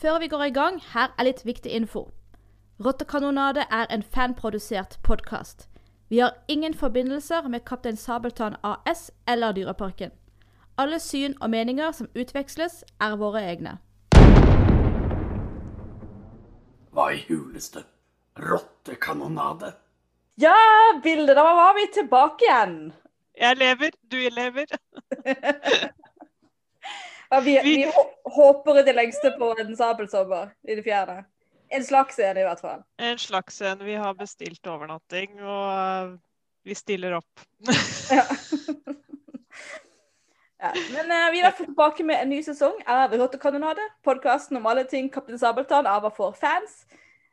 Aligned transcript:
Før 0.00 0.18
vi 0.18 0.28
går 0.28 0.42
i 0.42 0.50
gang, 0.50 0.82
her 0.92 1.08
er 1.18 1.24
litt 1.24 1.38
viktig 1.46 1.70
info. 1.72 2.10
Rottekanonade 2.84 3.62
er 3.72 3.86
en 3.90 4.02
fanprodusert 4.02 4.98
podkast. 5.02 5.68
Vi 6.08 6.18
har 6.18 6.34
ingen 6.48 6.74
forbindelser 6.74 7.48
med 7.48 7.64
Kaptein 7.64 7.96
Sabeltann 7.96 8.56
AS 8.62 9.10
eller 9.28 9.52
Dyreparken. 9.56 10.10
Alle 10.78 11.00
syn 11.00 11.34
og 11.40 11.50
meninger 11.50 11.92
som 11.96 12.10
utveksles, 12.14 12.84
er 13.00 13.16
våre 13.16 13.40
egne. 13.40 13.78
Hva 16.92 17.08
i 17.16 17.24
huleste? 17.30 17.86
Rottekanonade? 18.36 19.72
Ja, 20.36 20.52
Bilde, 21.02 21.32
da 21.32 21.42
var 21.56 21.72
vi 21.74 21.88
tilbake 21.94 22.44
igjen. 22.44 22.92
Jeg 23.40 23.56
lever, 23.56 23.96
du 24.12 24.20
lever. 24.28 24.66
Ja, 27.30 27.40
vi, 27.40 27.60
vi 27.62 27.92
håper 28.24 28.78
i 28.78 28.82
det 28.82 28.92
lengste 28.92 29.30
på 29.38 29.54
en 29.58 29.76
sabelsommer 29.76 30.52
i 30.68 30.76
det 30.78 30.84
fjerne. 30.86 31.24
En 31.68 31.84
slags 31.84 32.18
en, 32.18 32.38
i 32.38 32.44
hvert 32.46 32.60
fall. 32.60 32.82
En 33.02 33.18
slags 33.18 33.62
en. 33.62 33.84
Vi 33.84 33.94
har 33.94 34.14
bestilt 34.14 34.66
overnatting, 34.66 35.40
og 35.42 35.72
eh, 35.72 36.12
vi 36.66 36.74
stiller 36.74 37.12
opp. 37.18 37.40
Ja. 38.10 38.22
ja. 40.62 40.70
Men 40.94 41.10
uh, 41.10 41.32
vi 41.32 41.38
er 41.38 41.40
i 41.40 41.42
hvert 41.42 41.58
fall 41.58 41.72
tilbake 41.72 42.04
med 42.06 42.20
en 42.22 42.30
ny 42.30 42.38
sesong 42.46 42.78
av 42.86 43.16
Rottekanonade. 43.18 43.82
Podkasten 44.06 44.56
om 44.60 44.66
alle 44.70 44.84
ting 44.86 45.10
Kaptein 45.10 45.40
Sabeltann 45.42 45.90
av 45.90 46.06
og 46.06 46.14
for 46.14 46.38
fans. 46.38 46.84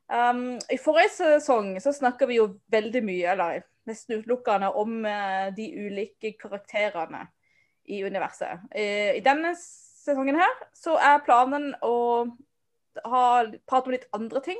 Um, 0.09 0.57
I 0.73 0.81
forrige 0.81 1.13
sesong 1.19 1.77
så 1.81 1.93
snakka 1.93 2.25
vi 2.29 2.41
jo 2.41 2.55
veldig 2.73 3.03
mye, 3.05 3.27
eller 3.35 3.61
nesten 3.89 4.17
utelukkende, 4.17 4.73
om 4.73 5.05
uh, 5.05 5.53
de 5.53 5.69
ulike 5.85 6.33
karakterene 6.41 7.27
i 7.85 8.01
universet. 8.01 8.65
I 8.73 9.19
denne 9.19 9.53
sesongen 10.03 10.39
her 10.39 10.65
så 10.75 10.97
er 10.99 11.23
planen 11.25 11.71
å 11.85 11.95
ha, 13.05 13.23
prate 13.67 13.87
om 13.89 13.95
litt 13.95 14.09
andre 14.15 14.43
ting. 14.45 14.59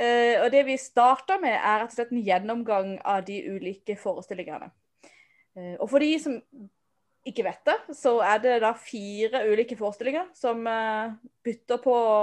Uh, 0.00 0.46
og 0.46 0.50
det 0.54 0.64
vi 0.68 0.78
starter 0.80 1.40
med, 1.42 1.56
er 1.58 1.82
rett 1.82 1.92
og 1.92 1.98
slett 1.98 2.12
en 2.14 2.24
gjennomgang 2.24 2.94
av 3.04 3.24
de 3.26 3.40
ulike 3.52 3.98
forestillingene. 4.00 4.70
Uh, 5.56 5.76
og 5.76 5.90
for 5.92 6.00
de 6.00 6.14
som 6.22 6.38
ikke 7.28 7.44
vet 7.44 7.60
det, 7.68 7.76
så 7.98 8.16
er 8.24 8.40
det 8.40 8.58
da 8.64 8.72
fire 8.80 9.44
ulike 9.50 9.76
forestillinger 9.76 10.30
som 10.36 10.64
uh, 10.64 11.12
bytter 11.44 11.82
på 11.84 11.96
å 11.96 12.20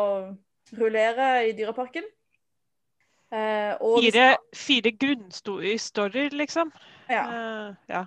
rullere 0.77 1.29
i 1.47 1.53
Dyreparken. 1.57 2.07
Fire, 3.27 4.27
fire 4.55 4.91
grunnstorier, 4.95 6.31
liksom. 6.39 6.69
Ja. 7.11 7.25
Ja. 7.91 8.05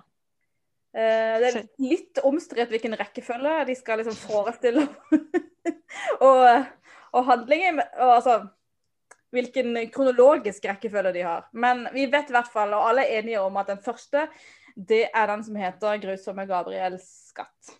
Eh, 0.91 1.35
det 1.39 1.49
er 1.49 1.61
litt 1.79 2.19
omstridt 2.27 2.71
hvilken 2.73 2.97
rekkefølge 2.99 3.61
de 3.69 3.75
skal 3.79 4.01
liksom 4.01 4.17
forestille. 4.19 4.87
og, 6.27 6.41
og 7.15 7.29
handlingen 7.29 7.79
og 7.79 8.15
altså 8.17 8.41
hvilken 9.31 9.77
kronologisk 9.93 10.65
rekkefølge 10.67 11.13
de 11.15 11.23
har. 11.23 11.45
Men 11.53 11.85
vi 11.93 12.09
vet 12.11 12.31
i 12.31 12.35
hvert 12.35 12.51
fall, 12.51 12.73
og 12.75 12.89
alle 12.89 13.05
er 13.07 13.21
enige 13.21 13.39
om, 13.39 13.59
at 13.61 13.71
den 13.71 13.79
første 13.83 14.27
det 14.75 15.05
er 15.13 15.27
den 15.27 15.43
som 15.43 15.55
heter 15.55 15.97
'Grusomme 15.99 16.45
Gabriels 16.47 17.31
skatt'. 17.31 17.75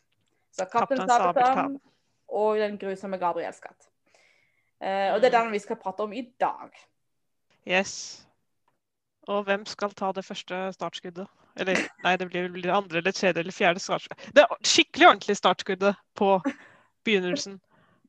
Så 0.51 0.65
'Kaptein 0.65 1.07
Sabeltann' 1.07 1.79
og 2.27 2.57
'Den 2.57 2.77
grusomme 2.77 3.17
Gabriels 3.17 3.59
skatt'. 3.59 3.87
Eh, 4.81 5.13
og 5.13 5.21
det 5.21 5.33
er 5.33 5.39
den 5.43 5.51
vi 5.51 5.59
skal 5.59 5.75
prate 5.75 6.01
om 6.01 6.13
i 6.13 6.33
dag. 6.39 6.69
Yes. 7.67 8.27
Og 9.29 9.43
hvem 9.45 9.65
skal 9.69 9.93
ta 9.93 10.11
det 10.15 10.25
første 10.25 10.71
startskuddet? 10.73 11.27
Eller 11.59 11.77
nei, 12.03 12.15
det 12.17 12.29
blir 12.31 12.47
vel 12.49 12.71
andre 12.73 13.01
eller 13.01 13.13
tredje 13.13 13.43
eller 13.43 13.53
fjerde 13.53 13.81
startskuddet. 13.83 14.31
Det 14.33 14.43
er 14.43 14.61
skikkelig 14.65 15.07
ordentlig 15.07 15.37
startskuddet 15.37 15.99
på 16.17 16.29
begynnelsen. 17.05 17.59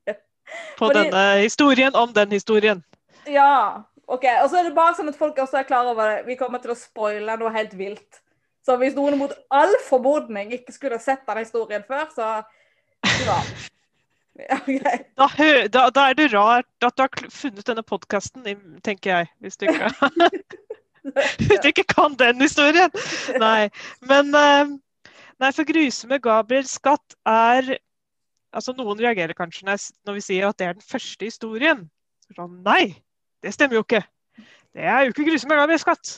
På 0.78 0.86
Fordi- 0.88 1.04
denne 1.04 1.42
historien 1.42 1.94
om 1.94 2.12
den 2.12 2.32
historien. 2.32 2.84
Ja, 3.26 3.82
OK. 4.06 4.24
Og 4.42 4.50
så 4.50 4.58
er 4.58 4.68
det 4.68 4.74
bare 4.76 4.94
sånn 4.98 5.08
at 5.12 5.18
folk 5.18 5.38
også 5.38 5.60
er 5.60 5.68
klar 5.68 5.86
over 5.90 6.08
det. 6.08 6.26
Vi 6.26 6.36
kommer 6.40 6.62
til 6.62 6.74
å 6.74 6.78
spoile 6.78 7.36
noe 7.40 7.52
helt 7.54 7.74
vilt. 7.78 8.22
Så 8.66 8.76
hvis 8.78 8.94
noen 8.94 9.18
mot 9.18 9.32
all 9.50 9.72
formodning 9.88 10.52
ikke 10.54 10.74
skulle 10.74 10.98
sett 11.02 11.24
den 11.26 11.42
historien 11.42 11.82
før, 11.86 12.06
så 12.14 12.28
ja 14.38 14.58
greit. 14.66 15.08
Da, 15.18 15.28
da, 15.68 15.86
da 15.90 16.04
er 16.10 16.18
det 16.18 16.28
rart 16.32 16.86
at 16.86 16.96
du 16.96 17.02
har 17.02 17.30
funnet 17.34 17.66
denne 17.66 17.82
podkasten, 17.82 18.46
tenker 18.86 19.16
jeg. 19.16 19.32
Hvis 19.42 19.58
du 19.58 19.66
ikke, 19.66 19.90
hvis 21.46 21.62
du 21.62 21.68
ikke 21.70 21.86
kan 21.90 22.14
den 22.18 22.40
historien. 22.42 22.92
Nei. 23.42 23.70
Men 24.06 24.34
eh, 24.38 24.74
nei, 25.42 25.50
for 25.50 25.68
grusomme 25.68 26.20
Gabriels 26.22 26.76
skatt 26.78 27.18
er 27.28 27.78
Altså, 28.52 28.74
noen 28.76 28.98
reagerer 29.00 29.32
kanskje 29.32 29.64
når, 29.64 30.12
vi 30.18 30.20
sier 30.20 30.44
at 30.44 30.58
det 30.60 30.66
er 30.66 30.74
den 30.76 30.84
første 30.84 31.24
historien. 31.24 31.86
Så 32.26 32.34
Sånn, 32.36 32.58
nei, 32.66 32.98
det 33.40 33.54
stemmer 33.56 33.78
jo 33.78 33.84
ikke. 33.86 34.02
Det 34.76 34.84
er 34.84 35.06
jo 35.06 35.14
ikke 35.14 35.24
grusomme 35.24 35.56
Gabriels 35.56 35.86
skatt. 35.86 36.10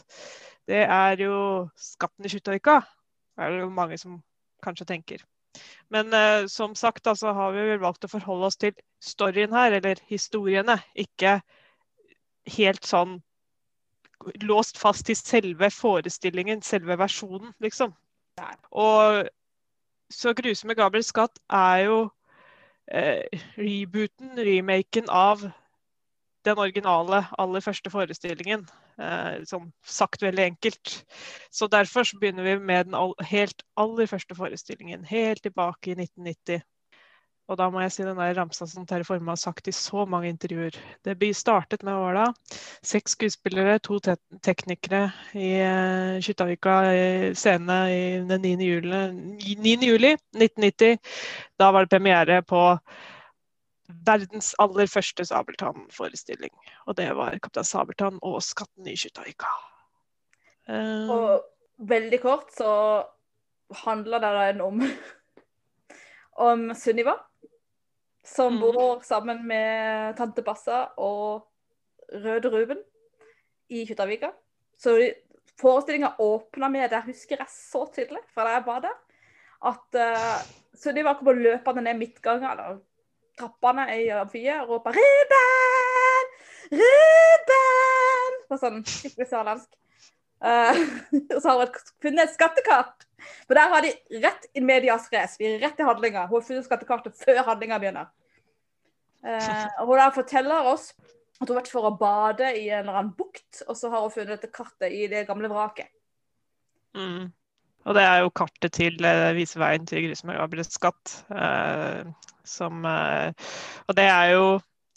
Det 0.66 0.80
er 0.82 1.22
jo 1.22 1.36
Skatten 1.78 2.26
i 2.26 2.32
Kjuttaøyka. 2.32 2.80
Det 3.38 3.46
er 3.46 3.60
jo 3.60 3.68
mange 3.70 4.00
som 4.02 4.18
kanskje 4.66 4.88
tenker. 4.88 5.22
Men 5.94 6.10
uh, 6.10 6.50
som 6.50 6.74
sagt, 6.74 7.06
altså, 7.06 7.30
har 7.38 7.54
vi 7.54 7.68
vel 7.70 7.82
valgt 7.82 8.08
å 8.08 8.10
forholde 8.10 8.50
oss 8.50 8.58
til 8.58 8.74
storyen 8.98 9.54
her, 9.54 9.78
eller 9.78 10.02
historiene. 10.10 10.80
Ikke 10.98 11.38
helt 12.56 12.82
sånn 12.88 13.20
låst 14.42 14.78
fast 14.78 15.06
til 15.06 15.16
selve 15.16 15.70
forestillingen, 15.70 16.62
selve 16.62 16.98
versjonen, 16.98 17.52
liksom. 17.60 17.94
Og 18.70 19.28
så 20.10 20.34
grusomme 20.36 20.74
Gabriels 20.74 21.10
skatt 21.12 21.38
er 21.52 21.84
jo 21.86 21.98
eh, 22.92 23.24
rebooten, 23.58 24.34
remaken 24.38 25.10
av 25.10 25.44
den 26.44 26.58
originale, 26.58 27.24
aller 27.38 27.64
første 27.64 27.90
forestillingen. 27.90 28.66
Eh, 29.00 29.42
sånn 29.48 29.70
sagt 29.86 30.22
veldig 30.22 30.44
enkelt. 30.50 30.98
Så 31.50 31.66
derfor 31.70 32.06
så 32.06 32.18
begynner 32.20 32.46
vi 32.46 32.58
med 32.60 32.90
den 32.90 32.98
all, 32.98 33.14
helt 33.26 33.64
aller 33.80 34.10
første 34.10 34.36
forestillingen, 34.38 35.06
helt 35.08 35.42
tilbake 35.42 35.94
i 35.94 35.98
1990. 35.98 36.62
Og 37.44 37.58
da 37.60 37.66
må 37.68 37.82
jeg 37.82 37.92
si 37.92 38.04
den 38.06 38.16
der 38.16 38.32
ramsa 38.38 38.64
som 38.68 38.86
Terje 38.88 39.04
Forme 39.04 39.34
har 39.34 39.40
sagt 39.40 39.68
i 39.68 39.74
så 39.76 40.06
mange 40.08 40.30
intervjuer. 40.32 40.76
Det 41.04 41.30
startet 41.36 41.82
med 41.84 41.92
Åla. 41.92 42.24
Seks 42.80 43.12
skuespillere, 43.18 43.78
to 43.84 43.98
te 44.00 44.16
teknikere 44.42 45.10
i 45.36 45.50
uh, 45.60 46.20
Kjuttaviga 46.24 46.76
scene 47.36 47.78
i 47.92 48.04
den 48.24 48.40
9. 48.40 48.54
Juli, 48.64 49.02
9. 49.60 49.74
juli 49.84 50.14
1990. 50.32 50.96
Da 51.60 51.68
var 51.70 51.84
det 51.84 51.92
premiere 51.92 52.40
på 52.42 52.62
verdens 54.08 54.54
aller 54.58 54.88
første 54.88 55.26
Sabeltann-forestilling. 55.28 56.52
Og 56.88 56.96
det 56.96 57.10
var 57.16 57.36
'Kaptein 57.36 57.68
Sabeltann 57.68 58.18
og 58.22 58.40
skatten 58.42 58.88
i 58.88 58.96
Kjuttaviga'. 58.96 59.52
Uh... 60.64 61.10
Og 61.12 61.44
veldig 61.78 62.20
kort 62.22 62.48
så 62.56 63.04
handler 63.84 64.18
det 64.18 64.60
om 64.64 64.80
om 66.34 66.74
Sunniva, 66.74 67.14
som 68.24 68.54
Mhm. 68.54 68.60
bor 68.60 69.02
sammen 69.02 69.46
med 69.46 70.16
tante 70.16 70.42
Bassa 70.42 70.88
og 70.96 71.46
Røde 72.12 72.48
Ruben 72.48 72.78
i 73.68 73.86
Kjuttaviga. 73.86 74.32
Så 74.78 75.14
forestillinga 75.60 76.16
åpna 76.18 76.68
med 76.68 76.90
det 76.90 77.04
husker 77.06 77.36
jeg 77.38 77.46
så 77.48 77.84
tydelig 77.94 78.22
fra 78.34 78.44
da 78.44 78.56
jeg 78.56 78.66
var 78.66 78.80
der, 78.80 78.96
at 79.64 79.94
uh, 79.94 81.04
var 81.04 81.20
på 81.20 81.32
løpende 81.32 81.82
ned 81.82 81.98
midtgangen, 81.98 82.50
eller 82.50 82.80
trappene 83.38 83.86
i 84.02 84.08
amfiet, 84.08 84.60
og 84.60 84.68
ropa 84.68 84.90
'Ruben! 84.90 86.26
Ruben!' 86.72 88.40
På 88.48 88.58
sånn 88.58 88.84
skikkelig 88.84 89.28
sørlandsk. 89.30 89.70
Eh, 90.44 90.80
og 91.34 91.40
så 91.40 91.48
har 91.48 91.62
hun 91.62 91.80
funnet 92.04 92.26
et 92.26 92.34
skattekart. 92.36 93.06
For 93.48 93.56
der 93.56 93.70
har 93.72 93.84
de 93.84 93.94
rett 94.24 94.50
in 94.52 94.66
medias 94.68 95.08
res. 95.12 95.38
Vi 95.40 95.48
er 95.48 95.62
rett 95.62 95.80
i 95.80 95.86
handlinga. 95.86 96.26
Hun 96.28 96.40
har 96.40 96.46
funnet 96.48 96.66
skattekartet 96.66 97.16
før 97.20 97.42
handlinga 97.46 97.80
begynner. 97.80 98.10
Eh, 99.24 99.64
og 99.80 99.88
hun 99.88 100.02
der 100.02 100.16
forteller 100.16 100.68
oss 100.74 100.92
at 101.40 101.48
hun 101.48 101.54
har 101.54 101.62
vært 101.62 101.72
for 101.72 101.88
å 101.88 101.96
bade 101.98 102.50
i 102.58 102.68
en 102.68 102.84
eller 102.84 102.98
annen 103.00 103.14
bukt, 103.16 103.64
og 103.66 103.74
så 103.78 103.88
har 103.90 104.04
hun 104.04 104.12
funnet 104.12 104.36
dette 104.36 104.52
kartet 104.54 104.92
i 104.94 105.08
det 105.10 105.24
gamle 105.28 105.50
vraket. 105.50 105.90
Mm. 106.94 107.32
Og 107.84 107.96
det 107.96 108.04
er 108.06 108.20
jo 108.22 108.30
kartet 108.32 108.76
til 108.78 109.00
uh, 109.04 109.32
Vise 109.36 109.58
veien 109.60 109.88
til 109.88 110.06
grusomme 110.06 110.36
Gabriels 110.38 110.70
skatt. 110.72 111.16
Uh, 111.28 112.06
som 112.44 112.84
uh, 112.86 113.32
Og 113.88 113.96
det 113.98 114.06
er 114.08 114.30
jo 114.36 114.46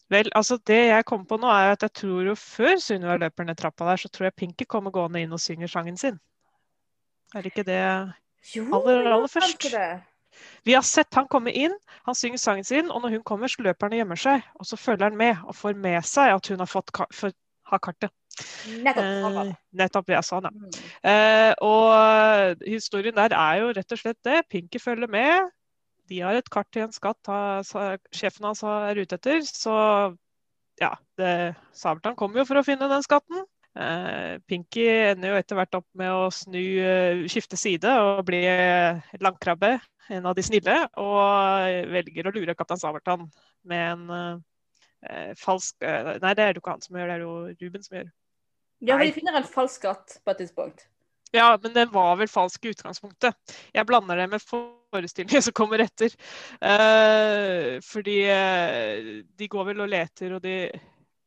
Vel, 0.10 0.30
altså 0.40 0.56
det 0.68 0.80
jeg 0.88 1.06
kom 1.06 1.26
på 1.28 1.38
nå, 1.42 1.48
er 1.52 1.74
at 1.76 1.84
jeg 1.84 1.94
tror 2.00 2.30
jo 2.30 2.36
før 2.40 2.78
Sunniva 2.80 3.18
løper 3.20 3.48
ned 3.48 3.58
trappa 3.60 3.90
der, 3.90 4.00
så 4.00 4.10
tror 4.10 4.30
jeg 4.30 4.38
Pinky 4.40 4.68
kommer 4.70 4.94
gående 4.96 5.22
inn 5.22 5.34
og 5.36 5.42
synger 5.44 5.68
sangen 5.72 5.98
sin. 6.00 6.20
Er 7.36 7.44
det 7.44 7.52
ikke 7.52 7.68
det 7.68 7.82
Jo, 8.56 8.64
Aller, 8.78 9.02
ja, 9.04 9.16
aller 9.18 9.28
først. 9.28 9.68
det. 9.74 9.90
Vi 10.64 10.76
har 10.78 10.86
sett 10.86 11.16
han 11.18 11.28
komme 11.28 11.52
inn, 11.52 11.74
han 12.06 12.16
synger 12.16 12.40
sangen 12.40 12.64
sin, 12.64 12.92
og 12.92 13.02
når 13.02 13.18
hun 13.18 13.26
kommer, 13.28 13.52
så 13.52 13.66
løper 13.66 13.88
han 13.88 13.98
og 13.98 14.02
gjemmer 14.04 14.22
seg. 14.22 14.48
Og 14.62 14.70
så 14.70 14.80
følger 14.80 15.10
han 15.10 15.18
med 15.18 15.44
og 15.44 15.56
får 15.56 15.76
med 15.76 16.00
seg 16.08 16.36
at 16.36 16.48
hun 16.54 16.64
har 16.64 16.72
fått 16.72 16.94
ka 16.96 17.08
har 17.68 17.82
kartet. 17.84 18.14
Nettopp. 18.80 19.04
sånn 19.04 19.38
Eh, 19.42 19.54
nettopp, 19.76 20.12
jeg 20.14 20.24
sa 20.24 20.40
det. 20.46 20.52
Mm. 20.56 20.76
Eh, 21.12 21.54
og 21.68 22.64
historien 22.64 23.16
der 23.18 23.36
er 23.36 23.58
jo 23.60 23.74
rett 23.76 23.92
og 23.92 24.00
slett 24.00 24.20
det. 24.24 24.44
Pinky 24.48 24.80
følger 24.80 25.12
med. 25.12 25.50
De 26.08 26.22
har 26.24 26.38
et 26.38 26.50
kart 26.54 26.70
til 26.74 26.86
en 26.86 26.96
skatt 26.96 27.30
ha- 27.32 27.64
sa- 27.68 27.98
sjefen 28.16 28.48
hans 28.48 28.64
er 28.64 29.00
ute 29.00 29.18
etter. 29.20 29.44
Så 29.46 29.74
ja, 30.80 30.94
det, 31.18 31.56
Sabeltann 31.76 32.18
kommer 32.18 32.42
jo 32.42 32.48
for 32.50 32.60
å 32.60 32.66
finne 32.66 32.90
den 32.90 33.06
skatten. 33.06 33.46
Eh, 33.78 34.38
Pinky 34.50 34.88
ender 35.12 35.34
jo 35.36 35.40
etter 35.40 35.58
hvert 35.60 35.78
opp 35.78 35.88
med 35.98 36.10
å 36.10 36.30
snu, 36.34 36.62
eh, 36.82 37.24
skifte 37.30 37.58
side 37.60 37.92
og 38.02 38.24
bli 38.26 38.42
landkrabbe, 38.48 39.22
langkrabbe, 39.22 39.72
en 40.18 40.26
av 40.26 40.36
de 40.38 40.46
snille, 40.46 40.78
og 40.98 41.92
velger 41.94 42.30
å 42.30 42.34
lure 42.34 42.56
kaptein 42.58 42.80
Sabeltann 42.82 43.28
med 43.68 43.92
en 43.92 44.42
eh, 45.04 45.34
falsk 45.38 45.84
eh, 45.84 46.16
Nei, 46.24 46.34
det 46.34 46.46
er 46.46 46.54
det 46.54 46.62
jo 46.62 46.64
ikke 46.64 46.78
han 46.78 46.86
som 46.86 46.98
gjør, 46.98 47.12
det 47.12 47.18
er 47.18 47.26
jo 47.26 47.34
Ruben 47.62 47.84
som 47.86 47.98
gjør. 48.00 48.12
Ja, 48.80 48.96
for 48.98 49.06
de 49.06 49.16
finner 49.16 49.38
en 49.38 49.50
falsk 49.50 49.82
skatt 49.82 50.20
på 50.24 50.34
et 50.34 50.42
tidspunkt. 50.46 50.88
Ja, 51.36 51.58
men 51.62 51.74
den 51.76 51.90
var 51.92 52.16
vel 52.18 52.30
falsk 52.32 52.66
i 52.66 52.72
utgangspunktet. 52.72 53.36
Jeg 53.76 53.86
blander 53.90 54.22
det 54.22 54.30
med 54.32 54.42
forestillingen 54.94 55.44
som 55.46 55.56
kommer 55.58 55.84
etter. 55.84 56.14
Eh, 56.62 57.78
fordi 57.86 58.18
eh, 58.32 59.10
de 59.38 59.50
går 59.52 59.72
vel 59.72 59.86
og 59.86 59.92
leter, 59.92 60.38
og 60.38 60.44
de 60.46 60.60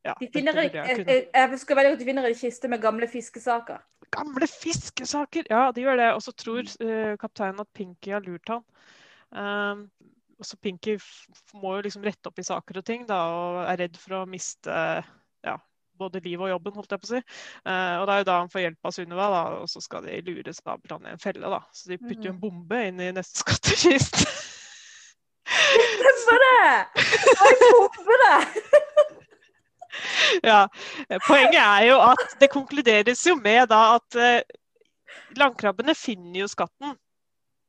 Ja, 0.00 0.14
De 0.16 0.30
finner, 0.32 0.56
jeg, 0.56 0.72
jeg 0.72 1.26
jeg, 1.34 1.48
husker 1.52 1.76
veldig 1.76 1.90
godt 1.92 2.00
de 2.00 2.04
finner 2.08 2.24
en 2.24 2.34
kiste 2.38 2.68
med 2.72 2.80
gamle 2.80 3.08
fiskesaker. 3.08 3.82
Gamle 4.16 4.46
fiskesaker! 4.48 5.44
Ja, 5.50 5.66
de 5.76 5.84
gjør 5.84 6.00
det. 6.00 6.06
Og 6.16 6.22
så 6.24 6.32
tror 6.32 6.64
eh, 6.64 7.16
kapteinen 7.20 7.60
at 7.60 7.68
Pinky 7.76 8.14
har 8.14 8.24
lurt 8.24 8.48
han. 8.48 8.64
Um, 9.30 9.84
og 10.40 10.48
så 10.48 10.56
Pinky 10.56 10.96
må 11.60 11.74
jo 11.76 11.84
liksom 11.84 12.06
rette 12.08 12.32
opp 12.32 12.40
i 12.40 12.46
saker 12.48 12.80
og 12.80 12.86
ting, 12.88 13.04
da, 13.06 13.18
og 13.28 13.58
er 13.66 13.82
redd 13.84 14.00
for 14.00 14.22
å 14.22 14.26
miste 14.26 14.72
ja, 15.44 15.58
både 16.00 16.22
livet 16.24 16.46
og 16.48 16.52
jobben, 16.54 16.76
holdt 16.80 16.94
jeg 16.94 17.02
på 17.02 17.08
å 17.08 17.12
si. 17.12 17.20
Eh, 17.20 17.96
og 18.00 18.06
det 18.08 18.14
er 18.14 18.22
jo 18.22 18.28
da 18.30 18.38
han 18.40 18.52
får 18.52 18.64
hjelp 18.66 18.90
av 18.90 18.96
Sunniva, 18.96 19.28
da, 19.34 19.42
og 19.60 19.70
så 19.72 19.82
skal 19.84 20.06
de 20.08 20.20
lure 20.26 20.54
Sabeltann 20.56 21.08
i 21.08 21.14
en 21.14 21.22
felle. 21.22 21.52
da. 21.52 21.60
Så 21.76 21.92
de 21.92 22.00
putter 22.00 22.30
jo 22.30 22.34
en 22.34 22.40
bombe 22.42 22.84
inn 22.88 23.02
i 23.04 23.10
neste 23.16 23.40
skattkiste. 23.44 24.24
Stemmer 25.50 26.44
det! 26.46 27.04
Jeg 27.26 27.58
bomber 27.64 28.24
det! 28.24 28.38
ja. 30.50 30.62
Poenget 31.26 31.60
er 31.60 31.84
jo 31.90 31.98
at 32.04 32.36
det 32.40 32.50
konkluderes 32.52 33.26
jo 33.26 33.36
med 33.40 33.68
da 33.72 33.82
at 33.96 34.18
eh, 34.20 34.42
landkrabbene 35.38 35.94
finner 35.98 36.44
jo 36.44 36.50
skatten 36.50 36.94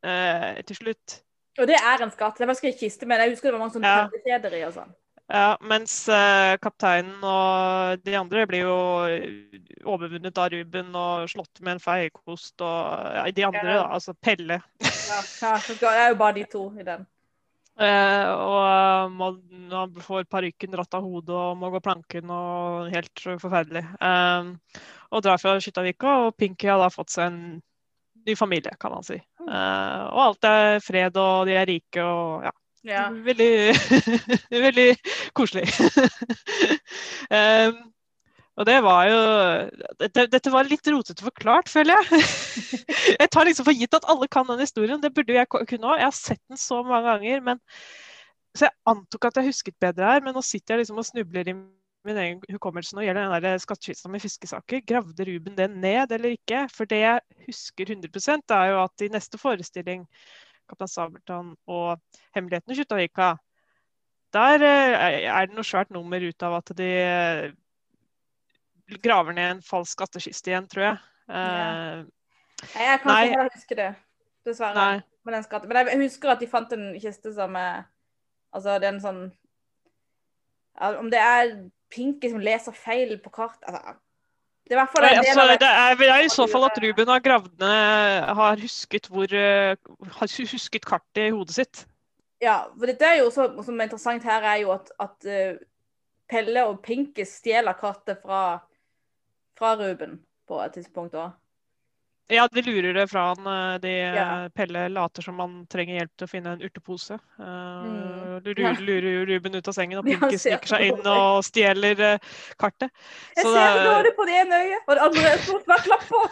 eh, 0.06 0.62
til 0.68 0.82
slutt. 0.84 1.22
Og 1.60 1.68
det 1.68 1.78
er 1.78 2.04
en 2.04 2.12
skatt. 2.14 2.38
Det 2.40 2.48
var 2.48 2.58
ikke 2.58 2.80
kiste, 2.80 3.08
men 3.10 3.20
jeg 3.22 3.34
husker 3.34 3.50
det 3.50 3.58
var 3.58 3.64
mange 3.66 3.76
sånne 3.76 3.92
Ja. 3.92 4.38
i 4.62 4.64
og 4.68 4.76
sånn. 4.78 4.94
Ja, 5.32 5.56
mens 5.64 5.94
eh, 6.12 6.58
kapteinen 6.60 7.22
og 7.24 8.02
de 8.04 8.18
andre 8.20 8.44
blir 8.50 8.66
jo 8.66 8.76
overvunnet 9.88 10.42
av 10.44 10.50
Ruben 10.52 10.90
og 10.98 11.30
slått 11.32 11.62
med 11.64 11.78
en 11.78 11.84
feiekost 11.84 12.60
og 12.60 13.16
ja, 13.16 13.24
de 13.32 13.46
andre, 13.48 13.78
da, 13.78 13.86
altså 13.96 14.12
Pelle. 14.20 14.60
Ja, 14.84 15.22
ja, 15.40 15.54
det 15.70 15.94
er 15.94 16.12
jo 16.12 16.20
bare 16.20 16.36
de 16.36 16.46
to 16.52 16.66
i 16.76 16.84
den. 16.84 17.08
Eh, 17.80 18.28
og 18.28 19.12
man, 19.16 19.40
man 19.72 19.96
får 20.04 20.28
parykken 20.30 20.76
dratt 20.76 21.00
av 21.00 21.08
hodet 21.08 21.34
og 21.34 21.58
må 21.58 21.72
gå 21.72 21.80
planken 21.84 22.30
og 22.36 22.92
helt 22.92 23.24
forferdelig. 23.24 23.86
Eh, 24.04 24.82
og 25.12 25.24
drar 25.24 25.40
fra 25.42 25.56
Skyttavika, 25.64 26.18
og 26.28 26.36
Pinky 26.40 26.70
har 26.70 26.82
da 26.82 26.92
fått 26.92 27.16
seg 27.16 27.32
en 27.32 27.62
ny 28.28 28.36
familie, 28.38 28.76
kan 28.80 28.94
man 28.94 29.08
si. 29.08 29.16
Eh, 29.18 30.02
og 30.12 30.26
alt 30.28 30.50
er 30.50 30.84
fred, 30.84 31.18
og 31.18 31.48
de 31.48 31.56
er 31.58 31.70
rike 31.72 32.04
og 32.04 32.50
ja. 32.50 32.54
Ja. 32.88 33.08
Veldig, 33.14 33.50
veldig 34.66 34.90
koselig. 35.38 35.68
um, 37.38 37.82
og 38.60 38.68
det 38.68 38.78
var 38.84 39.08
jo 39.08 39.20
dette, 40.02 40.26
dette 40.30 40.54
var 40.54 40.68
litt 40.70 40.88
rotete 40.92 41.24
forklart, 41.24 41.70
føler 41.72 41.96
jeg. 41.98 42.24
jeg 43.22 43.30
tar 43.32 43.48
liksom 43.48 43.68
for 43.68 43.78
gitt 43.78 43.98
at 43.98 44.08
alle 44.12 44.28
kan 44.32 44.50
den 44.50 44.62
historien. 44.62 45.02
Det 45.02 45.14
burde 45.16 45.38
jeg 45.38 45.50
kunne 45.52 45.94
òg. 45.94 46.02
Jeg 46.02 46.10
har 46.10 46.18
sett 46.18 46.42
den 46.52 46.60
så 46.60 46.82
mange 46.86 47.08
ganger. 47.08 47.46
Men, 47.46 47.62
så 48.58 48.68
jeg 48.68 48.76
antok 48.92 49.30
at 49.30 49.40
jeg 49.40 49.54
husket 49.54 49.78
bedre 49.82 50.10
her, 50.12 50.26
men 50.26 50.36
nå 50.36 50.44
sitter 50.46 50.76
jeg 50.76 50.84
liksom 50.84 51.00
og 51.00 51.08
snubler 51.08 51.54
i 51.54 51.56
min 52.02 52.18
egen 52.18 52.40
hukommelse 52.50 52.96
når 52.96 53.04
det 53.04 53.08
gjelder 53.08 53.28
den 53.30 53.44
der 53.46 53.64
skattkista 53.64 54.12
med 54.12 54.24
fiskesaker. 54.26 54.84
Gravde 54.90 55.28
Ruben 55.30 55.58
den 55.58 55.80
ned 55.84 56.12
eller 56.12 56.36
ikke? 56.36 56.66
For 56.74 56.90
det 56.90 57.04
jeg 57.06 57.46
husker 57.48 57.94
100% 57.96 58.56
er 58.58 58.72
jo 58.74 58.80
at 58.84 59.06
i 59.06 59.12
neste 59.14 59.40
forestilling, 59.42 60.08
'Kaptein 60.72 60.92
Sabeltann 60.92 61.56
og 61.68 62.00
hemmeligheten 62.36 62.72
i 62.74 62.78
Kjuttaviga', 62.80 63.36
der 64.34 64.64
eh, 64.64 65.28
er 65.28 65.50
det 65.50 65.58
noe 65.58 65.68
svært 65.68 65.92
nummer 65.92 66.24
ut 66.24 66.44
av 66.48 66.58
at 66.62 66.72
de 66.78 66.90
eh, 67.04 67.52
graver 69.04 69.36
ned 69.36 69.58
en 69.58 69.64
falsk 69.66 70.00
skattkiste 70.00 70.52
igjen, 70.52 70.68
tror 70.72 70.86
jeg. 70.88 70.98
Ja. 71.28 72.04
Nei, 72.62 72.86
Jeg 72.88 73.00
kan 73.04 73.12
Nei. 73.12 73.24
ikke 73.28 73.50
huske 73.56 73.76
det, 73.76 73.90
dessverre. 74.48 74.88
Den. 74.96 75.04
Men 75.24 75.38
jeg 75.88 76.02
husker 76.02 76.34
at 76.34 76.42
de 76.42 76.50
fant 76.50 76.72
en 76.74 76.94
kiste 77.00 77.34
som 77.36 77.56
er 77.56 77.84
Altså, 78.52 78.80
det 78.80 78.88
er 78.90 78.94
en 78.98 79.04
sånn 79.04 79.20
Om 81.00 81.12
det 81.14 81.20
er 81.24 81.52
Pinky 81.92 82.32
som 82.32 82.42
leser 82.44 82.76
feil 82.76 83.14
på 83.24 83.32
kart 83.32 83.62
altså, 83.64 83.94
Det 84.72 84.78
er 84.80 85.02
Nei, 85.04 85.16
altså, 85.20 85.44
det 85.60 85.68
er, 85.68 85.96
det 86.00 86.08
er 86.08 86.22
i 86.24 86.30
så 86.32 86.46
fall 86.48 86.64
at 86.64 86.78
Ruben 86.80 87.10
har 87.12 87.24
gravd 87.24 87.50
ned 87.60 88.30
Har 88.40 88.62
husket 88.62 89.10
hvor 89.12 89.34
eh, 89.36 89.74
Har 90.16 90.36
husket 90.54 90.86
kartet 90.88 91.26
i 91.26 91.34
hodet 91.36 91.58
sitt. 91.58 91.82
Ja, 92.42 92.62
for 92.72 92.88
dette 92.88 93.06
er 93.06 93.20
jo 93.20 93.28
også, 93.28 93.50
som 93.68 93.76
er 93.76 93.90
interessant 93.90 94.24
her, 94.26 94.48
er 94.48 94.62
jo 94.64 94.72
at, 94.74 94.88
at 95.04 95.28
eh, 95.28 95.60
Pelle 96.32 96.64
og 96.70 96.80
Pinky 96.86 97.26
stjeler 97.28 97.76
kartet 97.78 98.22
fra, 98.24 98.62
fra 99.60 99.76
Ruben 99.76 100.22
på 100.48 100.62
et 100.64 100.80
tidspunkt 100.80 101.20
òg. 101.20 101.36
Ja, 102.32 102.46
de 102.48 102.62
lurer 102.64 102.94
det 102.96 103.04
fra 103.12 103.26
han. 103.34 103.48
eh, 103.48 103.78
De, 103.84 103.92
Ja. 104.16 104.28
Pelle 104.56 104.86
later 104.90 105.22
som 105.26 105.40
han 105.44 105.66
trenger 105.68 105.96
hjelp 106.00 106.14
til 106.18 106.28
å 106.28 106.30
finne 106.32 106.48
en 106.56 106.62
urtepose. 106.64 107.20
Uh, 107.40 107.84
Mm. 107.84 108.40
lurer, 108.46 108.80
lurer 108.80 109.12
jo 109.20 109.26
Ruben 109.34 109.56
ut 109.56 109.68
av 109.68 109.74
sengen, 109.76 110.00
og 110.00 110.08
Ja, 110.08 110.18
Pinky 110.18 110.38
sniker 110.40 110.68
seg 110.68 110.82
inn 110.88 111.06
og 111.08 111.44
stjeler 111.44 112.00
uh, 112.14 112.18
kartet. 112.58 112.90
Jeg 113.36 113.44
Så 113.46 113.52
ser 113.54 113.68
det- 113.68 113.84
det 113.84 113.92
dårlig 113.92 114.16
på 114.16 114.26
det 114.26 114.34
ene 114.46 114.56
øyet, 114.64 114.80
og 114.88 114.96
det 114.96 115.02
andre 115.10 115.22
er 115.34 115.38
stort 115.38 115.64
svart 115.66 115.84
klapp 115.84 116.08
på. 116.08 116.22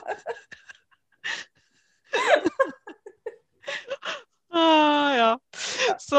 Ah, 4.51 5.13
ja. 5.15 5.39
Så 5.99 6.15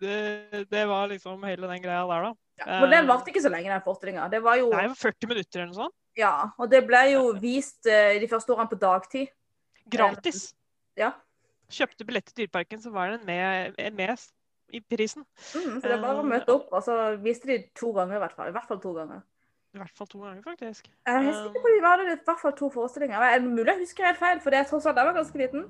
det, 0.00 0.64
det 0.70 0.84
var 0.88 1.08
liksom 1.08 1.42
hele 1.44 1.66
den 1.68 1.82
greia 1.82 2.06
der, 2.08 2.22
da. 2.22 2.34
Men 2.80 2.90
den 2.90 3.06
varte 3.10 3.28
ikke 3.32 3.42
så 3.44 3.50
lenge, 3.52 3.68
den 3.68 3.82
fortringa. 3.84 4.28
Det 4.32 4.40
var 4.44 4.56
jo 4.56 4.70
Det 4.72 4.86
jo 4.88 4.94
40 4.96 5.28
minutter 5.28 5.60
eller 5.60 5.72
noe 5.72 5.80
sånt. 5.82 5.94
Ja, 6.18 6.50
og 6.60 6.68
det 6.70 6.82
ble 6.86 7.02
jo 7.14 7.22
vist 7.40 7.88
eh, 7.88 8.18
de 8.20 8.28
første 8.28 8.52
årene 8.52 8.68
på 8.68 8.78
dagtid. 8.80 9.32
Gratis. 9.92 10.52
Ja. 10.98 11.14
Kjøpte 11.72 12.04
billett 12.04 12.28
til 12.28 12.42
Dyreparken, 12.42 12.82
så 12.82 12.92
var 12.92 13.14
den 13.14 13.24
med, 13.26 13.78
med 13.96 14.16
i 14.72 14.80
prisen. 14.80 15.24
Mm, 15.54 15.80
så 15.80 15.88
det 15.88 15.94
er 15.96 16.02
bare 16.02 16.20
å 16.20 16.24
Eh, 16.24 16.30
møte 16.32 16.54
opp, 16.54 16.68
og 16.72 16.82
så 16.84 16.96
viste 17.20 17.48
de 17.48 17.58
to 17.76 17.92
ganger 17.96 18.16
i 18.16 18.22
hvert 18.22 18.36
fall. 18.36 18.48
I 18.48 18.56
hvert 18.56 18.68
fall 18.68 18.80
to 18.80 18.92
ganger. 18.96 19.22
I 19.72 19.80
hvert 19.80 19.96
fall 19.96 20.08
to 20.08 20.20
ganger, 20.20 20.42
faktisk. 20.44 20.88
Jeg 21.08 21.24
husker 21.26 21.48
ikke 21.48 21.64
hvor 21.64 21.74
de 21.76 21.82
var 21.84 21.96
det, 22.00 22.06
i 22.12 22.24
hvert 22.26 22.40
fall 22.40 22.56
to 22.56 22.68
forestillinger. 22.72 23.24
Er 23.24 23.40
mulig 23.40 23.72
jeg 23.72 23.82
husker 23.86 24.08
helt 24.10 24.20
feil, 24.20 24.40
for 24.40 24.52
det 24.52 24.60
er 24.60 24.68
tross 24.68 24.86
alt 24.86 25.00
jeg 25.00 25.08
var 25.08 25.16
ganske 25.16 25.38
liten. 25.40 25.64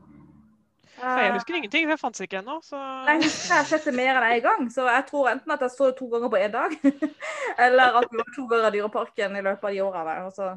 Jeg 1.00 1.32
husker 1.34 1.54
ingenting, 1.56 1.87
for 1.87 1.94
jeg 1.94 2.00
fantes 2.00 2.20
ikke 2.20 2.38
ennå. 2.42 2.58
Så 2.62 2.76
Jeg 3.08 3.22
husker 3.25 3.70
jeg 3.70 3.84
det 3.84 3.94
mer 3.96 4.18
enn 4.18 4.26
én 4.37 4.42
gang, 4.44 4.66
så 4.72 4.84
jeg 4.90 5.06
tror 5.08 5.30
enten 5.30 5.54
at 5.54 5.64
jeg 5.64 5.72
så 5.72 5.88
det 5.88 5.96
to 5.99 6.08
ganger 6.12 6.28
på 6.28 6.40
én 6.42 6.52
dag, 6.52 6.76
eller 7.66 7.96
at 8.00 8.11
vi 8.11 8.20
var 8.20 8.28
to 8.37 8.44
ganger 8.50 8.68
i 8.68 8.76
Dyreparken 8.76 9.37
i 9.37 9.46
løpet 9.49 9.80
av 9.80 10.12
de 10.12 10.37
så 10.37 10.52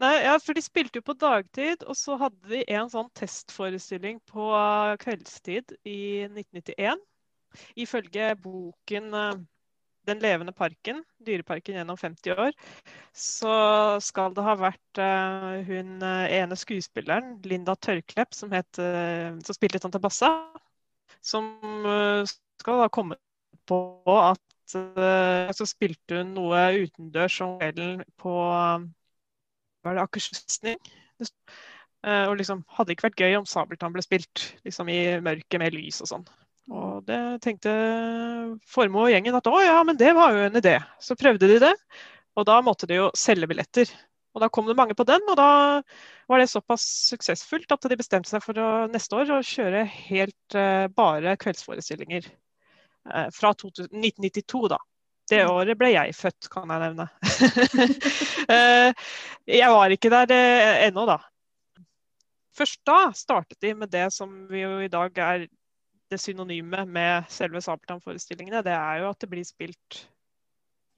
Nei, 0.00 0.14
ja, 0.24 0.34
for 0.42 0.56
de 0.56 0.62
spilte 0.64 0.98
jo 0.98 1.06
på 1.06 1.14
dagtid, 1.14 1.84
og 1.86 1.94
så 1.94 2.16
hadde 2.18 2.50
de 2.50 2.62
en 2.74 2.88
sånn 2.90 3.10
testforestilling 3.14 4.18
på 4.26 4.48
kveldstid 5.04 5.76
i 5.86 6.24
1991. 6.26 7.02
Ifølge 7.78 8.32
boken 8.42 9.14
eh, 9.14 9.36
'Den 10.04 10.20
levende 10.20 10.52
parken', 10.52 11.02
Dyreparken 11.24 11.78
gjennom 11.78 11.96
50 11.96 12.32
år, 12.36 12.52
så 13.16 13.54
skal 14.04 14.34
det 14.36 14.44
ha 14.44 14.54
vært 14.60 15.00
uh, 15.00 15.62
hun 15.64 16.02
eh, 16.04 16.34
ene 16.40 16.58
skuespilleren, 16.60 17.38
Linda 17.48 17.74
Tørklepp, 17.74 18.34
som, 18.36 18.52
het, 18.52 18.68
uh, 18.76 19.32
som 19.44 19.56
spilte 19.56 19.80
Tante 19.80 20.00
Bassa, 20.02 20.30
som 21.24 21.48
uh, 21.88 22.20
skal 22.60 22.84
ha 22.84 22.90
kommet 22.92 23.20
på 23.68 23.80
at 24.20 24.40
så 24.64 25.66
spilte 25.68 26.22
hun 26.22 26.30
noe 26.38 26.60
utendørs 26.80 27.34
om 27.44 27.58
kvelden 27.60 27.98
på 28.18 28.32
var 29.84 29.92
det 29.92 30.00
Akershusning? 30.00 30.78
Og 32.08 32.32
liksom, 32.40 32.62
hadde 32.72 32.96
ikke 32.96 33.06
vært 33.10 33.20
gøy 33.20 33.36
om 33.38 33.46
Sabeltann 33.48 33.92
ble 33.92 34.02
spilt 34.04 34.46
liksom 34.64 34.88
i 34.88 35.20
mørket 35.20 35.60
med 35.60 35.76
lys 35.76 36.00
og 36.00 36.10
sånn. 36.10 36.24
Og 36.72 37.04
det 37.04 37.20
tenkte 37.44 37.72
Formoe 38.70 39.08
og 39.08 39.12
gjengen 39.12 39.36
at 39.36 39.48
å 39.50 39.60
ja, 39.60 39.76
men 39.84 39.98
det 40.00 40.14
var 40.16 40.32
jo 40.32 40.46
en 40.46 40.60
idé. 40.60 40.78
Så 41.02 41.16
prøvde 41.18 41.50
de 41.50 41.60
det, 41.60 41.74
og 42.38 42.46
da 42.48 42.60
måtte 42.64 42.88
de 42.88 43.02
jo 43.02 43.10
selge 43.18 43.48
billetter. 43.50 43.90
Og 44.34 44.42
da 44.42 44.48
kom 44.50 44.66
det 44.66 44.76
mange 44.78 44.96
på 44.98 45.06
den, 45.06 45.22
og 45.30 45.36
da 45.38 45.82
var 46.30 46.40
det 46.40 46.48
såpass 46.50 46.84
suksessfullt 47.12 47.70
at 47.70 47.86
de 47.90 47.98
bestemte 48.00 48.30
seg 48.30 48.42
for 48.42 48.58
å, 48.58 48.70
neste 48.90 49.20
år 49.20 49.30
å 49.36 49.44
kjøre 49.46 49.84
helt 50.08 50.56
uh, 50.58 50.88
bare 50.90 51.36
kveldsforestillinger. 51.38 52.26
Uh, 53.06 53.28
fra 53.34 53.52
2000, 53.54 53.92
1992, 53.92 54.64
da. 54.72 54.80
Det 55.30 55.44
året 55.46 55.78
ble 55.80 55.92
jeg 55.92 56.16
født, 56.18 56.48
kan 56.52 56.72
jeg 56.72 56.82
nevne. 56.82 57.06
uh, 58.50 58.90
jeg 59.60 59.70
var 59.76 59.94
ikke 59.94 60.12
der 60.16 60.34
ennå, 60.88 61.06
da. 61.12 61.20
først 62.58 62.80
da 62.88 62.98
startet 63.14 63.60
de 63.62 63.76
med 63.78 63.92
det 63.92 64.08
som 64.16 64.32
vi 64.50 64.64
jo 64.64 64.80
i 64.82 64.90
dag 64.90 65.22
er 65.28 65.46
det 66.14 66.22
synonyme 66.22 66.84
med 66.86 67.28
selve 67.32 67.62
Sabeltann-forestillingene. 67.64 68.62
Det 68.64 68.74
er 68.74 69.02
jo 69.02 69.10
at 69.10 69.20
det 69.20 69.30
blir 69.30 69.46
spilt 69.46 70.04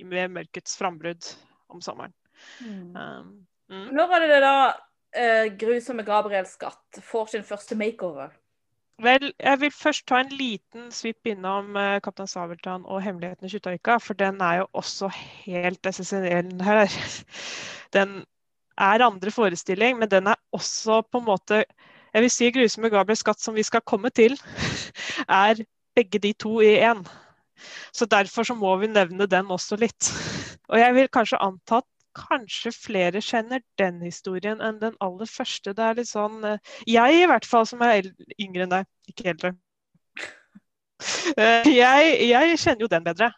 med 0.05 0.33
mørkets 0.35 0.77
frambrudd 0.79 1.29
om 1.73 1.81
sommeren. 1.85 2.13
Um, 2.61 3.47
mm. 3.73 3.89
Når 3.97 4.11
var 4.11 4.23
det 4.23 4.33
det 4.35 4.41
da 4.45 4.57
uh, 4.73 5.47
grusomme 5.59 6.05
Gabriel 6.07 6.49
Skatt 6.49 7.01
får 7.03 7.33
sin 7.33 7.47
første 7.47 7.79
makeover? 7.79 8.35
Vel, 9.03 9.29
jeg 9.37 9.61
vil 9.61 9.73
først 9.77 10.07
ta 10.09 10.23
en 10.23 10.33
liten 10.33 10.89
svipp 10.95 11.29
innom 11.29 11.75
uh, 11.77 11.99
Kaptein 12.05 12.31
Sabeltann 12.31 12.87
og 12.89 13.03
hemmeligheten 13.05 13.49
i 13.49 13.53
Kjuttaøyka, 13.53 13.99
for 14.01 14.17
den 14.17 14.41
er 14.45 14.63
jo 14.63 14.71
også 14.81 15.11
helt 15.45 15.89
essensiell 15.89 16.53
her. 16.65 16.87
Den 17.97 18.25
er 18.77 19.05
andre 19.07 19.31
forestilling, 19.31 19.97
men 20.01 20.11
den 20.11 20.27
er 20.27 20.37
også 20.53 20.99
på 21.09 21.23
en 21.23 21.25
måte 21.25 21.63
Jeg 22.17 22.23
vil 22.25 22.31
si 22.33 22.47
'Grusomme 22.49 22.89
Gabriels 22.89 23.21
Skatt', 23.21 23.43
som 23.45 23.55
vi 23.55 23.63
skal 23.63 23.83
komme 23.85 24.09
til, 24.09 24.39
er 25.29 25.59
begge 25.97 26.19
de 26.19 26.33
to 26.33 26.61
i 26.65 26.79
én. 26.81 27.03
Så 27.93 28.07
derfor 28.09 28.43
så 28.43 28.55
må 28.57 28.77
vi 28.81 28.87
nevne 28.89 29.27
den 29.27 29.51
også 29.53 29.77
litt. 29.77 30.09
Og 30.73 30.79
jeg 30.81 30.95
vil 30.95 31.11
kanskje 31.13 31.41
anta 31.45 31.83
at 31.83 31.89
kanskje 32.17 32.73
flere 32.73 33.21
kjenner 33.21 33.61
den 33.77 34.01
historien 34.01 34.63
enn 34.65 34.79
den 34.81 34.97
aller 35.05 35.29
første. 35.29 35.75
Det 35.77 35.85
er 35.85 35.99
litt 35.99 36.09
sånn 36.09 36.41
eh, 36.45 36.73
Jeg 36.89 37.19
i 37.19 37.29
hvert 37.29 37.45
fall, 37.45 37.69
som 37.69 37.85
er 37.85 38.09
yngre 38.41 38.65
enn 38.65 38.73
deg, 38.73 38.89
ikke 39.13 39.31
eldre. 39.35 39.53
Eh, 41.37 41.67
jeg, 41.69 42.13
jeg 42.31 42.57
kjenner 42.57 42.87
jo 42.87 42.89
den 42.89 43.05
bedre. 43.05 43.29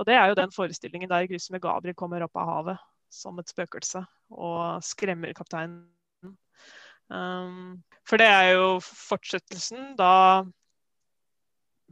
Og 0.00 0.06
det 0.08 0.14
er 0.16 0.30
jo 0.30 0.38
den 0.38 0.54
forestillingen 0.54 1.10
der 1.10 1.28
grusomme 1.28 1.60
Gabriel 1.60 1.94
kommer 1.94 2.24
opp 2.24 2.40
av 2.40 2.48
havet 2.48 2.80
som 3.12 3.36
et 3.42 3.52
spøkelse 3.52 4.00
og 4.32 4.80
skremmer 4.80 5.36
kapteinen. 5.36 5.97
Um, 7.08 7.80
for 8.08 8.20
det 8.20 8.28
er 8.28 8.52
jo 8.56 8.68
fortsettelsen. 8.84 9.94
Da 9.98 10.44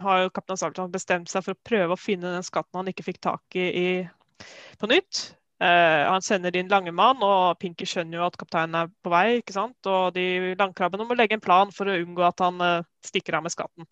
har 0.05 0.23
jo 0.23 0.33
kaptein 0.35 0.61
Sabeltann 0.61 0.93
bestemt 0.93 1.33
seg 1.33 1.45
for 1.45 1.57
å 1.57 1.65
prøve 1.67 1.97
å 1.97 2.01
finne 2.01 2.35
den 2.35 2.45
skatten 2.45 2.81
han 2.81 2.93
ikke 2.93 3.07
fikk 3.07 3.21
tak 3.25 3.57
i, 3.57 3.67
i 3.67 4.47
på 4.81 4.91
nytt. 4.91 5.27
Uh, 5.57 6.05
han 6.13 6.25
sender 6.25 6.57
inn 6.59 6.69
Langemann, 6.69 7.23
og 7.25 7.57
Pinky 7.63 7.87
skjønner 7.89 8.21
jo 8.21 8.27
at 8.27 8.37
kapteinen 8.37 8.77
er 8.83 8.91
på 9.05 9.13
vei. 9.13 9.39
ikke 9.41 9.57
sant? 9.57 9.79
Og 9.89 10.13
de 10.17 10.55
langkrabbene 10.61 11.07
må 11.09 11.17
legge 11.17 11.39
en 11.39 11.45
plan 11.45 11.73
for 11.73 11.89
å 11.89 11.97
unngå 11.97 12.27
at 12.29 12.45
han 12.45 12.61
uh, 12.61 12.85
stikker 13.07 13.39
av 13.39 13.47
med 13.47 13.57
skatten. 13.57 13.89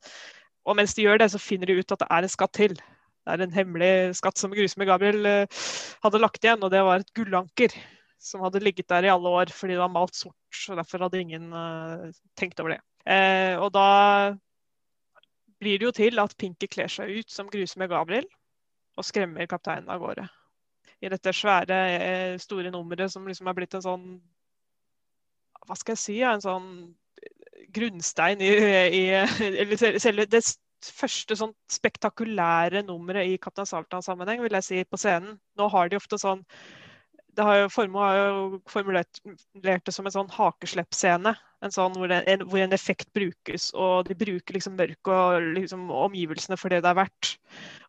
Og 0.64 0.76
mens 0.76 0.96
de 0.96 1.06
gjør 1.06 1.20
det, 1.20 1.30
så 1.32 1.40
finner 1.40 1.68
de 1.68 1.80
ut 1.80 1.96
at 1.96 2.04
det 2.04 2.10
er 2.12 2.26
en 2.26 2.34
skatt 2.36 2.52
til. 2.56 2.76
Det 3.24 3.32
er 3.32 3.40
en 3.40 3.56
hemmelig 3.56 3.92
skatt 4.20 4.40
som 4.40 4.52
grusomme 4.52 4.88
Gabriel 4.88 5.24
uh, 5.24 5.64
hadde 6.04 6.20
lagt 6.20 6.44
igjen, 6.44 6.60
og 6.60 6.72
det 6.72 6.84
var 6.84 7.00
et 7.00 7.16
gullanker 7.16 7.72
som 8.20 8.44
hadde 8.44 8.62
ligget 8.62 8.88
der 8.88 9.06
i 9.06 9.12
alle 9.12 9.28
år 9.28 9.52
fordi 9.52 9.76
det 9.76 9.82
var 9.82 9.92
malt 9.92 10.16
sort. 10.16 10.60
og 10.70 10.78
Derfor 10.80 11.06
hadde 11.06 11.20
ingen 11.20 11.50
tenkt 12.38 12.60
over 12.60 12.76
det. 12.76 12.80
og 13.60 13.72
da 13.74 13.88
blir 15.60 15.78
det 15.78 15.88
jo 15.88 15.92
til 15.96 16.20
at 16.22 16.36
Pinky 16.38 16.68
kler 16.70 16.90
seg 16.92 17.12
ut 17.20 17.30
som 17.32 17.50
grusomme 17.52 17.88
Gabriel 17.90 18.26
og 18.98 19.06
skremmer 19.06 19.48
kapteinen 19.50 19.90
av 19.90 20.02
gårde. 20.02 20.26
I 21.02 21.10
dette 21.12 21.32
svære, 21.34 21.78
eh, 22.00 22.34
store 22.40 22.70
nummeret 22.72 23.12
som 23.12 23.26
liksom 23.26 23.48
er 23.48 23.56
blitt 23.56 23.74
en 23.74 23.84
sånn 23.84 24.04
Hva 25.64 25.76
skal 25.80 25.96
jeg 25.96 26.02
si? 26.02 26.18
En 26.22 26.44
sånn 26.44 26.68
grunnstein 27.74 28.42
i, 28.44 28.50
i 29.00 29.02
eller 29.62 29.98
selve 29.98 30.26
det 30.28 30.42
første 30.84 31.36
sånn 31.40 31.54
spektakulære 31.72 32.82
nummeret 32.84 33.30
i 33.32 33.38
Kaptein 33.40 33.66
Sabeltann-sammenheng, 33.66 34.42
vil 34.44 34.58
jeg 34.58 34.66
si, 34.66 34.82
på 34.84 35.00
scenen. 35.00 35.38
Nå 35.56 35.68
har 35.72 35.88
de 35.88 35.96
ofte 35.96 36.18
sånn 36.20 36.44
det 37.36 37.44
har 37.46 37.58
jo, 37.58 37.70
Formoe 37.72 38.06
har 38.06 38.18
jo 38.20 38.60
formulert 38.70 39.20
det 39.64 39.94
som 39.94 40.06
en 40.06 40.14
sånn 40.14 40.32
hakesleppscene. 40.34 41.34
En 41.64 41.72
sånn 41.72 41.94
hvor, 41.96 42.12
en, 42.12 42.42
hvor 42.50 42.60
en 42.60 42.76
effekt 42.76 43.08
brukes, 43.16 43.70
og 43.72 44.10
de 44.10 44.16
bruker 44.20 44.56
liksom 44.56 44.74
mørket 44.76 45.08
og 45.08 45.46
liksom 45.56 45.86
omgivelsene 45.88 46.58
for 46.60 46.72
det 46.72 46.82
det 46.84 46.90
er 46.90 46.98
verdt. 46.98 47.30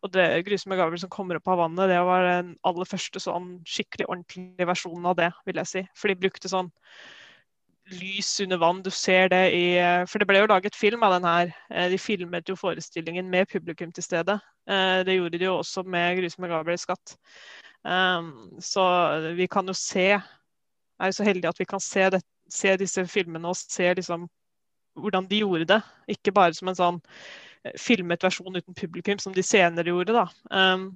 Og 0.00 0.14
det 0.14 0.24
grusomme 0.46 0.78
Gabriel 0.80 1.02
som 1.02 1.12
kommer 1.12 1.36
opp 1.36 1.50
av 1.52 1.60
vannet, 1.60 1.92
det 1.92 2.00
var 2.08 2.24
den 2.24 2.54
aller 2.66 2.88
første 2.88 3.20
sånn 3.20 3.58
skikkelig 3.68 4.08
ordentlige 4.08 4.70
versjonen 4.70 5.12
av 5.12 5.20
det, 5.20 5.30
vil 5.44 5.60
jeg 5.60 5.72
si. 5.72 5.84
For 5.98 6.08
de 6.08 6.18
brukte 6.24 6.52
sånn 6.52 6.72
lys 8.00 8.40
under 8.40 8.56
vann. 8.56 8.82
Du 8.82 8.90
ser 8.90 9.28
det 9.30 9.44
i 9.54 9.64
For 10.10 10.18
det 10.18 10.28
ble 10.28 10.40
jo 10.42 10.50
laget 10.50 10.78
film 10.78 11.04
av 11.06 11.16
den 11.16 11.28
her. 11.28 11.52
Eh, 11.70 11.88
de 11.92 11.98
filmet 12.00 12.48
jo 12.48 12.58
forestillingen 12.58 13.28
med 13.30 13.48
publikum 13.52 13.92
til 13.92 14.04
stede. 14.04 14.40
Eh, 14.68 15.02
det 15.06 15.18
gjorde 15.18 15.38
de 15.38 15.44
jo 15.44 15.58
også 15.60 15.84
med 15.86 16.18
'Grusomme 16.18 16.48
Gabriels 16.48 16.86
skatt'. 16.86 17.16
Um, 17.86 18.56
så 18.58 18.82
vi 19.38 19.46
kan 19.50 19.68
jo 19.70 19.74
se 19.78 20.08
er 20.96 21.10
jo 21.10 21.16
så 21.18 21.26
heldige 21.26 21.52
at 21.52 21.60
vi 21.60 21.68
kan 21.68 21.82
se, 21.82 22.08
det, 22.10 22.22
se 22.52 22.74
disse 22.80 23.04
filmene 23.10 23.50
og 23.50 23.58
se 23.58 23.92
liksom 23.98 24.26
hvordan 24.96 25.28
de 25.28 25.42
gjorde 25.42 25.68
det. 25.74 25.80
Ikke 26.08 26.32
bare 26.32 26.56
som 26.56 26.70
en 26.72 26.78
sånn 26.78 27.00
eh, 27.64 27.74
filmet 27.80 28.24
versjon 28.24 28.56
uten 28.56 28.76
publikum, 28.76 29.20
som 29.20 29.34
de 29.36 29.44
senere 29.44 29.92
gjorde. 29.92 30.16
da. 30.16 30.28
Um, 30.50 30.92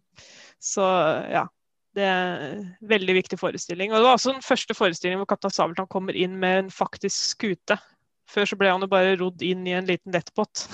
så 0.61 0.87
ja. 1.31 1.47
Det 1.91 2.05
er 2.07 2.43
en 2.47 2.67
veldig 2.87 3.17
viktig 3.17 3.37
forestilling. 3.41 3.91
Og 3.91 3.99
Det 3.99 4.07
var 4.07 4.15
også 4.15 4.33
den 4.37 4.45
første 4.47 4.77
forestillingen 4.79 5.19
hvor 5.19 5.27
Kaptein 5.33 5.51
Sabeltann 5.51 5.89
kommer 5.91 6.15
inn 6.15 6.37
med 6.39 6.59
en 6.59 6.69
faktisk 6.71 7.33
skute. 7.33 7.77
Før 8.31 8.47
så 8.47 8.57
ble 8.57 8.71
han 8.71 8.85
jo 8.85 8.89
bare 8.93 9.17
rodd 9.19 9.43
inn 9.43 9.67
i 9.67 9.75
en 9.75 9.89
liten 9.91 10.15
lettbåt. 10.15 10.69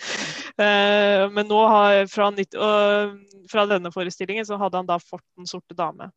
uh, 0.60 1.24
men 1.34 1.48
nå 1.50 1.60
har 1.70 2.04
fra, 2.10 2.30
fra, 3.50 3.66
denne 3.70 3.92
forestillingen 3.94 4.46
så 4.46 4.58
hadde 4.60 4.80
han 4.80 4.88
da 4.88 5.00
fått 5.02 5.26
Den 5.38 5.50
sorte 5.50 5.76
dame. 5.76 6.10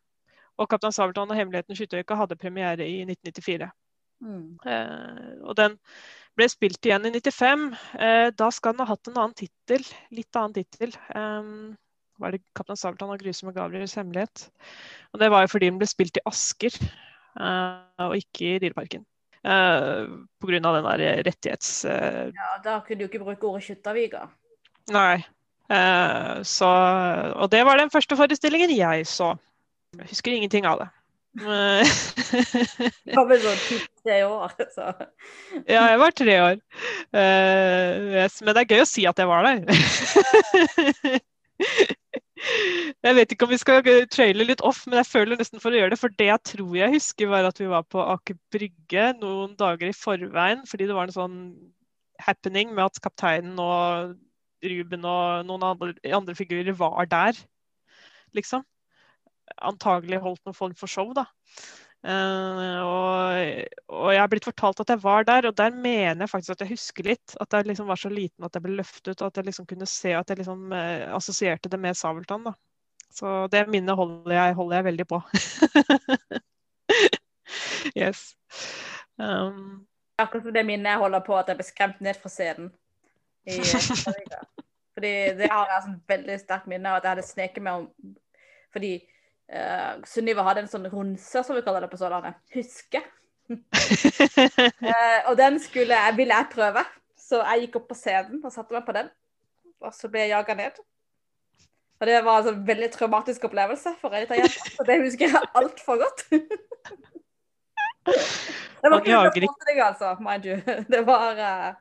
Og 0.58 0.70
'Kaptein 0.70 0.94
Sabeltann 0.96 1.30
og 1.30 1.38
hemmeligheten 1.38 1.78
Skytterøyka' 1.78 2.18
hadde 2.18 2.40
premiere 2.40 2.86
i 2.86 3.04
1994. 3.06 3.70
Mm. 4.26 4.58
Uh, 4.66 5.34
og 5.46 5.58
den 5.60 5.76
ble 6.38 6.48
spilt 6.50 6.86
igjen 6.86 7.06
i 7.06 7.12
95. 7.14 7.68
Uh, 7.94 8.30
da 8.34 8.48
skal 8.54 8.74
den 8.74 8.86
ha 8.86 8.90
hatt 8.90 9.12
en 9.12 9.20
annen 9.20 9.38
tittel. 9.38 9.86
Litt 10.14 10.40
annen 10.40 10.56
tittel. 10.58 10.96
Um, 11.14 11.76
var 12.18 12.34
det 12.34 12.42
'Kaptein 12.58 12.80
Sabeltann 12.80 13.14
og 13.14 13.22
grusomme 13.22 13.54
Gabriels 13.54 13.94
hemmelighet'. 13.98 14.48
Og 15.14 15.22
det 15.22 15.30
var 15.30 15.46
jo 15.46 15.54
fordi 15.54 15.70
den 15.70 15.78
ble 15.78 15.90
spilt 15.90 16.18
i 16.18 16.26
Asker, 16.26 16.74
og 18.02 18.18
ikke 18.18 18.56
i 18.56 18.60
Dyreparken. 18.64 19.06
Uh, 19.48 20.28
Pga. 20.44 20.60
den 20.60 20.84
der 20.84 21.24
rettighets... 21.24 21.86
Uh, 21.86 22.28
ja, 22.36 22.52
da 22.64 22.80
kunne 22.84 23.00
du 23.00 23.08
ikke 23.08 23.24
bruke 23.24 23.48
ordet 23.48 23.64
Kjuttaviga. 23.70 24.26
Nei. 24.92 25.24
Uh, 25.72 26.44
så, 26.48 26.68
og 27.36 27.52
det 27.52 27.64
var 27.68 27.80
den 27.80 27.92
første 27.94 28.18
forestillingen 28.20 28.76
jeg 28.76 29.08
så. 29.08 29.34
Jeg 29.96 30.12
husker 30.12 30.36
ingenting 30.36 30.68
av 30.68 30.84
det. 30.84 30.90
Du 31.38 33.14
var 33.14 33.28
vel 33.30 33.42
sånn 33.44 33.82
tre 34.02 34.20
år, 34.26 34.56
så. 34.74 34.90
ja, 35.74 35.84
jeg 35.94 36.00
var 36.02 36.16
tre 36.18 36.38
år. 36.42 36.60
Uh, 37.14 38.18
yes, 38.18 38.42
men 38.42 38.58
det 38.58 38.64
er 38.66 38.76
gøy 38.76 38.84
å 38.84 38.90
si 38.90 39.08
at 39.08 39.22
jeg 39.22 39.30
var 39.30 39.48
der. 39.48 41.22
Jeg 42.38 43.16
vet 43.18 43.34
ikke 43.34 43.48
om 43.48 43.52
vi 43.52 43.60
skal 43.62 43.82
traile 44.14 44.46
litt 44.46 44.62
off, 44.66 44.84
men 44.88 45.00
jeg 45.00 45.10
føler 45.10 45.40
nesten 45.40 45.62
for 45.64 45.74
å 45.74 45.80
gjøre 45.80 45.94
det. 45.94 46.00
For 46.02 46.14
det 46.20 46.30
jeg 46.30 46.44
tror 46.52 46.76
jeg 46.78 46.94
husker, 46.94 47.32
var 47.32 47.48
at 47.50 47.60
vi 47.62 47.70
var 47.72 47.88
på 47.90 48.04
Aker 48.04 48.38
Brygge 48.54 49.10
noen 49.22 49.56
dager 49.60 49.90
i 49.90 49.98
forveien. 49.98 50.64
Fordi 50.70 50.88
det 50.90 50.98
var 50.98 51.10
en 51.10 51.18
sånn 51.18 51.38
happening 52.22 52.74
med 52.74 52.86
at 52.88 53.02
kapteinen 53.04 53.58
og 53.62 54.16
Ruben 54.66 55.06
og 55.06 55.46
noen 55.46 55.66
andre, 55.68 55.94
andre 56.18 56.36
figurer 56.38 56.74
var 56.78 57.06
der, 57.10 57.38
liksom. 58.38 58.64
Antagelig 59.64 60.20
holdt 60.24 60.42
noen 60.46 60.58
form 60.58 60.74
for 60.78 60.90
show, 60.92 61.14
da. 61.16 61.28
Uh, 62.08 62.80
og, 62.88 63.66
og, 63.92 64.06
jeg 64.14 64.22
har 64.22 64.30
blitt 64.32 64.46
fortalt 64.48 64.80
at 64.80 64.94
jeg 64.94 65.02
var 65.04 65.26
der, 65.28 65.50
og 65.50 65.58
der 65.60 65.74
mener 65.76 66.24
jeg 66.24 66.32
faktisk 66.32 66.54
at 66.54 66.64
jeg 66.64 66.72
husker 66.78 67.10
litt. 67.10 67.36
At 67.44 67.54
jeg 67.54 67.68
liksom 67.68 67.90
var 67.92 68.00
så 68.00 68.12
liten 68.12 68.48
at 68.48 68.56
jeg 68.56 68.64
ble 68.64 68.78
løftet, 68.78 69.20
og 69.20 69.28
at 69.28 69.42
jeg 69.42 69.50
liksom 69.50 69.68
kunne 69.68 69.90
se 69.92 70.14
at 70.16 70.32
jeg 70.32 70.40
liksom 70.40 70.72
uh, 70.72 71.10
assosierte 71.18 71.72
det 71.74 71.80
med 71.84 71.98
Sabeltann. 72.00 72.48
da. 72.48 72.56
Så 73.12 73.48
det 73.52 73.66
minnet 73.72 73.98
holder 73.98 74.36
jeg, 74.36 74.56
holder 74.56 74.78
jeg 74.78 74.88
veldig 74.88 75.08
på. 75.08 75.22
yes. 78.04 78.36
Um, 79.18 79.88
Akkurat 80.18 80.44
som 80.48 80.54
det 80.54 80.66
minnet 80.66 80.92
jeg 80.92 81.02
holder 81.02 81.26
på 81.26 81.36
at 81.38 81.52
jeg 81.52 81.60
ble 81.60 81.68
skremt 81.68 82.00
ned 82.04 82.20
fra 82.22 82.32
scenen. 82.32 82.72
I, 83.48 83.60
fordi 84.98 85.14
det 85.40 85.52
har 85.52 85.70
jeg 85.72 85.84
sånn 85.86 86.00
veldig 86.10 86.40
sterkt 86.42 86.72
minne 86.72 86.92
av 86.92 87.00
at 87.00 87.06
jeg 87.06 87.16
hadde 87.16 87.28
sneket 87.28 87.64
meg 87.64 87.84
om 87.84 88.16
Fordi 88.76 88.90
Uh, 89.48 90.04
Sunniva 90.08 90.44
hadde 90.44 90.66
en 90.66 90.72
sånn 90.72 90.90
runse, 90.92 91.44
som 91.44 91.56
vi 91.56 91.64
kaller 91.64 91.86
det 91.86 91.92
på 91.92 92.00
Sørlandet. 92.00 92.36
Huske. 92.56 93.00
uh, 93.48 95.20
og 95.30 95.38
den 95.40 95.60
skulle 95.64 95.96
jeg, 95.96 96.18
ville 96.18 96.36
jeg 96.36 96.52
prøve, 96.52 96.84
så 97.16 97.40
jeg 97.46 97.66
gikk 97.66 97.80
opp 97.80 97.88
på 97.94 98.00
scenen 98.00 98.44
og 98.44 98.52
satte 98.52 98.76
meg 98.76 98.84
på 98.88 98.96
den. 98.98 99.10
Og 99.86 99.94
så 99.96 100.10
ble 100.12 100.26
jeg 100.26 100.34
jaga 100.34 100.56
ned. 100.58 100.82
Og 101.98 102.10
det 102.10 102.18
var 102.26 102.40
en 102.40 102.48
sånn 102.50 102.66
veldig 102.68 102.90
traumatisk 102.94 103.48
opplevelse 103.48 103.96
for 104.02 104.14
ei 104.14 104.26
lita 104.26 104.38
jente. 104.38 104.74
Så 104.76 104.86
det 104.86 105.00
husker 105.02 105.32
jeg 105.32 105.50
altfor 105.58 106.02
godt. 106.02 106.26
det 108.84 108.92
var 108.92 109.00
ikke 109.02 109.48
forestilling, 109.48 109.80
altså, 109.86 110.12
mind 110.22 110.46
you. 110.46 110.58
Det 110.92 111.02
var 111.08 111.42
uh, 111.42 111.72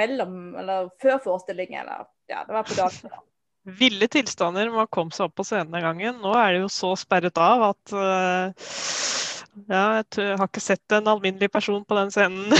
mellom, 0.00 0.56
eller 0.58 0.90
før 1.02 1.20
forestillingen. 1.22 1.84
Eller, 1.84 2.08
ja, 2.32 2.42
det 2.48 2.56
var 2.56 2.66
på 2.66 2.78
dagen 2.80 3.14
ville 3.62 4.08
tilstander 4.10 4.70
man 4.74 4.88
kom 4.90 5.12
seg 5.14 5.28
opp 5.28 5.36
på 5.38 5.46
scenen 5.46 5.72
den 5.74 5.84
gangen. 5.84 6.20
Nå 6.22 6.34
er 6.38 6.56
det 6.56 6.62
jo 6.64 6.70
så 6.72 6.92
sperret 6.98 7.38
av 7.40 7.68
at 7.70 7.94
uh, 7.94 8.70
Ja, 9.68 10.00
jeg 10.00 10.38
har 10.40 10.48
ikke 10.48 10.64
sett 10.64 10.96
en 10.96 11.10
alminnelig 11.12 11.50
person 11.52 11.84
på 11.84 11.98
den 11.98 12.10
scenen 12.14 12.50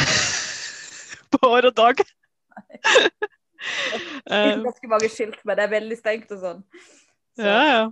på 1.32 1.42
år 1.50 1.70
og 1.72 1.78
dag. 1.78 2.02
Eh, 3.62 4.56
ganske 4.58 4.88
mange 4.90 5.06
skilt, 5.06 5.36
men 5.46 5.54
det 5.54 5.62
er 5.62 5.70
veldig 5.70 5.94
stengt 5.94 6.32
og 6.34 6.40
sånn. 6.40 6.62
Så, 7.38 7.44
ja, 7.46 7.60
ja. 7.68 7.84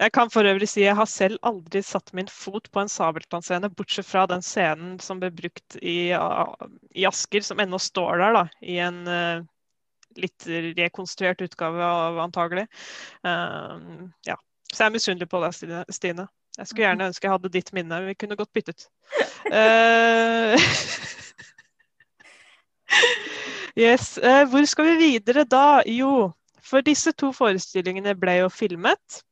Jeg 0.00 0.12
kan 0.12 0.28
for 0.32 0.48
øvrig 0.48 0.68
si 0.68 0.82
jeg 0.82 0.96
har 0.96 1.08
selv 1.08 1.40
aldri 1.44 1.80
satt 1.84 2.12
min 2.16 2.28
fot 2.28 2.68
på 2.72 2.82
en 2.82 2.92
Sabeltann-scene, 2.92 3.68
bortsett 3.76 4.08
fra 4.08 4.26
den 4.28 4.44
scenen 4.44 4.98
som 5.00 5.20
ble 5.20 5.28
brukt 5.32 5.76
i, 5.80 6.12
i 6.12 7.06
Asker, 7.08 7.44
som 7.44 7.60
ennå 7.64 7.80
står 7.80 8.20
der, 8.22 8.36
da, 8.36 8.44
i 8.60 8.76
en 8.84 9.00
eh, 9.08 9.42
litt 10.22 10.46
rekonstruert 10.78 11.42
utgave 11.44 11.84
av 11.84 12.18
antagelig. 12.22 12.66
Um, 13.22 14.10
ja. 14.28 14.36
Så 14.70 14.84
jeg 14.84 14.90
er 14.90 14.94
misunnelig 14.94 15.28
på 15.30 15.40
deg, 15.42 15.56
Stine-. 15.90 16.28
Jeg 16.58 16.66
skulle 16.66 16.84
gjerne 16.84 17.06
ønske 17.10 17.26
jeg 17.26 17.32
hadde 17.32 17.52
ditt 17.54 17.72
minne. 17.74 18.02
Vi 18.08 18.14
kunne 18.18 18.36
godt 18.38 18.52
byttet. 18.52 18.88
Uh, 19.46 20.54
yes. 23.84 24.18
Uh, 24.18 24.44
hvor 24.50 24.66
skal 24.68 24.90
vi 24.90 24.96
videre 25.04 25.46
da? 25.48 25.82
Jo, 25.86 26.30
for 26.62 26.84
disse 26.86 27.12
to 27.18 27.32
forestillingene 27.34 28.14
ble 28.18 28.40
jo 28.42 28.48
filmet. 28.52 29.22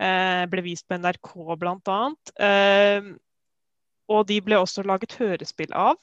Uh, 0.00 0.44
ble 0.50 0.64
vist 0.64 0.86
på 0.88 0.98
NRK 1.00 1.32
bl.a. 1.60 2.00
Uh, 2.40 3.14
og 4.06 4.28
de 4.30 4.38
ble 4.44 4.62
også 4.62 4.86
laget 4.86 5.18
hørespill 5.18 5.74
av. 5.74 5.98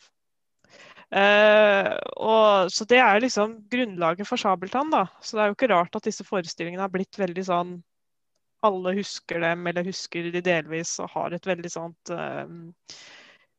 Eh, 1.14 1.90
og, 2.18 2.72
så 2.74 2.86
det 2.90 2.98
er 2.98 3.22
liksom 3.22 3.58
grunnlaget 3.70 4.28
for 4.28 4.42
Sabeltann. 4.42 4.92
da. 4.94 5.06
Så 5.22 5.38
det 5.38 5.44
er 5.44 5.52
jo 5.52 5.58
ikke 5.58 5.72
rart 5.74 5.98
at 6.00 6.10
disse 6.10 6.26
forestillingene 6.26 6.86
har 6.86 6.94
blitt 6.94 7.20
veldig 7.20 7.46
sånn 7.50 7.82
Alle 8.64 8.94
husker 8.96 9.42
dem, 9.44 9.66
eller 9.68 9.84
husker 9.84 10.30
de 10.32 10.40
delvis, 10.40 10.96
og 11.04 11.12
har 11.12 11.34
et 11.36 11.48
veldig 11.48 11.70
sånt 11.70 12.12
uh, 12.16 12.48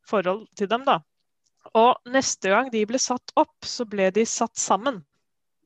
forhold 0.09 0.47
til 0.57 0.71
dem. 0.71 0.87
da. 0.89 1.03
Og 1.77 2.09
neste 2.09 2.49
gang 2.49 2.71
de 2.73 2.87
ble 2.89 3.01
satt 3.01 3.35
opp, 3.37 3.69
så 3.69 3.85
ble 3.85 4.09
de 4.17 4.25
satt 4.29 4.57
sammen 4.57 5.03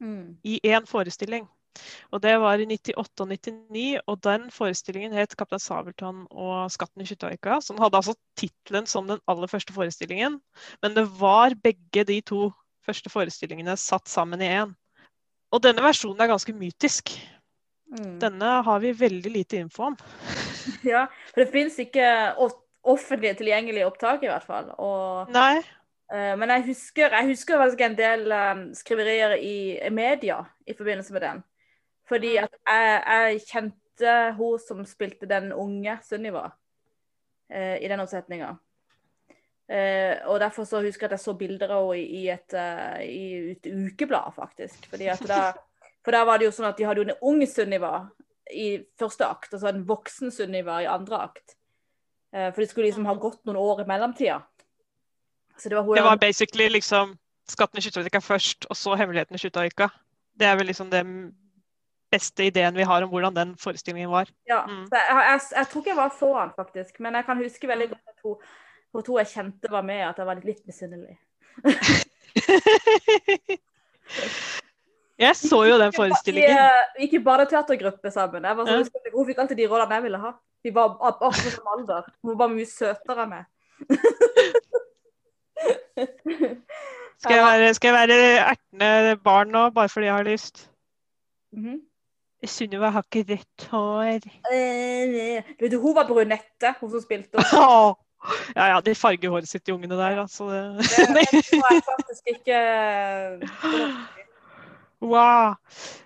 mm. 0.02 0.40
i 0.42 0.58
én 0.66 0.90
forestilling. 0.90 1.46
Og 2.12 2.22
det 2.22 2.34
var 2.40 2.58
i 2.58 2.66
98 2.66 3.22
og 3.22 3.28
99, 3.28 4.00
og 4.06 4.22
den 4.24 4.50
forestillingen 4.50 5.12
het 5.12 5.36
'Kaptein 5.36 5.62
Sabeltann 5.62 6.26
og 6.30 6.70
skatten 6.70 7.02
i 7.02 7.04
Kjuttaøyka'. 7.04 7.60
Så 7.60 7.72
den 7.72 7.82
hadde 7.82 7.96
altså 7.96 8.14
tittelen 8.36 8.86
som 8.86 9.08
den 9.08 9.20
aller 9.28 9.46
første 9.46 9.72
forestillingen, 9.72 10.40
men 10.82 10.94
det 10.94 11.06
var 11.20 11.54
begge 11.62 12.04
de 12.04 12.20
to 12.20 12.52
første 12.86 13.10
forestillingene 13.10 13.76
satt 13.76 14.08
sammen 14.08 14.40
i 14.40 14.48
én. 14.48 14.74
Og 15.52 15.62
denne 15.62 15.82
versjonen 15.84 16.20
er 16.20 16.32
ganske 16.32 16.52
mytisk. 16.52 17.12
Mm. 17.88 18.18
Denne 18.20 18.62
har 18.64 18.80
vi 18.80 18.92
veldig 18.92 19.32
lite 19.32 19.56
info 19.64 19.82
om. 19.92 19.96
Ja, 20.84 21.06
for 21.32 21.40
det 21.40 21.52
finnes 21.52 21.78
ikke 21.80 22.04
off- 22.36 22.60
offentlig 22.84 23.36
tilgjengelige 23.38 23.86
opptak, 23.88 24.22
i 24.22 24.28
hvert 24.30 24.44
fall. 24.44 24.70
Og, 24.76 25.30
Nei. 25.32 25.62
eh, 26.12 26.34
men 26.36 26.52
jeg 26.52 26.66
husker, 26.66 27.14
jeg 27.16 27.30
husker 27.30 27.86
en 27.86 27.96
del 27.96 28.32
um, 28.32 28.64
skriverier 28.76 29.36
i 29.40 29.90
media 29.90 30.42
i 30.66 30.76
forbindelse 30.76 31.16
med 31.16 31.24
den. 31.24 31.42
Fordi 32.08 32.36
at 32.40 32.54
jeg, 32.56 33.02
jeg 33.06 33.42
kjente 33.48 34.14
hun 34.38 34.62
som 34.62 34.80
spilte 34.88 35.28
den 35.28 35.52
unge 35.52 35.98
Sunniva 36.06 36.46
eh, 37.50 37.76
i 37.82 37.90
den 37.90 38.00
oppsetninga. 38.00 38.54
Eh, 39.68 40.16
og 40.30 40.40
derfor 40.40 40.64
så 40.64 40.80
husker 40.80 41.04
jeg 41.04 41.12
at 41.12 41.18
jeg 41.18 41.26
så 41.26 41.34
bilder 41.36 41.74
av 41.76 41.90
henne 41.92 42.20
i, 42.20 42.22
et, 42.32 42.54
uh, 42.56 43.00
i 43.04 43.52
et 43.52 43.68
ukeblad, 43.68 44.32
faktisk. 44.36 44.88
Da, 45.28 45.50
for 46.04 46.16
da 46.16 46.24
var 46.24 46.40
det 46.40 46.48
jo 46.48 46.54
sånn 46.56 46.70
at 46.70 46.78
de 46.78 46.86
hadde 46.88 47.02
jo 47.02 47.08
en 47.10 47.20
ung 47.28 47.44
Sunniva 47.44 48.06
i 48.48 48.78
første 48.98 49.26
akt, 49.28 49.52
og 49.52 49.60
så 49.60 49.68
en 49.68 49.84
voksen 49.88 50.32
Sunniva 50.32 50.80
i 50.80 50.88
andre 50.88 51.20
akt. 51.28 51.58
Eh, 52.32 52.48
for 52.52 52.60
de 52.60 52.68
skulle 52.70 52.88
liksom 52.88 53.06
ha 53.08 53.14
gått 53.20 53.44
noen 53.48 53.60
år 53.60 53.82
i 53.82 53.88
mellomtida. 53.88 54.42
Så 55.58 55.68
det 55.68 55.76
var 55.76 55.96
Det 55.96 56.04
var 56.04 56.16
basically 56.16 56.68
liksom 56.68 57.18
'Skatten 57.48 57.78
i 57.78 57.80
Kjuttaøyka' 57.80 58.20
først, 58.20 58.66
og 58.70 58.76
så 58.76 58.96
'Hemmeligheten 58.96 59.34
i 59.34 59.38
Kjuttaøyka'. 59.38 59.90
Det 60.38 60.46
er 60.46 60.56
vel 60.56 60.66
liksom 60.66 60.90
den 60.90 61.34
beste 62.10 62.46
ideen 62.48 62.74
vi 62.76 62.82
har 62.88 63.02
om 63.04 63.10
hvordan 63.12 63.34
den 63.36 63.56
forestillingen 63.60 64.10
var. 64.10 64.28
Ja, 64.48 64.62
Mm. 64.66 64.86
jeg, 64.92 65.02
jeg, 65.10 65.40
jeg 65.56 65.66
tror 65.68 65.80
ikke 65.82 65.90
jeg 65.90 65.96
var 65.96 66.12
så 66.18 66.30
han, 66.38 66.50
faktisk. 66.56 67.00
Men 67.00 67.14
jeg 67.14 67.24
kan 67.26 67.36
huske 67.42 67.68
veldig 67.68 67.88
godt 67.90 68.08
at 68.08 68.18
hun, 68.24 68.36
hun 68.94 69.02
to 69.04 69.18
jeg 69.18 69.26
kjente 69.34 69.70
var 69.70 69.82
med, 69.82 70.00
at 70.08 70.16
jeg 70.18 70.26
var 70.26 70.34
litt, 70.34 70.44
litt 70.44 70.66
misunnelig. 70.66 71.18
Jeg 75.18 75.34
så 75.36 75.64
jo 75.66 75.78
den 75.80 75.92
forestillingen. 75.92 76.58
Vi 76.96 77.02
gikk 77.08 77.14
i 77.18 77.24
barneteatergruppe 77.26 78.10
sammen. 78.14 78.44
Jeg 78.46 78.56
var 78.56 78.66
så 78.68 78.76
Ja. 78.78 79.10
Hun 79.14 79.26
fikk 79.26 79.38
alltid 79.42 79.56
de 79.58 79.66
rollene 79.66 79.94
jeg 79.98 80.02
ville 80.04 80.18
ha. 80.22 80.30
Vi 80.62 80.70
var 80.74 80.92
ak- 80.94 81.18
akkurat 81.26 81.54
som 81.56 81.66
alder. 81.72 82.02
Hun 82.22 82.38
var 82.38 82.48
mye 82.52 82.66
søtere 82.70 83.24
enn 83.24 83.32
meg. 83.32 83.44
Skal 87.18 87.34
jeg 87.34 87.44
være, 87.44 87.74
skal 87.74 87.88
jeg 87.90 87.96
være 87.98 88.18
ertende 88.52 89.16
barn 89.24 89.50
nå, 89.50 89.70
bare 89.74 89.88
fordi 89.90 90.06
jeg 90.06 90.14
har 90.14 90.22
lyst? 90.28 90.68
Mhm. 91.52 91.80
Sunniva 92.46 92.90
har 92.94 93.02
ikke 93.02 93.24
rødt 93.32 93.64
hår. 93.72 94.26
Eh, 94.52 95.42
Vet 95.58 95.72
du, 95.72 95.80
hun 95.82 95.96
var 95.96 96.06
brunette, 96.06 96.74
hun 96.80 96.90
som 96.92 97.02
spilte. 97.02 97.38
Ja, 98.56 98.64
ja, 98.66 98.78
de 98.82 98.96
farger 98.98 99.30
håret 99.30 99.46
sitt, 99.46 99.62
de 99.66 99.72
ungene 99.72 99.94
der. 99.94 100.16
Altså. 100.18 100.48
Det, 100.50 101.04
det 101.14 101.42
tror 101.46 101.68
jeg 101.70 101.82
faktisk 101.86 102.32
ikke 102.32 102.56
Wow. 105.00 105.54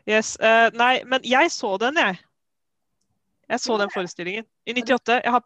Yes. 0.05 0.37
Uh, 0.37 0.68
nei, 0.77 1.01
men 1.09 1.25
jeg 1.25 1.49
så 1.51 1.79
den, 1.81 1.97
jeg. 1.97 2.18
Jeg 3.49 3.61
så 3.61 3.79
den 3.81 3.90
forestillingen. 3.95 4.45
I 4.66 4.75
98. 4.77 5.23
Jeg 5.25 5.33
har 5.33 5.42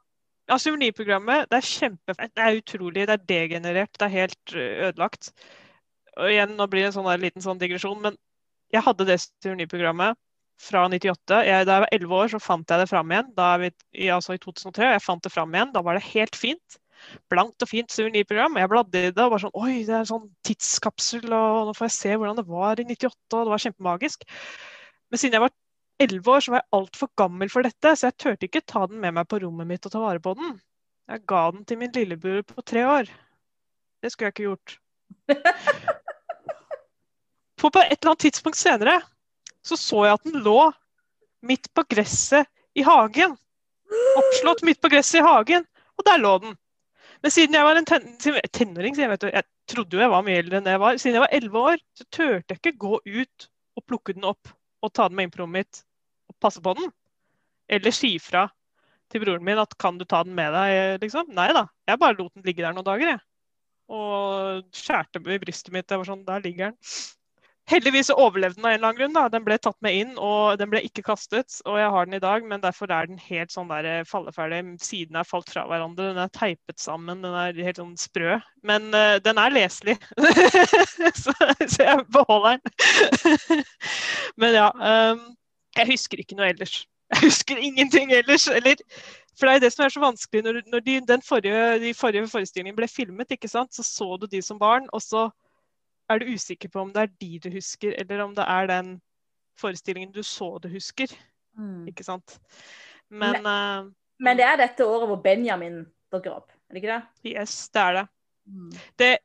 ja, 0.49 0.59
Suvenirprogrammet, 0.59 1.47
det 1.51 1.61
er 1.61 1.71
kjempefint. 1.71 2.35
Det 2.35 2.43
er 2.43 2.59
utrolig. 2.59 3.07
Det 3.07 3.15
er 3.15 3.25
degenerert. 3.31 3.95
Det 3.95 4.07
er 4.07 4.15
helt 4.15 4.55
ødelagt. 4.57 5.33
Og 6.17 6.31
igjen, 6.31 6.59
nå 6.59 6.67
blir 6.67 6.83
det 6.83 6.91
en 6.91 6.99
sånn 6.99 7.11
liten 7.23 7.45
sånn 7.45 7.63
digresjon, 7.63 8.03
men 8.03 8.19
jeg 8.75 8.83
hadde 8.83 9.07
det 9.07 9.21
suvenirprogrammet 9.23 10.19
fra 10.61 10.87
98. 10.89 11.43
Jeg, 11.47 11.67
da 11.69 11.77
jeg 11.77 11.85
var 11.85 11.95
11 11.95 12.17
år, 12.17 12.33
så 12.33 12.41
fant 12.43 12.73
jeg 12.73 12.81
det 12.81 12.89
fram 12.91 13.13
igjen. 13.13 13.31
Da 13.37 13.53
vi, 13.61 13.71
i, 13.93 14.09
altså 14.13 14.37
i 14.37 14.41
2003. 14.43 14.89
og 14.89 14.97
Jeg 14.97 15.05
fant 15.05 15.25
det 15.27 15.33
fram 15.35 15.55
igjen. 15.55 15.73
Da 15.75 15.83
var 15.85 15.99
det 15.99 16.07
helt 16.09 16.39
fint. 16.39 16.79
Blankt 17.31 17.63
og 17.63 17.71
fint 17.71 17.93
suvenirprogram. 17.93 18.57
Jeg 18.61 18.73
bladde 18.73 19.03
i 19.03 19.13
det 19.13 19.25
og 19.25 19.35
var 19.35 19.45
sånn 19.45 19.59
Oi, 19.61 19.75
det 19.87 19.95
er 19.99 20.09
sånn 20.09 20.31
tidskapsel, 20.47 21.29
og 21.29 21.69
nå 21.69 21.77
får 21.77 21.91
jeg 21.91 21.97
se 21.99 22.17
hvordan 22.17 22.41
det 22.41 22.47
var 22.49 22.81
i 22.81 22.89
98. 22.89 23.21
Og 23.37 23.43
det 23.43 23.53
var 23.53 23.65
kjempemagisk. 23.67 24.25
Men 25.13 25.23
siden 25.23 25.39
jeg 25.39 25.47
var 25.47 25.55
11 26.07 26.33
år, 26.33 26.41
så 26.45 26.53
var 26.53 26.63
jeg 26.63 26.73
altfor 26.81 27.13
gammel 27.21 27.53
for 27.53 27.69
dette, 27.69 27.93
så 27.97 28.11
jeg 28.11 28.19
turte 28.21 28.49
ikke 28.49 28.65
ta 28.69 28.87
den 28.89 29.01
med 29.01 29.17
meg 29.17 29.29
på 29.31 29.41
rommet 29.45 29.69
mitt 29.69 29.87
og 29.89 29.93
ta 29.95 30.03
vare 30.03 30.21
på 30.25 30.35
den. 30.39 30.57
Jeg 31.07 31.23
ga 31.31 31.45
den 31.55 31.63
til 31.69 31.79
min 31.81 31.95
lillebror 31.95 32.43
på 32.49 32.65
tre 32.67 32.83
år. 32.89 33.13
Det 34.03 34.11
skulle 34.13 34.29
jeg 34.29 34.37
ikke 34.37 34.49
gjort. 34.51 34.79
På 37.57 37.71
et 37.73 37.95
eller 37.95 38.11
annet 38.11 38.25
tidspunkt 38.27 38.59
senere 38.61 38.99
så 39.67 39.79
så 39.81 40.05
jeg 40.07 40.19
at 40.19 40.29
den 40.29 40.45
lå 40.45 40.61
midt 41.47 41.69
på 41.75 41.85
gresset 41.91 42.49
i 42.77 42.85
hagen. 42.87 43.35
Oppslått 44.19 44.63
midt 44.67 44.81
på 44.83 44.91
gresset 44.93 45.21
i 45.21 45.27
hagen, 45.27 45.67
og 45.97 46.07
der 46.07 46.23
lå 46.23 46.37
den. 46.45 46.57
Men 47.25 47.33
siden 47.33 47.57
jeg 47.57 47.67
var 47.67 47.79
en 47.79 47.89
ten 47.89 48.07
tenåring, 48.55 48.97
jeg, 48.99 49.11
vet, 49.11 49.29
jeg 49.33 49.47
trodde 49.71 49.97
jo 49.97 50.03
jeg 50.03 50.13
var 50.13 50.25
mye 50.27 50.41
eldre 50.43 50.61
enn 50.61 50.69
jeg 50.71 50.83
var, 50.83 50.99
siden 51.01 51.17
jeg 51.17 51.25
var 51.25 51.37
11 51.39 51.71
år, 51.71 51.83
så 51.97 52.07
turte 52.13 52.55
jeg 52.55 52.61
ikke 52.61 52.77
gå 52.85 53.01
ut 53.01 53.49
og 53.77 53.85
plukke 53.89 54.15
den 54.17 54.29
opp 54.29 54.53
og 54.85 54.93
ta 54.95 55.09
den 55.09 55.19
med 55.19 55.29
inn 55.29 55.33
på 55.35 55.43
rommet 55.43 55.65
mitt 55.65 55.81
og 56.31 56.37
passe 56.43 56.63
på 56.63 56.75
den. 56.79 56.93
Eller 57.73 57.95
si 57.95 58.13
fra 58.23 58.47
til 59.11 59.23
broren 59.23 59.45
min 59.47 59.61
at 59.63 59.75
kan 59.79 59.99
du 59.99 60.05
ta 60.07 60.23
den 60.27 60.35
med 60.37 60.55
deg, 60.55 61.01
liksom. 61.03 61.31
Nei 61.35 61.49
da, 61.55 61.67
jeg 61.89 62.03
bare 62.03 62.19
lot 62.19 62.35
den 62.35 62.47
ligge 62.47 62.65
der 62.65 62.75
noen 62.75 62.87
dager, 62.87 63.13
jeg. 63.15 63.23
Og 63.97 64.65
skjærte 64.75 65.23
i 65.23 65.39
brystet 65.43 65.75
mitt. 65.75 65.91
Jeg 65.91 66.01
var 66.01 66.09
sånn, 66.09 66.25
der 66.27 66.43
ligger 66.43 66.73
den. 66.73 66.79
Heldigvis 67.67 68.13
overlevde 68.15 68.61
den 68.61 68.67
av 68.67 68.71
en 68.71 68.77
eller 68.77 68.89
annen 68.89 68.99
grunn. 69.01 69.15
da. 69.17 69.25
Den 69.33 69.45
ble 69.47 69.57
tatt 69.59 69.79
med 69.83 69.97
inn, 69.99 70.13
og 70.23 70.59
den 70.61 70.71
ble 70.71 70.85
ikke 70.87 71.03
kastet. 71.09 71.59
Og 71.67 71.79
jeg 71.81 71.91
har 71.91 72.07
den 72.07 72.19
i 72.19 72.23
dag, 72.23 72.45
men 72.47 72.63
derfor 72.63 72.93
er 72.95 73.09
den 73.11 73.19
helt 73.19 73.51
sånn 73.51 73.73
der 73.73 73.89
eh, 73.91 74.05
falleferdig. 74.07 74.61
Sidene 74.83 75.25
er 75.25 75.27
falt 75.27 75.51
fra 75.51 75.65
hverandre, 75.67 76.13
den 76.13 76.23
er 76.23 76.31
teipet 76.31 76.79
sammen, 76.79 77.25
den 77.27 77.35
er 77.35 77.59
helt 77.67 77.81
sånn 77.83 77.97
sprø. 77.99 78.37
Men 78.67 78.87
uh, 78.95 79.17
den 79.23 79.39
er 79.43 79.55
leselig, 79.55 79.97
så, 81.25 81.35
så 81.67 81.89
jeg 81.89 82.05
beholder 82.15 82.59
den. 82.59 83.65
men 84.41 84.57
ja. 84.61 84.71
Um, 84.79 85.27
jeg 85.77 85.91
husker 85.91 86.23
ikke 86.23 86.39
noe 86.39 86.53
ellers. 86.55 86.85
Jeg 87.13 87.27
husker 87.27 87.59
ingenting 87.61 88.13
ellers. 88.15 88.47
Eller, 88.49 88.81
for 89.37 89.49
det 89.49 89.57
er 89.57 89.65
det 89.67 89.73
som 89.75 89.85
er 89.85 89.93
så 89.93 90.03
vanskelig. 90.03 90.45
Når, 90.47 90.61
når 90.73 90.85
de, 90.87 91.01
den 91.09 91.23
forrige, 91.23 91.65
de 91.83 91.93
forrige 91.99 92.31
forestillingen 92.31 92.79
ble 92.79 92.89
filmet, 92.91 93.35
ikke 93.35 93.51
sant? 93.51 93.75
så 93.75 93.85
så 93.85 94.17
du 94.21 94.27
de 94.31 94.43
som 94.43 94.59
barn, 94.59 94.89
og 94.97 95.03
så 95.05 95.27
er 96.11 96.23
du 96.23 96.33
usikker 96.33 96.71
på 96.73 96.81
om 96.81 96.93
det 96.95 97.03
er 97.03 97.13
de 97.21 97.31
du 97.43 97.51
husker, 97.55 97.95
eller 97.99 98.25
om 98.25 98.35
det 98.37 98.45
er 98.49 98.67
den 98.71 98.97
forestillingen 99.61 100.13
du 100.13 100.23
så 100.23 100.59
du 100.63 100.69
husker. 100.69 101.13
Ikke 101.89 102.05
sant? 102.05 102.39
Men 103.09 103.47
eh, 103.47 103.93
Men 104.21 104.37
det 104.37 104.45
er 104.45 104.57
dette 104.61 104.87
året 104.87 105.09
hvor 105.09 105.23
Benjamin 105.23 105.85
dukker 106.13 106.37
opp, 106.37 106.53
er 106.69 106.75
det 106.75 106.83
ikke 106.83 106.93
det? 106.95 107.33
yes, 107.37 107.69
det 107.69 107.81
er 107.83 107.93
det. 108.01 108.07
det 108.99 109.17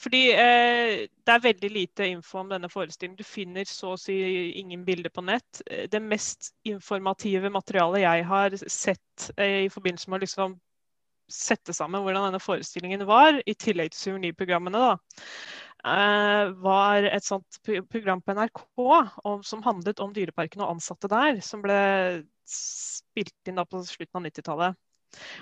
fordi 0.00 0.30
eh, 0.32 1.08
det 1.26 1.32
er 1.34 1.42
veldig 1.44 1.70
lite 1.70 2.06
info 2.08 2.38
om 2.40 2.48
denne 2.48 2.70
forestillingen. 2.72 3.18
Du 3.18 3.26
finner 3.26 3.68
så 3.68 3.92
å 3.92 3.98
si 4.00 4.14
ingen 4.56 4.84
bilder 4.86 5.12
på 5.12 5.20
nett. 5.26 5.60
Eh, 5.66 5.88
Det 5.92 6.00
mest 6.00 6.54
informative 6.64 7.50
materialet 7.52 8.06
jeg 8.06 8.24
har 8.30 8.56
sett 8.64 9.30
eh, 9.36 9.66
i 9.66 9.68
forbindelse 9.68 10.10
med 10.10 10.20
å 10.20 10.24
liksom 10.24 10.56
sette 11.30 11.74
sammen 11.76 12.02
hvordan 12.02 12.30
denne 12.30 12.40
forestillingen 12.42 13.04
var, 13.06 13.42
i 13.46 13.54
tillegg 13.54 13.92
til 13.92 14.00
suvenirprogrammene, 14.00 14.78
da, 14.78 15.20
var 15.82 17.06
et 17.08 17.24
sånt 17.24 17.58
program 17.64 18.20
på 18.20 18.34
NRK 18.36 18.60
om, 19.24 19.42
som 19.46 19.62
handlet 19.64 20.02
om 20.04 20.12
Dyreparken 20.12 20.60
og 20.64 20.74
ansatte 20.76 21.08
der, 21.08 21.40
som 21.44 21.62
ble 21.64 21.78
spilt 22.44 23.48
inn 23.48 23.60
på 23.64 23.82
slutten 23.86 24.20
av 24.20 24.26
90-tallet. 24.26 24.78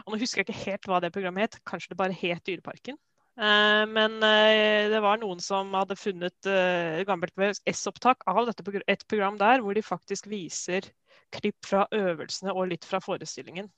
Og 0.05 0.15
Nå 0.15 0.21
husker 0.23 0.43
jeg 0.43 0.49
ikke 0.49 0.65
helt 0.71 0.89
hva 0.89 1.01
det 1.03 1.13
programmet 1.15 1.49
het, 1.49 1.61
kanskje 1.69 1.93
det 1.93 2.01
bare 2.01 2.17
het 2.17 2.45
Dyreparken. 2.47 2.99
Eh, 3.39 3.85
men 3.87 4.17
eh, 4.27 4.89
det 4.91 4.99
var 5.05 5.21
noen 5.21 5.39
som 5.43 5.71
hadde 5.79 5.99
funnet 5.99 6.49
eh, 6.51 7.05
gammelt 7.07 7.37
VHS-opptak 7.39 8.25
av 8.27 8.49
dette, 8.49 8.65
et 8.91 9.05
program 9.07 9.39
der 9.39 9.63
hvor 9.63 9.79
de 9.79 9.85
faktisk 9.85 10.27
viser 10.31 10.89
klipp 11.35 11.69
fra 11.69 11.85
øvelsene 11.95 12.55
og 12.55 12.73
litt 12.73 12.89
fra 12.89 12.99
forestillingen. 13.05 13.69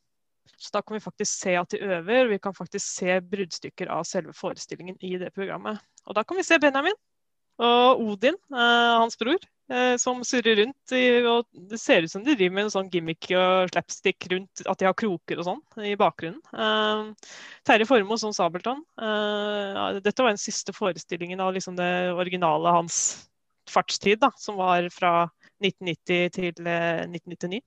Så 0.57 0.73
da 0.73 0.81
kan 0.83 0.97
vi 0.97 1.03
faktisk 1.05 1.43
se 1.43 1.55
at 1.57 1.73
de 1.73 1.81
øver, 1.81 2.25
og 2.25 2.33
vi 2.33 2.39
kan 2.41 2.57
faktisk 2.57 2.85
se 2.85 3.19
bruddstykker 3.21 3.91
av 3.93 4.07
selve 4.09 4.33
forestillingen 4.37 4.97
i 5.05 5.15
det 5.21 5.33
programmet. 5.37 5.81
Og 6.11 6.17
da 6.19 6.27
kan 6.27 6.39
vi 6.41 6.45
se 6.47 6.59
Benjamin 6.59 6.97
og 7.61 8.01
Odin, 8.03 8.37
eh, 8.51 8.93
hans 8.99 9.19
bror, 9.21 9.39
eh, 9.71 9.95
som 10.01 10.25
surrer 10.25 10.57
rundt. 10.63 10.93
I, 10.97 11.23
og 11.29 11.47
det 11.71 11.79
ser 11.79 12.03
ut 12.03 12.11
som 12.11 12.25
de 12.25 12.35
driver 12.35 12.57
med 12.57 12.67
en 12.67 12.73
sånn 12.75 12.91
gimmick 12.91 13.29
og 13.37 13.71
slapstick 13.71 14.27
rundt 14.33 14.65
at 14.67 14.81
de 14.81 14.89
har 14.89 14.97
kroker 14.97 15.39
og 15.39 15.47
sånn 15.47 15.87
i 15.87 15.95
bakgrunnen. 16.01 16.41
Eh, 16.51 17.31
Terje 17.69 17.87
Formoe 17.87 18.19
som 18.19 18.33
Sabeltann. 18.35 18.83
Eh, 18.99 20.01
dette 20.01 20.25
var 20.25 20.33
den 20.33 20.41
siste 20.41 20.75
forestillingen 20.75 21.41
av 21.45 21.53
liksom 21.55 21.77
det 21.79 22.11
originale 22.17 22.75
hans 22.81 23.29
fartstid, 23.71 24.19
da, 24.25 24.33
som 24.41 24.57
var 24.59 24.89
fra 24.91 25.29
1990 25.63 26.33
til 26.35 26.51
1999. 26.51 27.61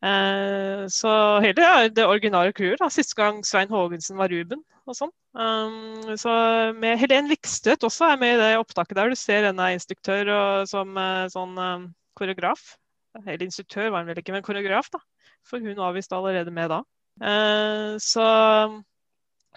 Eh, 0.00 0.86
så 0.88 1.12
hele 1.44 1.64
ja, 1.64 1.88
det 1.92 2.06
originale 2.08 2.54
crewet. 2.56 2.82
Siste 2.92 3.16
gang 3.18 3.42
Svein 3.44 3.72
Haagensen 3.72 4.16
var 4.20 4.32
Ruben 4.32 4.62
og 4.88 4.96
sånn. 4.96 5.12
Um, 5.36 6.16
så 6.18 6.32
med 6.74 6.98
Helen 6.98 7.28
Vikstøt 7.30 7.84
også 7.86 8.08
er 8.08 8.20
med 8.20 8.34
i 8.34 8.40
det 8.40 8.52
opptaket 8.58 8.96
der. 8.96 9.12
Du 9.12 9.18
ser 9.18 9.46
henne 9.46 9.66
er 9.66 9.76
instruktør 9.76 10.32
og 10.34 10.70
som 10.70 10.96
uh, 10.96 11.28
sånn 11.32 11.54
um, 11.58 11.86
koreograf. 12.18 12.74
Eller 13.20 13.44
instruktør 13.44 13.90
var 13.90 14.02
hun 14.02 14.10
vel 14.10 14.22
ikke, 14.22 14.34
men 14.34 14.46
koreograf, 14.46 14.88
da. 14.94 15.02
For 15.46 15.62
hun 15.62 15.78
var 15.78 15.94
visst 15.96 16.12
allerede 16.14 16.52
med 16.54 16.72
da. 16.72 16.82
Uh, 17.20 17.94
så 18.00 18.26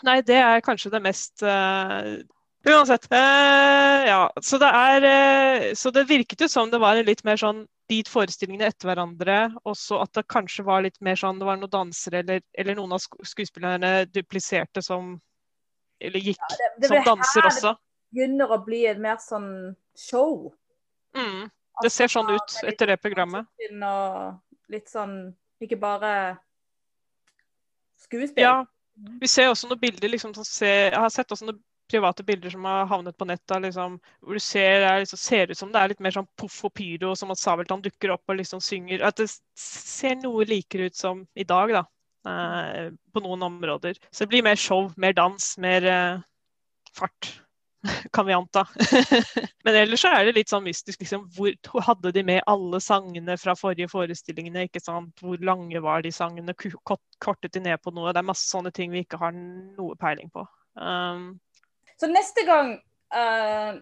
Nei, 0.03 0.17
det 0.25 0.35
er 0.41 0.63
kanskje 0.65 0.89
det 0.91 0.99
mest 1.05 1.43
uh, 1.45 2.17
Uansett. 2.65 3.05
ja, 3.11 4.31
så 4.41 4.57
det 4.57 4.69
er 4.71 5.75
Så 5.75 5.91
det 5.91 6.07
virket 6.09 6.41
jo 6.41 6.47
som 6.47 6.71
det 6.71 6.79
var 6.81 6.97
en 6.97 7.05
litt 7.05 7.21
mer 7.27 7.37
sånn 7.39 7.65
de 7.93 8.09
forestillingene 8.09 8.67
etter 8.71 8.89
hverandre. 8.89 9.37
Også 9.69 9.99
at 10.03 10.13
det 10.17 10.25
kanskje 10.31 10.65
var 10.67 10.83
litt 10.85 10.99
mer 11.05 11.19
sånn 11.19 11.39
det 11.41 11.47
var 11.47 11.59
noen 11.61 11.73
dansere 11.73 12.23
eller, 12.23 12.43
eller 12.57 12.77
noen 12.79 12.95
av 12.97 13.03
skuespillerne 13.03 13.93
dupliserte 14.11 14.83
som 14.85 15.15
Eller 16.03 16.19
gikk 16.19 16.41
ja, 16.41 16.55
det, 16.59 16.69
det 16.83 16.89
som 16.89 17.05
danser 17.05 17.47
også. 17.47 17.73
Det 17.77 18.17
begynner 18.17 18.51
å 18.51 18.59
bli 18.65 18.81
et 18.89 18.99
mer 19.01 19.19
sånn 19.23 19.75
show. 19.97 20.49
Mm, 21.15 21.47
det 21.85 21.91
ser 21.93 22.11
sånn 22.11 22.31
ut 22.33 22.55
etter 22.65 22.91
det 22.91 22.97
programmet. 23.01 23.47
Og 23.71 24.73
litt 24.73 24.89
sånn 24.91 25.17
Ikke 25.63 25.77
bare 25.79 26.13
skuespill. 28.03 28.43
Ja. 28.43 28.65
Vi 29.21 29.29
ser 29.31 29.49
også 29.49 29.69
noen 29.69 29.81
bilder 29.81 30.11
liksom, 30.11 30.33
som 30.35 30.45
ser, 30.45 30.91
Jeg 30.91 30.99
har 31.01 31.13
sett 31.13 31.31
også 31.31 31.47
noen 31.47 31.61
private 31.93 32.25
bilder 32.27 32.53
som 32.53 32.65
har 32.67 32.89
havnet 32.89 33.17
på 33.17 33.27
nettet, 33.29 33.61
liksom, 33.67 33.99
hvor 34.21 34.39
du 34.39 34.43
ser 34.43 34.81
det 34.83 34.91
liksom, 35.05 35.21
ser 35.21 35.53
ut 35.53 35.59
som 35.59 35.71
det 35.73 35.81
er 35.81 35.93
litt 35.93 36.03
mer 36.03 36.15
sånn 36.15 36.29
poff 36.39 36.59
og 36.67 36.73
pyro, 36.77 37.13
som 37.19 37.31
at 37.33 37.41
Sabeltann 37.41 37.85
dukker 37.85 38.15
opp 38.15 38.33
og 38.33 38.41
liksom 38.41 38.63
synger. 38.63 39.05
At 39.05 39.21
det 39.21 39.29
ser 39.59 40.17
noe 40.21 40.47
likere 40.49 40.89
ut 40.89 40.97
som 40.97 41.25
i 41.37 41.45
dag, 41.47 41.77
da. 41.77 41.85
Eh, 42.23 42.91
på 43.13 43.23
noen 43.23 43.41
områder. 43.49 43.97
Så 44.11 44.23
det 44.23 44.33
blir 44.33 44.45
mer 44.45 44.59
show, 44.59 44.91
mer 44.97 45.15
dans, 45.17 45.47
mer 45.59 45.87
eh, 45.91 46.21
fart. 46.95 47.33
Kan 48.15 48.25
vi 48.25 48.33
anta. 48.33 48.63
Men 49.63 49.75
ellers 49.75 50.01
så 50.05 50.13
er 50.15 50.25
det 50.25 50.37
litt 50.37 50.51
sånn 50.51 50.63
mystisk. 50.63 51.01
Liksom, 51.03 51.25
hvor 51.35 51.83
hadde 51.83 52.13
de 52.15 52.23
med 52.23 52.43
alle 52.47 52.79
sangene 52.83 53.35
fra 53.39 53.57
forrige 53.59 53.91
forestillingene? 53.91 54.69
ikke 54.69 54.83
sant? 54.83 55.11
Hvor 55.19 55.41
lange 55.43 55.83
var 55.83 56.05
de 56.05 56.13
sangene? 56.15 56.55
Kortet 56.55 57.51
de 57.51 57.63
ned 57.65 57.83
på 57.83 57.91
noe? 57.91 58.13
Det 58.15 58.23
er 58.23 58.31
masse 58.31 58.47
sånne 58.47 58.71
ting 58.71 58.93
vi 58.93 59.03
ikke 59.03 59.19
har 59.19 59.35
noe 59.35 59.99
peiling 59.99 60.31
på. 60.31 60.47
Um, 60.79 61.33
så 62.03 62.09
neste 62.11 62.43
gang 62.43 62.73
uh, 63.15 63.79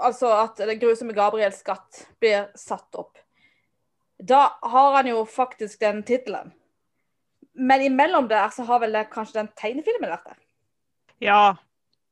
altså 0.00 0.30
at 0.32 0.62
det 0.64 0.78
grusomme 0.80 1.12
Gabriels 1.12 1.60
skatt 1.60 2.06
blir 2.22 2.48
satt 2.56 2.96
opp, 2.96 3.18
da 4.16 4.46
har 4.62 4.94
han 4.96 5.10
jo 5.10 5.24
faktisk 5.28 5.80
den 5.80 6.00
tittelen. 6.08 6.54
Men 7.52 7.82
imellom 7.84 8.28
der 8.30 8.48
så 8.54 8.64
har 8.64 8.80
vel 8.80 8.94
det 8.96 9.10
kanskje 9.12 9.42
den 9.42 9.50
tegnefilmen 9.58 10.12
vært 10.12 10.30
der? 10.30 10.40
Ja, 11.20 11.44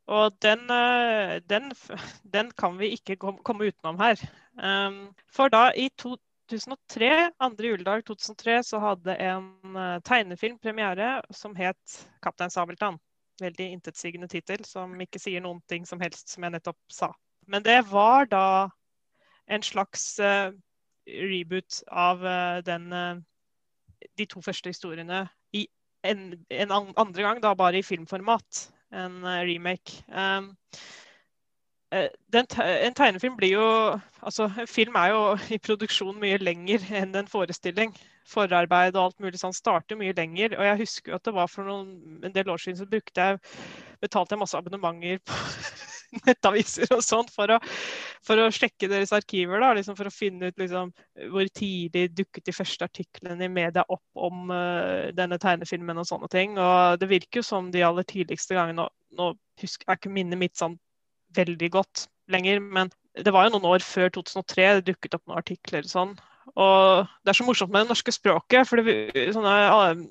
og 0.08 0.36
den, 0.44 0.66
eh, 0.72 1.38
den, 1.48 1.72
den 2.36 2.52
kan 2.56 2.78
vi 2.80 2.92
ikke 2.96 3.16
komme 3.16 3.70
utenom 3.70 4.00
her. 4.00 4.20
Um, 4.58 5.14
for 5.32 5.52
da 5.52 5.70
i 5.76 5.88
2003, 6.00 7.30
andre 7.40 7.72
juledag 7.72 8.04
2003, 8.08 8.62
så 8.72 8.80
hadde 8.82 9.16
en 9.16 9.76
eh, 9.76 10.00
tegnefilm 10.04 10.58
premiere 10.58 11.22
som 11.30 11.56
het 11.56 12.00
'Kaptein 12.20 12.52
Sabeltann' 12.52 13.00
veldig 13.42 13.70
intetsigende 13.76 14.28
tittel 14.30 14.64
som 14.66 14.94
ikke 15.00 15.20
sier 15.22 15.42
noen 15.44 15.60
ting 15.70 15.86
som 15.88 16.00
helst, 16.02 16.28
som 16.32 16.44
jeg 16.44 16.54
nettopp 16.54 16.78
sa. 16.92 17.12
Men 17.48 17.64
det 17.64 17.80
var 17.90 18.28
da 18.30 18.68
en 19.48 19.64
slags 19.64 20.18
uh, 20.20 20.52
reboot 21.08 21.82
av 21.88 22.24
uh, 22.24 22.58
den, 22.66 22.92
uh, 22.92 23.16
de 24.18 24.26
to 24.28 24.42
første 24.44 24.72
historiene 24.72 25.24
i 25.56 25.64
en, 26.04 26.32
en, 26.50 26.72
andre 26.72 27.22
gang, 27.22 27.42
da 27.42 27.54
bare 27.54 27.80
i 27.80 27.86
filmformat. 27.86 28.68
En 28.92 29.20
remake. 29.44 30.00
Um, 30.08 30.54
den, 32.32 32.46
en 32.56 32.94
tegnefilm 32.96 33.36
blir 33.36 33.50
jo 33.52 33.66
Altså, 34.22 34.48
film 34.66 34.94
er 34.94 35.10
jo 35.12 35.20
i 35.52 35.58
produksjon 35.60 36.16
mye 36.20 36.38
lenger 36.40 36.84
enn 36.96 37.12
en 37.16 37.28
forestilling 37.28 37.92
forarbeid 38.28 38.96
og 38.96 39.08
alt 39.08 39.20
mulig 39.24 39.40
sånn 39.40 39.56
starter 39.56 39.98
mye 39.98 40.16
lenger. 40.16 40.56
Og 40.58 40.66
jeg 40.66 40.80
husker 40.84 41.12
jo 41.12 41.18
at 41.18 41.28
det 41.28 41.36
var 41.36 41.50
for 41.52 41.68
noen, 41.68 41.92
en 42.24 42.34
del 42.34 42.50
år 42.52 42.62
siden 42.62 42.80
så 42.80 42.88
brukte 42.88 43.28
jeg 43.28 43.42
betalte 44.02 44.34
jeg 44.34 44.42
masse 44.42 44.58
abonnementer 44.58 45.20
på 45.26 45.38
nettaviser 46.26 46.88
og 46.94 47.02
sånt 47.04 47.30
for 47.34 47.50
for 48.24 48.40
å 48.40 48.48
sjekke 48.52 48.88
deres 48.90 49.12
arkiver. 49.16 49.60
da, 49.60 49.72
liksom 49.76 49.96
For 49.98 50.08
å 50.08 50.14
finne 50.14 50.50
ut 50.50 50.60
liksom, 50.60 50.92
hvor 51.32 51.48
tidlig 51.54 52.08
dukket 52.16 52.48
de 52.48 52.54
første 52.56 52.88
artiklene 52.88 53.44
i 53.44 53.52
media 53.52 53.84
opp 53.88 54.22
om 54.28 54.52
uh, 54.52 55.08
denne 55.16 55.38
tegnefilmen 55.40 56.00
og 56.00 56.08
sånne 56.08 56.30
ting. 56.32 56.56
Og 56.58 57.00
det 57.00 57.10
virker 57.10 57.42
jo 57.42 57.46
som 57.46 57.72
de 57.74 57.84
aller 57.86 58.06
tidligste 58.08 58.56
gangene 58.56 58.78
Nå, 58.78 58.88
nå 59.18 59.32
husker 59.62 59.88
jeg 59.88 59.98
ikke 59.98 60.12
minnet 60.12 60.38
mitt 60.38 60.58
sånn 60.58 60.76
veldig 61.34 61.70
godt 61.74 62.04
lenger, 62.30 62.60
men 62.60 62.90
det 63.18 63.32
var 63.34 63.46
jo 63.46 63.56
noen 63.56 63.66
år 63.72 63.84
før 63.84 64.12
2003 64.14 64.66
det 64.78 64.84
dukket 64.92 65.16
opp 65.16 65.24
noen 65.26 65.40
artikler 65.40 65.88
sånn. 65.88 66.12
Og 66.54 67.08
det 67.22 67.32
er 67.32 67.38
så 67.38 67.46
morsomt 67.46 67.72
med 67.72 67.86
det 67.86 67.92
norske 67.92 68.14
språket. 68.14 68.68
for 68.68 68.80
uh, 68.80 70.04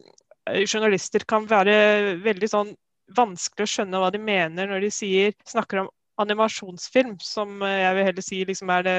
Journalister 0.64 1.26
kan 1.28 1.48
være 1.50 2.18
veldig 2.24 2.50
sånn 2.52 2.74
vanskelig 3.18 3.66
å 3.66 3.72
skjønne 3.72 4.02
hva 4.02 4.12
de 4.12 4.20
mener 4.20 4.68
når 4.68 4.84
de 4.84 4.92
sier, 4.92 5.36
snakker 5.48 5.84
om 5.84 5.90
animasjonsfilm, 6.20 7.16
som 7.24 7.62
jeg 7.62 7.96
vil 7.96 8.08
heller 8.08 8.26
si 8.26 8.42
liksom 8.48 8.72
er 8.74 8.86
det 8.88 8.98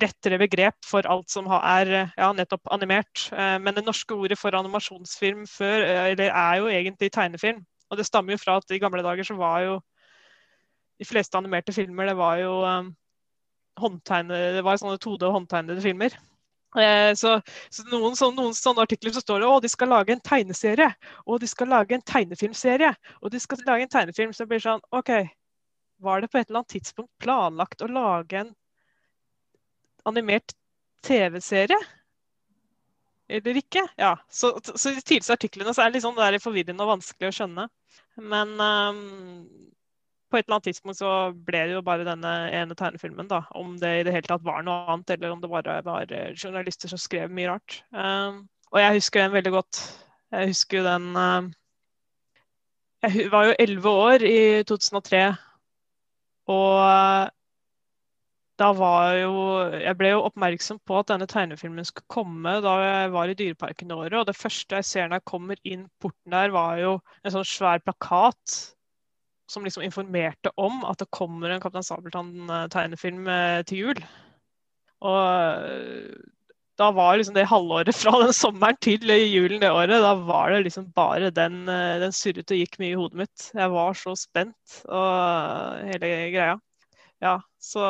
rettere 0.00 0.38
begrep 0.38 0.76
for 0.86 1.06
alt 1.08 1.30
som 1.32 1.48
er 1.56 1.90
ja, 2.18 2.28
nettopp 2.36 2.68
animert. 2.74 3.28
Men 3.32 3.76
det 3.76 3.86
norske 3.86 4.14
ordet 4.14 4.36
for 4.38 4.54
animasjonsfilm 4.58 5.46
før, 5.48 5.86
eller 6.10 6.28
er 6.28 6.58
jo 6.60 6.68
egentlig 6.68 7.12
tegnefilm. 7.14 7.62
Og 7.90 7.98
det 7.98 8.06
stammer 8.06 8.34
jo 8.34 8.42
fra 8.42 8.58
at 8.60 8.74
i 8.74 8.80
gamle 8.82 9.02
dager 9.06 9.26
så 9.26 9.38
var 9.38 9.64
jo 9.64 9.78
de 11.00 11.08
fleste 11.08 11.38
animerte 11.38 11.72
filmer 11.72 12.10
det 12.10 12.16
var 12.18 12.36
jo 12.42 12.52
um, 12.60 12.90
det 13.78 14.64
var 14.66 14.80
sånne 14.80 14.98
tode- 14.98 15.28
og 15.28 15.38
håndtegnede 15.38 15.82
filmer. 15.84 16.16
Eh, 16.78 17.14
så, 17.14 17.40
så 17.70 17.84
noen, 17.90 18.14
så, 18.16 18.30
noen, 18.30 18.54
sånne 18.54 18.84
artikler 18.86 19.14
så 19.14 19.22
står 19.24 19.42
det 19.42 19.50
at 19.50 19.64
de 19.64 19.70
skal 19.72 19.90
lage 19.90 20.14
en 20.14 20.22
tegneserie, 20.22 20.90
og 21.26 21.40
de 21.42 21.48
skal 21.50 21.70
lage 21.72 21.96
en 21.96 22.04
tegnefilmserie. 22.06 22.92
Og 23.20 23.32
de 23.34 23.40
skal 23.42 23.62
lage 23.66 23.86
en 23.86 23.92
tegnefilm 23.92 24.32
Så 24.32 24.44
det 24.44 24.52
blir 24.52 24.62
sånn 24.62 24.82
OK, 24.94 25.10
var 26.00 26.20
det 26.20 26.30
på 26.30 26.38
et 26.38 26.48
eller 26.48 26.62
annet 26.62 26.76
tidspunkt 26.76 27.10
planlagt 27.22 27.82
å 27.82 27.90
lage 27.90 28.44
en 28.44 28.52
animert 30.08 30.54
TV-serie? 31.04 31.78
Eller 33.30 33.58
ikke? 33.60 33.82
Ja. 33.98 34.16
Så, 34.30 34.56
så 34.62 34.94
de 34.94 35.02
tidligste 35.02 35.36
artiklene 35.36 35.74
så 35.74 35.84
er 35.84 35.90
det 35.90 35.98
litt 35.98 36.06
sånn 36.06 36.42
forvirrende 36.42 36.86
og 36.86 36.96
vanskelig 36.96 37.30
å 37.30 37.36
skjønne. 37.36 37.66
Men 38.18 38.56
um, 38.58 39.44
på 40.30 40.38
et 40.38 40.46
eller 40.46 40.58
annet 40.58 40.68
tidspunkt 40.70 41.00
så 41.00 41.12
ble 41.46 41.64
det 41.66 41.74
jo 41.74 41.82
bare 41.86 42.06
denne 42.06 42.32
ene 42.54 42.76
tegnefilmen. 42.78 43.28
da, 43.30 43.42
Om 43.58 43.76
det 43.82 43.90
i 44.00 44.04
det 44.06 44.14
hele 44.14 44.30
tatt 44.30 44.46
var 44.46 44.62
noe 44.66 44.86
annet, 44.92 45.10
eller 45.16 45.34
om 45.34 45.42
det 45.42 45.50
bare 45.50 45.80
var 45.86 46.14
eh, 46.14 46.34
journalister 46.36 46.92
som 46.92 47.00
skrev 47.00 47.32
mye 47.34 47.50
rart. 47.50 47.80
Um, 47.90 48.46
og 48.70 48.80
jeg 48.80 49.00
husker 49.00 49.24
den 49.24 49.34
veldig 49.34 49.52
godt. 49.56 49.82
Jeg 50.30 50.52
husker 50.52 50.78
jo 50.80 50.86
den 50.86 51.10
uh, 51.18 51.50
Jeg 53.02 53.30
var 53.32 53.50
jo 53.50 53.58
elleve 53.58 53.98
år 54.06 54.26
i 54.28 54.40
2003. 54.70 55.26
Og 56.50 56.78
uh, 56.78 57.26
da 58.60 58.72
var 58.76 59.14
jo 59.16 59.34
Jeg 59.80 59.96
ble 59.96 60.10
jo 60.12 60.24
oppmerksom 60.28 60.82
på 60.86 60.98
at 61.00 61.08
denne 61.10 61.26
tegnefilmen 61.30 61.86
skulle 61.88 62.12
komme 62.12 62.58
da 62.62 62.74
jeg 62.84 63.14
var 63.14 63.30
i 63.30 63.38
Dyreparken 63.38 63.90
i 63.90 63.96
året. 63.96 64.18
Og 64.20 64.28
det 64.28 64.38
første 64.38 64.78
jeg 64.78 64.86
ser 64.86 65.08
når 65.08 65.22
jeg 65.22 65.30
kommer 65.32 65.62
inn 65.64 65.88
porten 65.98 66.36
der, 66.36 66.52
var 66.54 66.78
jo 66.78 66.98
en 67.24 67.34
sånn 67.34 67.48
svær 67.48 67.82
plakat 67.82 68.60
som 69.50 69.66
liksom 69.66 69.84
informerte 69.84 70.52
om 70.60 70.84
at 70.88 71.00
det 71.02 71.10
kommer 71.14 71.50
en 71.50 71.62
Kaptein 71.62 71.86
Sabeltann-tegnefilm 71.86 73.26
eh, 73.30 73.62
til 73.68 73.84
jul. 73.84 74.02
Og 75.00 75.18
eh, 75.66 76.20
da 76.80 76.88
var 76.96 77.18
liksom 77.18 77.36
det 77.36 77.48
halvåret 77.50 77.96
fra 77.96 78.14
den 78.22 78.32
sommeren 78.36 78.78
til 78.80 79.04
julen 79.04 79.60
det 79.60 79.72
året, 79.74 80.00
da 80.00 80.14
var 80.14 80.54
det 80.54 80.62
liksom 80.68 80.88
bare 80.96 81.32
den, 81.34 81.62
eh, 81.68 81.98
den 82.00 82.14
surret 82.16 82.54
og 82.54 82.62
gikk 82.62 82.80
mye 82.80 82.94
i 82.94 82.98
hodet 83.00 83.22
mitt. 83.24 83.50
Jeg 83.52 83.74
var 83.74 83.98
så 83.98 84.16
spent 84.16 84.80
og 84.88 85.86
hele 85.90 86.14
greia. 86.32 86.56
Ja, 87.20 87.36
så 87.60 87.84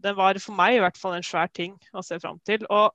den 0.00 0.16
var 0.16 0.38
for 0.40 0.56
meg 0.56 0.78
i 0.78 0.80
hvert 0.80 0.96
fall 0.96 1.18
en 1.18 1.26
svær 1.26 1.50
ting 1.52 1.74
å 1.92 2.00
se 2.06 2.16
fram 2.22 2.38
til. 2.48 2.64
Og 2.72 2.94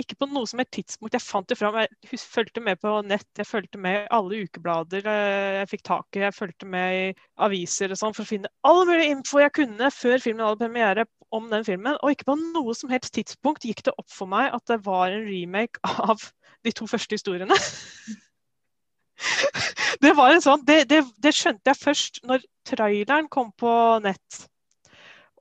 ikke 0.00 0.16
på 0.20 0.28
noe 0.28 0.48
som 0.48 0.60
et 0.60 0.70
tidspunkt. 0.74 1.14
Jeg 1.16 1.24
fant 1.24 1.48
det 1.48 1.56
fram. 1.58 1.76
Jeg 1.80 2.20
fulgte 2.20 2.62
med 2.64 2.80
på 2.82 2.92
nett, 3.06 3.28
jeg 3.38 3.48
fulgte 3.48 3.80
med 3.80 4.02
i 4.02 4.08
alle 4.16 4.42
ukeblader 4.44 5.08
eh, 5.08 5.60
jeg 5.60 5.70
fikk 5.72 5.84
tak 5.88 6.18
i. 6.18 6.24
Jeg 6.26 6.36
fulgte 6.36 6.68
med 6.72 6.96
i 6.96 7.04
aviser 7.46 7.94
og 7.94 8.00
sånn 8.00 8.16
for 8.16 8.26
å 8.26 8.30
finne 8.30 8.52
all 8.68 8.82
mulig 8.88 9.08
info 9.12 9.40
jeg 9.40 9.54
kunne 9.56 9.90
før 9.94 10.22
filmen 10.22 10.44
hadde 10.44 10.64
premiere 10.64 11.06
om 11.36 11.48
den 11.52 11.64
filmen. 11.66 11.96
Og 12.02 12.12
ikke 12.12 12.28
på 12.30 12.38
noe 12.40 12.76
som 12.76 12.92
helst 12.92 13.14
tidspunkt 13.16 13.66
gikk 13.66 13.84
det 13.86 13.96
opp 13.96 14.10
for 14.12 14.30
meg 14.30 14.52
at 14.54 14.64
det 14.70 14.82
var 14.86 15.14
en 15.14 15.26
remake 15.28 15.96
av 16.06 16.28
de 16.66 16.74
to 16.76 16.88
første 16.90 17.16
historiene. 17.16 17.56
det 20.04 20.12
var 20.18 20.34
en 20.34 20.44
sånn, 20.44 20.66
det, 20.68 20.82
det, 20.90 21.00
det 21.22 21.32
skjønte 21.36 21.72
jeg 21.72 21.80
først 21.80 22.20
når 22.28 22.44
traileren 22.68 23.30
kom 23.32 23.52
på 23.56 23.72
nett. 24.04 24.44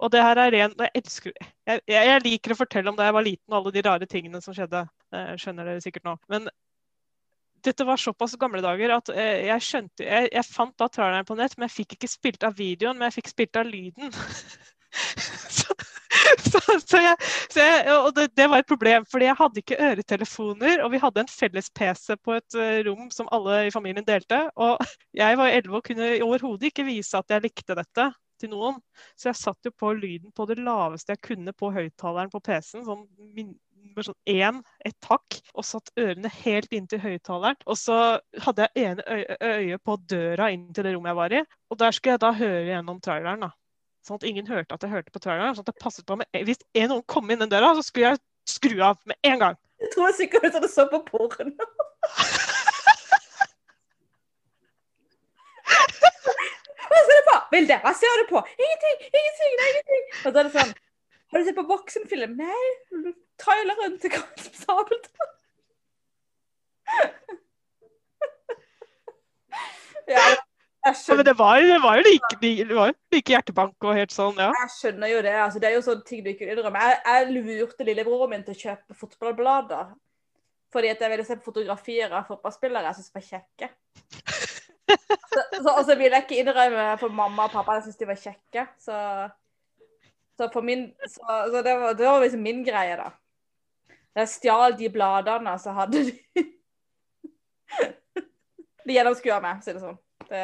Og 0.03 0.11
det 0.11 0.23
her 0.23 0.39
er 0.41 0.51
ren 0.51 0.73
Jeg 0.79 0.91
elsker 0.99 1.33
jeg, 1.39 1.81
jeg, 1.87 2.21
liker 2.25 2.53
å 2.53 2.59
fortelle 2.59 2.91
om 2.91 2.97
da 2.97 3.07
jeg 3.07 3.15
var 3.15 3.25
liten 3.25 3.53
og 3.53 3.57
alle 3.61 3.73
de 3.75 3.83
rare 3.85 4.07
tingene 4.09 4.41
som 4.43 4.55
skjedde. 4.55 4.83
Eh, 5.15 5.33
skjønner 5.41 5.69
dere 5.69 5.83
sikkert 5.83 6.07
nå. 6.07 6.15
Men 6.31 6.49
dette 7.65 7.87
var 7.87 7.97
såpass 7.97 8.35
gamle 8.37 8.61
dager 8.61 8.93
at 8.99 9.09
eh, 9.15 9.47
jeg 9.47 9.65
skjønte 9.65 10.05
Jeg, 10.05 10.29
jeg 10.35 10.45
fant 10.51 10.75
da 10.77 10.89
traileren 10.91 11.25
på 11.27 11.37
nett, 11.39 11.55
men 11.57 11.69
jeg 11.69 11.77
fikk 11.79 11.97
ikke 11.97 12.11
spilt 12.11 12.45
av 12.45 12.57
videoen, 12.59 12.99
men 12.99 13.09
jeg 13.09 13.21
fikk 13.21 13.31
spilt 13.31 13.59
av 13.61 13.69
lyden. 13.69 14.11
så, 15.57 15.73
så, 16.43 16.61
så, 16.83 17.01
jeg, 17.01 17.15
jeg, 17.55 17.95
og 17.95 18.11
det, 18.17 18.27
det, 18.37 18.49
var 18.51 18.61
et 18.61 18.69
problem, 18.69 19.07
fordi 19.09 19.29
jeg 19.29 19.39
hadde 19.39 19.63
ikke 19.63 19.79
øretelefoner. 19.89 20.83
Og 20.85 20.93
vi 20.93 21.01
hadde 21.01 21.23
en 21.23 21.31
felles 21.31 21.71
PC 21.71 22.19
på 22.21 22.35
et 22.37 22.59
uh, 22.59 22.77
rom 22.89 23.09
som 23.15 23.31
alle 23.35 23.65
i 23.69 23.73
familien 23.73 24.05
delte. 24.05 24.43
Og 24.59 24.77
jeg 25.17 25.41
var 25.41 25.55
11 25.55 25.79
og 25.79 25.89
kunne 25.89 26.13
overhodet 26.27 26.69
ikke 26.69 26.87
vise 26.87 27.17
at 27.17 27.33
jeg 27.33 27.47
likte 27.47 27.79
dette 27.79 28.11
til 28.41 28.51
noen. 28.53 28.79
Så 29.15 29.29
jeg 29.31 29.41
satt 29.41 29.67
jo 29.67 29.73
på 29.75 29.93
lyden 29.97 30.33
på 30.35 30.47
det 30.49 30.57
laveste 30.59 31.15
jeg 31.15 31.23
kunne 31.29 31.53
på 31.55 31.71
høyttaleren 31.75 32.33
på 32.33 32.43
PC-en. 32.43 32.85
sånn 32.87 33.05
med 33.95 34.07
sånn 34.07 34.17
én, 34.29 34.61
et 34.85 34.95
takk, 35.03 35.37
og 35.53 35.65
satt 35.67 35.91
ørene 35.99 36.31
helt 36.41 36.73
inntil 36.73 37.01
høyttaleren. 37.03 37.59
Og 37.69 37.77
så 37.79 37.97
hadde 38.45 38.65
jeg 38.65 38.89
ene 38.89 39.05
øye, 39.05 39.37
øye 39.41 39.77
på 39.77 39.97
døra 40.09 40.49
inn 40.53 40.71
til 40.73 40.87
det 40.87 40.95
rommet 40.95 41.13
jeg 41.13 41.19
var 41.19 41.35
i, 41.37 41.43
og 41.69 41.79
der 41.81 41.95
skulle 41.95 42.15
jeg 42.15 42.23
da 42.25 42.31
høre 42.39 42.65
gjennom 42.71 43.01
traileren. 43.03 43.45
da. 43.47 43.51
Sånn 44.05 44.19
at 44.21 44.27
ingen 44.29 44.49
hørte 44.49 44.77
at 44.77 44.85
jeg 44.85 44.93
hørte 44.93 45.13
på 45.13 45.21
traileren. 45.21 45.55
sånn 45.57 45.65
at 45.67 45.73
det 45.73 45.81
passet 45.83 46.05
på 46.05 46.17
med, 46.19 46.27
Hvis 46.45 46.61
en 46.73 46.89
noen 46.93 47.05
kom 47.07 47.29
inn 47.29 47.41
den 47.41 47.53
døra, 47.53 47.73
så 47.75 47.85
skulle 47.85 48.13
jeg 48.13 48.23
skru 48.49 48.81
av 48.81 48.97
med 49.05 49.17
en 49.23 49.39
gang. 49.39 49.55
Jeg 49.81 49.91
tror 49.95 50.11
sikkert 50.15 50.55
at 50.55 50.61
du 50.61 50.69
så 50.71 50.87
på 50.89 51.01
porno. 51.09 51.51
Hva 56.85 56.99
ser 57.59 57.67
dere 57.71 57.91
se 57.97 58.09
det 58.21 58.27
på? 58.31 58.39
Ingenting! 58.55 58.97
Ingenting! 59.11 59.53
Nei, 59.59 59.69
ingenting! 59.71 60.03
Og 60.21 60.29
da 60.31 60.37
er 60.41 60.45
det 60.47 60.55
sånn 60.55 60.73
Har 61.31 61.37
du 61.39 61.43
sett 61.47 61.59
på 61.59 61.69
voksenfilm? 61.69 62.33
Nei. 62.39 62.65
Traileren 63.41 63.95
til 64.01 64.11
Kaptein 64.13 64.55
Sabeltann. 64.61 65.31
ja. 70.15 70.25
Ja, 70.85 70.93
men 71.15 71.25
det 71.25 71.33
var, 71.37 71.61
det 71.65 71.81
var 71.81 71.95
jo 71.97 72.03
like, 72.05 72.35
det 72.41 72.75
var 72.77 72.91
like 73.11 73.31
hjertebank 73.33 73.85
og 73.87 73.95
helt 73.97 74.13
sånn, 74.13 74.37
ja. 74.37 74.51
Jeg 74.53 74.69
skjønner 74.75 75.09
jo 75.09 75.21
det. 75.25 75.33
altså 75.41 75.61
Det 75.61 75.67
er 75.71 75.75
jo 75.79 75.85
sånne 75.87 76.05
ting 76.05 76.19
du 76.21 76.29
ikke 76.29 76.45
innrømmer. 76.45 76.83
Jeg, 76.85 76.99
jeg 77.09 77.21
lurte 77.33 77.87
lillebroren 77.87 78.29
min 78.35 78.43
til 78.45 78.53
å 78.53 78.59
kjøpe 78.59 78.97
fotballblader. 78.99 79.85
Fordi 80.75 80.87
at 80.91 81.01
jeg 81.01 81.11
ville 81.15 81.25
se 81.25 81.39
på 81.39 81.47
fotografier 81.49 82.09
av 82.13 82.29
fotballspillere 82.29 82.91
jeg 82.91 82.97
syntes 82.99 83.15
var 83.17 83.25
kjekke. 83.31 83.67
Så, 85.35 85.41
så, 85.51 85.69
og 85.69 85.81
så 85.83 85.95
ville 85.99 86.15
jeg 86.15 86.23
ikke 86.23 86.37
innrømme 86.39 86.85
for 87.01 87.11
mamma 87.11 87.47
og 87.47 87.51
pappa 87.51 87.75
jeg 87.77 87.87
syntes 87.87 87.99
de 87.99 88.07
var 88.07 88.19
kjekke. 88.21 88.65
Så, 88.79 88.99
så, 90.37 90.47
for 90.53 90.63
min, 90.65 90.87
så, 91.03 91.25
så 91.51 91.61
det, 91.65 91.73
var, 91.81 91.97
det, 91.99 92.07
var, 92.07 92.21
liksom 92.23 92.45
min 92.45 92.63
greie. 92.63 92.95
Da 94.15 94.23
jeg 94.23 94.31
stjal 94.31 94.77
de 94.79 94.89
bladene, 94.93 95.57
så 95.59 95.75
hadde 95.75 96.05
de 96.07 96.45
De 98.85 98.93
gjennomskua 98.93 99.39
meg, 99.41 99.63
si 99.65 99.73
det 99.73 99.81
sånn. 99.81 99.97
Det, 100.29 100.41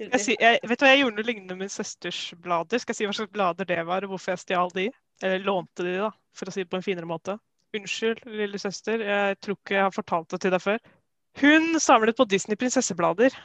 jeg, 0.00 0.20
si, 0.24 0.34
jeg, 0.40 0.58
vet 0.66 0.80
du 0.80 0.84
hva, 0.84 0.90
jeg 0.90 1.02
gjorde 1.04 1.16
noe 1.20 1.26
lignende 1.28 1.54
med 1.54 1.66
min 1.66 1.72
søsters 1.72 2.18
blader. 2.42 2.80
Skal 2.82 2.94
jeg 2.94 2.98
si 2.98 3.06
hva 3.06 3.14
slags 3.16 3.32
blader 3.34 3.68
det 3.68 3.78
var, 3.86 4.04
og 4.04 4.14
hvorfor 4.14 4.34
jeg 4.34 4.42
stjal 4.42 4.72
de? 4.74 4.88
Eller 5.22 5.44
lånte 5.44 5.86
de, 5.86 5.94
da, 6.00 6.08
for 6.36 6.50
å 6.50 6.54
si 6.54 6.64
det 6.64 6.72
på 6.72 6.80
en 6.80 6.86
finere 6.86 7.08
måte. 7.08 7.36
Unnskyld, 7.76 8.24
lillesøster, 8.26 9.04
jeg 9.06 9.38
tror 9.44 9.58
ikke 9.60 9.76
jeg 9.76 9.86
har 9.86 9.94
fortalt 9.94 10.32
det 10.32 10.40
til 10.42 10.54
deg 10.56 10.64
før. 10.64 10.80
Hun 11.38 11.80
samlet 11.80 12.16
på 12.18 12.26
Disney 12.28 12.58
prinsesseblader. 12.58 13.36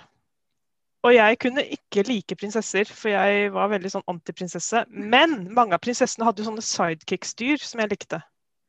Og 1.06 1.13
jeg 1.13 1.38
kunne 1.38 1.62
ikke 1.69 2.02
like 2.08 2.36
prinsesser, 2.39 2.89
for 2.89 3.12
jeg 3.13 3.52
var 3.54 3.69
veldig 3.69 3.91
sånn 3.93 4.08
antiprinsesse. 4.10 4.86
Men 4.89 5.54
mange 5.54 5.78
av 5.78 5.84
prinsessene 5.86 6.26
hadde 6.26 6.41
jo 6.41 6.50
sånne 6.50 6.65
sidekick-styr 6.65 7.62
som 7.62 7.84
jeg 7.84 7.91
likte. 7.91 8.19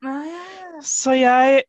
Ah. 0.05 0.27
Så 0.85 1.15
jeg 1.17 1.63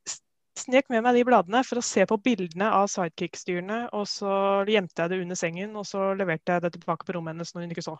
snek 0.58 0.90
med 0.92 1.02
meg 1.06 1.16
de 1.16 1.24
bladene 1.24 1.62
for 1.64 1.80
å 1.80 1.87
se 1.87 2.04
på 2.08 2.18
bildene 2.20 2.68
av 2.74 2.90
sidekick-styrene. 2.92 3.88
Og 3.96 4.04
så 4.11 4.32
gjemte 4.68 5.00
jeg 5.00 5.08
det 5.14 5.22
under 5.24 5.37
sengen, 5.40 5.72
og 5.78 5.84
så 5.88 6.12
leverte 6.18 6.52
jeg 6.52 6.61
det 6.66 6.72
tilbake 6.76 7.04
på 7.08 7.12
rommet 7.16 7.32
hennes 7.32 7.54
når 7.54 7.62
hun 7.64 7.72
ikke 7.72 7.88
så. 7.88 7.96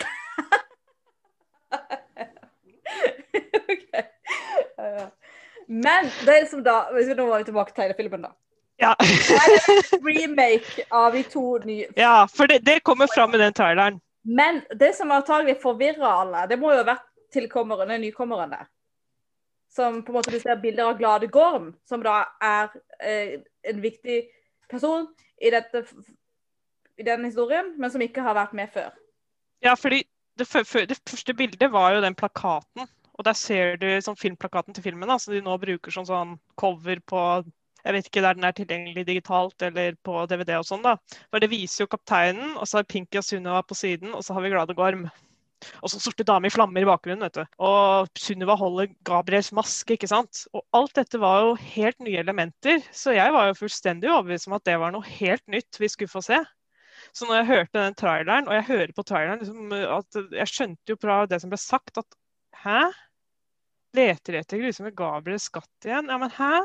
okay. 3.74 4.04
Men 5.68 6.08
det 6.24 6.40
som 6.50 6.64
da, 6.64 6.88
hvis 6.96 7.12
vi 7.12 7.14
nå 7.18 7.28
var 7.28 7.44
tilbake 7.44 7.72
til 7.76 7.84
hele 7.84 7.98
filmen, 7.98 8.24
da. 8.24 8.32
Ja. 8.80 8.94
det 8.98 9.36
er 9.36 9.94
en 9.98 10.06
remake 10.06 10.84
av 10.90 11.12
de 11.12 11.22
to 11.28 11.44
nye 11.64 11.88
Ja, 11.96 12.26
for 12.32 12.48
det, 12.48 12.62
det 12.64 12.80
kommer 12.84 13.10
fram 13.14 13.34
i 13.34 13.40
den 13.42 13.52
traileren. 13.52 14.00
Men 14.22 14.62
det 14.80 14.94
som 14.96 15.10
antagelig 15.12 15.58
forvirrer 15.62 16.06
alle, 16.08 16.46
det 16.48 16.58
må 16.60 16.72
jo 16.72 16.80
ha 16.80 16.86
vært 16.94 17.06
tilkommerne, 17.32 17.98
nykommerne. 18.00 18.64
Som 19.70 20.00
på 20.02 20.12
en 20.12 20.18
måte 20.18 20.32
du 20.34 20.40
ser 20.40 20.60
bilder 20.60 20.90
av 20.90 20.98
Glade 20.98 21.28
Gorm, 21.30 21.74
som 21.88 22.02
da 22.02 22.24
er 22.42 22.72
eh, 23.04 23.36
en 23.70 23.82
viktig 23.84 24.22
person 24.70 25.06
i, 25.40 25.52
dette, 25.52 25.84
i 26.98 27.06
den 27.06 27.24
historien, 27.28 27.74
men 27.78 27.92
som 27.92 28.02
ikke 28.02 28.24
har 28.24 28.36
vært 28.38 28.56
med 28.56 28.72
før. 28.74 28.90
Ja, 29.64 29.76
fordi 29.76 30.02
det, 30.40 30.48
det 30.88 30.98
første 31.08 31.36
bildet 31.36 31.72
var 31.72 31.94
jo 31.94 32.02
den 32.04 32.16
plakaten. 32.18 32.88
Og 33.20 33.24
der 33.28 33.36
ser 33.36 33.76
du 33.76 33.86
sånn 34.00 34.16
filmplakaten 34.16 34.74
til 34.74 34.84
filmen, 34.84 35.08
da, 35.08 35.18
som 35.20 35.34
de 35.34 35.42
nå 35.44 35.54
bruker 35.60 35.92
som 35.92 36.06
sånn 36.08 36.38
cover 36.60 37.02
på 37.04 37.24
jeg 37.84 37.96
vet 37.96 38.10
ikke 38.10 38.22
der 38.24 38.36
den 38.38 38.46
er 38.48 38.54
tilgjengelig 38.56 39.06
digitalt 39.08 39.66
eller 39.66 39.96
på 40.06 40.22
DVD 40.30 40.58
og 40.58 40.68
sånn, 40.68 40.84
da. 40.84 40.96
For 41.30 41.42
det 41.42 41.50
viser 41.52 41.84
jo 41.84 41.90
kapteinen, 41.92 42.54
og 42.56 42.68
så 42.68 42.80
har 42.80 42.88
Pinky 42.90 43.20
og 43.20 43.26
Sunniva 43.26 43.64
på 43.66 43.78
siden, 43.78 44.14
og 44.16 44.24
så 44.26 44.36
har 44.36 44.44
vi 44.44 44.52
Glade 44.52 44.76
Gorm. 44.78 45.08
Og 45.84 45.92
så 45.92 45.98
sorte 46.00 46.24
dame 46.24 46.48
i 46.48 46.52
flammer 46.52 46.80
i 46.80 46.88
bakgrunnen, 46.88 47.26
vet 47.26 47.36
du. 47.36 47.58
Og 47.66 48.08
Sunniva 48.18 48.56
holder 48.56 48.88
Gabriels 49.06 49.50
maske, 49.56 49.96
ikke 49.96 50.08
sant. 50.08 50.46
Og 50.56 50.64
alt 50.76 50.94
dette 50.96 51.20
var 51.20 51.44
jo 51.44 51.58
helt 51.74 52.00
nye 52.04 52.22
elementer, 52.22 52.80
så 52.96 53.16
jeg 53.16 53.34
var 53.36 53.50
jo 53.50 53.58
fullstendig 53.58 54.08
overbevist 54.08 54.48
om 54.48 54.56
at 54.56 54.64
det 54.68 54.78
var 54.80 54.94
noe 54.94 55.16
helt 55.18 55.44
nytt 55.52 55.80
vi 55.80 55.90
skulle 55.92 56.12
få 56.12 56.24
se. 56.24 56.40
Så 57.16 57.26
når 57.26 57.40
jeg 57.40 57.50
hørte 57.50 57.78
den 57.78 57.96
traileren, 57.98 58.48
og 58.48 58.56
jeg 58.56 58.68
hører 58.68 58.92
på 58.96 59.04
traileren 59.08 59.40
liksom, 59.40 59.72
at 59.72 60.18
Jeg 60.36 60.52
skjønte 60.52 60.92
jo 60.92 60.98
fra 61.00 61.22
det 61.28 61.40
som 61.42 61.52
ble 61.52 61.60
sagt, 61.60 62.00
at 62.00 62.18
hæ? 62.64 62.82
Leter 63.96 64.36
etter 64.38 64.60
grusomme 64.60 64.92
Gabriels 64.94 65.48
skatt 65.50 65.88
igjen? 65.88 66.10
Ja, 66.12 66.18
men 66.20 66.30
hæ? 66.36 66.60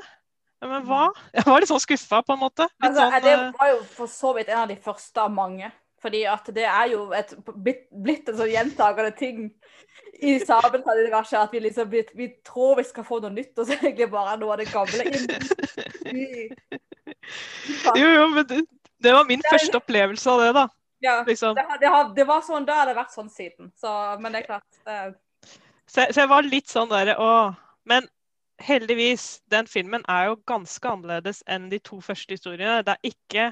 Men 0.63 0.85
hva? 0.87 1.07
Jeg 1.35 1.47
var 1.47 1.63
litt 1.63 1.71
sånn 1.71 1.83
skuffa, 1.83 2.21
på 2.25 2.35
en 2.35 2.43
måte. 2.43 2.67
Altså, 2.79 3.01
sånn, 3.01 3.17
det 3.25 3.33
eh, 3.33 3.49
var 3.57 3.73
jo 3.73 3.81
for 3.97 4.11
så 4.11 4.31
vidt 4.37 4.53
en 4.53 4.63
av 4.63 4.71
de 4.71 4.77
første 4.81 5.25
av 5.25 5.33
mange. 5.33 5.71
Fordi 6.05 6.21
at 6.29 6.49
det 6.53 6.65
er 6.69 6.91
jo 6.91 7.07
et, 7.17 7.31
blitt, 7.55 8.27
en 8.29 8.37
sånn 8.37 8.51
gjentagende 8.51 9.11
ting 9.17 9.37
i 10.21 10.35
Sabeltann-universet 10.43 11.39
at 11.39 11.55
vi 11.55 11.63
liksom 11.63 11.89
vi, 11.89 12.03
vi, 12.13 12.27
tror 12.45 12.75
vi 12.77 12.85
skal 12.85 13.07
få 13.07 13.17
noe 13.23 13.33
nytt, 13.33 13.57
og 13.57 13.65
så 13.65 13.73
er 13.79 13.95
det 13.97 14.11
bare 14.11 14.35
noe 14.37 14.53
av 14.53 14.61
det 14.61 14.67
gamle 14.69 15.07
inn. 15.09 15.25
jo, 18.01 18.05
jo, 18.05 18.27
men 18.35 18.43
det, 18.51 18.59
det 19.01 19.15
var 19.17 19.25
min 19.25 19.41
det, 19.41 19.49
første 19.49 19.81
opplevelse 19.81 20.35
av 20.35 20.43
det, 20.43 20.51
da. 20.59 20.65
Ja, 21.05 21.15
liksom. 21.27 21.57
det, 21.57 21.65
det, 21.81 21.89
det, 22.15 22.25
var 22.29 22.45
sånn, 22.45 22.67
da 22.67 22.81
har 22.81 22.91
det 22.91 22.97
vært 22.97 23.15
sånn 23.15 23.31
siden. 23.33 23.71
Så, 23.77 23.89
men 24.21 24.35
det 24.35 24.43
er 24.43 24.49
klart. 24.51 24.69
Det... 24.85 24.99
Så, 25.85 26.05
så, 26.05 26.21
jeg 26.21 26.29
var 26.31 26.47
litt 26.47 26.71
sånn 26.71 26.89
derre 26.89 27.17
Å. 27.21 27.33
Men 27.85 28.07
heldigvis, 28.63 29.41
den 29.51 29.67
filmen 29.67 30.03
er 30.11 30.29
jo 30.29 30.39
ganske 30.47 30.89
annerledes 30.89 31.41
enn 31.51 31.69
de 31.71 31.79
to 31.83 31.99
første 32.03 32.37
historiene. 32.37 32.81
Det 32.85 32.95
er, 32.95 33.11
ikke, 33.11 33.47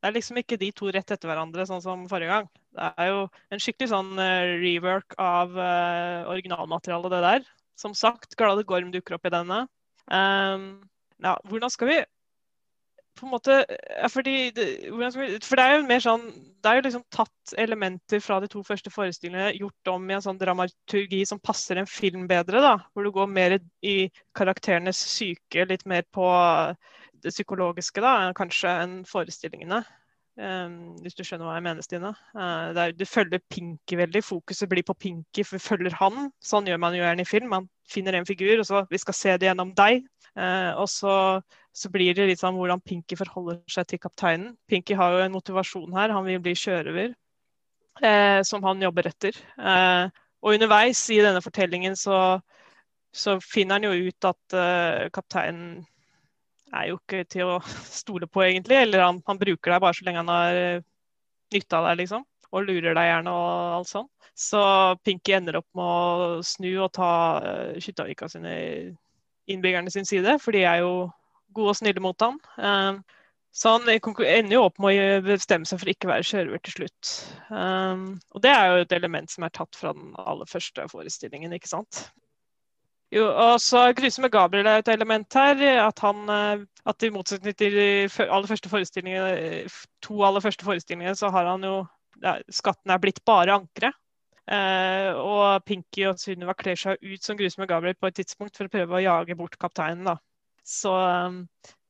det 0.00 0.10
er 0.10 0.16
liksom 0.16 0.40
ikke 0.40 0.58
de 0.60 0.70
to 0.76 0.90
rett 0.94 1.10
etter 1.10 1.30
hverandre, 1.30 1.66
sånn 1.68 1.82
som 1.84 2.06
forrige 2.10 2.32
gang. 2.34 2.48
Det 2.76 2.92
er 3.02 3.10
jo 3.10 3.24
en 3.50 3.62
skikkelig 3.62 3.90
sånn 3.92 4.12
uh, 4.18 4.54
rework 4.62 5.16
av 5.22 5.54
uh, 5.56 6.30
originalmaterialet, 6.32 7.14
det 7.14 7.22
der. 7.26 7.50
Som 7.80 7.94
sagt, 7.96 8.36
Glade 8.38 8.66
Gorm 8.68 8.90
dukker 8.94 9.16
opp 9.16 9.28
i 9.28 9.34
denne. 9.34 9.64
Um, 10.10 10.72
ja, 11.22 11.36
hvordan 11.48 11.72
skal 11.72 11.90
vi 11.90 12.00
på 13.20 13.28
en 13.28 13.34
måte 13.34 13.56
fordi 14.12 14.50
det, 14.56 14.66
For 15.44 15.58
det 15.58 15.64
er 15.64 15.76
jo 15.76 15.86
mer 15.88 16.02
sånn 16.04 16.24
Det 16.32 16.70
er 16.70 16.78
jo 16.78 16.84
liksom 16.86 17.04
tatt 17.14 17.54
elementer 17.60 18.22
fra 18.24 18.40
de 18.42 18.48
to 18.50 18.62
første 18.66 18.92
forestillingene, 18.92 19.52
gjort 19.58 19.92
om 19.92 20.08
i 20.10 20.16
en 20.16 20.24
sånn 20.24 20.40
dramaturgi 20.40 21.22
som 21.28 21.40
passer 21.42 21.80
en 21.80 21.88
film 21.88 22.26
bedre, 22.30 22.60
da. 22.64 22.74
Hvor 22.92 23.06
du 23.06 23.12
går 23.14 23.30
mer 23.32 23.56
i 23.86 23.96
karakterenes 24.36 25.00
syke, 25.12 25.64
litt 25.68 25.86
mer 25.88 26.04
på 26.12 26.26
det 27.20 27.32
psykologiske, 27.34 28.02
da, 28.04 28.32
kanskje, 28.36 28.74
enn 28.84 29.00
forestillingene. 29.08 29.82
Um, 30.40 30.94
hvis 31.02 31.16
du 31.18 31.24
skjønner 31.26 31.48
hva 31.48 31.56
jeg 31.58 31.64
mener, 31.66 31.84
Stine. 31.84 32.12
Uh, 32.32 32.70
er, 32.72 32.94
du 32.96 33.04
følger 33.08 33.42
Pinky 33.52 33.98
veldig. 34.00 34.22
Fokuset 34.24 34.70
blir 34.70 34.86
på 34.86 34.96
Pinky, 34.96 35.44
for 35.44 35.58
vi 35.58 35.64
følger 35.64 35.96
han. 35.98 36.30
Sånn 36.44 36.70
gjør 36.70 36.80
man 36.80 36.96
jo 36.96 37.02
gjerne 37.02 37.26
i 37.26 37.28
film. 37.28 37.50
Man 37.52 37.68
finner 37.90 38.16
en 38.16 38.28
figur, 38.28 38.54
og 38.62 38.68
så 38.68 38.84
vi 38.90 39.00
skal 39.02 39.16
se 39.16 39.36
det 39.40 39.50
gjennom 39.50 39.74
deg. 39.76 40.06
Uh, 40.38 40.72
og 40.80 40.86
så, 40.88 41.14
så, 41.72 41.90
blir 41.92 42.14
det 42.16 42.28
litt 42.30 42.42
sånn 42.42 42.56
hvordan 42.58 42.82
Pinky 42.84 43.18
forholder 43.18 43.60
seg 43.70 43.88
til 43.90 44.00
kapteinen. 44.02 44.54
Pinky 44.70 44.96
har 44.98 45.14
jo 45.14 45.24
en 45.24 45.34
motivasjon 45.34 45.94
her. 45.96 46.14
Han 46.14 46.26
vil 46.26 46.40
bli 46.42 46.54
sjørøver, 46.58 47.14
eh, 48.02 48.40
som 48.46 48.64
han 48.66 48.82
jobber 48.82 49.10
etter. 49.12 49.36
og 50.40 50.54
underveis 50.54 51.02
i 51.12 51.20
denne 51.20 51.42
fortellingen 51.44 51.96
så, 51.96 52.40
så 53.12 53.36
finner 53.44 53.76
han 53.76 53.90
jo 53.90 54.08
ut 54.08 54.28
at 54.30 55.12
kapteinen 55.12 55.82
er 56.72 56.90
jo 56.90 56.98
ikke 57.00 57.24
til 57.30 57.56
å 57.56 57.58
stole 58.00 58.28
på, 58.30 58.44
egentlig. 58.46 58.78
Eller 58.86 59.04
han, 59.04 59.20
han 59.26 59.40
bruker 59.40 59.74
deg 59.74 59.82
bare 59.82 59.96
så 59.96 60.06
lenge 60.06 60.24
han 60.24 60.32
har 60.32 60.60
nytta 60.80 60.88
nytte 61.50 61.78
av 61.78 61.88
deg, 61.88 62.02
liksom. 62.04 62.26
Og 62.50 62.66
lurer 62.66 62.96
deg 62.96 63.06
gjerne 63.06 63.34
og 63.34 63.76
alt 63.78 63.90
sånt. 63.90 64.10
Så 64.34 64.60
Pinky 65.04 65.34
ender 65.36 65.60
opp 65.60 65.68
med 65.76 65.84
å 65.84 66.42
snu 66.46 66.70
og 66.80 66.92
ta 66.96 67.12
uh, 67.42 68.28
sine 68.30 68.54
innbyggerne 69.50 69.90
sin 69.90 70.06
side, 70.06 70.38
for 70.42 70.54
de 70.54 70.64
er 70.64 70.80
jo 70.84 71.10
gode 71.56 71.74
og 71.74 71.80
snille 71.80 72.02
mot 72.04 72.24
han. 72.24 72.38
Um, 72.56 73.02
så 73.50 73.74
han 73.74 73.88
ender 73.90 74.54
jo 74.54 74.64
opp 74.68 74.78
med 74.82 75.00
å 75.02 75.20
bestemme 75.26 75.66
seg 75.66 75.80
for 75.82 75.90
ikke 75.90 76.06
å 76.06 76.12
være 76.12 76.26
sjørøver 76.28 76.62
til 76.64 76.76
slutt. 76.78 77.12
Um, 77.50 78.04
og 78.30 78.44
det 78.44 78.52
er 78.54 78.66
jo 78.70 78.84
et 78.84 78.96
element 79.00 79.32
som 79.32 79.46
er 79.46 79.54
tatt 79.56 79.78
fra 79.78 79.94
den 79.96 80.12
aller 80.22 80.50
første 80.50 80.86
forestillingen, 80.92 81.56
ikke 81.56 81.72
sant. 81.72 82.04
Jo, 83.10 83.24
og 83.26 83.56
så 83.58 83.88
Grusomme 83.98 84.30
Gabriel 84.30 84.68
er 84.70 84.84
et 84.84 84.90
element 84.92 85.34
her. 85.34 85.58
At 85.82 85.98
han 86.04 86.28
eh, 86.30 86.60
at 86.86 87.02
i 87.02 87.10
motsetning 87.10 87.56
til 87.58 87.78
aller 88.22 88.46
første 88.46 88.70
forestillingene, 88.70 89.64
to 90.06 90.20
aller 90.22 90.44
første 90.44 90.64
forestillingene, 90.64 91.16
så 91.18 91.32
har 91.34 91.50
han 91.50 91.66
jo 91.66 91.80
Skatten 92.52 92.92
er 92.92 93.00
blitt 93.00 93.22
bare 93.24 93.54
ankeret. 93.54 93.96
Eh, 94.50 95.14
og 95.16 95.62
Pinky 95.64 96.04
og 96.10 96.18
Sunniva 96.20 96.52
kler 96.58 96.76
seg 96.76 97.00
ut 97.00 97.24
som 97.24 97.38
Grusomme 97.38 97.68
Gabriel 97.70 97.96
på 97.96 98.10
et 98.10 98.18
tidspunkt 98.18 98.58
for 98.58 98.68
å 98.68 98.72
prøve 98.72 98.98
å 98.98 99.02
jage 99.02 99.36
bort 99.38 99.56
kapteinen. 99.62 100.04
da. 100.04 100.18
Så, 100.70 100.92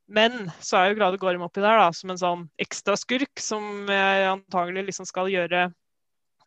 men 0.08 0.38
så 0.64 0.78
er 0.78 0.88
jo 0.88 0.96
Glade 0.96 1.20
Gorm 1.20 1.44
oppi 1.44 1.60
der 1.60 1.76
da, 1.82 1.90
som 1.92 2.12
en 2.12 2.20
sånn 2.20 2.46
ekstra 2.62 2.96
skurk, 2.96 3.42
som 3.42 3.90
antagelig 3.90 4.86
liksom 4.88 5.08
skal 5.08 5.28
gjøre 5.28 5.66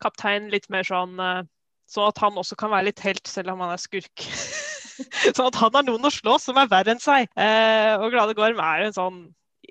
kapteinen 0.03 0.51
litt 0.53 0.69
mer 0.73 0.87
sånn 0.87 1.19
eh, 1.21 1.43
Sånn 1.93 2.07
at 2.09 2.19
han 2.23 2.37
også 2.39 2.55
kan 2.57 2.71
være 2.71 2.87
litt 2.87 3.01
helt, 3.03 3.27
selv 3.27 3.51
om 3.51 3.59
han 3.61 3.73
er 3.73 3.81
skurk. 3.81 4.23
sånn 5.35 5.49
at 5.49 5.57
han 5.59 5.75
har 5.75 5.83
noen 5.85 6.07
å 6.07 6.11
slå 6.15 6.37
som 6.41 6.57
er 6.57 6.69
verre 6.71 6.93
enn 6.95 7.01
seg. 7.03 7.27
Eh, 7.35 7.91
og 7.99 8.07
Glade 8.13 8.33
Gorm 8.37 8.61
er 8.63 8.85
en 8.85 8.95
sånn 8.95 9.17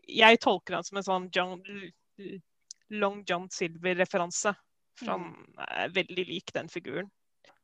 Jeg 0.06 0.38
tolker 0.44 0.76
han 0.76 0.86
som 0.86 1.00
en 1.00 1.06
sånn 1.06 1.26
John, 1.34 1.56
Long 2.92 3.22
John 3.26 3.48
Silver-referanse. 3.50 4.52
For 5.00 5.14
han 5.14 5.24
mm. 5.32 5.64
er 5.66 5.96
veldig 5.96 6.26
lik 6.28 6.52
den 6.54 6.68
figuren. 6.70 7.08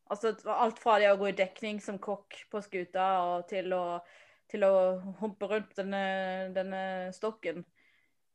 Altså 0.09 0.33
alt 0.49 0.81
fra 0.81 0.97
det 0.99 1.13
å 1.13 1.21
gå 1.21 1.29
i 1.29 1.37
dekning 1.37 1.79
som 1.85 2.01
kokk 2.01 2.41
på 2.51 2.63
skuta, 2.65 3.07
og 3.29 3.47
til 3.53 3.69
å, 3.77 4.01
til 4.49 4.65
å 4.65 4.73
humpe 5.21 5.49
rundt 5.49 5.77
denne, 5.77 6.49
denne 6.55 6.81
stokken. 7.15 7.63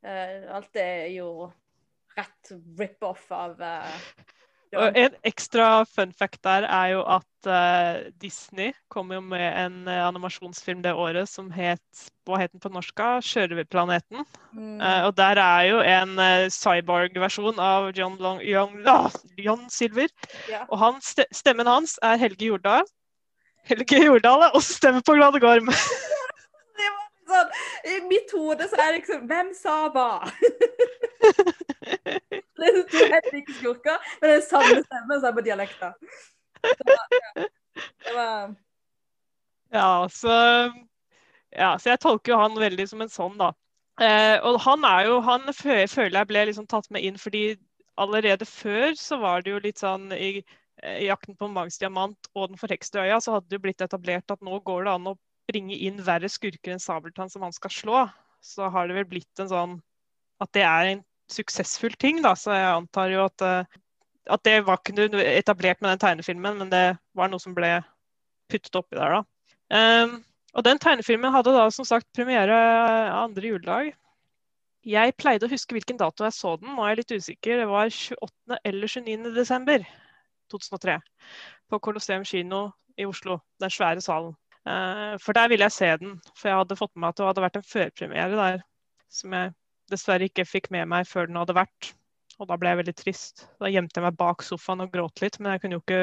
Uh, 0.05 0.45
alt 0.53 0.71
det 0.75 0.85
er 0.85 1.11
jo 1.15 1.49
rett 2.15 2.55
rip-off 2.79 3.27
av 3.33 3.59
uh, 3.59 4.01
og 4.75 4.97
en 4.99 5.13
ekstra 5.23 5.85
fun 5.87 6.09
fact 6.11 6.41
der 6.43 6.65
er 6.67 6.89
jo 6.91 7.03
at 7.07 7.47
uh, 7.47 8.09
Disney 8.19 8.73
kom 8.91 9.13
jo 9.13 9.21
med 9.23 9.45
en 9.45 9.87
animasjonsfilm 9.87 10.81
det 10.83 10.91
året 10.91 11.29
som 11.31 11.47
het 11.53 12.01
Hva 12.27 12.41
het 12.41 12.51
den 12.51 12.59
på 12.59 12.73
norsk? 12.73 12.99
'Sjørøverplaneten'. 13.23 14.25
Mm. 14.51 14.81
Og 15.07 15.13
der 15.15 15.39
er 15.39 15.61
jo 15.69 15.79
en 15.79 16.19
cyborg-versjon 16.51 17.61
av 17.61 17.91
John, 17.95 18.17
Long, 18.19 18.41
Young, 18.41 18.81
John 19.37 19.69
Silver. 19.69 20.09
Ja. 20.49 20.65
Og 20.67 20.81
han, 20.81 20.99
stemmen 21.31 21.69
hans 21.69 21.99
er 22.03 22.17
Helge 22.17 22.49
Jordal. 22.49 22.89
Helge 23.65 24.05
Jordal 24.05 24.45
er 24.45 24.57
også 24.57 24.77
stemme 24.77 25.01
på 25.05 25.17
Glade 25.17 25.41
Gorm. 25.41 25.71
sånn, 27.29 27.53
I 27.89 27.99
mitt 28.09 28.33
hode 28.35 28.67
så 28.69 28.75
er 28.79 28.91
det 28.91 28.97
liksom 29.01 29.25
Hvem 29.29 29.51
sa 29.57 29.75
hva? 29.93 30.09
det 32.59 32.69
er 32.69 32.81
to 32.91 32.99
helt 33.11 33.29
like 33.33 33.53
skurker, 33.59 33.97
men 34.21 34.29
det 34.29 34.35
er 34.37 34.45
samme 34.45 34.81
stemme 34.85 35.19
som 35.19 35.27
er 35.29 35.37
på 35.37 35.45
dialekta. 35.45 35.87
Ja. 36.65 37.01
Var 38.15 38.55
Ja, 39.75 39.89
så 40.11 40.33
Ja, 41.55 41.77
så 41.79 41.93
jeg 41.93 42.01
tolker 42.03 42.33
jo 42.33 42.41
han 42.41 42.57
veldig 42.59 42.85
som 42.89 43.01
en 43.03 43.11
sånn, 43.11 43.37
da. 43.39 43.49
Eh, 44.01 44.37
og 44.43 44.59
han 44.65 44.83
er 44.83 45.05
jo 45.07 45.21
Han 45.23 45.47
føler 45.55 46.17
jeg 46.17 46.27
ble 46.27 46.41
liksom 46.49 46.65
tatt 46.67 46.89
med 46.91 47.05
inn 47.07 47.19
fordi 47.19 47.55
allerede 47.95 48.43
før 48.43 48.91
så 48.99 49.15
var 49.21 49.41
det 49.41 49.53
jo 49.53 49.59
litt 49.63 49.79
sånn 49.79 50.11
i, 50.11 50.43
i 50.83 51.07
'Jakten 51.07 51.37
på 51.39 51.47
Mags 51.47 51.79
diamant' 51.79 52.29
og 52.35 52.49
'Den 52.49 52.59
forhekste 52.59 52.99
øya' 52.99 53.21
så 53.23 53.35
hadde 53.35 53.49
det 53.49 53.59
jo 53.59 53.65
blitt 53.67 53.81
etablert 53.81 54.31
at 54.31 54.41
nå 54.43 54.59
går 54.59 54.85
det 54.85 54.93
an 54.93 55.07
å 55.13 55.17
bringe 55.47 55.77
inn 55.77 56.01
verre 56.03 56.29
skurker 56.29 56.73
enn 56.73 56.81
Sabeltann 56.81 57.29
som 57.29 57.45
han 57.45 57.53
skal 57.53 57.71
slå, 57.71 58.03
så 58.41 58.69
har 58.69 58.87
det 58.87 58.97
vel 58.97 59.09
blitt 59.09 59.41
en 59.41 59.51
sånn 59.51 59.75
at 60.43 60.51
det 60.57 60.65
er 60.67 60.91
en 60.91 61.03
suksessfull 61.31 61.95
ting. 62.01 62.21
da, 62.21 62.35
Så 62.35 62.53
jeg 62.53 62.75
antar 62.75 63.09
jo 63.09 63.25
at, 63.25 63.41
eh, 63.41 63.63
at 64.29 64.43
det 64.43 64.65
var 64.65 64.77
ikke 64.77 65.09
etablert 65.37 65.81
med 65.81 65.91
den 65.91 65.99
tegnefilmen, 65.99 66.57
men 66.57 66.69
det 66.69 66.97
var 67.15 67.29
noe 67.29 67.39
som 67.39 67.53
ble 67.53 67.83
puttet 68.49 68.75
oppi 68.75 68.97
der. 68.97 69.21
da. 69.21 69.23
Um, 69.71 70.23
og 70.53 70.63
den 70.63 70.77
tegnefilmen 70.77 71.31
hadde 71.33 71.53
da 71.53 71.69
som 71.69 71.85
sagt 71.85 72.13
premiere 72.13 72.53
andre 73.11 73.41
juledag. 73.41 73.93
Jeg 74.85 75.17
pleide 75.17 75.47
å 75.47 75.49
huske 75.49 75.73
hvilken 75.73 75.97
dato 75.97 76.23
jeg 76.23 76.33
så 76.33 76.59
den, 76.59 76.75
nå 76.75 76.83
er 76.83 76.93
jeg 76.93 76.97
litt 76.97 77.15
usikker. 77.23 77.57
Det 77.57 77.67
var 77.67 77.89
28. 77.89 78.59
eller 78.63 78.87
29. 78.87 79.33
desember 79.33 79.85
2003 80.53 80.97
på 81.69 81.79
Colosseum 81.83 82.25
kino 82.27 82.67
i 82.97 83.07
Oslo. 83.07 83.39
Den 83.61 83.73
svære 83.73 84.03
salen. 84.03 84.35
Uh, 84.65 85.13
for 85.21 85.37
der 85.37 85.51
ville 85.51 85.67
jeg 85.67 85.75
se 85.75 85.91
den. 86.01 86.17
For 86.37 86.49
jeg 86.49 86.61
hadde 86.61 86.79
fått 86.79 86.93
med 86.95 87.05
meg 87.05 87.13
at 87.13 87.19
det 87.19 87.27
hadde 87.29 87.45
vært 87.45 87.59
en 87.59 87.69
førpremiere 87.69 88.39
der. 88.39 88.63
Som 89.13 89.35
jeg 89.37 89.53
dessverre 89.91 90.29
ikke 90.29 90.47
fikk 90.47 90.71
med 90.73 90.89
meg 90.91 91.07
før 91.09 91.29
den 91.29 91.39
hadde 91.39 91.57
vært. 91.57 91.91
Og 92.39 92.49
da 92.49 92.57
ble 92.59 92.71
jeg 92.71 92.81
veldig 92.81 92.95
trist. 92.99 93.45
Da 93.61 93.71
gjemte 93.71 93.99
jeg 93.99 94.07
meg 94.07 94.17
bak 94.19 94.43
sofaen 94.43 94.83
og 94.83 94.91
gråt 94.93 95.21
litt. 95.23 95.37
Men 95.39 95.55
jeg 95.55 95.63
kunne 95.63 95.77
jo 95.77 95.83
ikke 95.85 96.01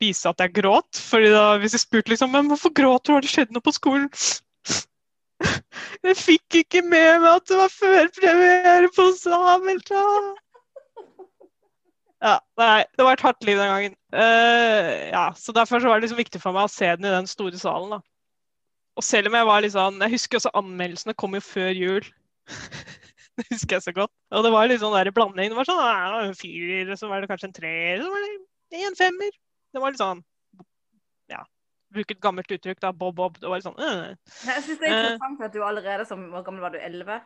vise 0.00 0.30
at 0.30 0.40
jeg 0.40 0.54
gråt. 0.60 1.00
fordi 1.10 1.32
da, 1.32 1.56
hvis 1.60 1.76
jeg 1.76 1.84
spurte 1.84 2.12
liksom, 2.12 2.32
men 2.32 2.48
hvorfor 2.50 2.72
gråter 2.72 3.12
du, 3.12 3.16
har 3.16 3.26
det 3.26 3.32
skjedd 3.32 3.52
noe 3.54 3.64
på 3.64 3.74
skolen? 3.76 4.08
Jeg 6.04 6.16
fikk 6.20 6.56
ikke 6.58 6.82
med 6.84 7.22
meg 7.22 7.30
at 7.30 7.46
det 7.48 7.56
var 7.56 7.70
førpremiere 7.72 8.90
på 8.92 9.06
Sabeltann! 9.16 10.34
Ja, 12.20 12.36
nei, 12.60 12.84
det 12.98 13.04
var 13.06 13.16
et 13.16 13.24
hardt 13.24 13.44
liv 13.48 13.56
den 13.56 13.70
gangen. 13.70 13.94
Uh, 14.12 15.08
ja, 15.08 15.24
så 15.36 15.54
Derfor 15.56 15.80
så 15.80 15.88
var 15.88 16.00
det 16.00 16.04
liksom 16.04 16.20
viktig 16.20 16.40
for 16.42 16.56
meg 16.56 16.68
å 16.68 16.72
se 16.72 16.90
den 16.92 17.08
i 17.08 17.14
den 17.14 17.28
store 17.30 17.60
salen. 17.60 17.96
da. 17.96 18.00
Og 19.00 19.06
selv 19.06 19.30
om 19.30 19.36
jeg 19.38 19.46
var 19.48 19.62
litt 19.62 19.72
sånn 19.72 20.02
Jeg 20.02 20.12
husker 20.12 20.40
også 20.40 20.50
anmeldelsene 20.58 21.16
kom 21.16 21.36
jo 21.38 21.40
før 21.44 21.70
jul. 21.72 22.08
det 23.40 23.46
husker 23.48 23.78
jeg 23.78 23.86
så 23.86 23.94
godt. 23.96 24.12
Og 24.36 24.44
det 24.44 24.52
var 24.52 24.68
litt 24.68 24.82
sånn 24.82 24.96
der 24.98 25.12
blanding. 25.16 25.52
Det 25.52 25.56
var 25.56 25.70
sånn 25.70 25.80
ja, 25.80 26.20
en 26.26 26.36
firer, 26.36 26.92
så 27.00 27.08
var 27.08 27.24
det 27.24 27.30
kanskje 27.30 27.48
en 27.48 27.56
treer, 27.56 28.04
så 28.04 28.12
var 28.12 28.28
det 28.28 28.84
en 28.90 29.00
femmer. 29.00 29.40
Det 29.70 29.80
var 29.82 29.94
litt 29.94 30.02
sånn 30.02 30.22
Ja, 31.30 31.44
bruke 31.94 32.16
et 32.16 32.22
gammelt 32.22 32.52
uttrykk, 32.52 32.82
da. 32.84 32.92
Bob-bob. 32.92 33.40
Det 33.40 33.48
var 33.48 33.62
litt 33.62 33.68
sånn 33.70 33.80
uh. 33.80 34.12
Jeg 34.44 34.66
syns 34.66 34.80
det 34.82 34.90
er 34.90 34.96
interessant 34.98 35.44
at 35.48 35.56
du 35.56 35.62
allerede 35.64 36.04
som 36.08 36.28
Hvor 36.34 36.44
gammel 36.44 36.68
var 36.68 36.76
du? 36.76 36.80
Elleve? 36.84 37.22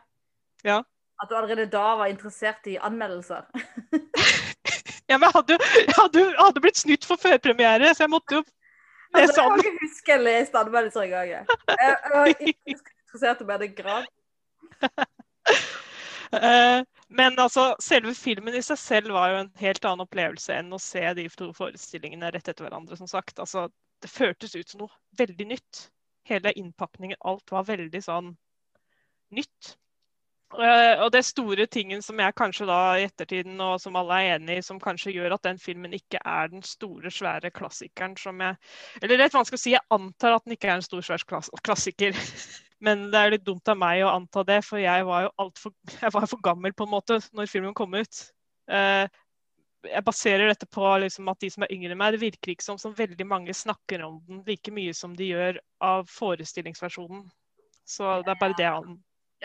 Ja. 0.63 0.79
At 1.19 1.31
du 1.31 1.35
allerede 1.35 1.67
da 1.71 1.95
var 1.99 2.11
interessert 2.11 2.67
i 2.67 2.79
anmeldelser. 2.79 3.47
Ja, 5.09 5.17
men 5.17 5.27
jeg 5.27 5.35
hadde, 5.35 5.57
jeg 5.87 5.95
hadde, 5.97 6.21
jeg 6.21 6.41
hadde 6.41 6.61
blitt 6.63 6.79
snytt 6.81 7.05
for 7.05 7.21
førpremiere, 7.21 7.91
så 7.93 8.05
jeg 8.05 8.13
måtte 8.13 8.39
jo 8.39 8.41
lese 9.13 9.27
altså, 9.27 9.43
Jeg 9.43 9.51
kan 9.51 9.59
ikke 9.61 9.83
huske 9.83 10.11
jeg 10.11 10.23
leste 10.25 10.61
anmeldelser 10.61 11.05
engang. 11.05 11.29
Jeg. 11.29 11.59
jeg 11.81 12.13
var 12.13 12.31
ikke 12.33 12.55
interessert 12.73 13.43
i 13.43 13.57
det 13.61 13.71
grad. 13.77 14.09
uh, 16.33 16.81
men 17.21 17.39
altså, 17.39 17.67
selve 17.83 18.15
filmen 18.17 18.57
i 18.57 18.63
seg 18.65 18.81
selv 18.81 19.13
var 19.13 19.31
jo 19.31 19.43
en 19.43 19.53
helt 19.61 19.85
annen 19.85 20.07
opplevelse 20.07 20.57
enn 20.57 20.73
å 20.73 20.81
se 20.81 21.05
de 21.19 21.27
to 21.37 21.51
forestillingene 21.53 22.33
rett 22.33 22.49
etter 22.49 22.65
hverandre, 22.65 22.97
som 22.97 23.09
sagt. 23.11 23.37
Altså, 23.39 23.67
det 24.01 24.09
føltes 24.11 24.57
ut 24.57 24.73
som 24.73 24.85
noe 24.85 25.21
veldig 25.21 25.51
nytt. 25.53 25.87
Hele 26.25 26.53
innpakningen, 26.57 27.21
alt 27.29 27.53
var 27.53 27.69
veldig 27.69 28.01
sånn 28.01 28.33
nytt. 29.37 29.75
Eh, 30.53 31.01
og 31.01 31.09
det 31.11 31.23
store 31.25 31.65
tingen 31.65 32.03
som 32.05 32.19
jeg 32.21 32.35
kanskje 32.37 32.67
da 32.69 32.77
i 32.99 33.07
ettertiden, 33.07 33.57
og 33.65 33.79
som 33.81 33.95
alle 33.97 34.19
er 34.21 34.35
enig 34.35 34.59
i, 34.59 34.63
som 34.63 34.79
kanskje 34.79 35.15
gjør 35.15 35.35
at 35.35 35.47
den 35.47 35.57
filmen 35.59 35.95
ikke 35.97 36.21
er 36.21 36.51
den 36.51 36.61
store, 36.63 37.09
svære 37.11 37.49
klassikeren 37.51 38.13
som 38.19 38.39
jeg 38.43 38.55
Eller 39.01 39.19
rett 39.23 39.33
vanskelig 39.33 39.59
å 39.59 39.63
si, 39.63 39.73
jeg 39.73 39.83
antar 39.91 40.37
at 40.37 40.45
den 40.45 40.55
ikke 40.55 40.69
er 40.69 40.77
en 40.77 40.85
stor, 40.85 41.01
svær 41.03 41.25
klass 41.27 41.49
klassiker. 41.65 42.13
Men 42.85 43.09
det 43.11 43.19
er 43.19 43.33
litt 43.33 43.45
dumt 43.47 43.67
av 43.71 43.79
meg 43.81 44.03
å 44.05 44.13
anta 44.13 44.43
det, 44.45 44.61
for 44.67 44.79
jeg 44.79 45.05
var 45.07 45.25
jo 45.25 45.33
altfor 45.41 45.73
Jeg 46.03 46.13
for 46.13 46.43
gammel 46.45 46.75
på 46.77 46.85
en 46.85 46.93
måte 46.93 47.19
når 47.33 47.49
filmen 47.49 47.73
kom 47.73 47.97
ut. 47.97 48.21
Eh, 48.69 49.05
jeg 49.85 50.05
baserer 50.05 50.49
dette 50.49 50.69
på 50.69 50.85
liksom 51.01 51.27
at 51.29 51.41
de 51.41 51.49
som 51.53 51.65
er 51.65 51.73
yngre 51.73 51.93
enn 51.93 51.99
meg, 51.99 52.15
det 52.15 52.21
virker 52.21 52.53
ikke 52.53 52.65
som, 52.65 52.77
som 52.81 52.93
veldig 52.97 53.25
mange 53.27 53.53
snakker 53.53 54.05
om 54.05 54.21
den 54.29 54.45
like 54.47 54.71
mye 54.73 54.93
som 54.97 55.17
de 55.17 55.33
gjør 55.33 55.59
av 55.83 56.07
forestillingsversjonen. 56.09 57.25
Så 57.85 58.21
det 58.25 58.33
er 58.33 58.41
bare 58.41 58.57
det 58.57 58.69
han 58.69 58.95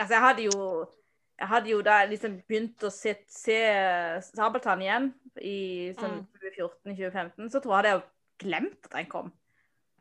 Altså, 0.00 0.16
jeg 0.16 0.24
hadde 0.24 0.46
jo 0.48 0.56
jeg 1.40 1.48
hadde 1.48 1.70
jo 1.70 1.80
da 1.80 2.02
liksom 2.04 2.34
begynt 2.48 2.82
å 2.84 2.90
se, 2.92 3.14
se 3.32 3.58
Sabeltann 4.26 4.82
igjen 4.84 5.06
i 5.40 5.92
sånn 5.96 6.18
Mm. 6.20 6.26
2014-2015, 6.36 7.48
så 7.48 7.60
tror 7.60 7.72
jeg 7.72 7.78
hadde 7.78 7.92
jeg 7.94 8.02
glemt 8.44 8.88
at 8.88 8.96
den 8.96 9.08
kom. 9.08 9.30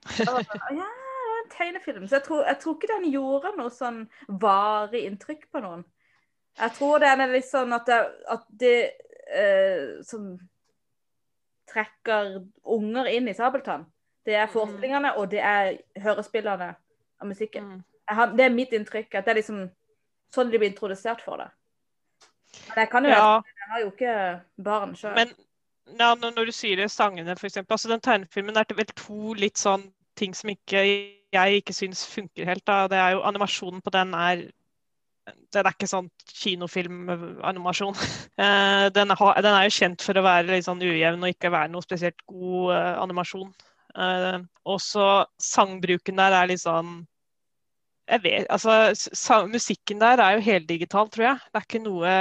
Var 0.03 0.43
sånn, 0.43 0.75
ja, 0.75 0.89
det 0.89 1.29
var 1.29 1.39
en 1.43 1.53
tegnefilm. 1.53 2.07
Så 2.07 2.19
jeg 2.19 2.25
tror, 2.27 2.43
jeg 2.47 2.59
tror 2.59 2.75
ikke 2.75 2.91
den 2.91 3.07
gjorde 3.13 3.53
noe 3.55 3.71
sånn 3.71 4.01
varig 4.27 5.05
inntrykk 5.07 5.47
på 5.51 5.63
noen. 5.63 5.85
Jeg 6.59 6.75
tror 6.75 6.99
den 6.99 7.23
er 7.23 7.31
litt 7.31 7.47
sånn 7.47 7.71
at 7.75 7.87
det, 7.87 7.99
at 8.35 8.45
det 8.59 8.75
eh, 9.31 10.03
som 10.03 10.33
trekker 11.71 12.41
unger 12.67 13.07
inn 13.13 13.31
i 13.31 13.37
Sabeltann, 13.37 13.87
det 14.27 14.35
er 14.35 14.51
forestillingene, 14.51 15.15
og 15.15 15.31
det 15.31 15.39
er 15.45 15.77
hørespillene 16.03 16.73
av 16.75 17.27
musikken. 17.27 17.77
Mm. 17.77 17.83
Jeg 18.09 18.35
det 18.35 18.43
er 18.43 18.55
mitt 18.55 18.73
inntrykk, 18.73 19.13
at 19.15 19.27
det 19.27 19.31
er 19.31 19.39
liksom 19.39 19.67
sånn 20.35 20.51
de 20.51 20.59
blir 20.61 20.69
introdusert 20.71 21.21
for 21.25 21.37
det. 21.41 21.49
Men 22.69 22.83
jeg 22.83 22.89
kan 22.91 23.03
jo 23.05 23.09
Ja. 23.09 23.41
jeg 23.41 23.69
har 23.71 23.79
jo 23.81 23.91
ikke 23.91 24.41
barn 24.63 24.95
sjøl. 24.95 25.15
Men 25.15 25.33
ja, 25.99 26.13
når 26.15 26.45
du 26.45 26.51
sier 26.53 26.75
det, 26.77 26.91
sangene 26.91 27.31
f.eks. 27.37 27.57
Altså, 27.65 27.87
den 27.89 27.99
tegnefilmen 28.01 28.57
er 28.57 28.65
vel 28.75 28.85
to 28.95 29.33
litt 29.33 29.57
sånn 29.57 29.91
ting 30.15 30.33
som 30.35 30.49
ikke, 30.51 30.83
jeg 31.33 31.61
ikke 31.63 31.73
syns 31.73 32.05
funker 32.05 32.45
helt. 32.45 32.65
Da. 32.65 32.87
Det 32.87 32.97
er 32.97 33.11
jo 33.15 33.21
Animasjonen 33.25 33.81
på 33.81 33.91
den 33.91 34.13
er 34.13 34.49
den 35.53 35.65
er 35.65 35.71
ikke 35.75 35.85
sånn 35.89 36.09
kinofilmanimasjon. 36.25 37.95
Eh, 38.39 38.87
den, 38.95 39.09
har- 39.19 39.41
den 39.43 39.51
er 39.53 39.65
jo 39.67 39.73
kjent 39.75 40.01
for 40.01 40.15
å 40.15 40.21
være 40.23 40.47
litt 40.47 40.63
sånn 40.63 40.79
ujevn 40.79 41.19
og 41.25 41.33
ikke 41.33 41.49
være 41.51 41.67
noe 41.73 41.83
spesielt 41.83 42.21
god 42.25 42.69
eh, 42.71 42.93
animasjon. 43.03 43.49
Eh, 43.99 44.37
også 44.63 45.25
sangbruken 45.43 46.15
der 46.15 46.31
er 46.37 46.47
litt 46.47 46.61
sånn 46.63 47.01
jeg 48.09 48.23
vet, 48.23 48.45
altså, 48.49 49.45
Musikken 49.47 50.01
der 50.01 50.21
er 50.21 50.31
jo 50.31 50.39
heldigital, 50.39 51.09
tror 51.09 51.23
jeg. 51.23 51.39
Det 51.45 51.59
er 51.59 51.65
ikke 51.67 51.81
noe 51.83 52.13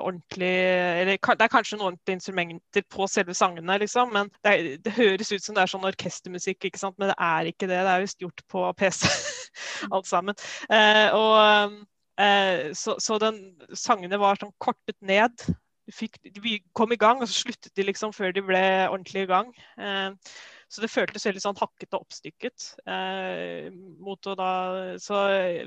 ordentlig 0.00 0.52
eller 1.00 1.18
Det 1.18 1.46
er 1.46 1.52
kanskje 1.52 1.78
noen 1.78 1.86
ordentlige 1.92 2.18
instrumenter 2.18 2.84
på 2.90 3.06
selve 3.10 3.34
sangene, 3.34 3.78
liksom, 3.78 4.12
men 4.12 4.30
det, 4.44 4.52
er, 4.52 4.68
det 4.84 4.94
høres 4.96 5.32
ut 5.32 5.44
som 5.44 5.56
det 5.56 5.64
er 5.64 5.72
sånn 5.74 5.88
orkestermusikk, 5.90 6.64
ikke 6.64 6.80
sant? 6.80 6.96
men 6.98 7.12
det 7.12 7.18
er 7.18 7.50
ikke 7.50 7.68
det. 7.68 7.82
Det 7.84 7.92
er 7.92 8.06
visst 8.06 8.24
gjort 8.24 8.44
på 8.50 8.64
PC, 8.78 9.10
alt 9.94 10.08
sammen. 10.08 10.40
Eh, 10.72 11.08
og 11.12 11.76
eh, 12.24 12.72
så, 12.72 12.96
så 12.98 13.20
den 13.22 13.42
sangene 13.76 14.20
var 14.22 14.40
sånn 14.40 14.54
kortet 14.58 14.96
ned. 15.04 15.46
Fikk, 15.92 16.16
de 16.24 16.58
kom 16.72 16.94
i 16.96 17.00
gang, 17.00 17.20
og 17.20 17.28
så 17.28 17.44
sluttet 17.44 17.74
de 17.76 17.84
liksom 17.84 18.14
før 18.16 18.32
de 18.32 18.44
ble 18.46 18.64
ordentlig 18.88 19.26
i 19.26 19.32
gang. 19.34 19.52
Eh, 19.76 20.36
så 20.74 20.82
det 20.82 20.90
føltes 20.90 21.26
veldig 21.28 21.42
sånn 21.44 21.58
hakket 21.60 21.94
og 21.94 22.02
oppstykket. 22.02 22.64
Eh, 22.90 23.68
mot 24.02 24.26
å 24.26 24.32
da, 24.38 24.52
så 24.98 25.20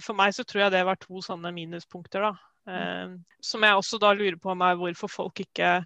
for 0.04 0.20
meg 0.20 0.34
så 0.36 0.44
tror 0.44 0.66
jeg 0.66 0.74
det 0.74 0.84
var 0.88 1.00
to 1.00 1.22
sånne 1.24 1.54
minuspunkter, 1.56 2.26
da. 2.28 2.34
Eh, 2.68 3.14
som 3.40 3.64
jeg 3.64 3.80
også 3.80 4.00
da 4.04 4.12
lurer 4.12 4.36
på 4.42 4.56
meg 4.60 4.82
hvorfor 4.82 5.12
folk 5.12 5.46
ikke 5.46 5.78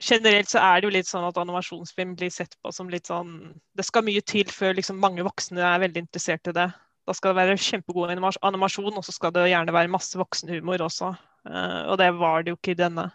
Generelt 0.00 0.48
så 0.48 0.62
er 0.64 0.80
det 0.80 0.88
jo 0.88 0.92
litt 0.94 1.08
sånn 1.10 1.26
at 1.28 1.36
animasjonsfilm 1.36 2.14
blir 2.16 2.30
sett 2.32 2.54
på 2.64 2.70
som 2.72 2.88
litt 2.88 3.10
sånn 3.10 3.34
Det 3.76 3.84
skal 3.84 4.06
mye 4.06 4.22
til 4.24 4.48
før 4.48 4.78
liksom 4.78 4.96
mange 4.96 5.20
voksne 5.26 5.60
er 5.60 5.82
veldig 5.82 6.06
interessert 6.06 6.48
i 6.48 6.54
det. 6.56 6.70
Da 7.04 7.16
skal 7.16 7.34
det 7.34 7.42
være 7.42 7.58
kjempegod 7.60 8.08
animasjon, 8.14 8.96
og 8.96 9.04
så 9.04 9.12
skal 9.12 9.34
det 9.36 9.50
gjerne 9.50 9.74
være 9.76 9.92
masse 9.92 10.16
voksenhumor 10.16 10.86
også. 10.86 11.12
Eh, 11.44 11.82
og 11.92 11.98
det 12.00 12.08
var 12.16 12.46
det 12.46 12.54
jo 12.54 12.58
ikke 12.58 12.72
i 12.72 12.80
denne. 12.80 13.10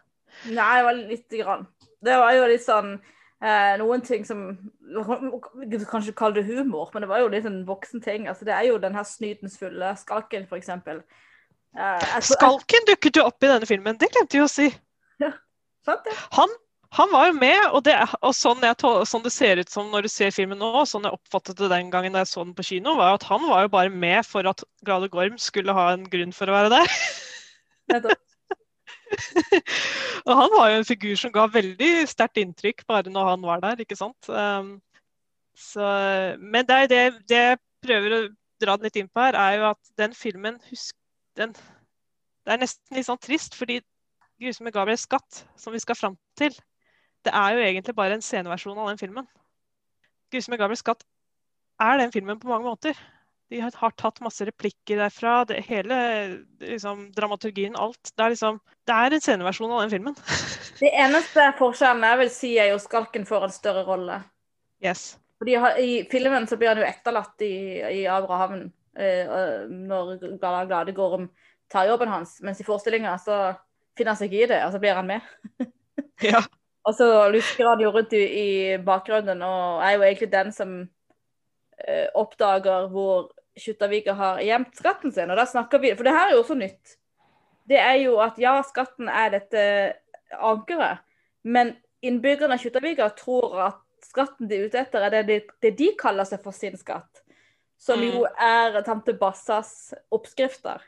Nei, 0.46 0.72
det 0.78 0.86
var 0.86 1.00
lite 1.00 1.42
grann. 1.42 1.66
Det 2.06 2.20
var 2.22 2.38
jo 2.38 2.48
litt 2.54 2.66
sånn 2.66 2.94
eh, 3.46 3.76
Noen 3.82 4.04
ting 4.06 4.26
som 4.28 4.48
Du 4.90 5.78
kan 5.86 6.02
ikke 6.02 6.18
kalle 6.18 6.40
det 6.40 6.48
humor, 6.50 6.90
men 6.94 7.06
det 7.06 7.12
var 7.12 7.22
jo 7.22 7.30
litt 7.32 7.48
en 7.48 7.62
voksen 7.68 8.04
ting. 8.04 8.28
Altså, 8.32 8.48
det 8.48 8.56
er 8.58 8.68
jo 8.70 8.82
den 8.82 8.98
her 8.98 9.06
snytens 9.08 9.60
fulle 9.62 9.94
skalken, 10.02 10.50
eksempel. 10.58 11.04
Eh, 11.76 12.20
Skalken 12.24 12.86
dukket 12.88 13.20
jo 13.20 13.26
opp 13.28 13.44
i 13.44 13.52
denne 13.52 13.68
filmen, 13.70 13.98
det 14.00 14.12
glemte 14.14 14.40
vi 14.40 14.46
å 14.46 14.52
si. 14.52 14.70
Ja, 15.24 15.30
Sant 15.86 16.04
det? 16.04 16.12
Han, 16.36 16.52
han 16.98 17.12
var 17.12 17.30
jo 17.30 17.36
med, 17.38 17.60
og, 17.70 17.82
det, 17.88 17.96
og 18.20 18.34
sånn, 18.36 18.64
jeg, 18.64 18.76
sånn 19.08 19.24
det 19.24 19.32
ser 19.32 19.62
ut 19.62 19.72
som 19.72 19.88
når 19.92 20.08
du 20.08 20.12
ser 20.12 20.34
filmen 20.36 20.60
nå, 20.60 20.74
og 20.82 20.90
sånn 20.90 21.08
jeg 21.08 21.16
oppfattet 21.16 21.60
det 21.60 21.70
den 21.72 21.92
gangen 21.94 22.18
jeg 22.20 22.28
så 22.28 22.44
den 22.44 22.56
på 22.58 22.66
kino, 22.68 22.98
var 23.00 23.16
at 23.16 23.24
han 23.30 23.44
var 23.48 23.66
jo 23.66 23.72
bare 23.78 23.94
med 23.94 24.28
for 24.28 24.48
at 24.52 24.64
Glade 24.88 25.08
Gorm 25.14 25.40
skulle 25.40 25.76
ha 25.76 25.90
en 25.94 26.04
grunn 26.12 26.36
for 26.36 26.52
å 26.52 26.58
være 26.58 26.74
der. 26.76 26.96
Nettopp. 27.94 28.25
og 30.28 30.34
han 30.40 30.54
var 30.56 30.72
jo 30.72 30.80
en 30.80 30.88
figur 30.88 31.16
som 31.20 31.34
ga 31.34 31.46
veldig 31.52 31.92
sterkt 32.10 32.42
inntrykk 32.42 32.84
bare 32.90 33.14
når 33.14 33.32
han 33.32 33.46
var 33.46 33.64
der, 33.64 33.82
ikke 33.84 33.98
sant. 34.00 34.30
Um, 34.30 34.76
så, 35.56 35.88
men 36.40 36.68
det, 36.68 36.82
det, 36.92 37.02
det 37.30 37.42
jeg 37.42 37.62
prøver 37.86 38.18
å 38.18 38.22
dra 38.62 38.78
litt 38.82 39.00
inn 39.00 39.10
på 39.12 39.24
her, 39.24 39.38
er 39.40 39.58
jo 39.60 39.68
at 39.72 39.92
den 40.00 40.16
filmen 40.16 40.60
husk, 40.70 40.96
den, 41.40 41.56
Det 42.46 42.54
er 42.54 42.62
nesten 42.62 42.96
litt 42.98 43.08
sånn 43.08 43.22
trist, 43.22 43.56
fordi 43.58 43.82
'Grusomme 44.36 44.72
Gabriels 44.72 45.06
skatt', 45.08 45.46
som 45.56 45.74
vi 45.74 45.80
skal 45.80 45.96
fram 45.96 46.18
til, 46.38 46.52
det 47.24 47.32
er 47.34 47.56
jo 47.56 47.64
egentlig 47.64 47.96
bare 47.96 48.18
en 48.18 48.22
sceneversjon 48.22 48.78
av 48.78 48.90
den 48.92 49.00
filmen. 49.00 49.28
'Grusomme 50.30 50.60
Gabriels 50.60 50.84
skatt' 50.84 51.06
er 51.80 51.98
den 51.98 52.12
filmen 52.12 52.40
på 52.40 52.48
mange 52.52 52.68
måter. 52.68 53.00
De 53.54 53.60
har, 53.62 53.92
tatt 53.94 54.22
masse 54.26 54.46
replikker 54.48 54.98
derfra. 54.98 55.44
Det, 55.46 55.60
hele 55.68 55.98
liksom, 56.64 57.12
dramaturgien, 57.16 57.76
alt. 57.78 58.10
Det 58.16 58.24
er, 58.24 58.34
liksom, 58.34 58.58
det 58.88 58.96
er 58.96 59.16
en 59.16 59.22
sceneversjon 59.22 59.74
av 59.76 59.84
den 59.84 59.94
filmen. 59.94 60.18
Det 60.80 60.90
eneste 60.92 61.46
forskjellen 61.56 62.04
jeg 62.04 62.20
vil 62.20 62.32
si, 62.34 62.50
er 62.60 62.74
jo 62.74 62.80
skalken 62.84 63.24
får 63.28 63.46
en 63.48 63.54
større 63.54 63.86
rolle. 63.88 64.18
yes. 64.84 65.14
Fordi 65.40 65.56
I 65.80 65.92
filmen 66.12 66.48
så 66.48 66.58
blir 66.58 66.74
han 66.74 66.82
jo 66.82 66.88
etterlatt 66.88 67.44
i, 67.44 67.56
i 68.02 68.02
Abrahamn 68.12 68.66
eh, 68.98 69.32
når 69.70 70.18
Glade 70.40 70.66
Glade 70.68 70.96
Gorm 70.96 71.30
tar 71.72 71.88
jobben 71.88 72.12
hans. 72.12 72.40
Mens 72.42 72.62
i 72.62 72.68
forestillinga 72.68 73.18
så 73.20 73.40
finner 73.98 74.14
han 74.14 74.20
seg 74.20 74.32
ikke 74.32 74.44
i 74.44 74.52
det, 74.52 74.62
og 74.66 74.74
så 74.74 74.82
blir 74.84 75.00
han 75.00 75.12
med. 75.16 75.34
Ja. 76.24 76.40
Og 76.86 76.94
så 76.96 77.06
lusker 77.34 77.68
han 77.68 77.82
jo 77.82 77.90
rundt 77.92 78.14
i, 78.16 78.22
i 78.24 78.50
bakgrunnen 78.84 79.42
og 79.44 79.82
er 79.84 79.96
jo 79.96 80.04
egentlig 80.06 80.28
den 80.32 80.52
som 80.54 80.76
eh, 81.82 82.08
oppdager 82.16 82.88
hvor 82.92 83.32
Kjuttaviga 83.56 84.14
har 84.14 84.42
gjemt 84.44 84.76
skatten 84.76 85.14
sin. 85.16 85.32
Og 85.32 85.40
da 85.40 85.46
snakker 85.48 85.82
vi, 85.84 85.94
For 85.96 86.08
det 86.08 86.14
her 86.16 86.30
er 86.30 86.36
jo 86.36 86.44
også 86.44 86.58
nytt. 86.60 86.98
Det 87.66 87.80
er 87.82 87.96
jo 88.04 88.20
at 88.22 88.38
ja, 88.42 88.60
skatten 88.68 89.10
er 89.10 89.32
dette 89.40 89.62
ankeret, 90.36 91.02
men 91.42 91.74
innbyggerne 92.06 92.58
av 92.58 92.62
Kjuttaviga 92.62 93.10
tror 93.18 93.56
at 93.72 93.82
skatten 94.06 94.50
de 94.50 94.60
er 94.60 94.68
ute 94.70 94.82
etter, 94.82 95.06
er 95.06 95.14
det, 95.14 95.24
de, 95.30 95.38
det 95.64 95.72
de 95.80 95.92
kaller 95.98 96.28
seg 96.30 96.44
for 96.46 96.54
sin 96.54 96.78
skatt. 96.78 97.24
Som 97.82 98.00
Mm. 98.00 98.12
jo 98.12 98.26
er 98.40 98.82
tante 98.86 99.14
Bassas 99.14 99.94
oppskrifter. 100.14 100.82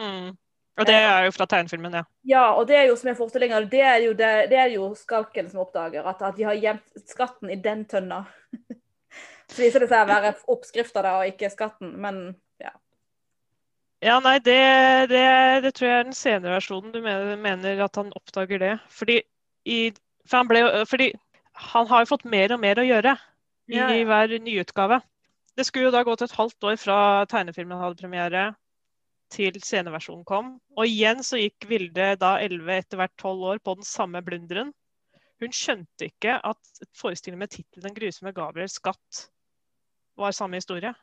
Mm. 0.00 0.36
Og 0.80 0.86
det 0.88 0.94
er 0.94 1.26
jo 1.26 1.32
fra 1.36 1.46
tegnefilmen, 1.46 1.94
ja. 1.94 2.02
Ja, 2.24 2.44
og 2.56 2.66
det 2.68 2.76
er 2.76 2.86
jo 2.88 2.96
som 2.96 3.10
er 3.10 3.16
forestillinga, 3.16 3.60
det 3.60 4.16
det, 4.18 4.30
det 4.50 4.58
er 4.58 4.70
jo 4.72 4.94
skalken 4.94 5.50
som 5.50 5.60
oppdager 5.60 6.06
at, 6.08 6.22
at 6.22 6.36
de 6.36 6.46
har 6.48 6.54
gjemt 6.54 7.08
skatten 7.08 7.50
i 7.50 7.56
den 7.56 7.84
tønna. 7.84 8.24
Så 9.52 9.62
viser 9.64 9.84
det 9.84 9.90
seg 9.90 10.04
å 10.04 10.08
være 10.08 10.32
oppskrifta 10.52 11.02
og 11.18 11.26
ikke 11.28 11.50
skatten, 11.52 11.92
men 12.00 12.22
ja. 12.62 12.72
Ja, 14.02 14.16
nei, 14.24 14.38
det, 14.42 14.58
det, 15.12 15.26
det 15.62 15.74
tror 15.76 15.88
jeg 15.88 15.98
er 16.00 16.08
den 16.08 16.16
senere 16.16 16.56
versjonen 16.56 16.94
du 16.94 17.02
mener, 17.04 17.36
mener 17.38 17.84
at 17.84 18.00
han 18.00 18.10
oppdager 18.18 18.62
det. 18.62 18.72
Fordi, 18.90 19.20
i, 19.68 19.78
for 20.26 20.40
han 20.40 20.50
ble, 20.50 20.64
fordi 20.90 21.12
han 21.70 21.86
har 21.90 22.02
jo 22.02 22.10
fått 22.14 22.26
mer 22.26 22.54
og 22.56 22.62
mer 22.64 22.80
å 22.80 22.86
gjøre 22.86 23.14
i 23.70 23.76
Ja, 23.76 23.92
ja. 23.92 24.04
hver 24.08 24.34
nyutgave. 24.42 24.98
Det 25.54 25.66
skulle 25.68 25.90
jo 25.90 25.94
da 25.94 26.02
gått 26.06 26.24
et 26.24 26.34
halvt 26.34 26.64
år 26.64 26.78
fra 26.80 26.98
tegnefilmen 27.30 27.78
hadde 27.78 28.00
premiere 28.00 28.44
til 29.32 29.56
sceneversjonen 29.60 30.24
kom. 30.28 30.54
Og 30.76 30.88
igjen 30.88 31.22
så 31.24 31.40
gikk 31.40 31.68
Vilde 31.68 32.14
da 32.20 32.38
11, 32.40 32.72
etter 32.74 33.00
hvert 33.00 33.14
12 33.20 33.44
år, 33.52 33.60
på 33.64 33.76
den 33.78 33.86
samme 33.86 34.22
blunderen. 34.24 34.72
Hun 35.42 35.54
skjønte 35.56 36.08
ikke 36.08 36.36
at 36.38 36.82
forestillingen 36.98 37.42
med 37.42 37.52
tittelen 37.52 37.88
'Den 37.88 37.96
grusomme 37.96 38.32
Gabriels 38.36 38.78
skatt' 38.78 39.28
var 40.18 40.34
samme 40.36 40.60
historie. 40.60 40.94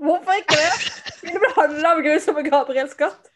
Hvorfor 0.00 0.38
ikke 0.40 0.56
det? 0.56 0.72
Det 1.20 1.52
handler 1.56 1.82
som 1.82 2.02
grusomme 2.06 2.42
Gabriels 2.48 2.96
skatt. 2.96 3.30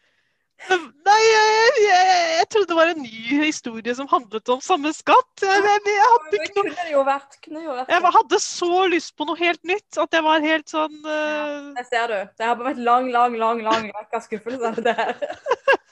Nei, 0.65 1.21
jeg, 1.27 1.73
jeg, 1.83 2.13
jeg 2.39 2.45
trodde 2.49 2.69
det 2.71 2.77
var 2.77 2.89
en 2.89 3.01
ny 3.03 3.41
historie 3.43 3.93
som 3.97 4.07
handlet 4.09 4.49
om 4.49 4.61
samme 4.63 4.89
skatt. 4.95 5.43
Jeg, 5.43 5.61
jeg, 5.67 5.81
jeg 5.91 6.07
hadde 6.13 6.39
ikke 6.39 6.55
noe 6.55 6.63
kunne 6.63 6.85
det 6.87 6.93
jo 6.93 7.03
vært. 7.05 7.37
Kunne 7.43 7.63
jo 7.65 7.75
vært. 7.75 7.91
Jeg 7.93 8.13
hadde 8.17 8.39
så 8.41 8.71
lyst 8.89 9.13
på 9.19 9.27
noe 9.29 9.37
helt 9.41 9.61
nytt 9.67 9.99
at 10.01 10.17
jeg 10.17 10.25
var 10.25 10.45
helt 10.45 10.71
sånn 10.71 10.95
eh, 11.03 11.69
Det 11.75 11.85
ser 11.91 12.07
du. 12.09 12.17
Det 12.39 12.47
har 12.47 12.57
vært 12.61 12.81
lang, 12.87 13.11
lang, 13.13 13.37
lang 13.41 13.61
lang 13.67 13.89
rekke 13.91 14.21
av 14.21 14.25
skuffelser. 14.25 14.81
det 14.87 14.95
her. 14.97 15.13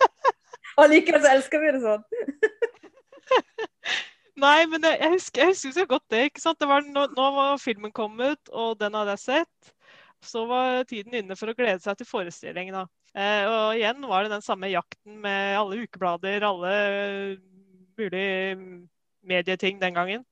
Og 0.80 0.90
likevel 0.90 1.22
så 1.22 1.36
elsker 1.36 1.62
vi 1.62 1.76
det 1.76 1.84
sånn. 1.84 2.08
Nei, 4.44 4.66
men 4.68 4.84
jeg, 4.84 4.98
jeg, 5.00 5.12
husker, 5.14 5.42
jeg 5.42 5.54
husker 5.54 5.76
så 5.78 5.86
godt 5.88 6.06
det. 6.12 6.24
ikke 6.30 6.44
sant? 6.44 6.60
Det 6.60 6.68
var, 6.68 6.84
nå, 6.84 7.06
nå 7.16 7.28
var 7.38 7.62
filmen 7.62 7.94
kommet, 7.96 8.52
og 8.52 8.76
den 8.82 8.98
hadde 8.98 9.16
jeg 9.16 9.24
sett. 9.24 9.74
Så 10.24 10.46
var 10.48 10.84
tiden 10.88 11.16
inne 11.20 11.38
for 11.40 11.52
å 11.52 11.56
glede 11.56 11.80
seg 11.84 12.00
til 12.00 12.10
forestillingen. 12.10 12.82
da. 12.82 12.86
Eh, 13.14 13.46
og 13.48 13.78
igjen 13.78 14.04
var 14.10 14.26
det 14.26 14.34
den 14.34 14.46
samme 14.46 14.72
jakten 14.72 15.20
med 15.24 15.58
alle 15.60 15.84
ukeblader, 15.84 16.48
alle 16.48 16.76
mulige 18.00 18.58
medieting 19.24 19.80
den 19.82 19.96
gangen. 20.00 20.26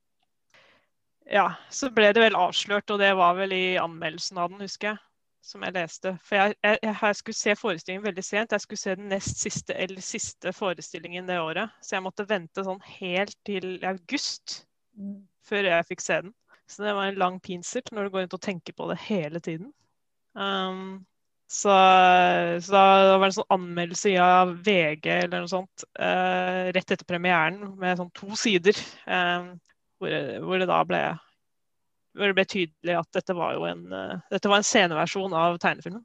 Ja, 1.32 1.54
så 1.70 1.92
ble 1.94 2.10
det 2.12 2.24
vel 2.24 2.36
avslørt, 2.36 2.90
og 2.92 3.00
det 3.00 3.14
var 3.16 3.38
vel 3.38 3.54
i 3.56 3.78
anmeldelsen 3.80 4.42
av 4.42 4.52
den, 4.52 4.64
husker 4.66 4.94
jeg. 4.94 5.04
Som 5.42 5.64
jeg 5.66 5.74
leste. 5.74 6.14
For 6.22 6.38
jeg, 6.38 6.56
jeg, 6.64 6.80
jeg 6.86 7.18
skulle 7.18 7.38
se 7.38 7.56
forestillingen 7.58 8.06
veldig 8.06 8.24
sent. 8.24 8.54
Jeg 8.54 8.62
skulle 8.62 8.82
se 8.82 8.96
den 9.00 9.10
nest 9.10 9.42
siste 9.42 9.74
eller 9.74 10.04
siste 10.06 10.54
forestillingen 10.54 11.30
det 11.30 11.40
året. 11.42 11.74
Så 11.82 11.96
jeg 11.96 12.06
måtte 12.06 12.28
vente 12.30 12.66
sånn 12.66 12.82
helt 13.00 13.34
til 13.48 13.74
august 13.88 14.62
før 15.48 15.70
jeg 15.72 15.88
fikk 15.90 16.04
se 16.06 16.20
den. 16.28 16.36
Så 16.70 16.86
det 16.86 16.94
var 16.96 17.10
en 17.10 17.20
lang 17.20 17.40
pinsel 17.44 17.84
når 17.92 18.08
du 18.08 18.14
går 18.14 18.26
rundt 18.26 18.36
og 18.38 18.44
tenker 18.46 18.76
på 18.78 18.88
det 18.92 19.00
hele 19.08 19.42
tiden. 19.44 19.72
Um, 20.38 21.02
så, 21.52 21.74
så 22.64 22.72
da, 22.72 22.84
var 23.18 23.26
det 23.26 23.32
en 23.34 23.40
sånn 23.42 23.56
anmeldelse 23.58 24.14
av 24.24 24.54
VG 24.64 25.10
eller 25.18 25.42
noe 25.42 25.52
sånt 25.52 25.84
uh, 26.00 26.70
rett 26.72 26.94
etter 26.96 27.08
premieren 27.08 27.74
med 27.82 28.00
sånn 28.00 28.14
to 28.16 28.30
sider. 28.40 28.78
Um, 29.04 29.58
hvor, 30.00 30.16
hvor 30.46 30.62
det 30.62 30.70
da 30.70 30.80
ble 30.88 31.02
hvor 32.18 32.32
det 32.32 32.38
ble 32.38 32.46
tydelig 32.50 32.96
at 33.00 33.10
dette 33.16 33.36
var 33.38 33.56
jo 33.56 33.68
en, 33.70 33.84
eh, 33.96 34.16
dette 34.34 34.50
var 34.52 34.62
en 34.62 34.68
sceneversjon 34.68 35.36
av 35.38 35.60
tegnefilmen. 35.64 36.04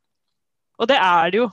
Og 0.78 0.90
det 0.90 0.98
er 1.00 1.30
det 1.32 1.40
jo. 1.40 1.46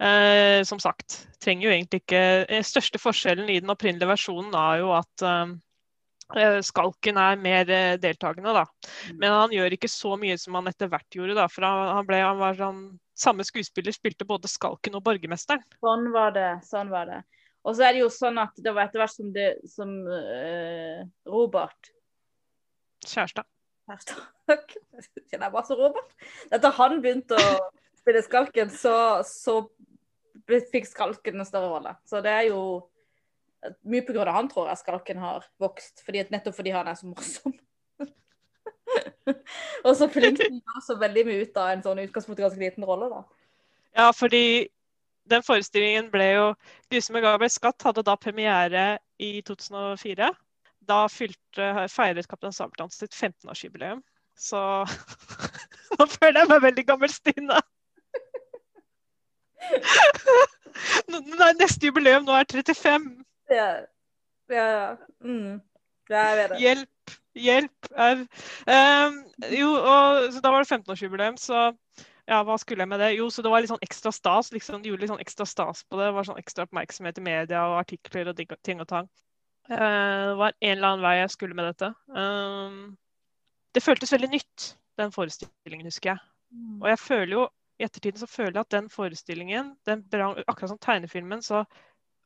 eh, 0.00 0.62
som 0.64 0.78
sagt. 0.80 1.26
Trenger 1.44 1.66
jo 1.66 1.72
egentlig 1.74 2.00
ikke 2.00 2.22
Den 2.48 2.64
største 2.64 3.00
forskjellen 3.00 3.50
i 3.52 3.58
den 3.60 3.72
opprinnelige 3.72 4.08
versjonen 4.08 4.54
er 4.56 4.78
jo 4.80 4.94
at 4.96 5.24
eh, 5.26 6.62
Skalken 6.62 7.18
er 7.18 7.40
mer 7.42 7.68
eh, 7.74 7.98
deltakende, 8.00 8.54
da. 8.54 8.64
Men 9.18 9.34
han 9.34 9.52
gjør 9.52 9.74
ikke 9.74 9.90
så 9.90 10.14
mye 10.16 10.38
som 10.38 10.54
han 10.54 10.70
etter 10.70 10.88
hvert 10.88 11.10
gjorde, 11.18 11.34
da. 11.36 11.48
For 11.50 11.66
han, 11.66 11.90
han 11.98 12.06
ble, 12.08 12.22
han 12.22 12.40
var 12.40 12.58
sånn 12.58 12.84
Samme 13.20 13.44
skuespiller 13.44 13.92
spilte 13.92 14.24
både 14.24 14.48
Skalken 14.48 14.94
og 14.96 15.02
Borgermesteren. 15.04 15.60
Sånn 15.84 16.06
var 16.14 16.30
det. 16.32 16.48
Sånn 16.64 16.88
var 16.88 17.10
det. 17.10 17.18
Og 17.68 17.74
så 17.76 17.84
er 17.84 17.92
det 17.92 18.00
jo 18.00 18.08
sånn 18.08 18.40
at 18.40 18.54
det 18.56 18.72
var 18.72 18.86
etter 18.88 19.02
hvert 19.02 19.12
som, 19.12 19.28
det, 19.34 19.48
som 19.68 19.90
eh, 20.08 21.02
Robert 21.28 21.90
Kjærestad. 23.04 23.44
Takk. 23.90 24.76
Kjenner 25.30 25.46
jeg 25.46 25.54
bare 25.54 25.66
så 25.66 25.76
Robert. 25.78 26.14
Etter 26.50 26.76
han 26.78 27.00
begynte 27.02 27.38
å 27.38 27.56
spille 28.00 28.22
Skalken, 28.24 28.70
så, 28.72 28.94
så 29.26 29.60
fikk 30.72 30.88
Skalken 30.88 31.40
en 31.40 31.48
større 31.48 31.70
rolle. 31.72 31.94
Så 32.08 32.22
det 32.24 32.32
er 32.32 32.48
jo 32.50 32.62
mye 33.88 34.04
på 34.06 34.14
grunn 34.14 34.28
av 34.30 34.38
han, 34.38 34.48
tror 34.50 34.70
jeg, 34.70 34.80
Skalken 34.80 35.20
har 35.22 35.46
vokst. 35.60 36.04
Fordi, 36.06 36.24
nettopp 36.32 36.56
fordi 36.56 36.74
han 36.74 36.88
er 36.90 36.98
så 36.98 37.10
morsom. 37.10 37.56
Og 39.86 39.94
så 39.96 40.08
flink 40.10 40.40
til 40.40 40.58
å 40.58 40.82
så 40.84 40.96
veldig 41.00 41.24
mye 41.28 41.46
ut 41.46 41.60
av 41.60 41.72
en 41.74 41.84
sånn 41.84 42.02
utgangspunkt 42.06 42.42
ganske 42.42 42.62
liten 42.62 42.86
rolle, 42.88 43.10
da. 43.12 43.24
Ja, 43.98 44.10
fordi 44.14 44.70
den 45.30 45.44
forestillingen 45.46 46.10
ble 46.10 46.26
jo 46.32 46.46
'Guse 46.90 47.12
med 47.14 47.22
Gabriel 47.22 47.52
Skatt 47.52 47.82
hadde 47.86 48.06
da 48.06 48.16
premiere 48.18 48.98
i 49.18 49.42
2004. 49.46 50.30
Da 50.88 51.04
fylte, 51.12 51.66
feiret 51.92 52.28
Kaptein 52.30 52.54
Sabeltann 52.56 52.90
sitt 52.94 53.14
15-årsjubileum. 53.14 54.00
Så 54.40 54.60
nå 55.98 56.06
føler 56.08 56.40
jeg 56.40 56.48
meg 56.50 56.62
veldig 56.64 56.84
gammel 56.88 57.12
Stine. 57.12 57.58
Nei, 61.10 61.50
neste 61.60 61.88
jubileum 61.90 62.24
nå 62.26 62.36
er 62.38 62.48
35. 62.48 63.08
Ja, 63.52 63.66
ja. 64.50 64.64
ja. 64.64 64.90
Mm. 65.24 65.58
jeg 66.10 66.38
vet 66.38 66.54
det. 66.54 66.60
Hjelp, 66.64 67.14
hjelp. 67.38 67.90
Au. 67.94 68.22
Um, 68.70 69.18
jo, 69.52 69.72
og 69.76 70.30
så 70.34 70.42
da 70.42 70.54
var 70.54 70.64
det 70.64 70.70
15-årsjubileum, 70.72 71.36
så 71.40 71.68
ja, 72.30 72.40
hva 72.46 72.56
skulle 72.62 72.84
jeg 72.84 72.90
med 72.92 73.02
det? 73.02 73.12
Jo, 73.18 73.26
så 73.32 73.42
det 73.42 73.50
var 73.50 73.62
litt 73.62 73.72
sånn 73.72 73.82
ekstra 73.84 74.12
stas. 74.14 74.52
liksom, 74.54 74.82
De 74.82 74.92
gjorde 74.92 75.02
litt 75.04 75.10
sånn 75.12 75.22
ekstra 75.22 75.46
stas 75.48 75.82
på 75.84 75.98
det. 75.98 76.08
Det 76.08 76.16
var 76.16 76.28
sånn 76.28 76.38
ekstra 76.40 76.66
oppmerksomhet 76.68 77.18
i 77.18 77.24
media 77.26 77.64
og 77.66 77.80
artikler 77.80 78.30
og 78.30 78.36
ting- 78.38 78.56
ting 78.66 78.82
og 78.84 78.88
tang. 78.90 79.08
Eh, 79.70 80.26
det 80.28 80.34
var 80.34 80.52
en 80.58 80.72
eller 80.72 80.88
annen 80.88 81.04
vei 81.04 81.14
jeg 81.20 81.30
skulle 81.36 81.54
med 81.54 81.68
dette. 81.70 81.92
Ehm, 82.18 82.96
det 83.74 83.84
føltes 83.84 84.12
veldig 84.12 84.30
nytt, 84.32 84.72
den 84.98 85.14
forestillingen, 85.14 85.86
husker 85.86 86.14
jeg. 86.14 86.22
Og 86.82 86.88
jeg 86.90 86.98
føler 86.98 87.32
jo, 87.36 87.44
i 87.78 87.86
ettertiden 87.86 88.20
så 88.20 88.26
føler 88.28 88.58
jeg 88.58 88.66
at 88.66 88.74
den 88.74 88.88
forestillingen, 88.92 89.74
den 89.86 90.02
brang, 90.10 90.34
akkurat 90.50 90.72
som 90.72 90.80
tegnefilmen, 90.82 91.42
så 91.42 91.62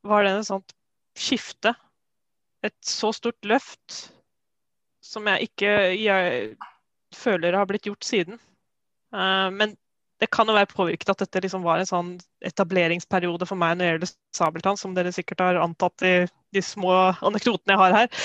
var 0.05 0.25
den 0.25 0.41
et 0.41 0.49
sånt 0.49 0.73
skifte. 1.19 1.75
Et 2.65 2.77
så 2.81 3.13
stort 3.13 3.45
løft 3.45 3.99
som 5.05 5.29
jeg 5.29 5.51
ikke 5.51 5.71
jeg 6.01 6.57
føler 7.15 7.55
har 7.55 7.69
blitt 7.69 7.87
gjort 7.87 8.09
siden. 8.09 8.41
Eh, 9.15 9.51
men 9.53 9.77
det 10.25 10.31
kan 10.33 10.49
jo 10.49 10.57
være 10.57 10.71
påvirket 10.73 11.11
at 11.13 11.21
dette 11.21 11.43
liksom 11.45 11.65
var 11.67 11.83
en 11.83 11.89
sånn 11.89 12.15
etableringsperiode 12.49 13.45
for 13.49 13.61
meg 13.61 13.77
når 13.77 13.85
det 13.85 13.91
gjelder 13.91 14.13
Sabeltann, 14.39 14.81
som 14.81 14.95
dere 14.97 15.13
sikkert 15.13 15.43
har 15.45 15.61
antatt 15.61 16.05
i 16.07 16.15
de 16.55 16.63
små 16.65 16.95
anekdotene 17.29 17.75
jeg 17.75 17.83
har 17.83 17.99
her. 17.99 18.25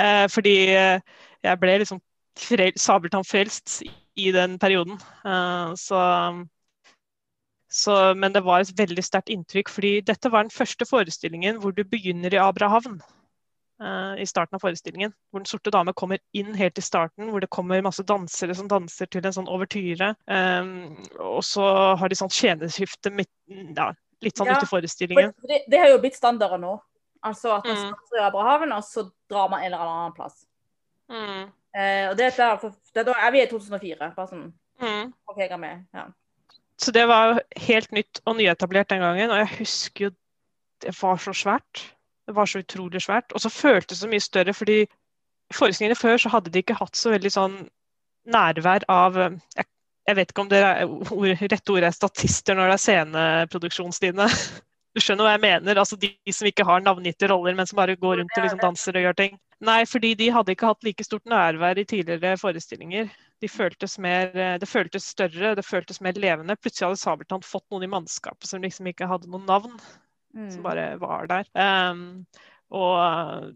Eh, 0.00 0.24
fordi 0.32 0.56
eh, 0.74 1.14
jeg 1.46 1.62
ble 1.62 1.78
liksom 1.82 2.02
frel 2.36 2.74
Sabeltann-frelst 2.80 3.78
i 4.18 4.30
den 4.34 4.58
perioden. 4.58 4.98
Eh, 5.22 5.74
så, 5.78 6.00
så, 7.70 7.98
men 8.18 8.34
det 8.34 8.42
var 8.46 8.64
et 8.64 8.74
veldig 8.78 9.06
sterkt 9.06 9.30
inntrykk, 9.32 9.70
fordi 9.70 9.92
dette 10.10 10.32
var 10.32 10.46
den 10.48 10.54
første 10.54 10.88
forestillingen 10.88 11.62
hvor 11.62 11.76
du 11.76 11.84
begynner 11.86 12.34
i 12.34 12.42
Abrahavn. 12.42 12.98
Eh, 13.82 14.22
I 14.22 14.26
starten 14.28 14.58
av 14.58 14.62
forestillingen, 14.64 15.12
hvor 15.30 15.42
Den 15.42 15.50
sorte 15.50 15.72
dame 15.74 15.94
kommer 15.96 16.20
inn 16.36 16.54
helt 16.54 16.78
i 16.78 16.84
starten, 16.84 17.30
hvor 17.32 17.44
det 17.44 17.50
kommer 17.52 17.84
masse 17.84 18.04
dansere 18.06 18.56
som 18.56 18.68
danser 18.70 19.10
til 19.10 19.26
en 19.26 19.36
sånn 19.36 19.50
overtyre. 19.52 20.14
Um, 20.26 20.96
og 21.20 21.42
så 21.46 21.66
har 22.00 22.08
de 22.08 22.18
sånn 22.18 22.32
tjeneskifte 22.32 23.12
ja, 23.12 23.92
litt 24.24 24.36
sånn 24.36 24.50
Ja, 24.50 24.56
ute 24.56 24.68
i 24.68 24.72
forestillingen. 24.72 25.36
For 25.40 25.52
det, 25.52 25.62
det 25.70 25.82
har 25.82 25.92
jo 25.92 26.02
blitt 26.02 26.18
standarden 26.18 26.64
nå. 26.64 26.76
Altså 27.26 27.56
at 27.56 27.66
man 27.66 27.76
Mm. 27.76 27.86
starter 27.88 28.20
i 28.20 28.26
Abrahaven, 28.26 28.72
og 28.72 28.84
så 28.84 29.08
drar 29.30 29.48
man 29.50 29.64
en 29.64 29.72
eller 29.72 29.82
annen 29.82 30.12
plass. 30.14 30.44
Mm, 31.10 31.46
Uh, 31.76 32.08
og 32.08 32.14
det 32.16 32.30
er, 32.30 32.54
for, 32.56 32.72
det, 32.96 33.02
er 33.04 33.32
vi 33.34 33.42
i 33.42 33.48
2004, 33.50 34.06
bare 34.16 34.30
sånn 34.30 34.46
mm. 34.80 35.10
for 35.28 35.42
jeg 35.42 35.50
er 35.52 35.60
med. 35.60 35.82
Ja. 35.92 36.06
Så 36.80 36.92
det 36.92 37.02
var 37.08 37.42
helt 37.66 37.92
nytt 37.92 38.22
og 38.24 38.38
nyetablert 38.38 38.88
den 38.88 39.04
gangen. 39.04 39.32
Og 39.32 39.42
jeg 39.42 39.50
husker 39.58 40.06
jo 40.06 40.10
det 40.84 40.92
var 40.96 41.20
så 41.20 41.32
svært. 41.36 41.82
Det 42.26 42.34
var 42.34 42.50
så 42.50 42.62
utrolig 42.62 43.02
svært. 43.02 43.32
Og 43.32 43.42
så 43.42 43.52
føltes 43.52 43.98
det 43.98 44.02
så 44.02 44.10
mye 44.10 44.24
større, 44.24 44.54
fordi 44.56 44.78
forestillingene 45.54 45.98
før 45.98 46.18
så 46.18 46.32
hadde 46.32 46.50
de 46.50 46.62
ikke 46.62 46.78
hatt 46.78 46.98
så 46.98 47.12
veldig 47.14 47.32
sånn 47.32 47.56
nærvær 48.26 48.86
av 48.90 49.18
eh, 49.22 49.36
Jeg, 49.56 49.68
jeg 50.10 50.18
vet 50.18 50.32
ikke 50.32 50.44
om 50.44 50.50
det 50.50 50.62
ord, 50.86 51.32
rette 51.52 51.74
ordet 51.74 51.90
er 51.90 51.94
statister 51.94 52.58
når 52.58 52.72
det 52.72 52.78
er 52.78 52.86
sceneproduksjonstidene. 52.86 54.30
Du 54.96 55.02
skjønner 55.04 55.26
hva 55.26 55.32
jeg 55.34 55.42
mener? 55.42 55.76
Altså 55.76 55.98
de 56.00 56.08
som 56.32 56.46
ikke 56.48 56.64
har 56.64 56.80
navngitte 56.80 57.28
roller, 57.28 57.52
men 57.52 57.66
som 57.68 57.76
bare 57.76 57.98
går 58.00 58.14
rundt 58.16 58.38
og 58.38 58.46
liksom 58.46 58.62
danser 58.62 58.96
og 58.96 59.02
gjør 59.04 59.16
ting. 59.18 59.34
Nei, 59.68 59.82
fordi 59.84 60.14
de 60.16 60.30
hadde 60.32 60.54
ikke 60.54 60.70
hatt 60.70 60.86
like 60.88 61.04
stort 61.04 61.28
nærvær 61.28 61.76
i 61.76 61.84
tidligere 61.84 62.38
forestillinger. 62.40 63.10
De 63.44 63.50
føltes 63.52 63.98
mer, 64.00 64.32
eh, 64.32 64.54
det 64.62 64.68
føltes 64.70 65.10
større, 65.12 65.52
det 65.58 65.66
føltes 65.68 66.00
mer 66.00 66.16
levende. 66.16 66.56
Plutselig 66.56 66.86
hadde 66.86 67.02
Sabeltann 67.02 67.44
fått 67.44 67.66
noen 67.68 67.84
i 67.84 67.92
mannskapet 67.92 68.48
som 68.48 68.64
liksom 68.64 68.88
ikke 68.88 69.10
hadde 69.10 69.28
noe 69.28 69.44
navn, 69.44 69.76
Mm. 70.36 70.50
som 70.52 70.62
bare 70.62 70.86
var 71.00 71.26
der. 71.30 71.46
Um, 71.56 72.26
og 72.70 73.52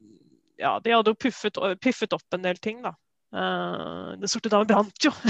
ja, 0.61 0.79
de 0.81 0.93
hadde 0.95 1.11
jo 1.13 1.19
puffet, 1.21 1.57
puffet 1.83 2.13
opp 2.17 2.37
en 2.37 2.43
del 2.45 2.57
ting, 2.63 2.83
da. 2.85 2.95
Uh, 3.35 4.17
Den 4.21 4.29
sorte 4.29 4.51
dame 4.53 4.67
brant 4.67 5.05
jo. 5.05 5.13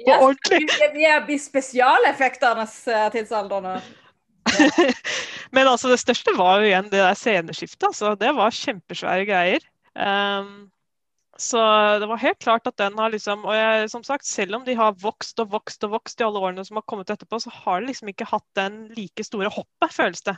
Yes, 0.00 0.22
ordentlig. 0.22 0.62
vi- 0.72 0.86
Vi 0.94 1.04
er 1.04 1.26
spesialeffektenes 1.38 2.88
eh, 2.88 3.10
tidsalder 3.12 3.60
nå. 3.60 3.74
Men 5.52 5.68
altså, 5.68 5.90
det 5.92 5.98
største 6.00 6.32
var 6.38 6.62
jo 6.62 6.70
igjen 6.70 6.88
det 6.88 7.02
der 7.02 7.14
sceneskiftet. 7.14 7.84
Altså, 7.90 8.14
det 8.16 8.32
var 8.34 8.50
kjempesvære 8.56 9.26
greier. 9.28 9.66
Um, 9.92 10.71
så 11.42 11.58
det 11.98 12.06
var 12.06 12.20
helt 12.22 12.38
klart 12.44 12.68
at 12.70 12.78
den 12.78 12.94
har 12.98 13.10
liksom 13.10 13.42
Og 13.48 13.56
jeg, 13.56 13.90
som 13.90 14.04
sagt, 14.06 14.26
selv 14.28 14.60
om 14.60 14.64
de 14.66 14.76
har 14.78 14.94
vokst 15.02 15.40
og 15.42 15.50
vokst 15.50 15.82
og 15.86 15.96
vokst 15.96 16.20
i 16.20 16.26
alle 16.26 16.38
årene 16.38 16.64
som 16.68 16.78
har 16.78 16.86
kommet 16.86 17.10
etterpå, 17.10 17.40
så 17.42 17.50
har 17.64 17.80
de 17.80 17.90
liksom 17.90 18.12
ikke 18.12 18.28
hatt 18.30 18.46
den 18.58 18.84
like 18.96 19.26
store 19.26 19.50
hoppet, 19.50 19.94
føles 19.94 20.22
det. 20.28 20.36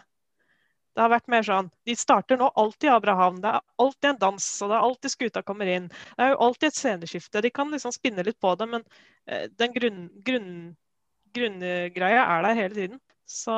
Det 0.94 1.02
har 1.02 1.11
vært 1.11 1.30
mer 1.32 1.42
sånn 1.44 1.68
De 1.86 1.96
starter 1.98 2.38
nå 2.38 2.48
alltid 2.61 2.88
i 2.88 2.94
Abraham. 2.94 3.40
Det 3.42 3.50
er 3.50 3.64
alltid 3.84 4.11
en 4.12 4.22
dans, 4.22 4.48
og 4.62 4.70
det 4.70 4.78
er 4.78 4.88
alltid 4.88 5.14
skuta 5.14 5.42
kommer 5.42 5.70
inn. 5.74 5.90
Det 5.90 6.26
er 6.26 6.32
jo 6.32 6.40
alltid 6.46 6.68
et 6.70 6.78
sceneskifte. 6.78 7.42
De 7.44 7.52
kan 7.52 7.74
liksom 7.74 7.94
spinne 7.94 8.24
litt 8.26 8.40
på 8.40 8.55
det, 8.61 8.70
men 8.70 8.86
eh, 9.26 9.48
den 9.59 9.74
grunn, 9.74 10.05
grunn, 10.24 11.62
er 11.66 12.46
der 12.46 12.61
hele 12.61 12.74
tiden. 12.78 13.00
Så 13.26 13.55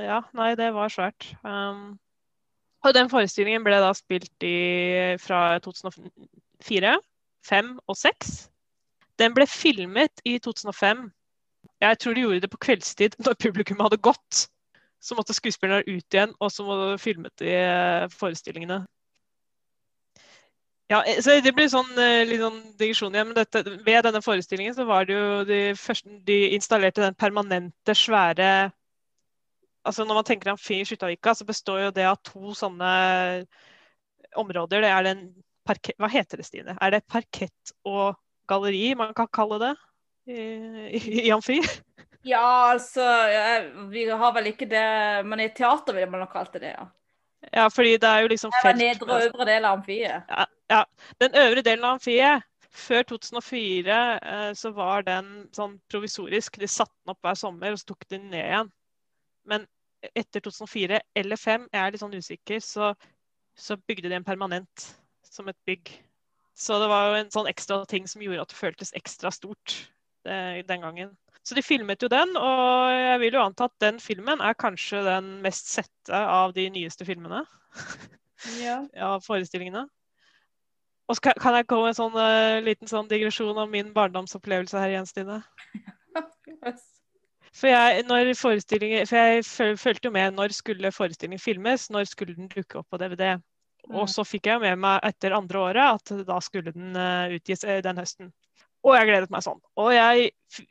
ja, 0.00 0.22
nei, 0.38 0.54
det 0.56 0.70
var 0.72 0.92
svært. 0.92 1.28
Um, 1.44 1.98
og 2.80 2.94
den 2.96 3.10
forestillingen 3.12 3.66
ble 3.66 3.76
da 3.82 3.90
spilt 3.94 4.46
i, 4.46 5.16
fra 5.20 5.58
2004, 6.60 6.98
2005 7.40 7.78
og 7.88 7.96
6 7.96 8.50
Den 9.18 9.34
ble 9.34 9.46
filmet 9.46 10.22
i 10.24 10.38
2005. 10.38 11.10
Jeg 11.80 11.98
tror 11.98 12.14
de 12.14 12.20
gjorde 12.20 12.40
det 12.40 12.50
på 12.50 12.60
kveldstid 12.60 13.16
når 13.24 13.36
publikum 13.40 13.80
hadde 13.80 14.00
gått. 14.00 14.48
Så 15.00 15.16
måtte 15.16 15.34
skuespillerne 15.34 15.84
ut 15.88 16.14
igjen, 16.14 16.32
og 16.40 16.50
så 16.52 16.96
filmet 17.00 17.32
de 17.40 17.52
eh, 17.56 18.08
forestillingene. 18.12 18.82
Ja, 20.90 21.02
eh, 21.04 21.20
så 21.20 21.40
Det 21.40 21.54
blir 21.56 21.68
sånn, 21.72 21.92
eh, 21.96 22.26
litt 22.28 22.40
sånn 22.40 22.60
digresjon 22.76 23.14
igjen. 23.14 23.28
men 23.32 23.38
dette, 23.38 23.64
Ved 23.84 24.04
denne 24.04 24.20
forestillingen 24.20 24.74
så 24.74 24.84
var 24.84 25.04
det 25.04 25.16
jo 25.16 25.44
de 25.44 25.60
første, 25.76 26.20
de 26.24 26.50
installerte 26.56 27.00
den 27.00 27.14
permanente, 27.14 27.96
svære 27.96 28.72
altså 29.84 30.04
Når 30.04 30.14
man 30.14 30.24
tenker 30.24 30.50
amfi 30.52 30.80
i 30.80 30.84
Skyttavika, 30.84 31.32
så 31.34 31.44
består 31.48 31.80
jo 31.80 31.90
det 31.90 32.04
av 32.04 32.18
to 32.22 32.52
sånne 32.52 33.46
områder. 34.36 34.82
Det 34.84 34.90
er 34.90 35.02
den 35.02 35.22
parkett, 35.66 35.96
Hva 36.00 36.10
heter 36.10 36.40
det, 36.40 36.46
Stine? 36.48 36.76
Er 36.80 36.94
det 36.94 37.06
parkett 37.10 37.74
og 37.88 38.18
galleri 38.50 38.94
man 38.98 39.14
kan 39.16 39.28
kalle 39.32 39.60
det 39.62 39.74
i, 40.30 40.40
i, 40.98 41.02
i 41.26 41.30
amfi? 41.34 41.60
Ja, 42.26 42.70
altså 42.74 43.04
Vi 43.88 44.04
har 44.08 44.32
vel 44.36 44.50
ikke 44.50 44.66
det 44.68 44.82
Men 45.24 45.40
i 45.40 45.46
teater 45.56 45.96
ville 45.96 46.10
man 46.12 46.20
nok 46.20 46.34
kalt 46.34 46.52
det 46.52 46.66
det, 46.66 46.74
ja. 46.74 46.84
Ja, 47.48 47.70
fordi 47.72 47.94
det 47.96 48.08
er 48.08 48.26
jo 48.26 48.28
liksom 48.28 48.52
felt 48.60 48.76
Det 48.76 48.84
var 48.84 48.92
nedre 48.92 49.14
og 49.14 49.22
øvre 49.24 49.46
del 49.48 49.64
av 49.64 49.78
amfiet. 49.78 50.28
Ja, 50.28 50.44
ja. 50.68 50.80
Den 51.22 51.36
øvre 51.40 51.62
delen 51.64 51.84
av 51.88 51.96
amfiet 51.96 52.44
før 52.70 53.02
2004 53.02 53.96
eh, 54.18 54.52
så 54.54 54.70
var 54.76 55.06
den 55.06 55.30
sånn 55.56 55.78
provisorisk. 55.90 56.58
De 56.60 56.68
satte 56.68 56.94
den 57.02 57.14
opp 57.14 57.24
hver 57.24 57.38
sommer, 57.38 57.72
og 57.72 57.80
så 57.80 57.90
tok 57.90 58.06
de 58.06 58.18
den 58.18 58.28
ned 58.34 58.44
igjen. 58.44 58.70
Men 59.48 59.66
etter 60.14 60.44
2004 60.44 61.00
eller 61.14 61.40
2005, 61.40 61.66
jeg 61.72 61.80
er 61.82 61.94
litt 61.94 62.04
sånn 62.04 62.16
usikker, 62.16 62.62
så, 62.64 62.92
så, 63.58 63.76
bygde 63.88 64.08
de 64.08 64.18
en 64.20 64.26
permanent 64.26 64.86
som 65.32 65.48
et 65.50 65.58
bygg. 65.68 65.92
Så 66.58 66.76
det 66.82 66.90
var 66.90 67.08
jo 67.08 67.18
en 67.20 67.32
sånn 67.32 67.48
ekstra 67.48 67.80
ting 67.88 68.08
som 68.10 68.22
gjorde 68.24 68.44
at 68.44 68.52
det 68.52 68.58
føltes 68.58 68.94
ekstra 68.98 69.32
stort 69.32 69.76
eh, 70.28 70.60
den 70.66 70.84
gangen. 70.84 71.14
Så 71.46 71.56
de 71.56 71.64
filmet 71.64 72.02
jo 72.04 72.10
den, 72.12 72.34
og 72.36 72.90
jeg 72.92 73.20
vil 73.22 73.38
jo 73.38 73.44
anta 73.46 73.70
at 73.70 73.76
den 73.80 74.00
filmen 74.02 74.42
er 74.44 74.58
kanskje 74.60 75.00
den 75.06 75.38
mest 75.44 75.70
sette 75.72 76.16
av 76.20 76.52
de 76.56 76.68
nyeste 76.72 77.08
filmene. 77.08 77.44
Ja. 78.56 78.78
av 78.96 79.20
forestillingene. 79.20 79.82
Og 81.10 81.16
så 81.18 81.34
kan 81.36 81.56
jeg 81.58 81.66
gå 81.68 81.76
en 81.84 81.96
sånn 81.98 82.14
uh, 82.16 82.62
liten 82.64 82.88
sånn 82.88 83.08
digresjon 83.10 83.58
om 83.60 83.68
min 83.68 83.90
barndomsopplevelse 83.92 84.80
her 84.80 84.94
igjen, 84.94 85.08
Stine? 85.10 85.42
For 87.50 87.66
jeg, 87.66 88.04
for 88.06 89.16
jeg 89.18 89.76
følte 89.76 90.06
jo 90.06 90.12
med 90.14 90.36
når 90.38 90.54
skulle 90.54 90.92
forestillingen 90.94 91.42
filmes, 91.42 91.88
når 91.90 92.06
skulle 92.06 92.36
den 92.38 92.48
dukke 92.48 92.78
opp 92.78 92.88
på 92.94 93.00
DVD. 93.02 93.40
Og 93.90 94.06
mm. 94.06 94.12
så 94.12 94.24
fikk 94.26 94.46
jeg 94.50 94.62
med 94.62 94.78
meg 94.82 95.02
etter 95.06 95.34
andre 95.34 95.64
året 95.64 95.98
at 95.98 96.26
da 96.26 96.38
skulle 96.44 96.74
den 96.74 96.94
uh, 96.96 97.32
utgis 97.34 97.64
uh, 97.66 97.80
den 97.84 97.98
høsten. 98.00 98.32
Og 98.86 98.96
jeg 98.96 99.10
gledet 99.10 99.32
meg 99.32 99.44
sånn. 99.44 99.60
Og 99.80 99.90
jeg, 99.92 100.30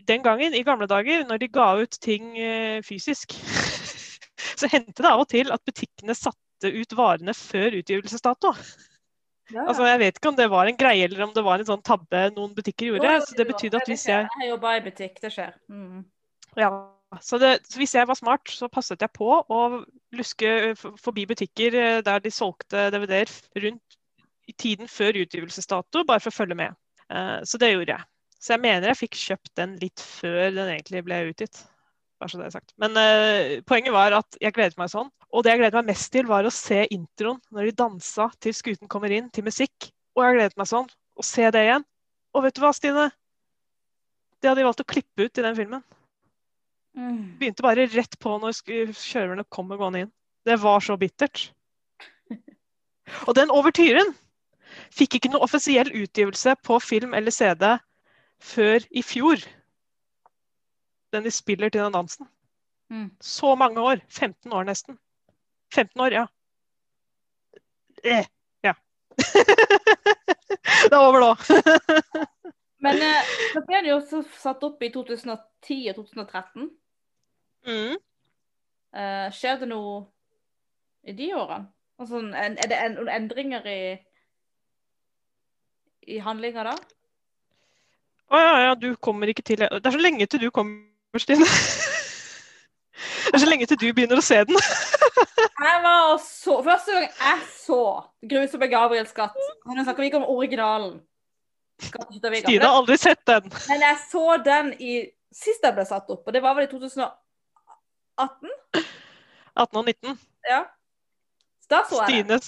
den 0.09 0.23
gangen, 0.25 0.55
i 0.57 0.65
gamle 0.65 0.87
dager, 0.89 1.25
når 1.29 1.41
de 1.43 1.49
ga 1.53 1.67
ut 1.77 1.97
ting 2.01 2.31
uh, 2.39 2.79
fysisk, 2.85 3.35
så 4.59 4.69
hendte 4.71 5.03
det 5.03 5.11
av 5.11 5.25
og 5.25 5.29
til 5.29 5.51
at 5.53 5.65
butikkene 5.67 6.15
satte 6.17 6.71
ut 6.73 6.95
varene 6.97 7.35
før 7.37 7.77
utgivelsesdato. 7.81 8.53
Ja. 9.49 9.65
Altså, 9.65 9.85
Jeg 9.89 9.99
vet 10.03 10.19
ikke 10.19 10.29
om 10.29 10.37
det 10.37 10.49
var 10.51 10.69
en 10.69 10.77
greie 10.77 11.07
eller 11.07 11.25
om 11.25 11.33
det 11.33 11.43
var 11.45 11.61
en 11.61 11.69
sånn 11.69 11.85
tabbe 11.85 12.27
noen 12.35 12.53
butikker 12.57 12.91
gjorde. 12.91 13.15
så 13.25 13.37
det 13.37 13.47
betydde 13.49 13.81
at 13.81 13.89
hvis 13.89 14.05
jeg 14.09 14.27
Jeg 14.41 14.49
jobba 14.51 14.75
i 14.77 14.83
butikk, 14.85 15.21
det 15.23 15.33
skjer. 15.33 15.55
Mm. 15.69 16.03
Ja, 16.57 16.69
så, 17.17 17.39
det, 17.41 17.55
hvis 17.73 17.95
jeg 17.97 18.05
var 18.07 18.17
smart, 18.19 18.51
så 18.53 18.69
passet 18.69 19.01
jeg 19.01 19.09
på 19.15 19.29
å 19.41 19.61
luske 20.17 20.75
forbi 20.77 21.25
butikker 21.29 21.77
eh, 21.77 22.01
der 22.05 22.21
de 22.21 22.31
solgte 22.33 22.89
DVD-er 22.93 23.31
rundt 23.63 23.97
i 24.49 24.53
tiden 24.53 24.89
før 24.89 25.17
utgivelsesdato, 25.23 26.03
bare 26.05 26.21
for 26.21 26.31
å 26.31 26.37
følge 26.37 26.57
med. 26.57 26.77
Uh, 27.09 27.41
så 27.45 27.57
det 27.61 27.71
gjorde 27.71 27.95
jeg. 27.95 28.05
Så 28.39 28.53
jeg 28.53 28.63
mener 28.63 28.89
jeg 28.89 29.01
fikk 29.03 29.17
kjøpt 29.19 29.51
den 29.59 29.75
litt 29.81 30.01
før 30.01 30.53
den 30.55 30.71
egentlig 30.71 31.03
ble 31.05 31.19
utgitt. 31.31 31.61
Bare 32.21 32.31
så 32.31 32.39
det 32.39 32.47
er 32.47 32.55
sagt. 32.55 32.73
Men 32.81 32.97
uh, 32.97 33.59
poenget 33.69 33.93
var 33.95 34.15
at 34.19 34.39
jeg 34.41 34.55
gledet 34.55 34.79
meg 34.81 34.91
sånn. 34.93 35.09
Og 35.29 35.45
det 35.45 35.53
jeg 35.53 35.61
gledet 35.61 35.77
meg 35.77 35.91
mest 35.91 36.09
til, 36.13 36.29
var 36.29 36.45
å 36.45 36.53
se 36.53 36.81
introen 36.93 37.41
når 37.53 37.69
de 37.69 37.77
dansa 37.83 38.29
til 38.41 38.55
skuten 38.57 38.89
kommer 38.89 39.13
inn, 39.13 39.29
til 39.33 39.45
musikk. 39.45 39.91
Og 40.17 40.25
jeg 40.25 40.39
gledet 40.39 40.61
meg 40.61 40.69
sånn. 40.69 40.89
Å 40.89 41.25
se 41.25 41.45
det 41.53 41.65
igjen. 41.67 41.85
Og 42.33 42.45
vet 42.45 42.57
du 42.57 42.63
hva, 42.63 42.73
Stine? 42.73 43.09
Det 44.39 44.49
hadde 44.49 44.61
de 44.61 44.69
valgt 44.69 44.81
å 44.81 44.89
klippe 44.89 45.25
ut 45.25 45.41
i 45.41 45.45
den 45.45 45.57
filmen. 45.57 45.85
Mm. 46.97 47.37
Begynte 47.39 47.65
bare 47.65 47.87
rett 47.91 48.17
på 48.19 48.37
når 48.41 48.57
kjørerne 48.97 49.45
kommer 49.53 49.79
gående 49.79 50.05
inn. 50.05 50.11
Det 50.45 50.57
var 50.61 50.81
så 50.83 50.97
bittert. 50.97 51.49
Og 53.27 53.35
den 53.37 53.51
overtyren 53.53 54.13
fikk 54.93 55.17
ikke 55.17 55.31
noe 55.33 55.45
offisiell 55.45 55.91
utgivelse 55.93 56.55
på 56.65 56.79
film 56.83 57.15
eller 57.17 57.33
CD 57.33 57.65
før 58.39 58.85
i 58.89 59.03
fjor. 59.05 59.41
Den 61.13 61.25
de 61.25 61.33
spiller 61.33 61.69
til 61.69 61.83
den 61.83 61.95
dansen. 61.95 62.27
Mm. 62.89 63.09
Så 63.21 63.55
mange 63.55 63.81
år. 63.81 64.01
15 64.09 64.53
år 64.53 64.63
nesten. 64.63 64.99
15 65.73 66.01
år, 66.01 66.13
ja. 66.13 66.25
Eh, 68.03 68.25
ja. 68.63 68.73
det 70.89 70.93
er 70.93 70.97
over 70.97 71.19
nå. 71.19 71.33
Men 72.83 73.01
eh, 73.03 73.31
det 73.55 73.63
ble 73.67 73.81
jo 73.89 73.97
også 73.99 74.21
satt 74.39 74.63
opp 74.63 74.83
i 74.83 74.91
2010 74.93 75.79
og 75.91 75.99
2013. 75.99 76.69
Mm. 77.67 77.97
Eh, 78.95 79.27
skjer 79.35 79.59
det 79.61 79.67
noe 79.69 80.05
i 81.03 81.15
de 81.17 81.33
årene? 81.35 81.67
Altså, 81.99 82.21
er 82.31 82.55
det 82.71 82.77
en, 82.79 82.95
endringer 83.11 83.65
i, 83.67 83.81
i 86.07 86.21
handlinga 86.23 86.63
da? 86.69 86.77
Å 88.29 88.37
oh, 88.37 88.39
ja, 88.39 88.55
ja, 88.69 88.73
du 88.77 88.93
kommer 89.01 89.27
ikke 89.27 89.43
til 89.43 89.65
Det 89.65 89.81
er 89.83 89.95
så 89.95 89.99
lenge 89.99 90.27
til 90.29 90.43
du 90.45 90.51
kommer, 90.53 90.85
Stine. 91.19 91.47
Det 93.29 93.33
er 93.33 93.41
så 93.41 93.49
lenge 93.49 93.65
til 93.67 93.79
du 93.81 93.89
begynner 93.93 94.21
å 94.21 94.23
se 94.23 94.37
den. 94.47 94.55
jeg 95.65 95.81
var 95.83 96.15
så, 96.23 96.55
Første 96.63 96.95
gang 96.95 97.07
jeg 97.09 97.43
så 97.57 97.81
'Grusomme 98.23 98.67
Gabriels 98.71 99.11
skatt' 99.11 99.37
Nå 99.65 99.83
snakker 99.83 100.03
vi 100.03 100.09
ikke 100.11 100.21
om 100.21 100.29
originalen. 100.29 100.99
Stine 101.79 102.65
har 102.65 102.75
aldri 102.75 102.97
sett 102.99 103.25
den. 103.25 103.47
Men 103.69 103.83
jeg 103.85 103.97
så 104.11 104.37
den 104.43 104.73
i 104.79 104.93
sist 105.33 105.63
jeg 105.63 105.75
ble 105.77 105.85
satt 105.87 106.09
opp, 106.11 106.25
og 106.27 106.35
det 106.35 106.41
var 106.43 106.57
vel 106.57 106.67
i 106.67 106.71
2018. 106.71 107.11
18 109.55 109.79
og 109.79 109.85
19. 109.85 110.17
Ja. 110.49 110.63
Da 111.69 111.83
så 111.87 112.01
jeg 112.03 112.25
Stine. 112.25 112.39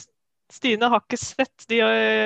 Stine 0.51 0.89
har 0.91 0.99
ikke 1.05 1.19
sett 1.19 1.67
de 1.71 1.79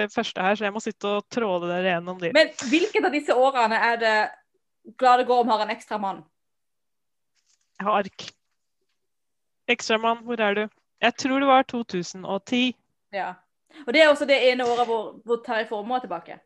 første 0.10 0.42
her, 0.42 0.56
så 0.58 0.66
jeg 0.66 0.74
må 0.74 0.82
sitte 0.82 1.12
og 1.20 1.28
tråde 1.30 1.70
dere 1.70 1.92
gjennom 1.94 2.18
de. 2.22 2.32
Men 2.34 2.50
hvilket 2.72 3.06
av 3.06 3.14
disse 3.14 3.36
årene 3.38 3.78
er 3.92 4.02
det 4.02 4.16
Glad 5.02 5.18
det 5.18 5.26
går 5.26 5.40
om 5.42 5.50
har 5.50 5.64
en 5.64 5.72
ekstra 5.74 5.98
mann? 5.98 6.20
Jeg 7.80 7.88
har 7.88 8.04
ark. 8.04 8.26
Ekstramann, 9.68 10.20
hvor 10.28 10.42
er 10.42 10.54
du? 10.54 10.68
Jeg 11.02 11.16
tror 11.18 11.42
det 11.42 11.48
var 11.50 11.66
2010. 11.72 12.76
Ja. 13.14 13.32
Og 13.88 13.94
det 13.94 14.04
er 14.04 14.12
også 14.12 14.28
det 14.30 14.38
ene 14.52 14.68
året 14.70 14.86
hvor, 14.86 15.16
hvor 15.26 15.42
Terje 15.46 15.66
Formoe 15.68 15.98
er 15.98 16.06
tilbake. 16.06 16.38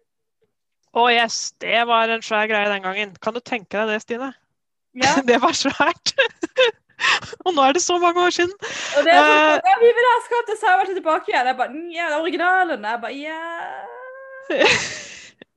Å 0.90 1.02
oh 1.04 1.10
yes, 1.14 1.52
det 1.62 1.84
var 1.86 2.10
en 2.10 2.24
svær 2.26 2.48
greie 2.50 2.70
den 2.72 2.86
gangen. 2.86 3.12
Kan 3.22 3.36
du 3.36 3.42
tenke 3.46 3.78
deg 3.78 3.92
det, 3.94 4.00
Stine? 4.02 4.32
Ja. 4.98 5.20
det 5.30 5.38
var 5.44 5.54
svært. 5.58 6.16
og 7.46 7.54
nå 7.54 7.66
er 7.68 7.78
det 7.78 7.84
så 7.86 8.00
mange 8.02 8.24
år 8.26 8.34
siden. 8.36 8.56
Og 8.98 9.06
det 9.06 9.14
er 9.14 9.22
sånn, 9.22 9.70
uh, 9.70 9.84
vi 9.84 9.92
vil 10.00 10.10
ha 10.10 10.16
Skatt 10.26 10.54
og 10.56 10.62
Sauer 10.62 10.90
tilbake 10.90 11.32
igjen. 11.32 11.52
Jeg 11.52 11.60
bare, 11.60 11.84
ja, 11.94 12.10
originalen. 12.18 12.90
Jeg 12.90 13.04
bare, 13.06 13.16
ja. 13.22 13.44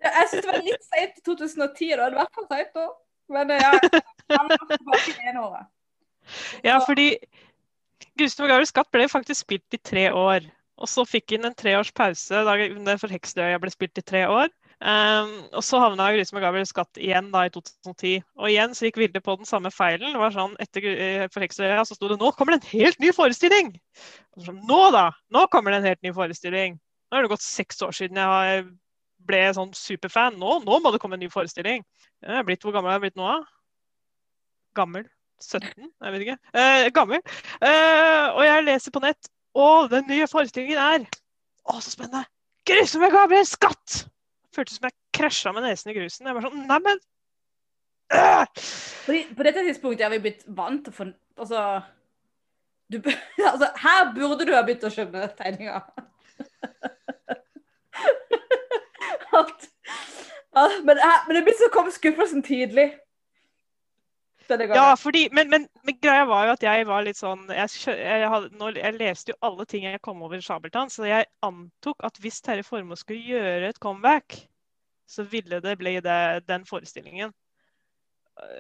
Jeg 0.02 0.28
syns 0.28 0.42
det 0.42 0.48
var 0.50 0.64
litt 0.66 0.88
seint 0.90 1.18
i 1.20 1.24
2010, 1.24 1.92
da. 1.94 1.96
Det 1.96 2.02
var 2.02 2.10
i 2.10 2.20
hvert 2.20 2.38
fall 2.38 2.48
seint 2.50 2.72
da. 2.76 2.88
Men 3.32 3.52
ja, 3.54 3.70
han 4.34 4.50
er 4.50 4.64
tilbake 4.74 5.12
i 5.12 5.30
ene 5.30 5.44
året. 5.46 5.68
Ja, 6.66 6.80
fordi 6.82 7.06
Gustav 8.18 8.50
Gabriel 8.50 8.68
Skatt 8.68 8.90
ble 8.92 9.06
faktisk 9.08 9.46
spilt 9.46 9.76
i 9.76 9.80
tre 9.80 10.08
år. 10.12 10.44
Og 10.82 10.90
så 10.90 11.04
fikk 11.06 11.36
han 11.36 11.46
en 11.48 11.56
treårs 11.56 11.92
pause 11.94 12.42
da 12.44 12.96
for 12.98 13.14
Heksedøya 13.14 13.60
ble 13.62 13.72
spilt 13.72 14.00
i 14.00 14.04
tre 14.04 14.26
år. 14.26 14.50
Um, 14.82 15.28
og 15.54 15.62
så 15.62 15.78
havna 15.78 16.08
Gryse 16.10 16.34
med 16.34 16.42
Gabriel 16.42 16.66
skatt 16.66 16.98
igjen 16.98 17.28
da 17.30 17.44
i 17.46 17.50
2010. 17.54 18.24
Og 18.40 18.48
igjen 18.50 18.72
så 18.74 18.88
gikk 18.88 18.98
Vilde 18.98 19.20
på 19.22 19.36
den 19.38 19.46
samme 19.46 19.70
feilen. 19.70 20.10
Det 20.10 20.18
var 20.18 20.34
sånn, 20.34 20.56
Etter 20.62 20.86
uh, 20.90 21.26
Forheksøya 21.30 21.84
så 21.86 21.94
sto 21.94 22.10
det 22.10 22.18
'Nå 22.18 22.32
kommer 22.34 22.56
det 22.56 22.64
en 22.64 22.80
helt 22.80 22.98
ny 23.02 23.12
forestilling'! 23.14 23.70
Sånn, 24.42 24.58
nå 24.66 24.82
da! 24.94 25.12
Nå 25.30 25.46
kommer 25.54 25.70
det 25.70 25.82
en 25.82 25.90
helt 25.92 26.02
ny 26.02 26.14
forestilling! 26.16 26.80
Nå 26.82 27.16
har 27.18 27.22
det 27.22 27.30
gått 27.30 27.46
seks 27.46 27.78
år 27.86 27.94
siden 27.94 28.18
jeg 28.18 28.66
ble 29.28 29.42
sånn 29.54 29.70
superfan. 29.76 30.38
Nå, 30.40 30.58
nå 30.66 30.82
må 30.82 30.90
det 30.90 30.98
komme 31.02 31.14
en 31.14 31.22
ny 31.22 31.30
forestilling! 31.30 31.86
Jeg 32.24 32.38
er 32.40 32.46
blitt, 32.46 32.66
hvor 32.66 32.74
gammel 32.74 32.90
er 32.90 32.98
jeg 32.98 33.06
blitt 33.06 33.20
nå, 33.20 33.28
da? 33.28 33.42
Gammel? 34.82 35.06
17? 35.42 35.90
Jeg 35.90 36.14
vet 36.14 36.26
ikke. 36.26 36.38
Uh, 36.54 36.90
gammel. 36.94 37.22
Uh, 37.62 38.34
og 38.34 38.42
jeg 38.46 38.66
leser 38.66 38.94
på 38.94 39.02
nett, 39.04 39.30
og 39.54 39.90
den 39.94 40.08
nye 40.10 40.26
forestillingen 40.30 40.78
er 40.80 41.06
Å, 41.70 41.78
så 41.78 41.92
spennende! 41.92 42.26
Gryse 42.66 42.98
med 42.98 43.14
Gabriel 43.14 43.46
Skatt! 43.46 44.02
Føltes 44.56 44.78
som 44.78 44.88
jeg 44.88 44.96
krasja 45.16 45.52
med 45.54 45.66
nesen 45.66 45.92
i 45.92 45.96
grusen. 45.96 46.28
Jeg 46.28 46.36
var 46.36 46.46
sånn 46.46 46.66
Neimen 46.68 47.02
øh! 48.12 48.46
På 49.36 49.46
dette 49.46 49.66
tidspunktet 49.66 50.06
har 50.06 50.14
vi 50.14 50.22
blitt 50.28 50.46
vant 50.46 50.84
til 50.86 50.94
å 50.94 50.96
få 51.00 51.10
Altså, 51.40 51.60
du, 52.92 52.98
altså 53.52 53.70
Her 53.80 54.10
burde 54.12 54.44
du 54.44 54.52
ha 54.52 54.60
begynt 54.66 54.84
å 54.84 54.92
skjønne 54.92 55.30
tegninga. 55.38 55.80
At, 59.32 59.64
at, 60.52 60.72
men, 60.84 60.98
men 61.00 61.36
det 61.38 61.40
blir 61.46 61.54
så 61.56 61.70
kom 61.72 61.86
skuffelsen 61.88 62.42
tidlig. 62.44 62.90
Denne 64.52 64.68
gangen. 64.68 64.78
Ja, 64.78 64.94
fordi, 65.00 65.24
men, 65.32 65.50
men, 65.52 65.66
men 65.86 65.98
greia 66.04 66.24
var 66.28 66.46
jo 66.46 66.54
at 66.54 66.64
jeg 66.66 66.86
var 66.88 67.04
litt 67.06 67.18
sånn 67.18 67.44
Jeg, 67.50 67.70
jeg, 67.88 68.30
hadde, 68.32 68.72
jeg 68.78 68.98
leste 68.98 69.32
jo 69.32 69.38
alle 69.48 69.66
ting 69.68 69.86
jeg 69.88 70.02
kom 70.04 70.22
over 70.22 70.38
i 70.38 70.44
Sabeltann, 70.44 70.92
så 70.92 71.08
jeg 71.08 71.28
antok 71.46 72.04
at 72.06 72.20
hvis 72.22 72.42
Terje 72.44 72.66
Formoe 72.66 73.00
skulle 73.00 73.24
gjøre 73.34 73.72
et 73.72 73.80
comeback, 73.82 74.36
så 75.08 75.24
ville 75.28 75.60
det 75.64 75.78
bli 75.80 75.98
det, 76.04 76.18
den 76.48 76.66
forestillingen. 76.68 77.32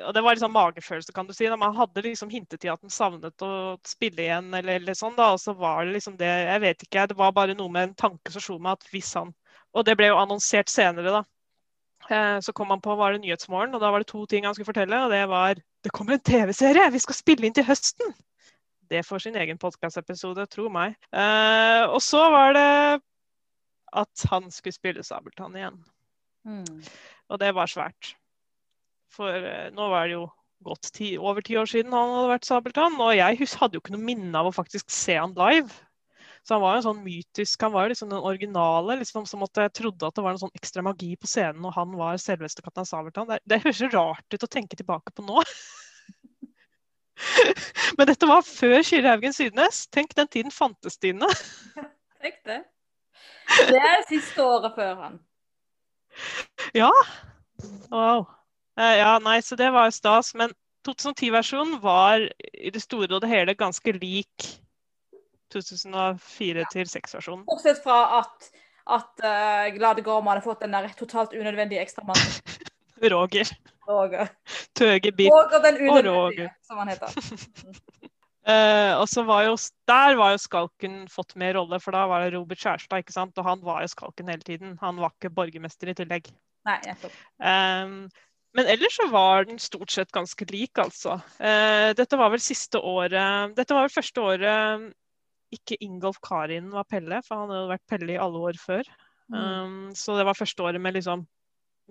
Og 0.06 0.12
det 0.14 0.20
var 0.22 0.34
liksom 0.36 0.52
magefølelse, 0.52 1.12
kan 1.12 1.26
du 1.26 1.32
si. 1.32 1.46
da 1.48 1.56
Man 1.56 1.76
hadde 1.76 2.04
liksom 2.04 2.30
hintet 2.30 2.60
til 2.60 2.72
at 2.72 2.82
den 2.82 2.92
savnet 2.92 3.44
å 3.44 3.78
spille 3.88 4.26
igjen, 4.26 4.52
eller, 4.54 4.76
eller 4.80 4.96
sånn, 4.98 5.16
da. 5.16 5.30
Og 5.32 5.40
så 5.40 5.54
var 5.56 5.84
det 5.86 5.96
liksom 5.96 6.18
det 6.20 6.28
Jeg 6.28 6.60
vet 6.64 6.84
ikke, 6.86 7.06
det 7.08 7.18
var 7.18 7.32
bare 7.36 7.56
noe 7.56 7.72
med 7.72 7.88
en 7.88 7.94
tanke 8.04 8.34
som 8.34 8.44
slo 8.44 8.58
meg 8.60 8.76
at 8.76 8.90
hvis 8.92 9.14
han 9.18 9.32
Og 9.72 9.86
det 9.88 9.96
ble 9.96 10.10
jo 10.12 10.20
annonsert 10.20 10.68
senere, 10.68 11.14
da. 11.20 11.22
Eh, 12.10 12.40
Så 12.40 12.52
kom 12.52 12.70
han 12.70 12.80
på 12.82 12.96
var 12.98 13.12
det 13.12 13.22
Nyhetsmorgen, 13.22 13.74
og 13.74 13.80
da 13.80 13.90
var 13.90 14.02
det 14.02 14.10
to 14.10 14.24
ting 14.26 14.44
han 14.46 14.54
skulle 14.54 14.70
fortelle. 14.72 15.04
Og 15.04 15.10
det 15.12 15.22
var 15.30 15.54
det 15.54 15.92
kommer 15.94 16.14
en 16.14 16.26
TV-serie! 16.26 16.90
Vi 16.94 17.00
skal 17.02 17.18
spille 17.18 17.46
inn 17.46 17.54
til 17.56 17.66
høsten! 17.66 18.14
Det 18.92 19.04
får 19.06 19.24
sin 19.24 19.36
egen 19.40 19.58
podkastepisode, 19.58 20.44
tro 20.52 20.68
meg. 20.68 20.98
Eh, 21.16 21.84
og 21.88 22.02
så 22.04 22.26
var 22.30 22.52
det 22.52 23.00
at 23.92 24.24
han 24.30 24.50
skulle 24.52 24.76
spille 24.76 25.04
Sabeltann 25.04 25.56
igjen. 25.56 25.78
Mm. 26.48 26.82
Og 27.32 27.40
det 27.40 27.54
var 27.56 27.70
svært. 27.70 28.12
For 29.12 29.32
eh, 29.32 29.70
nå 29.72 29.88
var 29.92 30.08
det 30.08 30.18
jo 30.18 30.26
gått 30.62 30.92
over 31.18 31.42
ti 31.42 31.56
år 31.58 31.66
siden 31.70 31.94
han 31.96 32.12
hadde 32.14 32.34
vært 32.34 32.48
Sabeltann. 32.48 32.98
Og 33.00 33.16
jeg 33.16 33.48
hadde 33.56 33.78
jo 33.78 33.82
ikke 33.82 33.96
noe 33.96 34.06
minne 34.10 34.38
av 34.38 34.50
å 34.50 34.54
faktisk 34.54 34.92
se 34.92 35.16
han 35.18 35.34
live. 35.38 35.72
Så 36.42 36.56
han 36.56 36.62
var 36.64 36.74
jo 36.74 36.80
en 36.80 36.86
sånn 36.88 37.04
mytisk 37.04 37.62
Han 37.62 37.70
var 37.70 37.86
jo 37.86 37.92
liksom 37.92 38.08
den 38.10 38.24
originale. 38.30 38.96
liksom 38.98 39.28
Som 39.30 39.44
at 39.46 39.60
jeg 39.62 39.74
trodde 39.78 40.08
at 40.08 40.16
det 40.16 40.24
var 40.24 40.34
noe 40.34 40.42
sånn 40.42 40.58
ekstra 40.58 40.82
magi 40.82 41.12
på 41.20 41.30
scenen 41.30 41.68
og 41.68 41.76
han 41.76 41.94
var 41.98 42.18
selveste 42.20 42.64
kaptein 42.64 42.88
Sabeltann. 42.88 43.30
Det, 43.30 43.38
det 43.46 43.60
høres 43.62 43.78
så 43.78 43.90
rart 43.92 44.34
ut 44.34 44.46
å 44.46 44.50
tenke 44.50 44.78
tilbake 44.78 45.14
på 45.14 45.24
nå. 45.26 45.44
Men 47.98 48.08
dette 48.08 48.26
var 48.26 48.42
før 48.46 48.80
Kyrre 48.86 49.14
Haugen 49.14 49.34
Sydnes. 49.36 49.84
Tenk, 49.94 50.14
den 50.18 50.30
tiden 50.32 50.54
fantes 50.54 50.96
Stine. 50.98 51.28
Tenk 52.22 52.40
det. 52.48 52.62
Det 53.68 53.78
er 53.78 54.00
det 54.00 54.08
siste 54.08 54.42
året 54.42 54.74
før 54.74 54.94
han. 55.04 55.20
Ja. 56.74 56.90
Wow. 57.92 58.26
Eh, 58.80 58.96
ja, 58.98 59.14
nei, 59.22 59.38
så 59.44 59.58
det 59.60 59.70
var 59.74 59.88
jo 59.88 59.94
stas. 59.94 60.32
Men 60.38 60.54
2010-versjonen 60.88 61.78
var 61.82 62.26
i 62.52 62.72
det 62.74 62.82
store 62.82 63.14
og 63.14 63.22
det 63.22 63.30
hele 63.30 63.58
ganske 63.58 63.94
lik 63.98 64.48
2004-6-versjonen. 65.52 67.44
Bortsett 67.48 67.82
fra 67.84 67.98
at, 68.20 68.50
at 68.98 69.24
uh, 69.24 69.66
Glade 69.76 70.02
Gorm 70.06 70.26
hadde 70.30 70.44
fått 70.44 70.62
den 70.64 70.74
der 70.76 70.88
totalt 70.98 71.34
unødvendige 71.36 71.82
ekstramannen. 71.84 72.32
Roger. 73.12 73.48
Roger. 73.88 74.28
Tøge. 74.78 75.10
Den 75.10 75.32
Og 75.90 76.04
Roger. 76.06 76.48
som 76.62 76.78
han 76.78 76.88
heter. 76.92 77.08
uh, 78.46 78.92
og 79.00 79.08
så 79.10 79.22
var 79.26 79.42
jo, 79.48 79.56
Der 79.90 80.16
var 80.16 80.30
jo 80.34 80.38
Skalken 80.38 81.08
fått 81.10 81.36
mer 81.36 81.54
rolle, 81.58 81.80
for 81.82 81.90
da 81.96 82.06
var 82.06 82.22
det 82.22 82.34
Robert 82.36 82.58
Kjærstad. 82.62 83.02
ikke 83.02 83.12
sant? 83.12 83.38
Og 83.38 83.44
han 83.44 83.60
var 83.64 83.82
jo 83.82 83.90
Skalken 83.90 84.28
hele 84.30 84.42
tiden. 84.46 84.78
Han 84.80 84.96
var 85.02 85.10
ikke 85.16 85.34
borgermester 85.34 85.90
i 85.90 85.94
tillegg. 85.98 86.30
Nei, 86.68 86.78
nettopp. 86.86 87.16
Um, 87.42 88.06
men 88.52 88.68
ellers 88.68 88.96
så 88.96 89.08
var 89.08 89.46
den 89.48 89.58
stort 89.58 89.90
sett 89.90 90.12
ganske 90.12 90.46
lik, 90.50 90.76
altså. 90.78 91.16
Eh, 91.40 91.90
dette 91.96 92.18
var 92.20 92.32
vel 92.34 92.42
siste 92.42 92.78
året 92.78 93.54
Dette 93.56 93.72
var 93.72 93.86
vel 93.86 93.94
første 93.94 94.20
året 94.20 94.90
ikke 95.52 95.78
Ingolf 95.84 96.18
Karin 96.24 96.70
var 96.72 96.88
Pelle, 96.88 97.20
for 97.26 97.42
han 97.42 97.52
hadde 97.52 97.70
vært 97.74 97.88
Pelle 97.90 98.14
i 98.14 98.20
alle 98.20 98.42
år 98.50 98.58
før. 98.60 98.88
Um, 99.32 99.92
så 99.96 100.16
det 100.18 100.26
var 100.28 100.36
første 100.36 100.64
året 100.64 100.82
med 100.82 100.96
liksom 100.96 101.24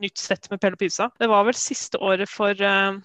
nytt 0.01 0.21
sett 0.21 0.49
med 0.51 0.61
Pelle 0.61 0.77
og 0.77 0.81
Pisa. 0.81 1.09
Det 1.19 1.29
var 1.29 1.45
vel 1.47 1.57
siste 1.57 1.99
året 2.01 2.29
for, 2.29 2.57
uh, 2.57 2.99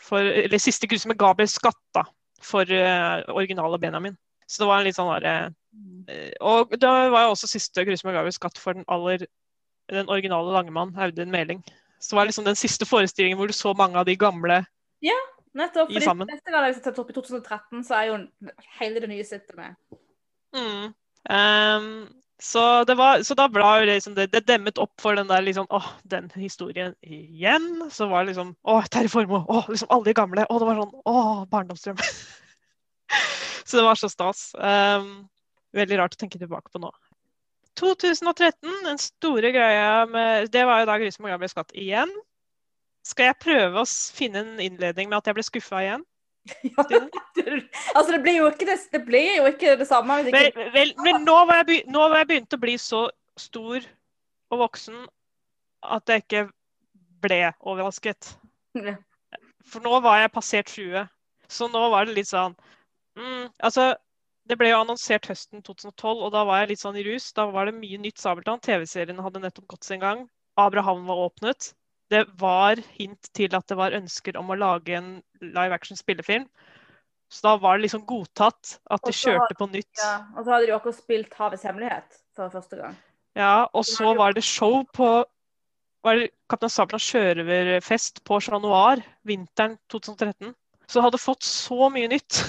for 0.00 0.26
Eller 0.44 0.62
siste 0.62 0.88
kurset 0.90 1.10
med 1.10 1.18
Gabriel 1.20 1.50
Skatta 1.50 2.04
for 2.44 2.68
uh, 2.68 3.22
originale 3.34 3.78
Benjamin. 3.78 4.16
Så 4.46 4.62
det 4.62 4.68
var 4.68 4.82
en 4.82 4.88
litt 4.88 4.98
sånn 4.98 5.12
derre 5.14 5.36
uh, 5.48 6.32
Og 6.44 6.74
det 6.76 6.90
var 7.14 7.30
også 7.30 7.48
siste 7.50 7.86
grusse 7.86 8.06
med 8.06 8.16
Gabriel 8.16 8.36
Skatt 8.36 8.60
for 8.60 8.76
den 8.76 8.86
aller 8.88 9.26
den 9.92 10.08
originale 10.08 10.48
Langemann, 10.48 10.94
Audun 10.96 11.32
Meling. 11.32 11.58
Så 12.00 12.14
det 12.14 12.16
var 12.16 12.28
liksom 12.28 12.46
den 12.46 12.56
siste 12.56 12.86
forestillingen 12.88 13.36
hvor 13.36 13.50
du 13.50 13.52
så 13.56 13.74
mange 13.76 13.98
av 14.00 14.06
de 14.08 14.16
gamle 14.16 14.62
Nettopp. 15.54 15.88
Fordi 15.92 16.02
sammen. 16.02 16.28
Neste 16.30 16.50
gang 16.50 16.66
jeg 16.68 16.80
setter 16.80 17.04
opp 17.04 17.12
i 17.12 17.16
2013, 17.16 17.86
så 17.86 17.96
er 18.00 18.10
jo 18.10 18.18
hele 18.80 19.02
det 19.02 19.10
nye 19.10 19.24
sittet 19.26 19.54
med. 19.58 19.78
Mm. 20.54 20.92
Um, 21.30 21.88
så, 22.42 22.84
det 22.84 22.96
var, 22.98 23.22
så 23.22 23.36
da 23.38 23.46
ble 23.48 23.62
jo 23.62 23.86
det, 23.86 23.94
liksom, 24.00 24.16
det, 24.18 24.26
det 24.34 24.42
demmet 24.48 24.80
opp 24.82 24.92
for 25.00 25.16
den 25.16 25.30
der 25.30 25.44
liksom 25.46 25.68
Åh, 25.70 25.86
den 26.10 26.26
historien 26.34 26.96
igjen. 27.00 27.86
Så 27.90 28.10
var 28.10 28.24
det 28.24 28.34
liksom 28.34 28.54
Åh, 28.62 28.90
Terje 28.90 29.12
Formoe. 29.12 29.44
Åh, 29.48 29.70
liksom 29.70 29.90
alle 29.94 30.10
de 30.10 30.16
gamle. 30.18 30.46
Åh, 30.50 30.60
det 30.60 30.68
var 30.68 30.82
sånn 30.82 31.00
Åh, 31.14 31.46
barndomsdrøm. 31.54 32.02
så 33.68 33.78
det 33.78 33.86
var 33.86 34.00
så 34.00 34.10
stas. 34.10 34.50
Um, 34.58 35.28
veldig 35.74 36.02
rart 36.02 36.18
å 36.18 36.20
tenke 36.20 36.42
tilbake 36.42 36.74
på 36.74 36.82
nå. 36.82 36.90
2013, 37.78 38.54
den 38.84 39.00
store 39.02 39.50
greia 39.50 40.04
med 40.06 40.46
Det 40.54 40.62
var 40.62 40.82
jo 40.82 40.86
da 40.86 40.98
med 40.98 41.32
Gabriel 41.32 41.50
Skatt 41.50 41.74
igjen. 41.74 42.10
Skal 43.04 43.30
jeg 43.30 43.40
prøve 43.42 43.82
å 43.82 43.88
finne 44.16 44.42
en 44.42 44.60
innledning 44.64 45.10
med 45.10 45.18
at 45.20 45.28
jeg 45.28 45.38
ble 45.38 45.46
skuffa 45.46 45.84
igjen? 45.84 46.04
Ja, 46.64 46.84
altså, 47.96 48.10
det 48.12 48.20
blir 48.20 48.34
jo 48.36 48.48
ikke 48.50 48.66
det, 48.68 48.76
det, 48.92 49.20
jo 49.38 49.46
ikke 49.48 49.76
det 49.80 49.86
samme 49.88 50.18
Vel, 50.26 50.50
ikke 50.50 50.66
vel, 50.74 50.90
men 51.00 51.22
nå 51.24 51.36
var, 51.48 51.62
jeg 51.64 51.86
nå 51.88 52.02
var 52.12 52.20
jeg 52.20 52.28
begynt 52.34 52.56
å 52.56 52.60
bli 52.60 52.74
så 52.80 53.06
stor 53.40 53.86
og 54.52 54.60
voksen 54.60 55.06
at 55.94 56.12
jeg 56.12 56.24
ikke 56.24 56.42
ble 57.24 57.40
overrasket. 57.60 58.34
For 59.64 59.84
nå 59.84 60.00
var 60.04 60.20
jeg 60.20 60.34
passert 60.34 60.72
20. 60.72 61.08
Så 61.48 61.68
nå 61.72 61.82
var 61.92 62.08
det 62.08 62.16
litt 62.16 62.30
sånn 62.30 62.54
mm, 63.18 63.50
Altså, 63.64 63.92
det 64.48 64.56
ble 64.60 64.70
jo 64.70 64.80
annonsert 64.82 65.28
høsten 65.28 65.62
2012, 65.64 66.20
og 66.26 66.32
da 66.34 66.44
var 66.48 66.62
jeg 66.62 66.74
litt 66.74 66.82
sånn 66.82 66.98
i 67.00 67.04
rus. 67.06 67.30
Da 67.36 67.46
var 67.52 67.68
det 67.68 67.76
mye 67.78 68.00
nytt 68.00 68.20
Sabeltann. 68.20 68.62
TV-serien 68.64 69.22
hadde 69.24 69.42
nettopp 69.44 69.68
gått 69.74 69.88
sin 69.88 70.02
gang. 70.02 70.26
Abraham 70.60 71.04
var 71.08 71.24
åpnet. 71.28 71.72
Det 72.12 72.24
var 72.40 72.80
hint 72.98 73.30
til 73.36 73.54
at 73.56 73.66
det 73.70 73.76
var 73.78 73.96
ønsker 73.96 74.36
om 74.36 74.52
å 74.52 74.58
lage 74.58 74.96
en 74.98 75.10
live 75.40 75.74
action 75.74 75.96
spillefilm. 75.96 76.46
Så 77.32 77.46
da 77.46 77.54
var 77.58 77.78
det 77.78 77.86
liksom 77.86 78.04
godtatt 78.06 78.76
at 78.92 79.02
de 79.06 79.12
kjørte 79.16 79.56
på 79.58 79.66
nytt. 79.72 79.98
ja, 79.98 80.26
Og 80.36 80.44
så 80.44 80.52
hadde 80.52 80.66
de 80.68 80.74
akkurat 80.76 80.98
spilt 80.98 81.32
'Havets 81.34 81.64
hemmelighet' 81.64 82.20
for 82.36 82.52
første 82.52 82.76
gang. 82.76 82.96
Ja, 83.34 83.66
og 83.72 83.84
så 83.84 84.14
var 84.14 84.32
det 84.32 84.44
show 84.44 84.84
på 84.94 85.24
var 86.04 86.20
det 86.20 86.28
Kaptein 86.52 86.70
Sabeltann 86.70 87.00
sjørøverfest 87.00 88.20
på 88.28 88.38
Chat 88.44 88.60
Noir 88.62 89.00
vinteren 89.24 89.78
2013. 89.90 90.52
Så 90.86 91.00
hadde 91.00 91.18
fått 91.18 91.42
så 91.42 91.88
mye 91.88 92.10
nytt. 92.12 92.42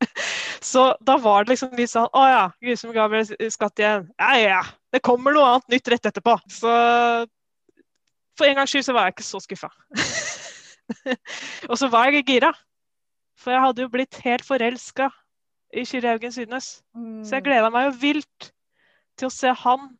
så 0.72 0.90
da 1.06 1.16
var 1.22 1.44
det 1.44 1.54
liksom 1.54 1.74
litt 1.78 1.90
sånn 1.90 2.10
Å 2.14 2.24
ja, 2.28 2.42
Grusom 2.62 2.92
Gabriel 2.94 3.50
skatt 3.54 3.78
igjen. 3.78 4.08
Ja, 4.18 4.32
Ja 4.34 4.58
ja, 4.58 4.62
det 4.92 5.04
kommer 5.06 5.34
noe 5.34 5.54
annet 5.54 5.76
nytt 5.76 5.90
rett 5.94 6.10
etterpå. 6.10 6.34
Så 6.50 6.72
for 8.38 8.46
en 8.46 8.58
gangs 8.58 8.72
skyld 8.72 8.86
så 8.86 8.94
var 8.96 9.08
jeg 9.08 9.16
ikke 9.16 9.26
så 9.26 9.40
skuffa. 9.42 9.70
og 11.70 11.78
så 11.80 11.88
var 11.92 12.12
jeg 12.12 12.26
gira. 12.28 12.52
For 13.38 13.54
jeg 13.54 13.62
hadde 13.62 13.84
jo 13.84 13.90
blitt 13.92 14.18
helt 14.24 14.46
forelska 14.46 15.10
i 15.74 15.84
Kyrre 15.86 16.14
Haugen 16.14 16.34
Sydnes. 16.34 16.70
Så 17.26 17.38
jeg 17.38 17.46
gleda 17.46 17.70
meg 17.74 17.88
jo 17.88 17.96
vilt 18.02 18.50
til 19.18 19.28
å 19.28 19.34
se 19.34 19.52
han 19.64 19.90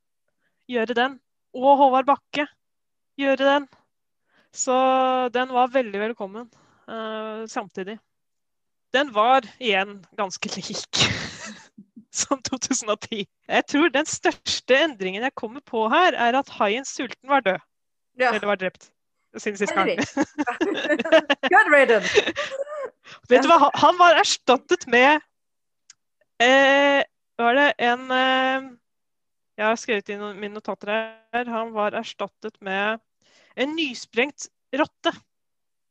gjøre 0.70 0.97
den, 0.97 1.16
og 1.57 1.78
Håvard 1.80 2.09
Bakke 2.09 2.47
gjøre 3.18 3.47
den. 3.47 3.68
Så 4.55 4.74
den 5.34 5.53
var 5.55 5.72
veldig 5.74 6.01
velkommen 6.09 6.49
uh, 6.89 7.45
samtidig. 7.51 7.99
Den 8.95 9.11
var 9.12 9.45
igjen 9.61 9.99
ganske 10.16 10.51
lik 10.55 11.03
som 12.20 12.41
2010. 12.43 13.26
Jeg 13.26 13.66
tror 13.68 13.93
den 13.93 14.09
største 14.09 14.78
endringen 14.86 15.26
jeg 15.26 15.36
kommer 15.36 15.61
på 15.61 15.84
her, 15.93 16.16
er 16.16 16.39
at 16.39 16.55
haien 16.59 16.86
sulten 16.89 17.28
var 17.28 17.45
død. 17.45 17.67
Ja. 18.18 18.32
Eller 18.34 18.46
var 18.50 18.58
drept. 18.60 18.88
Siden 19.38 19.58
sist 19.60 19.74
gang. 19.76 19.90
Good 19.94 21.68
riddance. 21.74 22.22
Vet 23.28 23.44
du 23.44 23.48
hva, 23.50 23.70
han- 23.78 23.98
var 24.00 24.18
erstattet 24.20 24.86
med 24.90 25.20
eh, 26.42 27.02
Var 27.38 27.54
det 27.56 27.66
en 27.78 28.10
eh, 28.10 28.66
Jeg 29.60 29.66
har 29.68 29.78
skrevet 29.80 30.08
inn 30.12 30.24
mine 30.40 30.54
notater 30.56 30.90
her. 30.92 31.44
Han 31.52 31.72
var 31.76 31.96
erstattet 31.98 32.56
med 32.64 33.00
en 33.58 33.72
nysprengt 33.76 34.48
rotte. 34.76 35.12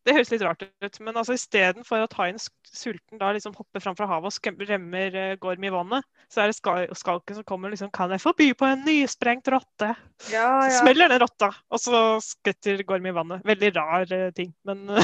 Det 0.07 0.13
høres 0.15 0.29
litt 0.31 0.43
rart 0.45 0.61
ut, 0.63 0.99
men 1.03 1.17
altså 1.19 1.35
istedenfor 1.35 2.05
at 2.05 2.13
haien 2.15 2.37
sulten 2.39 3.19
da 3.19 3.33
liksom 3.35 3.51
hopper 3.57 3.83
fram 3.83 3.95
fra 3.97 4.07
havet 4.07 4.37
og 4.39 4.61
remmer 4.69 5.17
eh, 5.19 5.33
Gorm 5.41 5.65
i 5.67 5.71
vannet, 5.73 6.05
så 6.31 6.45
er 6.45 6.47
det 6.47 6.55
skal 6.55 6.87
skalken 6.95 7.35
som 7.35 7.43
kommer 7.47 7.73
liksom 7.73 7.91
Kan 7.91 8.13
jeg 8.15 8.23
få 8.23 8.31
by 8.37 8.47
på 8.55 8.69
en 8.69 8.85
nysprengt 8.87 9.51
rotte? 9.51 9.89
Ja, 10.31 10.47
Så 10.63 10.71
ja. 10.71 10.79
smeller 10.79 11.11
den 11.11 11.19
rotta, 11.25 11.51
og 11.67 11.83
så 11.83 12.03
skvetter 12.23 12.85
Gorm 12.87 13.03
i 13.03 13.15
vannet. 13.19 13.43
Veldig 13.47 13.73
rar 13.75 14.07
uh, 14.13 14.29
ting, 14.37 14.55
men 14.67 14.87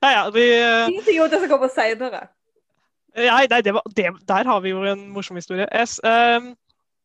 Ja, 0.00 0.08
ja, 0.08 0.24
vi, 0.32 0.48
om 0.88 0.96
det 1.04 1.40
som 1.40 1.48
kommer 1.50 1.68
seinere. 1.72 2.26
Nei, 3.14 3.46
nei 3.50 3.60
det 3.62 3.74
var, 3.76 3.84
det, 3.96 4.10
der 4.28 4.48
har 4.48 4.60
vi 4.64 4.72
jo 4.72 4.82
en 4.88 5.06
morsom 5.14 5.36
historie. 5.38 5.66
Yes, 5.70 6.00
ehm, 6.04 6.54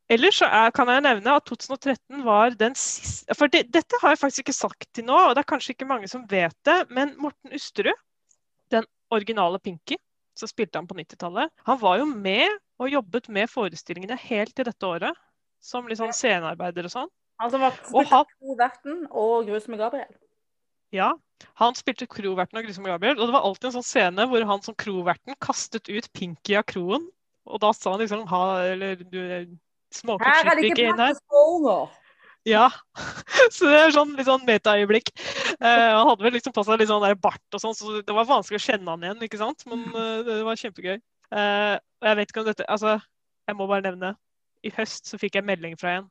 ellers 0.10 0.40
så 0.42 0.48
er, 0.50 0.72
kan 0.76 0.90
jeg 0.92 1.04
nevne 1.06 1.36
at 1.38 1.46
2013 1.50 2.24
var 2.26 2.56
den 2.60 2.76
siste 2.80 3.36
For 3.38 3.52
det, 3.52 3.66
dette 3.74 4.00
har 4.02 4.16
jeg 4.16 4.22
faktisk 4.24 4.44
ikke 4.46 4.58
sagt 4.58 4.88
til 4.96 5.06
nå, 5.08 5.16
og 5.30 5.36
det 5.36 5.44
er 5.44 5.50
kanskje 5.52 5.76
ikke 5.76 5.88
mange 5.90 6.10
som 6.12 6.26
vet 6.30 6.56
det, 6.66 6.80
men 6.90 7.16
Morten 7.22 7.54
Usterud, 7.56 7.98
den 8.74 8.86
originale 9.14 9.60
Pinky, 9.60 9.98
så 10.38 10.48
spilte 10.48 10.80
han 10.80 10.88
på 10.88 10.96
90-tallet, 10.98 11.52
han 11.68 11.80
var 11.82 12.00
jo 12.00 12.06
med 12.10 12.48
og 12.80 12.92
jobbet 12.94 13.28
med 13.36 13.50
forestillingene 13.52 14.16
helt 14.30 14.54
til 14.56 14.66
dette 14.70 14.88
året. 14.88 15.16
Som 15.60 15.90
litt 15.90 16.00
sånn 16.00 16.14
scenearbeider 16.16 16.86
og 16.88 16.92
sånn. 16.94 17.10
Han 17.44 17.52
som 17.52 17.60
var 17.60 17.74
Og 17.92 18.06
han- 18.08 18.56
Verten 18.56 19.02
og 19.12 19.46
Grusomme 19.50 19.76
Gabriel. 19.78 20.14
Ja, 20.96 21.10
han 21.60 21.76
spilte 21.76 22.08
kroverten 22.08 22.58
og 22.58 22.64
Grusom 22.64 22.86
Gabriel, 22.88 23.20
og 23.20 23.28
det 23.28 23.34
var 23.36 23.44
alltid 23.44 23.66
en 23.66 23.76
sånn 23.82 23.90
scene 23.90 24.26
hvor 24.32 24.46
han 24.48 24.62
som 24.64 24.76
kroverten 24.80 25.36
kastet 25.44 25.90
ut 25.92 26.08
Pinky 26.16 26.56
av 26.56 26.64
kroen, 26.64 27.10
og 27.46 27.60
da 27.60 27.74
sa 27.76 27.92
han 27.92 28.00
liksom 28.00 28.24
ha, 28.32 28.44
eller 28.72 28.96
du 28.96 29.20
småkuk 29.96 30.28
Her 30.28 30.52
er 30.52 30.60
det 30.60 30.70
ikke 30.70 30.94
plass 30.94 31.18
til 31.18 31.26
skåler! 31.26 31.90
Ja, 32.48 32.70
så 33.56 33.68
det 33.68 33.80
er 33.80 33.94
sånn 33.94 34.14
litt 34.16 34.30
sånn 34.30 34.46
metaøyeblikk. 34.48 35.12
Eh, 35.60 35.90
han 35.92 36.08
hadde 36.08 36.24
vel 36.24 36.38
liksom 36.38 36.56
på 36.56 36.64
seg 36.66 36.80
litt 36.80 36.90
sånn 36.92 37.04
der 37.04 37.18
bart 37.20 37.58
og 37.58 37.62
sånn, 37.62 37.76
så 37.76 38.00
det 38.00 38.16
var 38.16 38.30
vanskelig 38.30 38.62
å 38.62 38.64
kjenne 38.64 38.94
han 38.94 39.04
igjen, 39.04 39.26
ikke 39.28 39.42
sant? 39.42 39.66
Men 39.70 39.84
eh, 39.92 40.22
det 40.28 40.40
var 40.48 40.62
kjempegøy. 40.62 40.96
Eh, 40.96 41.76
og 41.78 42.10
jeg 42.10 42.20
vet 42.22 42.32
ikke 42.32 42.44
om 42.44 42.48
dette, 42.48 42.70
altså, 42.72 42.96
jeg 43.50 43.60
må 43.60 43.68
bare 43.70 43.86
nevne, 43.90 44.14
i 44.64 44.72
høst 44.76 45.12
så 45.12 45.20
fikk 45.20 45.38
jeg 45.40 45.48
melding 45.48 45.76
fra 45.80 46.00
en. 46.00 46.10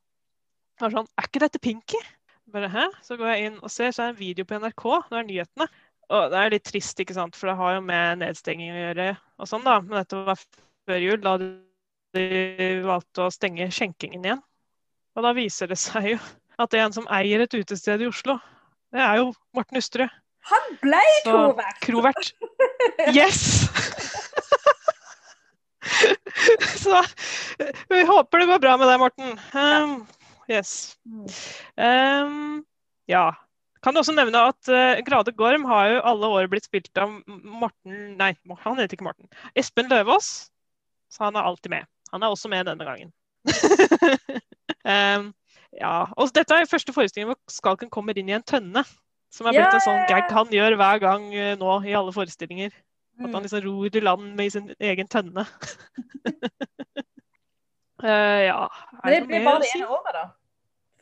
Han 0.79 0.89
var 0.89 1.01
sånn, 1.01 1.11
er 1.19 1.29
ikke 1.31 1.43
dette 1.43 1.63
Pinky? 1.65 2.01
Bare, 2.53 2.71
hæ? 2.73 2.87
Så 3.05 3.19
går 3.21 3.33
jeg 3.33 3.49
inn 3.49 3.59
og 3.61 3.73
ser, 3.73 3.93
så 3.93 4.05
er 4.05 4.13
det 4.13 4.15
en 4.15 4.21
video 4.21 4.49
på 4.49 4.61
NRK, 4.61 4.85
det 5.09 5.19
er 5.21 5.31
nyhetene. 5.33 5.69
Og 6.09 6.31
det 6.33 6.41
er 6.41 6.53
litt 6.55 6.65
trist, 6.65 7.01
ikke 7.03 7.17
sant, 7.17 7.37
for 7.37 7.51
det 7.51 7.59
har 7.59 7.75
jo 7.77 7.81
med 7.85 8.23
nedstenging 8.23 8.73
å 8.73 8.79
gjøre 8.79 9.09
og 9.37 9.51
sånn 9.51 9.67
da. 9.67 9.75
Men 9.85 9.99
dette 10.01 10.23
var 10.25 10.41
før 10.89 11.03
jul, 11.05 11.19
da 11.25 11.35
de 12.17 12.69
valgte 12.87 13.27
å 13.27 13.33
stenge 13.33 13.69
skjenkingen 13.75 14.25
igjen. 14.25 14.45
Og 15.19 15.27
da 15.27 15.35
viser 15.37 15.71
det 15.71 15.79
seg 15.81 16.15
jo 16.15 16.21
at 16.59 16.73
det 16.73 16.81
er 16.81 16.89
en 16.89 16.95
som 16.95 17.09
eier 17.15 17.45
et 17.45 17.55
utested 17.55 18.03
i 18.03 18.09
Oslo. 18.09 18.39
Det 18.95 19.03
er 19.03 19.21
jo 19.21 19.33
Morten 19.57 19.81
Usterud. 19.81 20.15
Han 20.49 20.79
ble 20.81 21.03
krovert! 21.27 21.81
Krovert. 21.85 22.31
Yes! 23.17 23.69
Så 26.79 27.03
vi 27.89 28.05
håper 28.07 28.39
det 28.39 28.47
går 28.47 28.63
bra 28.63 28.77
med 28.81 28.91
deg, 28.91 29.03
Morten. 29.03 29.35
Um, 29.57 29.93
yes. 30.51 30.97
Um, 31.77 32.65
ja. 33.11 33.31
Kan 33.85 33.95
du 33.95 34.03
også 34.03 34.15
nevne 34.17 34.49
at 34.51 34.71
uh, 34.71 34.99
Grade 35.07 35.33
Gorm 35.39 35.67
har 35.71 35.93
jo 35.93 36.05
alle 36.13 36.31
år 36.39 36.49
blitt 36.51 36.67
spilt 36.67 36.99
av 36.99 37.13
Morten 37.27 38.17
Nei, 38.19 38.33
han 38.65 38.81
heter 38.81 38.99
ikke 38.99 39.07
Morten. 39.07 39.31
Espen 39.59 39.91
Løvaas. 39.91 40.51
Så 41.13 41.25
han 41.25 41.39
er 41.39 41.47
alltid 41.49 41.73
med. 41.73 41.89
Han 42.13 42.23
er 42.23 42.33
også 42.33 42.51
med 42.53 42.67
denne 42.69 42.87
gangen. 42.89 43.13
um, 44.85 45.29
ja. 45.83 45.95
Og 46.17 46.33
dette 46.35 46.57
er 46.57 46.71
første 46.71 46.95
forestilling 46.97 47.31
hvor 47.33 47.39
skalken 47.53 47.91
kommer 47.93 48.19
inn 48.19 48.31
i 48.31 48.37
en 48.37 48.47
tønne. 48.47 48.85
Som 49.33 49.47
er 49.47 49.59
blitt 49.59 49.77
en 49.77 49.85
sånn 49.85 50.07
gag 50.09 50.31
han 50.33 50.53
gjør 50.53 50.79
hver 50.81 51.03
gang 51.03 51.27
uh, 51.35 51.55
nå 51.61 51.81
i 51.89 51.97
alle 51.97 52.15
forestillinger. 52.17 52.73
At 53.19 53.33
han 53.35 53.43
liksom 53.43 53.65
ror 53.65 53.97
i 53.97 54.01
land 54.01 54.35
med 54.39 54.53
sin 54.55 54.69
egen 54.79 55.09
tønne. 55.11 55.45
uh, 58.05 58.41
ja 58.51 58.69
Men 59.03 59.13
det 59.13 59.23
ble 59.27 59.41
bare 59.45 59.63
det 59.65 59.73
ene 59.75 59.89
året, 59.91 60.13
da. 60.15 60.27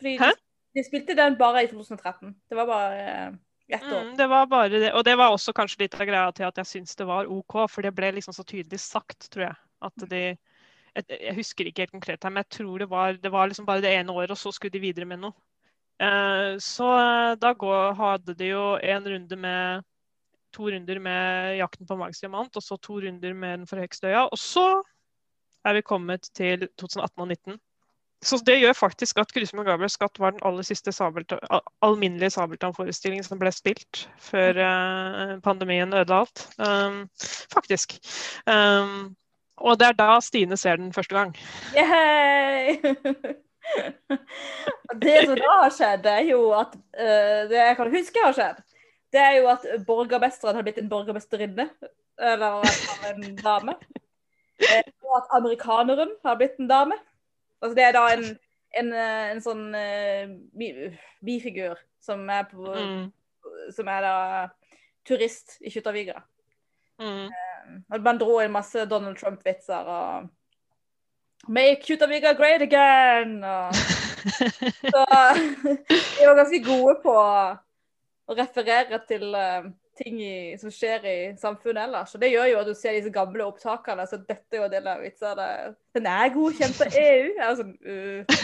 Fordi 0.00 0.14
Hæ? 0.20 0.30
de, 0.76 0.84
spilte 0.84 1.16
den 1.16 1.36
bare 1.38 1.64
i 1.64 1.68
2013. 1.68 2.34
Det 2.48 2.56
var 2.56 2.66
bare 2.68 3.02
eh, 3.02 3.28
ett 3.68 3.84
år. 3.84 4.02
Mm, 4.02 4.16
det 4.16 4.26
var 4.28 4.46
bare 4.46 4.68
det. 4.68 4.92
Og 4.92 5.04
det 5.04 5.16
var 5.18 5.32
også 5.32 5.52
kanskje 5.56 5.84
litt 5.84 5.94
av 5.96 6.08
greia 6.08 6.32
til 6.36 6.48
at 6.48 6.58
jeg 6.60 6.70
syns 6.72 6.96
det 6.96 7.06
var 7.08 7.30
OK, 7.32 7.58
for 7.70 7.84
det 7.84 7.94
ble 7.96 8.12
liksom 8.16 8.36
så 8.36 8.44
tydelig 8.44 8.80
sagt, 8.80 9.30
tror 9.32 9.48
jeg. 9.48 9.56
At 9.84 10.08
de 10.10 10.22
jeg, 11.04 11.34
husker 11.36 11.68
ikke 11.68 11.84
helt 11.84 11.94
konkret 11.96 12.24
her, 12.24 12.32
men 12.32 12.44
jeg 12.44 12.58
tror 12.58 12.78
det 12.82 12.88
var, 12.90 13.18
det 13.20 13.32
var 13.32 13.50
liksom 13.50 13.66
bare 13.68 13.84
det 13.84 13.92
ene 13.96 14.14
året, 14.14 14.32
og 14.32 14.40
så 14.40 14.52
skulle 14.54 14.72
de 14.72 14.84
videre 14.84 15.08
med 15.08 15.20
noe. 15.24 15.36
Eh, 16.00 16.56
så 16.60 16.88
eh, 17.00 17.34
da 17.40 17.52
går, 17.56 17.92
hadde 17.96 18.36
de 18.36 18.50
jo 18.52 18.64
en 18.80 19.12
runde 19.12 19.38
med 19.40 19.86
to 20.56 20.70
runder 20.72 20.98
med 21.00 21.56
'Jakten 21.58 21.86
på 21.86 21.96
magisk 22.00 22.24
Diamant', 22.24 22.56
og 22.56 22.62
så 22.62 22.76
to 22.80 23.00
runder 23.00 23.34
med 23.34 23.58
'Den 23.58 23.66
forhøyeste 23.66 24.08
øya'. 24.08 24.28
Og 24.32 24.38
så 24.38 24.82
er 25.64 25.72
vi 25.74 25.82
kommet 25.82 26.28
til 26.34 26.68
2018 26.78 27.20
og 27.20 27.28
2019. 27.28 27.60
Så 28.24 28.40
det 28.46 28.60
gjør 28.60 28.72
faktisk 28.72 29.18
at 29.18 29.32
'Grusomme 29.32 29.64
Gabriel 29.64 29.90
skatt' 29.90 30.18
var 30.18 30.30
den 30.30 30.40
aller 30.42 30.62
siste 30.62 30.92
Sabeltann- 30.92 31.60
alminnelige 31.82 32.30
Sabeltann-forestillingen 32.30 33.24
som 33.24 33.38
ble 33.38 33.52
spilt 33.52 34.08
før 34.18 34.56
eh, 34.56 35.40
pandemien 35.40 35.92
ødela 35.92 36.24
alt. 36.24 36.48
Um, 36.58 37.08
faktisk. 37.52 37.98
Um, 38.46 39.16
og 39.56 39.78
det 39.80 39.86
er 39.88 39.98
da 39.98 40.20
Stine 40.20 40.56
ser 40.56 40.76
den 40.80 40.92
første 40.92 41.14
gang. 41.16 41.34
Yay! 41.76 42.76
Det 45.02 45.14
som 45.26 45.34
da 45.34 45.54
har 45.58 45.72
skjedd, 45.74 46.04
er 46.06 46.20
jo 46.28 46.52
at 46.54 46.74
uh, 46.76 47.40
Det 47.50 47.56
jeg 47.58 47.76
kan 47.76 47.88
huske 47.90 48.22
har 48.22 48.36
skjedd, 48.36 48.60
det 49.12 49.20
er 49.22 49.32
jo 49.40 49.48
at 49.50 49.64
borgermesteren 49.88 50.54
har 50.54 50.62
blitt 50.66 50.78
en 50.78 50.90
borgermesterinne. 50.90 51.66
Eller 52.16 52.62
en 53.10 53.36
dame. 53.42 53.74
Eh, 54.62 54.86
Og 55.04 55.16
at 55.18 55.34
amerikaneren 55.36 56.14
har 56.24 56.38
blitt 56.40 56.56
en 56.60 56.68
dame. 56.70 56.96
Altså 57.60 57.74
det 57.76 57.84
er 57.84 57.92
da 57.96 58.04
en, 58.14 58.24
en, 58.80 58.92
eh, 58.92 59.26
en 59.34 59.42
sånn 59.44 59.66
uh, 59.74 61.02
bifigur 61.26 61.76
som 62.00 62.22
er 62.30 62.46
på 62.50 62.70
Mm, 62.76 63.10
Som 63.74 63.88
er 63.88 64.00
da 64.04 64.14
turist 65.06 65.58
i 65.60 65.70
Kjuttaviga. 65.74 66.22
mm. 67.00 67.28
Og 67.92 68.02
man 68.04 68.18
dro 68.20 68.40
inn 68.42 68.54
masse 68.54 68.86
Donald 68.90 69.18
Trump-vitser 69.20 69.90
og 69.90 70.28
Make 71.48 71.94
Utavika 71.94 72.32
great 72.32 72.62
again! 72.62 73.44
Og, 73.44 73.74
så 74.92 75.02
de 76.18 76.26
var 76.26 76.38
ganske 76.40 76.62
gode 76.66 76.96
på 77.04 77.14
å 77.16 78.34
referere 78.34 78.98
til 79.06 79.28
uh, 79.36 79.68
ting 79.96 80.18
i, 80.22 80.56
som 80.60 80.72
skjer 80.72 81.06
i 81.06 81.16
samfunnet 81.40 81.86
ellers. 81.86 82.14
Og 82.14 82.22
det 82.22 82.32
gjør 82.32 82.50
jo 82.50 82.58
at 82.60 82.68
du 82.68 82.74
ser 82.74 82.96
disse 82.98 83.12
gamle 83.14 83.46
opptakene. 83.46 84.06
Så 84.10 84.18
dette 84.18 84.56
er 84.56 84.60
jo 84.60 84.66
en 84.66 84.74
del 84.74 84.90
av 84.90 85.02
vitsene. 85.04 85.48
Den 85.96 86.08
er 86.10 86.34
godkjent 86.34 86.82
av 86.84 86.98
EU. 87.02 87.32
Sånn, 87.60 87.72
uh. 87.86 88.36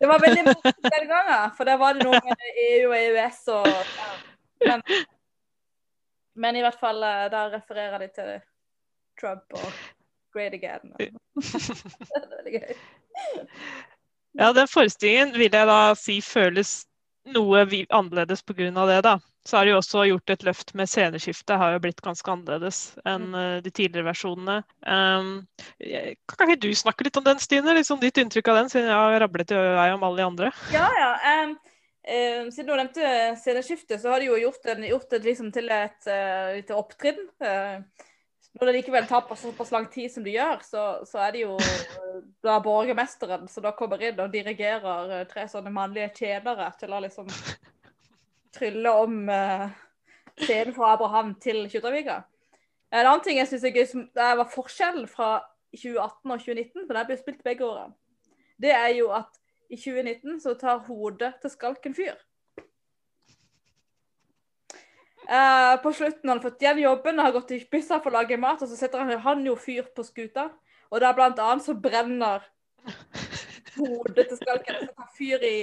Det 0.00 0.10
var 0.10 0.24
veldig 0.24 0.46
mange 0.48 0.74
den 0.88 1.08
gangen, 1.10 1.56
for 1.56 1.68
der 1.68 1.80
var 1.80 1.96
det 1.96 2.06
noe 2.08 2.20
med 2.24 2.46
EU 2.66 2.90
og 2.90 2.96
EØS 2.98 3.42
og 3.52 3.68
ja. 3.68 4.10
men, 4.70 4.86
men 6.40 6.56
i 6.56 6.64
hvert 6.64 6.80
fall, 6.80 7.02
eh, 7.04 7.26
da 7.32 7.44
refererer 7.52 8.00
de 8.00 8.08
til 8.16 8.32
Trump 9.20 9.58
og 9.60 9.72
Great 10.34 10.54
Again. 10.56 10.92
Det 10.98 11.10
er 11.10 12.28
veldig 12.36 12.60
gøy. 12.60 12.76
Ja, 14.38 14.52
den 14.54 14.70
forestillingen 14.70 15.34
vil 15.34 15.50
jeg 15.50 15.66
da 15.68 15.80
si 15.98 16.20
føles 16.22 16.80
noe 17.34 17.64
annerledes 17.90 18.42
pga. 18.42 18.70
det. 18.86 19.02
da. 19.02 19.18
Så 19.44 19.56
har 19.56 19.66
de 19.66 19.72
også 19.72 20.04
gjort 20.04 20.30
et 20.30 20.42
løft 20.44 20.74
med 20.76 20.88
sceneskiftet, 20.88 21.56
har 21.56 21.72
jo 21.72 21.80
blitt 21.80 22.02
ganske 22.04 22.28
annerledes 22.28 22.80
enn 23.08 23.32
eh, 23.34 23.62
de 23.64 23.70
tidligere 23.72 24.10
versjonene. 24.10 24.58
Um, 24.84 25.46
kan 26.28 26.52
ikke 26.52 26.60
du 26.60 26.74
snakke 26.76 27.06
litt 27.06 27.16
om 27.16 27.24
den, 27.24 27.40
Stine? 27.40 27.72
Liksom 27.76 28.02
ditt 28.02 28.20
inntrykk 28.20 28.50
av 28.52 28.60
den, 28.60 28.68
siden 28.72 28.90
jeg 28.90 28.98
har 28.98 29.16
rablet 29.24 29.54
i 29.56 29.62
vei 29.78 29.88
om 29.94 30.04
alle 30.04 30.20
de 30.20 30.26
andre? 30.28 30.52
Ja, 30.74 30.84
ja. 30.92 31.10
Um, 31.40 31.56
em, 32.04 32.52
siden 32.52 32.68
du 32.68 32.74
nevnte 32.76 33.14
sceneskiftet, 33.40 34.02
så 34.02 34.12
har 34.12 34.20
de 34.20 34.28
jo 34.28 34.36
gjort, 34.44 34.60
en, 34.74 34.84
gjort 34.92 35.16
det 35.16 35.24
liksom 35.24 35.48
til 35.56 35.72
et 35.72 36.12
uh, 36.12 36.52
lite 36.58 36.76
opptrinn. 36.76 37.24
Eh, 37.40 38.06
når 38.58 38.66
det 38.66 38.74
likevel 38.74 39.06
tar 39.06 39.20
på 39.28 39.36
såpass 39.38 39.70
lang 39.70 39.86
tid 39.92 40.10
som 40.12 40.24
det 40.26 40.34
gjør, 40.34 40.62
så, 40.66 40.84
så 41.06 41.20
er 41.22 41.34
det 41.34 41.44
jo 41.44 41.54
eh, 41.62 42.16
da 42.42 42.56
borgermesteren 42.62 43.46
som 43.48 43.62
da 43.62 43.70
kommer 43.78 44.02
inn 44.02 44.18
og 44.18 44.32
dirigerer 44.32 45.12
eh, 45.20 45.26
tre 45.30 45.46
sånne 45.48 45.70
mannlige 45.74 46.10
tjenere 46.18 46.66
til 46.80 46.92
å 46.92 46.98
liksom 47.04 47.30
trylle 48.50 48.92
om 49.04 49.28
uh, 49.30 49.68
scenen 50.42 50.74
fra 50.74 50.96
Abraham 50.96 51.36
til 51.38 51.62
Kjuttaviga. 51.70 52.16
En 52.90 53.06
annen 53.06 53.22
ting 53.22 53.38
jeg 53.38 53.46
synes 53.46 53.68
er 53.68 53.76
gøy, 53.76 53.84
som 53.86 54.08
det 54.18 54.30
var 54.40 54.50
forskjellen 54.50 55.06
fra 55.06 55.28
2018 55.76 56.32
og 56.34 56.42
2019, 56.42 56.86
for 56.88 56.98
det 56.98 57.04
ble 57.06 57.18
spilt 57.20 57.44
begge 57.46 57.68
årene, 57.68 57.94
det 58.60 58.74
er 58.74 58.90
jo 58.96 59.12
at 59.14 59.38
i 59.70 59.78
2019 59.78 60.40
så 60.42 60.56
tar 60.58 60.82
hodet 60.88 61.36
til 61.38 61.54
skalken 61.54 61.94
fyr. 61.94 62.18
Eh, 65.28 65.74
på 65.82 65.92
slutten 65.92 66.28
har 66.28 66.38
han 66.38 66.44
fått 66.44 66.62
igjen 66.62 66.82
jobben 66.84 67.18
og 67.18 67.26
har 67.28 67.34
gått 67.36 67.52
i 67.54 67.60
byssa 67.70 68.00
for 68.00 68.10
å 68.12 68.20
lage 68.20 68.38
mat, 68.40 68.62
og 68.62 68.70
så 68.70 68.78
setter 68.78 69.02
han, 69.02 69.12
han 69.24 69.44
jo 69.46 69.56
fyr 69.58 69.90
på 69.94 70.04
skuta. 70.06 70.48
Og 70.90 71.02
da 71.02 71.12
blant 71.14 71.38
annet 71.38 71.66
så 71.66 71.76
brenner 71.78 72.46
hodet 73.76 74.26
til 74.30 74.38
skalken 74.40 74.80
og 74.80 74.94
tar 74.96 75.10
fyr 75.18 75.44
i 75.46 75.58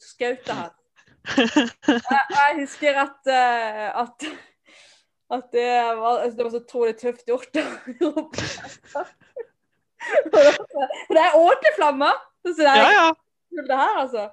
skauta 0.00 0.60
hans. 0.62 0.76
Jeg, 1.36 2.22
jeg 2.32 2.54
husker 2.62 2.96
at, 2.96 3.28
eh, 3.28 3.88
at 4.00 4.24
at 5.30 5.52
det 5.52 5.96
var, 5.96 6.18
altså, 6.18 6.36
det 6.36 6.44
var 6.44 6.50
så 6.50 6.56
utrolig 6.56 6.96
tøft 6.98 7.28
gjort. 7.28 7.56
Og 7.56 8.32
det 11.14 11.20
er 11.22 11.36
ordentlig 11.38 11.72
flammer! 11.76 12.16
Så 12.42 12.54
det 12.58 12.66
er 12.66 12.80
Ja, 12.80 12.90
ja. 12.96 13.10
det 13.68 13.76
her, 13.76 13.98
altså. 14.00 14.28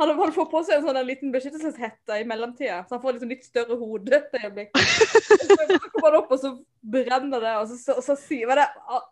Han, 0.00 0.12
han 0.16 0.32
får 0.32 0.46
på 0.48 0.62
seg 0.64 0.78
en 0.78 0.84
sånn 0.86 0.96
en 0.96 1.08
liten 1.08 1.32
beskyttelseshette 1.34 2.18
i 2.22 2.26
mellomtida, 2.28 2.78
så 2.88 2.96
han 2.96 3.02
får 3.02 3.16
liksom 3.18 3.32
litt 3.34 3.44
større 3.44 3.76
hode 3.76 4.16
et 4.16 4.36
øyeblikk. 4.40 4.70
Så 4.80 5.78
kommer 5.90 6.06
han 6.06 6.18
opp, 6.22 6.30
og 6.32 6.40
så 6.40 6.52
brenner 6.80 7.42
det, 7.44 7.54
og 7.60 7.66
så, 7.68 7.76
så, 7.76 7.96
så 8.04 8.16
sier 8.16 8.48
han 8.48 8.62
det 8.62 8.68
ah, 8.88 9.04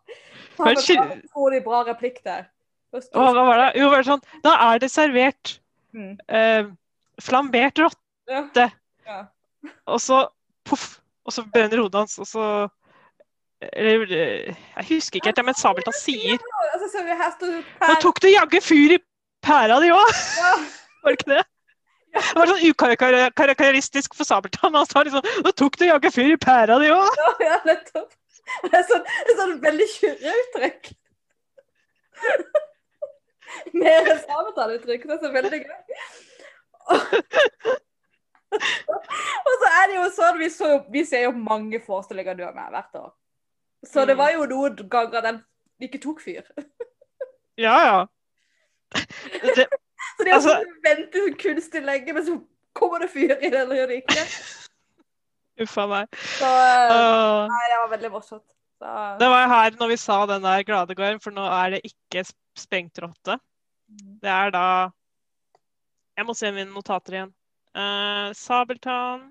har 0.57 0.73
en 0.73 1.13
utrolig 1.19 1.61
bra 1.65 1.83
replikk 1.91 2.23
der. 2.25 2.47
Det 2.89 3.03
Å, 3.13 3.27
hva 3.35 3.45
var 3.45 3.59
det? 3.61 3.67
Jo, 3.77 3.91
bare 3.93 4.05
sånn 4.07 4.21
Da 4.41 4.55
er 4.71 4.79
det 4.81 4.89
servert 4.89 5.59
Mm. 5.89 6.19
eh, 6.29 6.67
flambert 7.21 7.79
rotte, 7.81 7.97
Ja. 8.29 8.43
Ja. 9.07 9.23
og 9.89 9.97
så 9.97 10.19
poff, 10.65 10.99
og 11.25 11.33
så 11.33 11.41
brenner 11.49 11.81
hodet 11.81 12.03
hans, 12.03 12.19
og 12.21 12.27
så 12.29 12.43
eller, 13.59 14.05
Jeg 14.05 14.85
husker 14.87 15.17
ikke 15.17 15.31
helt, 15.33 15.45
men 15.45 15.57
Sabeltann 15.57 15.97
sier 15.97 16.37
Altså, 16.73 17.01
det 17.01 17.63
Nå 17.81 17.95
tok 18.01 18.21
det 18.21 18.35
jaggu 18.35 18.61
fyr 18.61 18.93
i 18.95 18.99
pæra 19.43 19.79
di 19.81 19.89
òg! 19.89 20.69
Var 21.03 21.11
det 21.13 21.17
ikke 21.19 21.31
det? 21.35 21.43
Det 22.19 22.35
var 22.39 22.49
sånn 22.49 22.63
ukarakteristisk 22.71 24.15
for 24.17 24.25
Sabeltann. 24.25 24.73
Han 24.75 24.87
sa 24.89 25.03
liksom 25.05 25.21
Nå 25.45 25.51
tok 25.53 25.75
du 25.77 25.85
jaggu 25.85 26.09
fyr 26.11 26.31
i 26.33 26.39
pæra 26.41 26.79
di 26.81 26.89
òg! 26.93 27.19
Ja, 27.21 27.29
ja, 27.45 27.57
nettopp. 27.69 28.09
Det 28.65 28.73
er 28.79 28.85
sånn, 28.89 29.03
det 29.05 29.33
er 29.35 29.37
sånn 29.37 29.59
veldig 29.61 29.87
kjøreuttrykk. 29.93 30.89
Mer 33.77 34.09
enn 34.09 34.23
samtaleuttrykk. 34.25 35.05
Det 35.05 35.15
er 35.15 35.21
så 35.21 35.31
veldig 35.35 35.59
gøy. 35.61 35.77
Og 38.49 39.53
så 39.61 39.69
er 39.69 39.87
det 39.91 39.95
jo 39.99 40.05
sånn, 40.15 40.39
vi, 40.41 40.49
så, 40.53 40.69
vi 40.91 41.03
ser 41.05 41.27
jo 41.27 41.33
mange 41.35 41.79
forestillinger 41.85 42.37
du 42.39 42.43
har 42.47 42.55
med 42.57 42.71
hvert 42.73 42.97
år. 42.99 43.11
Så 43.85 44.05
det 44.09 44.15
Mm. 44.17 44.21
var 44.23 44.31
jo 44.33 44.45
noen 44.49 44.89
ganger 44.91 45.21
den 45.23 45.37
ikke 45.85 46.01
tok 46.03 46.19
fyr. 46.25 46.43
Ja, 47.59 47.75
ja. 47.85 47.99
Det, 49.55 49.67
Så 50.19 50.25
de 50.27 50.31
har 50.33 50.39
Altså- 50.41 50.79
ventet 50.83 51.15
så 51.15 51.35
kunstig 51.39 51.81
lenge, 51.85 52.13
men 52.13 52.25
så 52.25 52.39
kommer 52.75 52.99
det 52.99 53.09
fyr 53.13 53.37
i 53.37 53.49
det, 53.49 53.59
eller 53.61 53.75
gjør 53.79 53.87
det 53.87 54.01
ikke. 54.03 54.25
uffa 55.63 55.85
meg. 55.87 56.19
Så 56.37 56.47
uh, 56.47 57.47
nei, 57.47 57.65
det 57.71 57.79
var 57.81 57.91
veldig 57.95 58.11
morsomt. 58.13 58.47
Så, 58.79 58.93
Det 59.19 59.27
var 59.31 59.49
her 59.51 59.75
når 59.79 59.91
vi 59.91 59.97
sa 59.99 60.19
den 60.27 60.45
der 60.45 60.63
Gladegården, 60.67 61.19
for 61.23 61.35
nå 61.35 61.43
er 61.51 61.75
det 61.75 61.81
ikke 61.87 62.23
sprengt 62.57 62.99
rotte. 63.03 63.39
Det 64.23 64.29
er 64.29 64.51
da 64.53 64.65
Jeg 66.19 66.27
må 66.27 66.35
se 66.35 66.51
mine 66.51 66.71
notater 66.71 67.15
igjen. 67.15 67.33
Uh, 67.75 68.31
Sabeltann 68.35 69.29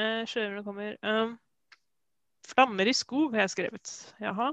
uh, 0.00 0.22
Sjørøverne 0.28 0.64
kommer 0.66 0.96
um, 1.06 1.38
Flammer 2.52 2.88
i 2.90 2.92
skog 2.96 3.32
har 3.36 3.46
jeg 3.46 3.54
skrevet. 3.54 3.92
Jaha. 4.20 4.50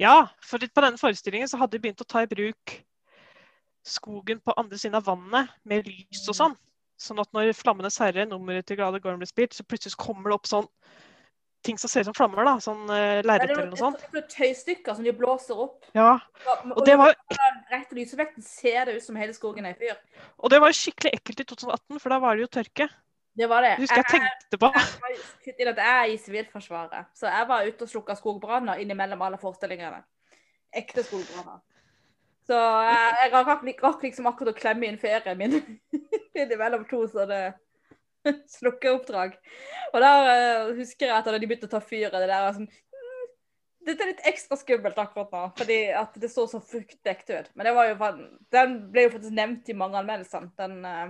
Ja, 0.00 0.26
for 0.42 0.58
på 0.58 0.82
denne 0.84 0.98
forestillingen 1.00 1.48
så 1.48 1.60
hadde 1.60 1.76
vi 1.76 1.86
begynt 1.86 2.02
å 2.02 2.08
ta 2.08 2.24
i 2.24 2.30
bruk 2.30 2.72
skogen 3.86 4.40
på 4.42 4.54
andre 4.58 4.78
siden 4.78 4.98
av 4.98 5.06
vannet 5.06 5.52
med 5.64 5.86
lys 5.88 6.24
og 6.28 6.38
sånn. 6.38 6.56
Sånn 7.00 7.20
at 7.20 7.28
når 7.36 7.52
'Flammenes 7.52 7.98
herre', 8.00 8.24
nummeret 8.28 8.66
til 8.66 8.78
Glade 8.78 9.00
Gården, 9.00 9.20
blir 9.20 9.28
spilt, 9.28 9.54
så 9.54 9.64
plutselig 9.68 9.98
kommer 10.00 10.30
det 10.30 10.38
opp 10.38 10.48
sånn 10.48 10.68
ting 11.66 11.78
som 11.78 11.90
ser 11.90 12.04
ut 12.04 12.10
som 12.10 12.16
flammer, 12.16 12.46
da. 12.46 12.54
Sånn 12.62 12.84
uh, 12.86 13.20
lerret 13.26 13.50
er 13.50 13.54
eller 13.56 13.70
noe 13.72 13.80
sånt. 13.80 14.04
Det 14.12 14.22
er 14.22 14.28
tøystykker 14.30 14.96
som 14.96 15.06
de 15.06 15.14
blåser 15.16 15.58
opp. 15.66 15.88
Ja, 15.96 16.12
Og, 16.46 16.76
og 16.76 16.84
det 16.86 16.94
var 17.00 17.16
den 17.32 17.58
rette 17.72 17.98
lyseffekten 17.98 18.44
ser 18.46 18.86
det 18.86 18.96
ut 18.98 19.06
som 19.06 19.18
hele 19.18 19.34
skogen 19.36 19.66
er 19.66 19.74
i 19.74 19.80
fyr. 19.80 19.98
Og 20.38 20.52
det 20.52 20.60
var 20.62 20.76
skikkelig 20.76 21.16
ekkelt 21.18 21.42
i 21.42 21.48
2018, 21.52 22.00
for 22.02 22.14
da 22.14 22.20
var 22.22 22.36
det 22.36 22.46
jo 22.46 22.52
tørke. 22.58 22.88
Det 23.36 23.48
var 23.50 23.66
det. 23.66 23.74
Jeg 23.74 23.84
husker 23.84 24.00
jeg 24.00 24.10
tenkte 24.14 24.58
på. 24.62 24.68
Jeg 24.72 25.56
jeg, 25.58 25.66
jeg 25.66 25.88
er 25.92 26.12
i 26.12 26.16
Sivilforsvaret, 26.16 27.10
så 27.14 27.28
jeg 27.28 27.48
var 27.50 27.66
ute 27.66 27.84
og 27.84 27.90
slukka 27.90 28.16
skogbranner 28.16 28.80
innimellom 28.80 29.26
alle 29.26 29.40
forestillingene. 29.40 30.00
Ekte 30.76 31.04
skogbranner. 31.04 31.60
Så 32.46 32.56
jeg, 32.86 33.14
jeg 33.24 33.32
rakk, 33.34 34.02
liksom 34.04 34.28
akkurat 34.30 34.54
å 34.54 34.58
klemme 34.58 34.86
inn 34.86 34.98
ferien 35.02 35.38
min 35.38 35.56
innimellom 36.40 36.84
to 36.90 37.02
sånne 37.10 37.40
slukkeoppdrag. 38.56 39.34
Og 39.92 40.02
der 40.02 40.30
eh, 40.32 40.74
husker 40.78 41.08
jeg 41.08 41.16
at 41.16 41.26
da 41.26 41.34
de 41.36 41.48
begynte 41.48 41.70
å 41.70 41.74
ta 41.74 41.82
fyr 41.82 42.06
i 42.06 42.12
det 42.12 42.28
der, 42.30 42.46
sånn 42.54 42.68
«Mm, 42.68 43.26
Dette 43.90 44.06
er 44.06 44.12
litt 44.12 44.24
ekstra 44.30 44.58
skummelt 44.58 44.98
akkurat 44.98 45.34
nå, 45.34 45.42
fordi 45.58 45.80
at 45.94 46.14
det 46.22 46.30
så 46.32 46.46
så 46.50 46.62
fryktelig 46.62 47.16
ekte 47.16 47.42
ut. 47.42 47.52
Men 47.54 47.70
det 47.70 47.76
var 47.76 47.90
jo, 47.90 48.14
den 48.54 48.80
ble 48.94 49.08
jo 49.08 49.12
faktisk 49.18 49.36
nevnt 49.36 49.70
i 49.70 49.78
mange 49.78 50.00
anmeldelser, 50.00 50.48
den 50.62 50.80
eh, 50.86 51.04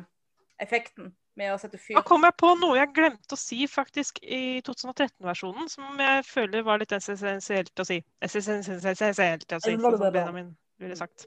effekten 0.64 1.12
med 1.37 1.53
å 1.53 1.61
sette 1.61 1.76
fyr 1.76 1.99
Da 1.99 2.05
kom 2.09 2.24
jeg 2.24 2.32
på 2.41 2.55
noe 2.57 2.78
jeg 2.78 2.95
glemte 2.97 3.37
å 3.37 3.41
si 3.41 3.66
faktisk 3.68 4.22
i 4.24 4.62
2013-versjonen, 4.64 5.68
som 5.68 6.01
jeg 6.01 6.24
føler 6.24 6.64
var 6.64 6.80
litt 6.80 6.97
essensielt 6.97 7.76
å 7.76 7.84
si. 7.84 8.01
Essensielt 8.24 9.53
å 9.53 9.61
si, 9.61 9.76
som 9.76 10.01
Benjamin 10.01 10.55
ville 10.83 10.97
sagt. 10.99 11.27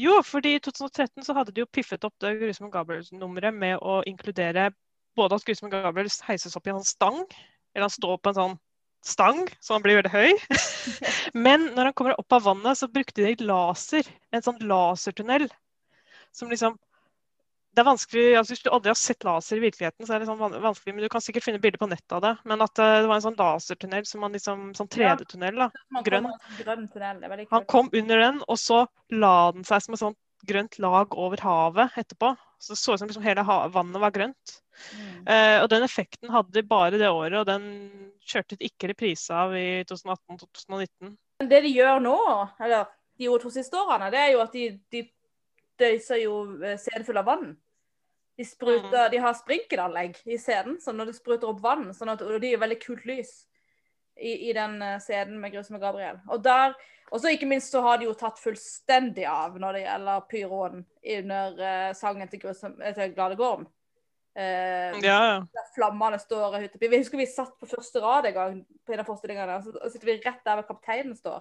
Jo, 0.00 0.18
fordi 0.24 0.56
i 0.56 0.60
2013 0.60 1.24
så 1.24 1.34
hadde 1.36 1.54
de 1.56 1.62
jo 1.64 1.72
piffet 1.72 2.04
opp 2.04 2.14
det 2.20 2.36
Grusom 2.40 2.70
Gabriel-nummeret 2.72 3.54
med 3.56 3.80
å 3.80 4.02
inkludere 4.08 4.70
både 5.16 5.38
at 5.38 5.46
Grusom 5.48 5.72
Gabriel 5.72 6.10
heises 6.28 6.56
opp 6.58 6.66
i 6.68 6.72
en 6.72 6.80
sånn 6.80 6.90
stang, 6.90 7.20
eller 7.72 7.88
han 7.88 7.94
står 7.94 8.18
på 8.20 8.32
en 8.32 8.38
sånn 8.38 8.56
stang, 9.06 9.44
så 9.60 9.76
han 9.76 9.84
blir 9.84 10.00
veldig 10.00 10.12
høy. 10.12 10.34
Men 11.46 11.70
når 11.76 11.90
han 11.90 11.96
kommer 11.96 12.18
opp 12.20 12.36
av 12.36 12.44
vannet, 12.48 12.78
så 12.78 12.90
brukte 12.92 13.24
de 13.24 13.46
laser, 13.48 14.08
en 14.34 14.44
sånn 14.44 14.60
lasertunnel, 14.68 15.48
som 16.36 16.52
liksom 16.52 16.76
det 17.76 17.82
er 17.82 17.90
vanskelig, 17.90 18.24
altså 18.38 18.54
Hvis 18.54 18.62
du 18.64 18.70
aldri 18.72 18.88
har 18.88 18.96
sett 18.96 19.24
laser 19.26 19.58
i 19.58 19.64
virkeligheten, 19.66 20.06
så 20.08 20.14
er 20.16 20.22
det 20.22 20.28
sånn 20.30 20.38
vanskelig, 20.40 20.94
men 20.94 21.04
du 21.04 21.10
kan 21.12 21.20
sikkert 21.20 21.44
finne 21.44 21.60
bilder 21.60 21.82
på 21.82 21.88
nettet 21.90 22.14
av 22.16 22.22
det. 22.24 22.30
Men 22.48 22.64
at 22.64 22.80
eh, 22.80 23.00
det 23.04 23.10
var 23.10 23.18
en 23.18 23.24
sånn 23.26 23.36
lasertunnel, 23.36 24.06
som 24.08 24.22
man 24.24 24.32
liksom, 24.32 24.62
sånn 24.78 24.88
3D-tunnel. 24.94 25.58
da. 25.60 26.00
Grønn. 26.06 26.30
tunnel. 26.56 27.20
Veldig 27.20 27.46
Han 27.50 27.66
kom 27.68 27.90
under 27.92 28.22
den, 28.24 28.38
og 28.48 28.56
så 28.62 28.86
la 29.12 29.34
den 29.52 29.66
seg 29.68 29.84
som 29.84 29.96
et 29.96 30.02
sånt 30.06 30.20
grønt 30.48 30.78
lag 30.80 31.12
over 31.20 31.42
havet 31.44 31.98
etterpå. 32.00 32.32
Så 32.64 32.72
det 32.72 32.78
så 32.80 32.94
ut 32.94 33.02
som 33.02 33.10
liksom 33.10 33.26
hele 33.26 33.44
vannet 33.44 34.00
var 34.00 34.14
grønt. 34.14 34.54
Mm. 34.96 35.28
Eh, 35.34 35.58
og 35.60 35.68
den 35.72 35.84
effekten 35.84 36.32
hadde 36.32 36.56
de 36.56 36.64
bare 36.64 36.96
det 36.96 37.10
året, 37.12 37.36
og 37.42 37.46
den 37.48 37.68
kjørte 38.24 38.56
de 38.56 38.70
ikke 38.70 38.88
reprise 38.94 39.36
av 39.36 39.52
i 39.56 39.84
2018-2019. 39.90 41.12
Men 41.42 41.52
det 41.52 41.60
de 41.66 41.76
gjør 41.76 42.00
nå, 42.00 42.16
eller 42.56 42.88
de 43.16 43.28
gjorde 43.28 43.44
to 43.44 43.52
siste 43.52 43.76
årene, 43.76 44.08
det 44.12 44.22
er 44.22 44.32
jo 44.32 44.42
at 44.44 44.56
de, 44.56 44.66
de 44.92 45.04
døyser 45.80 46.24
jo 46.24 46.40
eh, 46.64 47.04
full 47.04 47.20
av 47.20 47.28
vann. 47.28 47.48
De, 48.36 48.44
spruter, 48.44 49.08
de 49.10 49.20
har 49.24 49.36
sprinkelanlegg 49.38 50.18
i 50.28 50.36
scenen, 50.36 50.76
sånn 50.82 50.98
når 51.00 51.10
det 51.10 51.16
spruter 51.16 51.48
opp 51.48 51.62
vann, 51.64 51.86
sånn 51.96 52.12
at, 52.12 52.20
og 52.20 52.36
det 52.42 52.50
gir 52.52 52.60
veldig 52.60 52.76
kult 52.82 53.06
lys 53.08 53.30
i, 54.16 54.50
i 54.50 54.52
den 54.56 54.76
eh, 54.82 54.98
scenen 55.00 55.38
med 55.40 55.54
Grusomme 55.54 55.80
Gabriel. 55.80 56.18
Og 56.28 56.42
der, 56.44 56.74
og 57.10 57.22
så 57.22 57.32
ikke 57.32 57.48
minst 57.48 57.72
så 57.72 57.80
har 57.84 58.00
de 58.00 58.08
jo 58.08 58.16
tatt 58.18 58.40
fullstendig 58.42 59.24
av 59.30 59.56
når 59.60 59.78
det 59.78 59.82
gjelder 59.86 60.28
pyroen 60.30 60.84
under 61.16 61.58
uh, 61.60 61.90
sangen 61.96 62.28
til, 62.28 62.42
Grusom, 62.44 62.76
eh, 62.82 62.94
til 62.96 63.14
Glade 63.16 63.38
Gorm. 63.40 63.66
Uh, 64.36 64.92
Ja, 65.00 65.20
ja. 65.30 65.36
der 65.56 65.68
flammene 65.72 66.18
står 66.20 66.58
ute. 66.60 66.80
Vi 66.80 66.96
husker 66.98 67.20
vi 67.20 67.28
satt 67.30 67.54
på 67.56 67.68
første 67.70 68.02
rad 68.04 68.28
en 68.28 68.36
gang 68.36 68.58
på 68.84 68.92
en 68.92 69.00
av 69.00 69.08
forestillingene. 69.08 69.62
Så 69.64 69.92
sitter 69.94 70.10
vi 70.10 70.18
rett 70.20 70.42
der 70.44 70.60
hvor 70.60 70.74
kapteinen 70.74 71.16
står. 71.16 71.40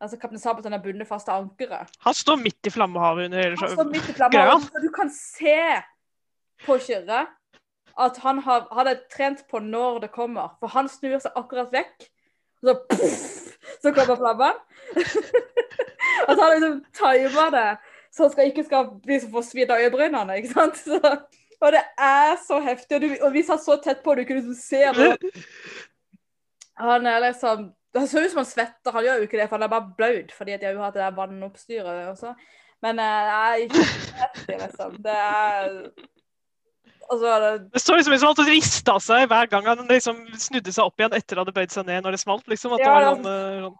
Altså 0.00 0.16
Kaptein 0.16 0.40
Sabeltann 0.40 0.72
er 0.72 0.80
bundet 0.80 1.06
fast 1.06 1.28
til 1.28 1.36
ankeret. 1.36 1.90
Han 2.06 2.14
står 2.16 2.38
midt 2.40 2.66
i 2.66 2.72
flammehavet 2.72 3.28
under 3.28 3.42
hele 3.42 3.56
Han 3.60 3.68
står 3.68 3.76
showet. 3.76 3.90
midt 3.92 4.08
i 4.08 4.14
flammehavet, 4.16 4.70
så 4.72 4.80
du 4.80 4.88
kan 4.96 5.10
se 5.12 5.56
på 6.66 6.78
Kyrre 6.82 7.26
at 8.00 8.18
han 8.22 8.40
hadde 8.44 9.00
trent 9.12 9.44
på 9.50 9.58
når 9.58 9.98
det 10.04 10.10
kommer. 10.14 10.54
For 10.60 10.72
han 10.72 10.88
snur 10.88 11.18
seg 11.20 11.36
akkurat 11.36 11.72
vekk, 11.74 12.06
og 12.60 12.68
så 12.68 12.74
puff, 12.90 13.24
så 13.82 13.92
kommer 13.96 14.20
flammen. 14.20 14.60
at 16.28 16.36
han 16.40 16.54
liksom 16.54 16.78
timer 16.96 17.52
det, 17.56 17.66
så 18.12 18.26
han 18.26 18.32
skal 18.32 18.50
ikke 18.50 18.64
skal 18.64 18.94
bli 19.04 19.20
så 19.20 19.30
forsvidd 19.32 19.72
av 19.72 19.84
øyebrynene. 19.84 20.36
ikke 20.40 20.54
sant? 20.54 20.80
Så, 20.86 21.00
og 21.60 21.72
det 21.72 21.82
er 21.98 22.38
så 22.40 22.56
heftig. 22.64 22.96
Og, 22.96 23.02
du, 23.02 23.10
og 23.20 23.32
vi 23.34 23.42
satt 23.44 23.60
så 23.60 23.74
tett 23.84 23.98
på, 24.04 24.14
du 24.16 24.22
kunne 24.24 24.40
liksom 24.40 24.56
se 24.56 24.80
det. 24.96 25.42
han 26.80 27.06
er 27.06 27.18
liksom 27.20 27.66
Det 27.92 28.06
ser 28.08 28.24
ut 28.24 28.30
som 28.30 28.38
han 28.38 28.46
svetter, 28.46 28.92
han 28.94 29.04
gjør 29.04 29.18
jo 29.18 29.26
ikke 29.26 29.36
det, 29.36 29.48
for 29.48 29.58
han 29.58 29.66
er 29.66 29.72
bare 29.72 29.92
blaut 29.96 30.32
fordi 30.32 30.52
at 30.54 30.60
de 30.62 30.66
har 30.66 30.84
hatt 30.84 30.94
det 30.94 31.02
der 31.02 31.16
vannoppstyret 31.16 32.08
også. 32.08 32.34
Men 32.82 32.98
eh, 33.02 33.24
det 33.26 33.34
er 33.36 33.54
ikke 33.64 33.86
heftig, 34.20 34.58
liksom. 34.62 34.94
Det 35.02 35.16
er 35.16 35.72
det, 37.10 37.70
Det 37.74 37.80
så 37.82 37.96
liksom 37.96 38.12
ut 38.14 38.20
som 38.20 38.34
han 38.36 38.46
rista 38.50 38.94
seg 39.02 39.28
hver 39.30 39.48
gang 39.50 39.66
han 39.66 39.80
liksom 39.88 40.20
snudde 40.38 40.72
seg 40.72 40.84
opp 40.86 41.00
igjen 41.00 41.16
etter 41.18 41.40
at 41.42 41.48
det 41.48 41.54
bøyd 41.56 41.72
seg 41.74 41.86
ned 41.88 42.04
når 42.04 42.14
det 42.16 42.20
smalt. 42.22 42.46
liksom. 42.48 42.72
At 42.76 42.78
det 42.78 42.86
Ja, 42.86 42.92
var 42.94 43.02
ja. 43.02 43.10
sånn, 43.14 43.26
eh, 43.26 43.60
sånn. 43.66 43.76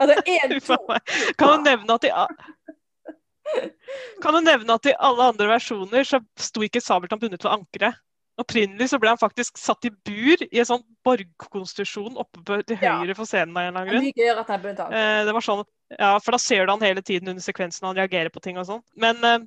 Altså 0.00 0.14
to. 0.66 0.76
Kan 1.36 1.48
du 1.50 1.70
nevne 1.70 1.96
at 1.98 2.04
i 2.06 2.12
Kan 4.22 4.36
du 4.36 4.40
nevne 4.46 4.76
at 4.78 4.86
i 4.86 4.94
alle 4.98 5.26
andre 5.32 5.50
versjoner 5.50 6.06
så 6.06 6.22
sto 6.38 6.62
ikke 6.62 6.80
Sabeltann 6.84 7.20
bundet 7.20 7.42
ved 7.44 7.52
ankeret? 7.52 7.98
Opprinnelig 8.40 8.86
så 8.88 8.96
ble 9.02 9.10
han 9.12 9.20
faktisk 9.20 9.58
satt 9.60 9.84
i 9.84 9.90
bur 9.90 10.40
i 10.46 10.60
en 10.62 10.68
sånn 10.68 10.84
borgkonstitusjon 11.04 12.14
oppe 12.22 12.40
på, 12.46 12.60
til 12.64 12.78
høyre 12.80 13.16
for 13.18 13.28
scenen 13.28 13.52
av 13.58 13.66
en 13.66 13.74
eller 13.74 13.80
annen 13.82 14.14
grunn. 14.14 14.94
Eh, 14.96 15.24
det 15.26 15.34
var 15.36 15.44
sånn, 15.44 15.64
ja, 15.98 16.14
For 16.22 16.32
da 16.32 16.40
ser 16.40 16.64
du 16.64 16.72
han 16.72 16.86
hele 16.86 17.02
tiden 17.04 17.28
under 17.34 17.44
sekvensen, 17.44 17.84
han 17.90 17.98
reagerer 17.98 18.30
på 18.32 18.40
ting 18.40 18.56
og 18.62 18.64
sånn. 18.70 18.80
Men 18.96 19.20
eh, 19.26 19.42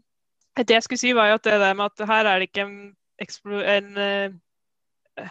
det 0.61 0.75
jeg 0.75 0.85
skulle 0.85 1.01
si, 1.01 1.13
var 1.17 1.31
jo 1.31 1.37
at 1.39 1.47
det 1.47 1.59
der 1.61 1.77
med 1.77 1.89
at 1.89 2.07
her 2.09 2.29
er 2.29 2.41
det 2.41 2.49
ikke 2.49 2.65
en, 2.67 2.75
en 3.19 3.87
eh, 3.97 4.35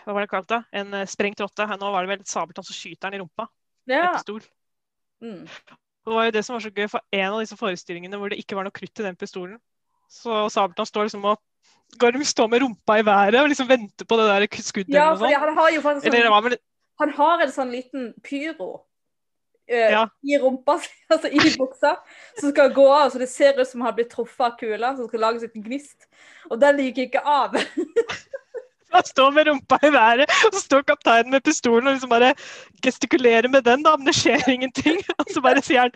Hva 0.02 0.14
var 0.16 0.24
det 0.24 0.30
kalt 0.30 0.48
da? 0.50 0.62
En 0.74 0.94
eh, 0.98 1.06
sprengt 1.10 1.40
rotte. 1.42 1.66
Her 1.66 1.78
Nå 1.78 1.92
var 1.94 2.06
det 2.06 2.16
vel 2.16 2.26
Sabeltann 2.26 2.66
som 2.66 2.74
skyter 2.74 3.10
den 3.10 3.20
i 3.20 3.22
rumpa. 3.22 3.46
Ja. 3.90 4.12
Pistol. 4.16 4.42
Mm. 5.22 5.46
Det 5.46 6.16
var 6.16 6.26
jo 6.26 6.34
det 6.34 6.42
som 6.42 6.56
var 6.56 6.64
så 6.64 6.72
gøy, 6.74 6.88
for 6.90 7.04
en 7.14 7.28
av 7.28 7.40
disse 7.44 7.58
forestillingene 7.58 8.18
hvor 8.18 8.32
det 8.32 8.40
ikke 8.42 8.58
var 8.58 8.66
noe 8.66 8.74
krutt 8.74 8.98
i 8.98 9.06
den 9.06 9.18
pistolen, 9.18 9.60
så 10.10 10.48
Sabeltann 10.50 10.88
står 10.88 11.08
liksom 11.08 11.26
og 11.30 11.38
Gorm 12.00 12.22
står 12.24 12.48
med 12.48 12.62
rumpa 12.62 12.98
i 12.98 13.04
været 13.04 13.36
og 13.36 13.50
liksom 13.52 13.68
venter 13.68 14.06
på 14.08 14.16
det 14.16 14.24
der 14.30 14.62
skuddet 14.64 14.94
Ja, 14.96 15.10
sånt. 15.16 15.34
han 15.36 15.56
har 15.58 15.70
jo 15.74 15.82
faktisk 15.84 16.06
Eller 16.08 16.24
det 16.24 16.30
sånn, 16.30 16.44
var 16.48 16.56
han 17.02 17.12
har 17.18 17.42
en 17.44 17.52
sånn 17.52 17.72
liten 17.74 18.08
pyro 18.24 18.70
Ja. 19.70 20.08
i 20.22 20.38
rumpa, 20.38 20.74
altså 21.12 21.30
i 21.30 21.38
buksa, 21.58 21.94
som 22.40 22.50
skal 22.50 22.72
gå 22.74 22.84
av, 22.92 23.10
så 23.10 23.20
det 23.22 23.28
ser 23.30 23.60
ut 23.60 23.68
som 23.68 23.80
han 23.80 23.92
har 23.92 23.96
blitt 23.96 24.10
truffet 24.12 24.44
av 24.48 24.56
kula, 24.58 24.96
som 24.96 25.08
skal 25.08 25.22
lage 25.22 25.48
en 25.48 25.64
gnist. 25.64 26.08
Og 26.50 26.60
den 26.60 26.82
gikk 26.82 26.98
ikke 27.06 27.22
av. 27.24 27.56
Han 28.92 29.04
står 29.08 29.30
med 29.32 29.46
rumpa 29.48 29.78
i 29.82 29.88
været, 29.92 30.28
og 30.46 30.52
så 30.52 30.60
står 30.60 30.82
kapteinen 30.82 31.30
med 31.32 31.40
pistolen 31.40 31.86
og 31.88 31.94
liksom 31.94 32.10
bare 32.10 32.34
gestikulerer 32.84 33.48
med 33.48 33.62
den, 33.64 33.82
da, 33.86 33.96
men 33.96 34.06
det 34.06 34.14
skjer 34.18 34.44
ingenting. 34.52 34.98
Og 35.18 35.32
så 35.32 35.40
bare 35.40 35.62
sier 35.64 35.86
han 35.86 35.94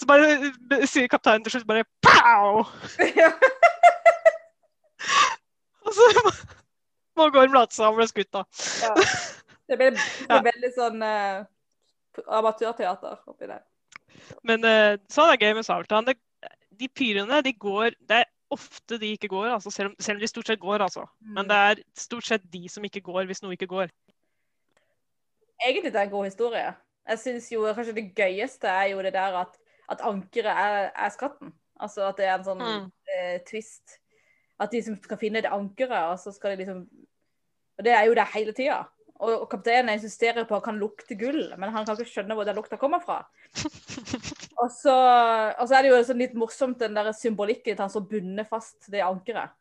Så 0.00 0.06
bare 0.08 0.86
sier 0.88 1.10
kapteinen 1.12 1.44
til 1.44 1.52
slutt 1.52 1.66
bare 1.68 1.84
pow! 2.00 2.64
Og 5.84 5.92
så 5.92 6.08
må 7.16 7.28
Gorm 7.34 7.52
late 7.52 7.76
som 7.76 7.90
han 7.90 7.98
ble 7.98 8.08
skutt, 8.08 8.32
da. 8.32 8.46
Ja. 8.80 8.94
Det 9.68 9.76
ble, 9.76 9.90
det 9.92 10.28
ble 10.28 10.40
veldig 10.48 10.70
sånn 10.76 11.04
eh, 11.04 11.44
amatørteater 12.26 13.22
oppi 13.26 13.48
der. 13.48 13.64
Men 14.44 14.64
uh, 14.66 15.00
sånn 15.12 15.32
er 15.32 15.40
gøy 15.40 15.54
med 15.56 15.66
Sabeltann. 15.66 16.08
De 16.78 16.88
pyrene, 16.88 17.42
de 17.44 17.52
går 17.52 17.94
Det 18.00 18.22
er 18.22 18.30
ofte 18.52 18.98
de 19.00 19.14
ikke 19.14 19.30
går, 19.32 19.46
altså, 19.54 19.70
selv, 19.72 19.92
om, 19.92 19.94
selv 20.00 20.18
om 20.18 20.20
de 20.20 20.28
stort 20.28 20.50
sett 20.50 20.60
går, 20.60 20.82
altså. 20.84 21.06
Men 21.20 21.48
det 21.48 21.56
er 21.56 21.82
stort 21.96 22.26
sett 22.28 22.42
de 22.52 22.66
som 22.68 22.84
ikke 22.84 23.00
går, 23.00 23.24
hvis 23.30 23.40
noe 23.42 23.56
ikke 23.56 23.70
går. 23.70 23.92
Egentlig 25.64 25.92
det 25.92 26.00
er 26.00 26.08
en 26.08 26.12
god 26.12 26.26
historie. 26.28 26.74
Jeg 27.08 27.18
synes 27.18 27.48
jo 27.52 27.64
kanskje 27.74 27.94
det 27.96 28.14
gøyeste 28.18 28.68
er 28.68 28.90
jo 28.92 29.02
det 29.02 29.14
der 29.14 29.38
at, 29.40 29.56
at 29.90 30.04
ankeret 30.04 30.52
er, 30.52 30.90
er 30.92 31.14
skatten. 31.14 31.54
Altså 31.80 32.04
at 32.10 32.20
det 32.20 32.28
er 32.28 32.34
en 32.36 32.44
sånn 32.46 32.60
Mm. 32.62 32.90
uh, 32.90 33.38
twist. 33.48 33.96
At 34.60 34.72
de 34.72 34.82
som 34.84 34.98
skal 35.02 35.18
finne 35.18 35.40
det 35.42 35.50
ankeret, 35.50 36.12
og 36.12 36.18
så 36.20 36.32
skal 36.32 36.52
de 36.52 36.62
liksom 36.62 36.84
Og 37.78 37.84
det 37.84 37.92
er 37.96 38.04
jo 38.04 38.14
det 38.14 38.26
hele 38.34 38.52
tida. 38.52 38.82
Og, 39.22 39.44
kapteinen 39.50 39.92
insisterer 39.94 40.46
på 40.48 40.56
at 40.56 40.64
han 40.64 40.72
kan 40.72 40.78
lukte 40.80 41.14
gull, 41.18 41.44
men 41.54 41.70
han 41.70 41.84
kan 41.86 41.94
ikke 41.94 42.10
skjønne 42.10 42.34
hvor 42.34 42.46
den 42.48 42.56
lukta 42.58 42.78
kommer 42.80 43.02
fra. 43.04 43.20
og, 44.60 44.68
så, 44.74 44.94
og 44.94 45.68
så 45.68 45.76
er 45.78 45.84
det 45.84 45.92
jo 45.92 46.00
sånn 46.08 46.22
litt 46.24 46.34
morsomt 46.38 46.80
den 46.82 46.96
der 46.98 47.12
symbolikken 47.14 47.76
til 47.76 47.84
han 47.84 47.92
som 47.92 48.08
bundet 48.10 48.50
fast 48.50 48.90
det 48.90 49.04
ankeret. 49.06 49.54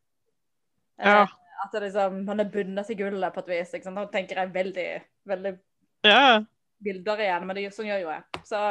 Ja. 1.02 1.28
At 1.62 1.78
liksom, 1.78 2.24
han 2.28 2.42
er 2.42 2.50
bundet 2.50 2.90
til 2.90 2.98
gullet 3.04 3.36
på 3.36 3.44
et 3.44 3.52
vis. 3.54 3.76
Ikke 3.78 3.86
sant? 3.86 4.02
Da 4.02 4.08
tenker 4.10 4.42
jeg 4.42 4.54
veldig, 4.56 4.88
veldig 5.30 5.54
Ja. 6.10 6.42
bilder 6.82 7.22
igjen, 7.22 7.46
men 7.46 7.60
det, 7.60 7.68
sånn 7.76 7.92
gjør 7.92 8.02
jo 8.02 8.10
jeg. 8.16 8.42
Så, 8.50 8.62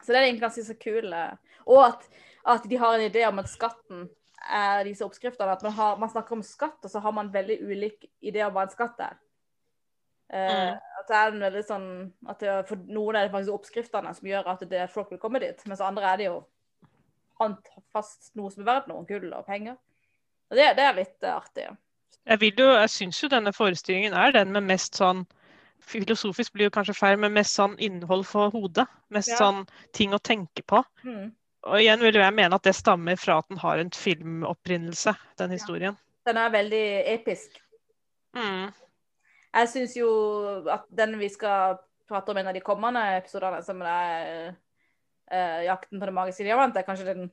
så 0.00 0.08
det 0.08 0.16
er 0.18 0.24
egentlig 0.26 0.48
ganske 0.48 0.66
så 0.66 0.78
kul. 0.82 1.12
eh, 1.14 1.58
Og 1.70 1.84
at, 1.86 2.08
at 2.56 2.66
de 2.66 2.82
har 2.82 2.96
en 2.96 3.06
idé 3.06 3.22
om 3.28 3.38
at 3.38 3.50
skatten 3.52 4.08
er 4.50 4.82
disse 4.88 5.06
oppskriftene. 5.06 5.54
At 5.54 5.62
man, 5.62 5.78
har, 5.78 5.98
man 6.02 6.10
snakker 6.10 6.34
om 6.34 6.42
skatt, 6.42 6.80
og 6.82 6.90
så 6.90 6.98
har 7.04 7.14
man 7.14 7.30
veldig 7.34 7.60
ulik 7.62 8.08
idé 8.18 8.42
om 8.42 8.56
hva 8.56 8.66
en 8.66 8.74
skatt 8.74 8.98
er. 9.06 9.14
Eh, 10.32 10.72
Mm. 10.72 10.78
At 11.02 11.08
det 11.08 11.16
er 11.18 11.32
en 11.32 11.40
veldig 11.42 11.62
sånn 11.66 11.86
at 12.30 12.38
det, 12.40 12.52
For 12.68 12.76
noen 12.86 13.16
er 13.16 13.26
det 13.26 13.32
faktisk 13.32 13.52
oppskriftene 13.56 14.14
som 14.14 14.28
gjør 14.28 14.46
at 14.52 14.60
det, 14.70 14.90
folk 14.90 15.10
vil 15.10 15.18
komme 15.18 15.40
dit, 15.42 15.64
mens 15.66 15.80
andre 15.80 16.04
er 16.12 16.16
det 16.20 16.28
jo 16.28 16.36
fast 17.92 18.30
noe 18.38 18.50
som 18.52 18.62
er 18.62 18.68
verdt 18.70 18.88
noe, 18.90 19.04
gull 19.08 19.32
og 19.34 19.46
penger. 19.46 19.76
Og 20.50 20.56
det, 20.56 20.68
det 20.78 20.84
er 20.86 20.94
litt 20.96 21.24
eh, 21.26 21.34
artig. 21.34 21.66
Jeg, 22.24 22.40
vil 22.40 22.62
jo, 22.62 22.68
jeg 22.78 22.90
syns 22.94 23.22
jo 23.22 23.28
denne 23.32 23.52
forestillingen 23.52 24.14
er 24.14 24.32
den 24.36 24.52
med 24.54 24.68
mest 24.70 24.98
sånn 25.00 25.24
Filosofisk 25.82 26.52
blir 26.54 26.68
jo 26.68 26.70
kanskje 26.76 26.94
feil, 26.94 27.16
men 27.18 27.32
mest 27.34 27.56
sånn 27.58 27.72
innhold 27.82 28.22
for 28.28 28.52
hodet. 28.54 28.84
Mest 29.10 29.32
Ja. 29.32 29.40
sånn 29.40 29.64
ting 29.92 30.12
å 30.14 30.20
tenke 30.22 30.62
på. 30.62 30.78
Mm. 31.02 31.32
Og 31.66 31.74
igjen 31.80 31.98
vil 31.98 32.14
jeg 32.14 32.34
mene 32.36 32.54
at 32.54 32.62
det 32.62 32.76
stammer 32.78 33.16
fra 33.18 33.40
at 33.40 33.48
den 33.48 33.58
har 33.58 33.78
en 33.82 33.90
filmopprinnelse, 33.90 35.16
den 35.42 35.50
historien. 35.50 35.98
Den 36.24 36.38
er 36.38 36.50
veldig 36.54 36.84
episk. 37.16 37.58
Mm. 38.38 38.70
Jeg 39.52 39.68
syns 39.68 39.96
jo 39.98 40.08
at 40.72 40.86
den 40.88 41.18
vi 41.20 41.28
skal 41.32 41.78
prate 42.08 42.32
om 42.32 42.38
i 42.38 42.42
en 42.42 42.50
av 42.50 42.56
de 42.56 42.64
kommende 42.64 43.02
episodene, 43.18 43.60
som 43.64 43.80
er 43.84 44.52
uh, 45.32 45.60
'Jakten 45.66 46.00
på 46.00 46.08
det 46.08 46.14
magiske 46.16 46.44
diamant', 46.46 46.76
er 46.76 46.86
kanskje 46.88 47.08
den 47.08 47.30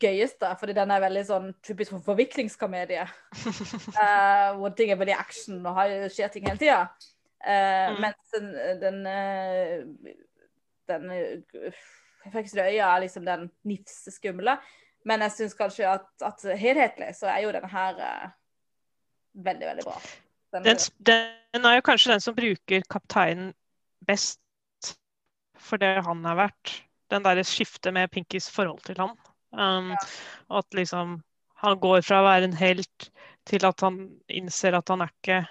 gøyeste. 0.00 0.50
Fordi 0.60 0.76
den 0.76 0.90
er 0.92 1.04
veldig 1.04 1.24
sånn 1.28 1.48
typisk 1.64 1.94
for 1.96 2.04
forviklingskomedie. 2.12 3.06
uh, 3.06 4.50
hvor 4.58 4.74
ting 4.76 4.92
er 4.92 5.00
veldig 5.00 5.16
action 5.16 5.64
og 5.64 5.80
har, 5.80 5.96
skjer 6.12 6.32
ting 6.32 6.48
hele 6.48 6.60
tida. 6.60 6.84
Mm. 7.40 8.00
Mens 8.04 8.34
den, 8.34 8.48
den, 8.80 9.06
eh, 9.08 10.14
den 10.92 11.06
eh, 11.10 11.78
Føksrøya 12.28 12.84
er 12.84 13.00
liksom 13.00 13.24
den 13.24 13.46
nifse 13.64 14.12
skumle. 14.12 14.58
Men 15.08 15.24
jeg 15.24 15.32
syns 15.32 15.56
kanskje 15.56 15.88
at, 15.88 16.10
at 16.20 16.44
helhetlig 16.60 17.14
så 17.16 17.30
er 17.32 17.46
jo 17.46 17.54
den 17.56 17.64
her 17.72 17.96
uh, 17.96 18.26
veldig, 19.32 19.70
veldig 19.70 19.86
bra. 19.86 19.94
Den, 20.52 20.78
Den, 21.06 21.66
er 21.66 21.78
jo 21.78 21.86
kanskje 21.86 22.12
den 22.12 22.22
som 22.24 22.36
bruker 22.36 22.82
kapteinen 22.90 23.52
best 24.06 24.40
for 25.60 25.80
det 25.80 26.00
han 26.06 26.24
er 26.26 26.38
verdt. 26.38 26.76
Den 27.10 27.26
derre 27.26 27.44
skiftet 27.46 27.94
med 27.94 28.10
Pinkys 28.10 28.50
forhold 28.50 28.82
til 28.86 28.98
han. 29.02 29.16
Um, 29.52 29.92
og 30.48 30.62
At 30.62 30.78
liksom 30.78 31.20
han 31.60 31.80
går 31.80 32.00
fra 32.06 32.22
å 32.22 32.28
være 32.28 32.48
en 32.48 32.56
helt 32.56 33.10
til 33.48 33.66
at 33.66 33.82
han 33.84 33.98
innser 34.32 34.76
at 34.78 34.88
han 34.88 35.02
er 35.04 35.10
ikke 35.12 35.42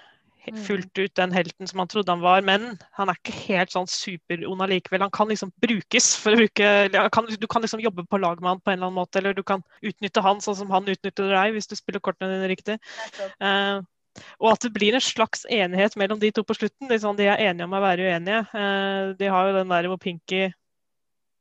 Mm. 0.50 0.56
fullt 0.64 0.98
ut 0.98 1.14
den 1.14 1.32
helten 1.32 1.68
som 1.68 1.78
han 1.78 1.88
trodde 1.88 2.12
han 2.12 2.22
var, 2.24 2.40
men 2.42 2.78
han 2.96 3.08
er 3.08 3.18
ikke 3.18 3.34
helt 3.46 3.70
sånn 3.74 3.86
superond 3.90 4.64
allikevel. 4.64 5.04
Han 5.04 5.12
kan 5.14 5.28
liksom 5.28 5.52
brukes 5.62 6.16
for 6.16 6.34
å 6.34 6.40
bruke 6.40 7.10
kan, 7.12 7.26
Du 7.38 7.46
kan 7.46 7.62
liksom 7.62 7.82
jobbe 7.84 8.06
på 8.08 8.18
lag 8.18 8.40
med 8.40 8.48
han 8.48 8.60
på 8.60 8.72
en 8.72 8.78
eller 8.78 8.88
annen 8.88 8.98
måte, 8.98 9.20
eller 9.20 9.34
du 9.34 9.42
kan 9.42 9.62
utnytte 9.82 10.22
han 10.24 10.40
sånn 10.40 10.56
som 10.56 10.70
han 10.70 10.88
utnytter 10.88 11.30
deg, 11.30 11.52
hvis 11.54 11.70
du 11.70 11.76
spiller 11.76 12.00
kortene 12.00 12.32
dine 12.34 12.48
riktig. 12.50 12.78
nettopp. 12.80 13.86
Eh, 14.20 14.36
og 14.40 14.52
at 14.52 14.64
det 14.66 14.72
blir 14.76 14.94
en 14.96 15.04
slags 15.04 15.46
enighet 15.48 15.96
mellom 16.00 16.20
de 16.20 16.30
to 16.36 16.44
på 16.46 16.56
slutten. 16.56 16.88
Liksom, 16.90 17.16
de 17.18 17.28
er 17.30 17.42
enige 17.48 17.66
om 17.66 17.76
å 17.76 17.82
være 17.82 18.06
uenige. 18.08 18.40
Eh, 18.54 19.12
de 19.20 19.30
har 19.32 19.48
jo 19.48 19.56
den 19.58 19.72
der 19.72 19.88
hvor 19.90 20.00
Pinky 20.02 20.50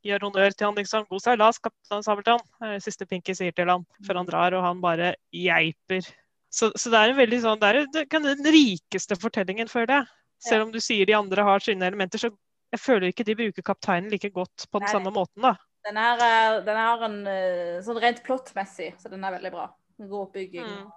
gjør 0.07 0.25
honnør 0.29 0.55
til 0.55 0.67
han. 0.67 0.75
Liksom. 0.79 1.05
'God 1.09 1.21
seilas, 1.23 1.59
kaptein 1.59 2.03
Sabeltann', 2.05 2.45
er 2.63 2.79
siste 2.79 3.05
Pinky 3.05 3.35
sier 3.35 3.51
til 3.55 3.69
han 3.69 3.85
før 4.07 4.21
han 4.21 4.29
drar, 4.29 4.55
og 4.55 4.63
han 4.63 4.81
bare 4.81 5.15
geiper. 5.35 6.07
Så, 6.49 6.71
så 6.75 6.89
det 6.89 6.97
er 6.97 7.11
en 7.11 7.19
veldig 7.19 7.41
sånn, 7.43 7.59
det 7.61 7.69
er 7.69 8.19
den 8.33 8.47
rikeste 8.47 9.15
fortellingen, 9.19 9.69
føler 9.69 9.99
jeg. 9.99 10.05
Selv 10.39 10.65
om 10.65 10.71
du 10.71 10.79
sier 10.79 11.05
de 11.05 11.13
andre 11.13 11.43
har 11.43 11.59
sine 11.59 11.85
elementer, 11.85 12.17
så 12.17 12.31
jeg 12.71 12.79
føler 12.79 13.11
ikke 13.11 13.25
de 13.27 13.35
bruker 13.35 13.65
kapteinen 13.65 14.09
like 14.09 14.29
godt 14.33 14.65
på 14.71 14.79
den 14.79 14.87
Nei. 14.87 14.93
samme 14.93 15.11
måten. 15.13 15.41
da. 15.43 15.55
Den 15.85 15.97
er- 15.97 16.61
den 16.65 16.77
har 16.77 17.03
en 17.03 17.27
eh, 17.27 17.81
sånn 17.81 17.99
rent 18.01 18.23
plottmessig, 18.23 18.93
så 18.99 19.09
den 19.09 19.23
er 19.23 19.31
veldig 19.37 19.51
bra. 19.51 19.67
God 19.99 20.27
oppbygging. 20.29 20.65
Mm. 20.65 20.91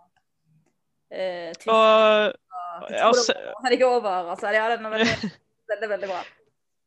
Eh, 1.12 1.52
Og, 1.68 2.32
og, 2.32 2.88
altså, 2.88 3.26
så- 3.28 3.36
så 3.36 3.66
er 3.66 3.68
det 3.68 3.78
ikke 3.78 3.90
over. 3.98 4.30
Altså, 4.32 4.52
ja, 4.54 4.68
den 4.76 4.86
er 4.86 4.90
veldig, 4.96 5.30
veldig, 5.74 5.88
veldig 5.96 6.08
bra. 6.08 6.22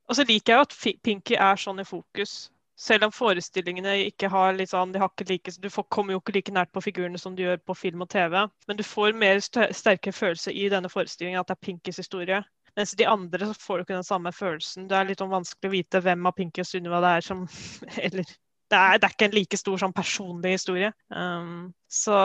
Og 0.09 0.15
så 0.15 0.23
liker 0.28 0.53
jeg 0.53 0.57
jo 0.57 0.65
at 0.67 0.99
Pinky 1.03 1.36
er 1.38 1.55
sånn 1.61 1.80
i 1.82 1.86
fokus. 1.88 2.36
Selv 2.78 3.05
om 3.07 3.11
forestillingene 3.15 3.93
ikke 4.09 4.28
har 4.30 4.53
litt 4.53 4.69
sånn, 4.73 4.91
de 4.91 4.99
har 4.99 5.07
ikke 5.13 5.30
like, 5.30 5.51
Du 5.63 5.69
får, 5.71 5.86
kommer 5.89 6.13
jo 6.13 6.19
ikke 6.19 6.34
like 6.36 6.51
nært 6.51 6.73
på 6.76 6.82
figurene 6.84 7.17
som 7.17 7.36
du 7.36 7.43
gjør 7.45 7.57
på 7.63 7.73
film 7.78 8.01
og 8.03 8.09
TV. 8.11 8.36
Men 8.67 8.78
du 8.78 8.84
får 8.84 9.13
mer 9.15 9.39
st 9.39 9.69
sterkere 9.71 10.11
følelse 10.13 10.51
i 10.53 10.67
denne 10.69 10.89
forestillingen 10.91 11.39
at 11.39 11.47
det 11.47 11.55
er 11.55 11.65
Pinkys 11.65 11.97
historie. 12.03 12.41
Mens 12.76 12.91
de 12.91 13.05
andre 13.07 13.47
så 13.47 13.53
får 13.55 13.78
du 13.78 13.84
ikke 13.86 13.95
den 13.95 14.03
samme 14.03 14.32
følelsen. 14.36 14.89
Det 14.89 14.97
er 14.97 15.07
litt 15.07 15.21
sånn 15.23 15.32
vanskelig 15.32 15.69
å 15.69 15.76
vite 15.78 16.01
hvem 16.03 16.28
av 16.28 16.36
Pinky 16.36 16.59
og 16.61 16.67
Sunniva 16.67 16.99
det 17.05 17.13
er 17.15 17.21
som 17.30 17.45
Eller 18.05 18.26
det 18.72 18.78
er, 18.80 18.97
det 18.97 19.07
er 19.07 19.13
ikke 19.13 19.28
en 19.30 19.36
like 19.36 19.59
stor 19.59 19.78
sånn 19.82 19.93
personlig 19.95 20.55
historie. 20.55 20.89
Um, 21.13 21.70
så 21.91 22.16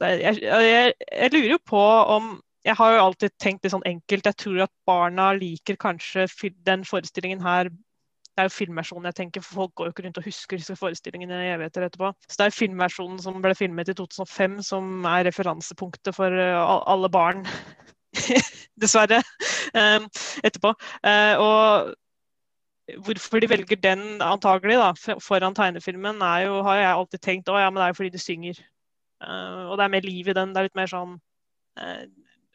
det, 0.00 0.14
jeg, 0.22 0.40
jeg, 0.42 0.94
jeg 1.12 1.34
lurer 1.34 1.52
jo 1.54 1.60
på 1.68 1.82
om 2.16 2.32
jeg 2.62 2.78
har 2.78 2.92
jo 2.94 3.06
alltid 3.08 3.32
tenkt 3.42 3.64
litt 3.64 3.74
sånn 3.74 3.88
enkelt. 3.88 4.28
Jeg 4.28 4.38
tror 4.38 4.60
at 4.66 4.72
barna 4.86 5.32
liker 5.34 5.78
kanskje 5.82 6.28
den 6.66 6.84
forestillingen 6.86 7.42
her 7.42 7.72
Det 7.72 8.40
er 8.40 8.46
jo 8.48 8.54
filmversjonen 8.54 9.10
jeg 9.10 9.16
tenker, 9.18 9.42
for 9.44 9.58
folk 9.60 9.72
går 9.76 9.88
jo 9.88 9.92
ikke 9.92 10.04
rundt 10.06 10.18
og 10.22 10.24
husker 10.24 10.56
disse 10.56 10.76
forestillingene 10.78 11.40
i 11.42 11.50
evigheter 11.52 11.84
etterpå. 11.84 12.14
Så 12.24 12.38
det 12.40 12.46
er 12.46 12.54
filmversjonen 12.56 13.18
som 13.20 13.42
ble 13.44 13.52
filmet 13.58 13.90
i 13.92 13.96
2005 13.98 14.54
som 14.64 15.04
er 15.04 15.26
referansepunktet 15.28 16.16
for 16.16 16.32
eh, 16.32 16.76
alle 16.94 17.10
barn. 17.12 17.44
Dessverre. 18.80 19.20
Um, 19.76 20.08
etterpå. 20.40 20.72
Uh, 21.04 21.34
og 21.44 21.92
hvorfor 23.06 23.40
de 23.42 23.48
velger 23.50 23.80
den 23.80 24.20
antagelig 24.22 24.76
da, 24.80 25.16
foran 25.22 25.56
tegnefilmen, 25.56 26.20
er 26.26 26.46
jo, 26.46 26.60
har 26.66 26.80
jeg 26.80 26.92
alltid 26.92 27.24
tenkt 27.24 27.52
å 27.52 27.58
ja, 27.60 27.70
men 27.70 27.80
det 27.80 27.86
er 27.86 27.94
jo 27.94 27.98
fordi 28.00 28.12
de 28.14 28.22
synger. 28.22 28.60
Uh, 29.22 29.70
og 29.70 29.78
det 29.78 29.86
er 29.86 29.94
mer 29.94 30.06
liv 30.06 30.28
i 30.28 30.36
den. 30.36 30.52
Det 30.52 30.60
er 30.60 30.68
litt 30.68 30.78
mer 30.78 30.90
sånn 30.90 31.16
uh, 31.78 32.04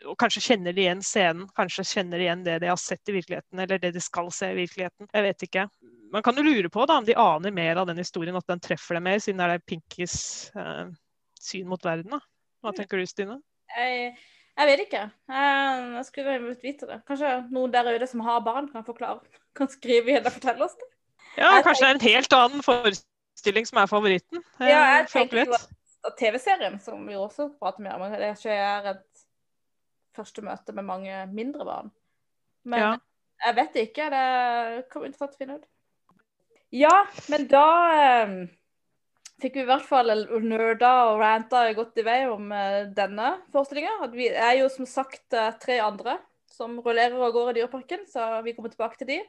og 0.05 0.17
kanskje 0.21 0.43
kjenner 0.51 0.75
de 0.75 0.83
igjen 0.83 1.01
scenen. 1.05 1.47
Kanskje 1.57 1.85
kjenner 1.87 2.19
de 2.19 2.27
igjen 2.27 2.45
det 2.45 2.59
de 2.61 2.69
har 2.69 2.79
sett 2.81 3.09
i 3.09 3.15
virkeligheten, 3.15 3.59
eller 3.63 3.81
det 3.81 3.93
de 3.95 4.03
skal 4.03 4.29
se 4.33 4.51
i 4.51 4.57
virkeligheten. 4.59 5.09
Jeg 5.13 5.25
vet 5.25 5.45
ikke. 5.47 5.65
Man 6.13 6.23
kan 6.23 6.37
jo 6.37 6.45
lure 6.45 6.69
på 6.71 6.85
da, 6.87 6.99
om 7.01 7.07
de 7.07 7.17
aner 7.19 7.53
mer 7.55 7.81
av 7.81 7.89
den 7.89 7.99
historien, 7.99 8.37
at 8.37 8.47
den 8.47 8.61
treffer 8.63 8.97
dem 8.97 9.07
mer, 9.09 9.19
siden 9.23 9.41
det 9.41 9.57
er 9.57 9.65
Pinkys 9.67 10.17
uh, 10.55 10.85
syn 11.41 11.67
mot 11.69 11.83
verden. 11.83 12.13
da. 12.13 12.21
Hva 12.63 12.73
tenker 12.77 13.01
du, 13.01 13.07
Stine? 13.09 13.39
Jeg, 13.73 14.13
jeg 14.57 14.69
vet 14.69 14.85
ikke. 14.85 15.03
Jeg, 15.33 15.81
jeg 15.97 16.05
skulle 16.11 16.37
villet 16.37 16.63
vite 16.69 16.89
det. 16.89 17.01
Kanskje 17.09 17.33
noen 17.49 17.73
der 17.73 17.91
ute 17.95 18.09
som 18.09 18.23
har 18.27 18.45
barn, 18.45 18.69
kan 18.71 18.85
forklare. 18.87 19.25
Kan 19.57 19.69
skrive 19.73 20.11
igjen 20.13 20.27
og 20.29 20.35
fortelle 20.37 20.65
oss 20.67 20.75
det. 20.77 20.87
Ja, 21.37 21.51
Jeg 21.57 21.63
kanskje 21.67 21.85
det 21.85 21.89
er 21.89 21.97
en 21.99 22.05
helt 22.07 22.33
annen 22.37 22.63
forestilling 22.65 23.67
som 23.69 23.79
er 23.81 23.89
favoritten. 23.89 24.43
Jeg 24.59 24.69
Ja, 24.73 24.81
jeg 24.97 25.07
tenker 25.11 25.43
jo 25.45 25.51
vet. 25.51 25.67
at 26.07 26.17
TV-serien, 26.17 26.79
som 26.81 27.05
vi 27.07 27.13
også 27.17 27.49
prater 27.59 27.83
mye 27.85 27.93
om, 27.97 28.05
det 28.11 28.31
ikke 28.35 28.53
er 28.57 28.91
et 28.95 29.25
første 30.17 30.41
møte 30.45 30.73
med 30.73 30.85
mange 30.87 31.25
mindre 31.33 31.65
barn. 31.65 31.91
Men 32.65 32.79
Ja. 32.79 32.91
jeg 33.45 33.55
vet 33.55 33.75
ikke. 33.87 34.09
Det 34.13 34.89
kommer 34.89 35.11
til 35.13 35.27
å 35.27 35.37
finne 35.37 35.55
ut. 35.59 35.65
Ja, 36.71 37.05
men 37.29 37.45
da 37.47 37.65
eh, 37.95 38.47
fikk 39.41 39.53
vi 39.55 39.61
i 39.61 39.69
hvert 39.69 39.85
fall 39.87 40.09
nerda 40.43 40.89
og 41.13 41.19
ranta 41.21 41.61
godt 41.77 41.97
i 42.01 42.03
vei 42.03 42.25
om 42.27 42.51
eh, 42.51 42.85
denne 42.97 43.37
forestillinga. 43.53 44.09
Vi 44.11 44.27
er 44.33 44.57
jo 44.59 44.69
som 44.73 44.85
sagt 44.85 45.33
eh, 45.33 45.51
tre 45.61 45.77
andre 45.79 46.17
som 46.49 46.79
rullerer 46.81 47.13
og 47.21 47.33
går 47.33 47.51
i 47.51 47.59
Dyreparken, 47.61 48.07
så 48.09 48.41
vi 48.43 48.53
kommer 48.57 48.69
tilbake 48.73 48.97
til 48.97 49.07
de. 49.07 49.19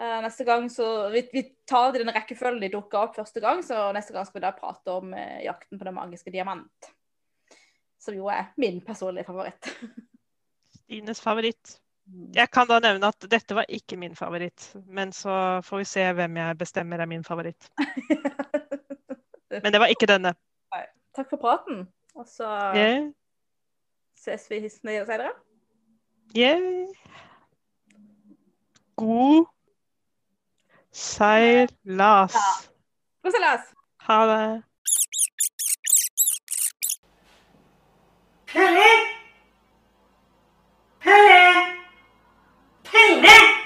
Eh, 0.00 0.22
neste 0.22 0.44
gang 0.44 0.70
så, 0.70 1.08
vi, 1.08 1.28
vi 1.32 1.42
tar 1.64 1.92
det 1.92 2.00
i 2.00 2.04
den 2.04 2.14
rekkefølgen 2.14 2.62
de 2.62 2.70
dukka 2.72 3.02
opp 3.04 3.18
første 3.18 3.40
gang, 3.44 3.60
så 3.64 3.90
neste 3.92 4.14
gang 4.14 4.24
skal 4.24 4.38
vi 4.38 4.46
da 4.46 4.52
prate 4.56 4.94
om 4.96 5.12
uh, 5.12 5.42
jakten 5.44 5.76
på 5.76 5.84
den 5.84 5.96
magiske 5.96 6.32
diamant. 6.32 6.88
Som 8.00 8.16
jo 8.16 8.30
er 8.32 8.48
min 8.56 8.78
personlige 8.80 9.28
favoritt. 9.28 9.68
Stines 10.78 11.20
favoritt. 11.20 11.76
Jeg 12.32 12.48
kan 12.48 12.70
da 12.70 12.80
nevne 12.80 13.12
at 13.12 13.28
dette 13.28 13.54
var 13.54 13.68
ikke 13.68 14.00
min 14.00 14.16
favoritt, 14.16 14.70
men 14.88 15.12
så 15.12 15.60
får 15.68 15.82
vi 15.82 15.90
se 15.92 16.08
hvem 16.16 16.40
jeg 16.40 16.58
bestemmer 16.64 17.04
er 17.04 17.10
min 17.10 17.26
favoritt. 17.26 17.68
Men 19.50 19.74
det 19.74 19.80
var 19.82 19.90
ikke 19.90 20.06
denne. 20.06 20.30
Takk 21.14 21.26
for 21.32 21.42
praten, 21.42 21.88
og 22.14 22.26
så 22.30 22.48
Yeah. 22.74 23.08
ses 24.16 24.46
vi 24.50 24.68
senere. 24.70 25.32
Yeah. 26.38 26.86
God 28.96 29.50
Seilas. 30.92 32.34
Ja. 32.34 32.64
God 33.22 33.32
seilas. 33.32 33.60
Ha 34.06 34.26
det. 34.26 34.62
Pelle! 38.46 38.90
Pelle! 41.00 41.76
Pelle! 42.82 43.59